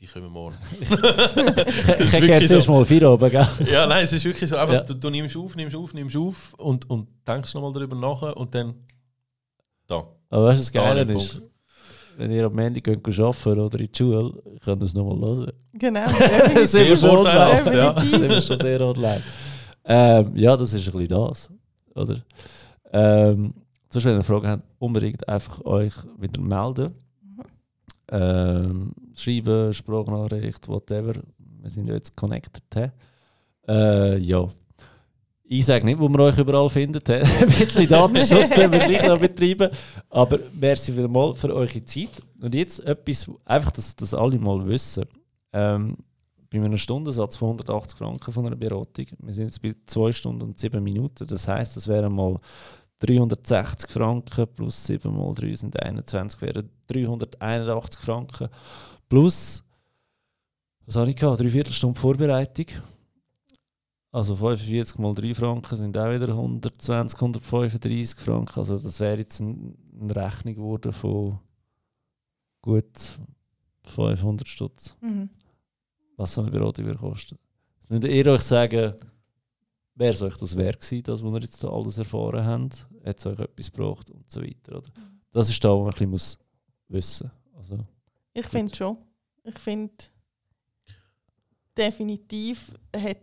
die 0.00 0.06
kommen 0.08 0.30
morgen. 0.32 0.56
Ich 0.80 0.90
hätte 2.12 2.26
jetzt 2.26 2.48
so. 2.48 2.56
erst 2.56 2.68
mal 2.68 2.84
vier 2.84 3.08
oben, 3.08 3.30
gell? 3.30 3.46
ja, 3.70 3.86
nein, 3.86 4.02
es 4.04 4.12
ist 4.12 4.24
wirklich 4.24 4.50
so. 4.50 4.56
Einfach, 4.56 4.74
Ja. 4.74 4.80
du, 4.82 4.94
du 4.94 5.10
nimmst 5.10 5.36
auf, 5.36 5.54
nimmst 5.54 5.76
auf, 5.76 5.94
nimmst 5.94 6.16
auf 6.16 6.54
und, 6.54 6.88
und 6.90 7.08
denkst 7.26 7.54
nochmal 7.54 7.72
darüber 7.72 7.94
nach 7.96 8.34
und 8.34 8.52
dann 8.54 8.74
da. 9.86 10.04
Aber 10.28 10.46
weißt 10.46 10.58
du, 10.60 10.64
das 10.64 10.72
Da 10.72 10.80
Geile 10.94 11.12
ist, 11.14 11.40
wenn 12.16 12.30
ihr 12.30 12.46
am 12.46 12.58
Ende 12.58 12.80
geht 12.80 13.06
arbeiten 13.06 13.60
oder 13.60 13.78
in 13.78 13.88
die 13.92 13.96
Schule, 13.96 14.32
könnt 14.64 14.82
ihr 14.82 14.86
es 14.86 14.94
nochmal 14.94 15.20
hören. 15.20 15.52
Genau. 15.72 16.06
sind 16.64 16.88
wir 16.88 16.96
schon 16.96 17.10
online. 17.10 17.76
ja. 17.76 17.92
Definitiv. 17.92 18.10
sind 18.10 18.30
wir 18.30 18.42
schon 18.42 18.58
sehr 18.58 18.80
online. 18.80 19.22
Ähm, 19.84 20.36
ja, 20.36 20.56
das 20.56 20.72
ist 20.72 20.86
ein 20.86 20.92
bisschen 20.92 21.08
das. 21.08 21.50
Oder? 21.94 22.16
Ähm, 22.92 23.54
sonst, 23.88 24.04
wenn 24.04 24.16
ihr 24.16 24.22
Fragen 24.22 24.48
habt, 24.48 24.62
unbedingt 24.78 25.28
einfach 25.28 25.64
euch 25.64 25.94
wieder 26.18 26.40
melden. 26.40 26.94
Ähm, 28.10 28.92
schreiben, 29.14 29.72
Sprachnachricht, 29.72 30.68
whatever. 30.68 31.14
Wir 31.38 31.70
sind 31.70 31.88
ja 31.88 31.94
jetzt 31.94 32.16
connected. 32.16 32.62
He? 32.74 32.88
Äh, 33.68 34.18
ja. 34.18 34.48
Ich 35.54 35.66
sage 35.66 35.84
nicht, 35.84 35.98
wo 35.98 36.08
man 36.08 36.22
euch 36.22 36.38
überall 36.38 36.70
findet. 36.70 37.10
Ein 37.10 37.20
bisschen 37.46 37.86
Datenschutz 37.86 38.48
können 38.52 38.72
wir 38.72 38.78
gleich 38.78 39.06
noch 39.06 39.18
betreiben. 39.18 39.68
Aber 40.08 40.38
merci 40.58 40.94
vielmals 40.94 41.40
für 41.40 41.54
eure 41.54 41.84
Zeit. 41.84 42.08
Und 42.40 42.54
jetzt 42.54 42.82
etwas, 42.86 43.30
einfach, 43.44 43.70
dass 43.70 43.94
das 43.94 44.14
alle 44.14 44.38
mal 44.38 44.66
wissen. 44.66 45.04
Ähm, 45.52 45.98
bei 46.48 46.56
einem 46.56 46.78
Stundensatz 46.78 47.36
von 47.36 47.48
180 47.48 47.98
Franken 47.98 48.32
von 48.32 48.46
einer 48.46 48.56
Beratung. 48.56 49.04
Wir 49.18 49.34
sind 49.34 49.44
jetzt 49.44 49.60
bei 49.60 49.74
2 49.84 50.12
Stunden 50.12 50.42
und 50.42 50.58
7 50.58 50.82
Minuten. 50.82 51.26
Das 51.26 51.46
heisst, 51.46 51.76
das 51.76 51.86
wären 51.86 52.14
mal 52.14 52.40
360 53.00 53.90
Franken 53.90 54.46
plus 54.54 54.86
7 54.86 55.14
mal 55.14 55.34
3 55.34 55.54
sind 55.54 55.82
21, 55.82 56.40
wären 56.40 56.70
381 56.86 58.00
Franken. 58.00 58.48
Plus, 59.06 59.62
was 60.86 60.96
habe 60.96 61.10
ich 61.10 61.16
gehabt? 61.16 61.42
Drei 61.42 61.50
Viertelstunde 61.50 62.00
Vorbereitung. 62.00 62.68
Also 64.12 64.36
45 64.36 64.98
mal 64.98 65.14
3 65.14 65.34
Franken 65.34 65.74
sind 65.76 65.96
auch 65.96 66.12
wieder 66.12 66.28
120, 66.36 67.18
135 67.18 68.20
Franken. 68.22 68.58
Also 68.58 68.78
das 68.78 69.00
wäre 69.00 69.16
jetzt 69.18 69.40
ein- 69.40 69.74
eine 70.00 70.14
Rechnung 70.14 70.54
geworden 70.54 70.92
von 70.92 71.38
gut 72.60 73.18
500 73.84 74.46
Stutz 74.46 74.96
Mhm. 75.00 75.30
was 76.16 76.34
so 76.34 76.42
eine 76.42 76.50
Beratung 76.50 76.84
würde 76.84 76.98
kosten. 76.98 77.38
Müsst 77.88 78.04
ihr 78.04 78.26
euch 78.26 78.42
sagen, 78.42 78.94
wäre 79.94 80.12
es 80.12 80.22
euch 80.22 80.36
das 80.36 80.56
wert 80.56 80.80
gewesen, 80.80 81.02
das, 81.04 81.22
was 81.22 81.32
ihr 81.34 81.40
jetzt 81.40 81.64
da 81.64 81.68
alles 81.70 81.98
erfahren 81.98 82.44
habt? 82.44 82.88
Hat 83.04 83.18
es 83.18 83.26
euch 83.26 83.38
etwas 83.38 83.72
gebraucht 83.72 84.10
und 84.10 84.30
so 84.30 84.42
weiter, 84.42 84.76
oder? 84.78 84.90
Das 85.32 85.48
ist 85.48 85.64
da, 85.64 85.70
wo 85.70 85.78
man 85.78 85.86
ein 85.86 85.90
bisschen 85.92 86.10
muss 86.10 86.38
wissen 86.88 87.30
also, 87.54 87.78
Ich 88.34 88.46
finde 88.46 88.74
schon. 88.74 88.98
Ich 89.44 89.58
finde, 89.58 89.92
definitiv 91.76 92.72
hat, 92.94 93.18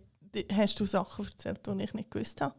hast 0.53 0.79
du 0.79 0.85
Sachen 0.85 1.25
erzählt, 1.25 1.59
die 1.65 1.83
ich 1.83 1.93
nicht 1.93 2.11
gewusst 2.11 2.39
habe. 2.41 2.53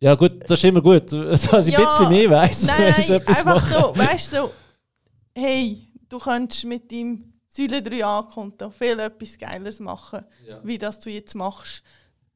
Ja 0.00 0.14
gut, 0.16 0.42
das 0.42 0.58
ist 0.58 0.64
immer 0.64 0.80
gut, 0.82 1.12
dass 1.12 1.44
ich 1.44 1.52
ein 1.52 1.82
Ja, 1.82 1.98
bisschen 1.98 2.08
mehr 2.08 2.30
weiss, 2.30 2.62
Nein, 2.66 2.88
etwas 2.98 3.38
einfach 3.38 3.44
mache. 3.70 3.72
so, 3.72 3.96
weißt 3.96 4.32
du, 4.32 4.36
so, 4.36 4.52
hey, 5.34 5.88
du 6.08 6.18
kannst 6.18 6.64
mit 6.64 6.90
deinem 6.90 7.32
Säule 7.48 7.78
3a-Konto 7.78 8.70
viel 8.70 8.98
etwas 8.98 9.38
Geileres 9.38 9.78
machen, 9.78 10.24
Ja. 10.48 10.60
wie 10.64 10.78
das 10.78 10.98
du 11.00 11.10
jetzt 11.10 11.34
machst. 11.34 11.82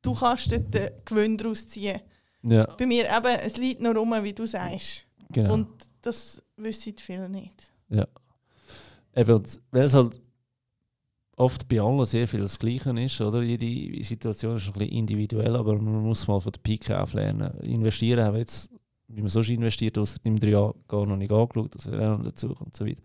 Du 0.02 0.14
kannst 0.14 0.52
dort 0.52 0.72
den 0.72 0.90
Gewinn 1.04 1.36
daraus 1.36 1.66
ziehen. 1.66 2.00
Ja, 2.42 2.66
Bei 2.76 2.86
mir 2.86 3.04
eben, 3.06 3.34
es 3.44 3.56
liegt 3.56 3.80
nur 3.80 3.96
rum, 3.96 4.14
wie 4.22 4.32
du 4.32 4.46
sagst. 4.46 5.06
genau. 5.32 5.54
Und 5.54 5.68
das 6.02 6.40
wissen 6.56 6.94
viele 6.98 7.28
nicht. 7.28 7.72
Eben, 7.90 9.32
und 9.34 9.60
weil 9.72 9.84
es 9.84 9.94
halt 9.94 10.20
oft 11.36 11.68
bei 11.68 11.80
allen 11.80 12.04
sehr 12.04 12.26
viel 12.26 12.40
das 12.40 12.58
Gleiche 12.58 12.90
ist, 13.00 13.20
oder? 13.20 13.42
Jede 13.42 14.02
Situation 14.04 14.56
ist 14.56 14.66
ein 14.66 14.72
bisschen 14.72 14.88
individuell, 14.90 15.54
aber 15.56 15.74
man 15.76 16.02
muss 16.02 16.26
mal 16.26 16.40
von 16.40 16.52
der 16.52 16.60
Pike 16.60 17.00
auf 17.00 17.12
lernen. 17.12 17.52
Investieren 17.60 18.24
haben 18.24 18.34
wir 18.34 18.40
jetzt, 18.40 18.70
wie 19.08 19.20
man 19.20 19.28
sonst 19.28 19.50
investiert, 19.50 19.98
außer 19.98 20.18
im 20.24 20.38
drei 20.38 20.50
Jahren 20.50 20.74
gar 20.88 21.06
noch 21.06 21.16
nicht 21.16 21.30
angeschaut, 21.32 21.74
das 21.74 21.86
wäre 21.90 22.12
auch 22.14 22.18
noch 22.18 22.24
dazu 22.24 22.54
und 22.58 22.74
so 22.74 22.86
weiter. 22.86 23.02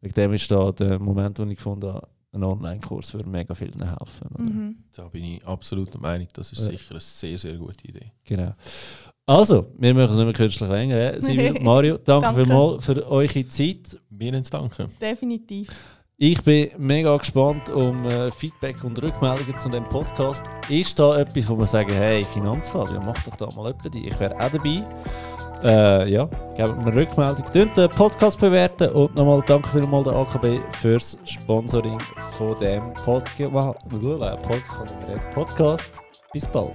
Wegen 0.00 0.14
dem 0.14 0.32
ist 0.34 0.50
da 0.50 0.70
der 0.72 0.98
Moment, 0.98 1.38
wo 1.38 1.42
ich 1.44 1.56
gefunden 1.56 1.88
habe, 1.92 2.06
ein 2.30 2.44
Online-Kurs 2.44 3.14
würde 3.14 3.28
mega 3.28 3.54
vielen 3.54 3.72
helfen. 3.82 4.28
Oder? 4.34 4.44
Mhm. 4.44 4.76
Da 4.94 5.08
bin 5.08 5.24
ich 5.24 5.46
absolut 5.46 5.92
der 5.92 6.00
Meinung, 6.00 6.28
das 6.34 6.52
ist 6.52 6.60
Ja. 6.60 6.66
sicher 6.72 6.90
eine 6.92 7.00
sehr, 7.00 7.38
sehr 7.38 7.56
gute 7.56 7.88
Idee. 7.88 8.12
Genau. 8.24 8.52
Also, 9.26 9.66
wir 9.78 9.92
machen 9.94 10.10
es 10.10 10.16
nicht 10.16 10.24
mehr 10.24 10.32
künstlich 10.34 10.68
länger. 10.70 10.96
eh? 11.14 11.20
Silvia, 11.20 11.54
Mario, 11.62 11.98
danke, 11.98 12.26
Danke. 12.28 12.44
vielmals 12.44 12.84
für 12.84 13.06
eure 13.10 13.48
Zeit. 13.48 13.98
Wir 14.10 14.32
haben 14.32 14.44
zu 14.44 14.50
danken. 14.52 14.90
Definitiv. 15.00 15.68
Ich 16.20 16.42
bin 16.42 16.70
mega 16.78 17.16
gespannt 17.16 17.70
um 17.70 18.04
äh, 18.04 18.32
Feedback 18.32 18.82
und 18.82 19.00
Rückmeldungen 19.00 19.56
zu 19.56 19.68
dem 19.68 19.84
Podcast. 19.84 20.44
Ist 20.68 20.98
da 20.98 21.16
etwas, 21.16 21.48
wo 21.48 21.56
wir 21.56 21.66
sagen, 21.66 21.92
hey 21.92 22.24
Finanzfabio, 22.24 23.00
mach 23.00 23.22
doch 23.22 23.36
da 23.36 23.46
mal 23.54 23.70
etwas. 23.70 23.92
Ich 23.94 24.18
wäre 24.18 24.34
auch 24.34 24.50
dabei. 24.50 24.84
Äh, 25.62 26.10
ja, 26.10 26.28
gebt 26.56 26.84
mir 26.84 26.92
Rückmeldung. 26.92 27.44
Tönt 27.52 27.76
den 27.76 27.88
Podcast 27.90 28.40
bewerten 28.40 28.90
und 28.94 29.14
nochmal 29.14 29.44
danke 29.46 29.68
vielmals 29.68 30.08
der 30.08 30.16
AKB 30.16 30.60
fürs 30.72 31.16
Sponsoring 31.24 32.00
von 32.36 32.58
dem 32.58 32.92
Podca. 32.94 33.76
Podcast. 35.34 35.88
Bis 36.32 36.48
bald. 36.48 36.74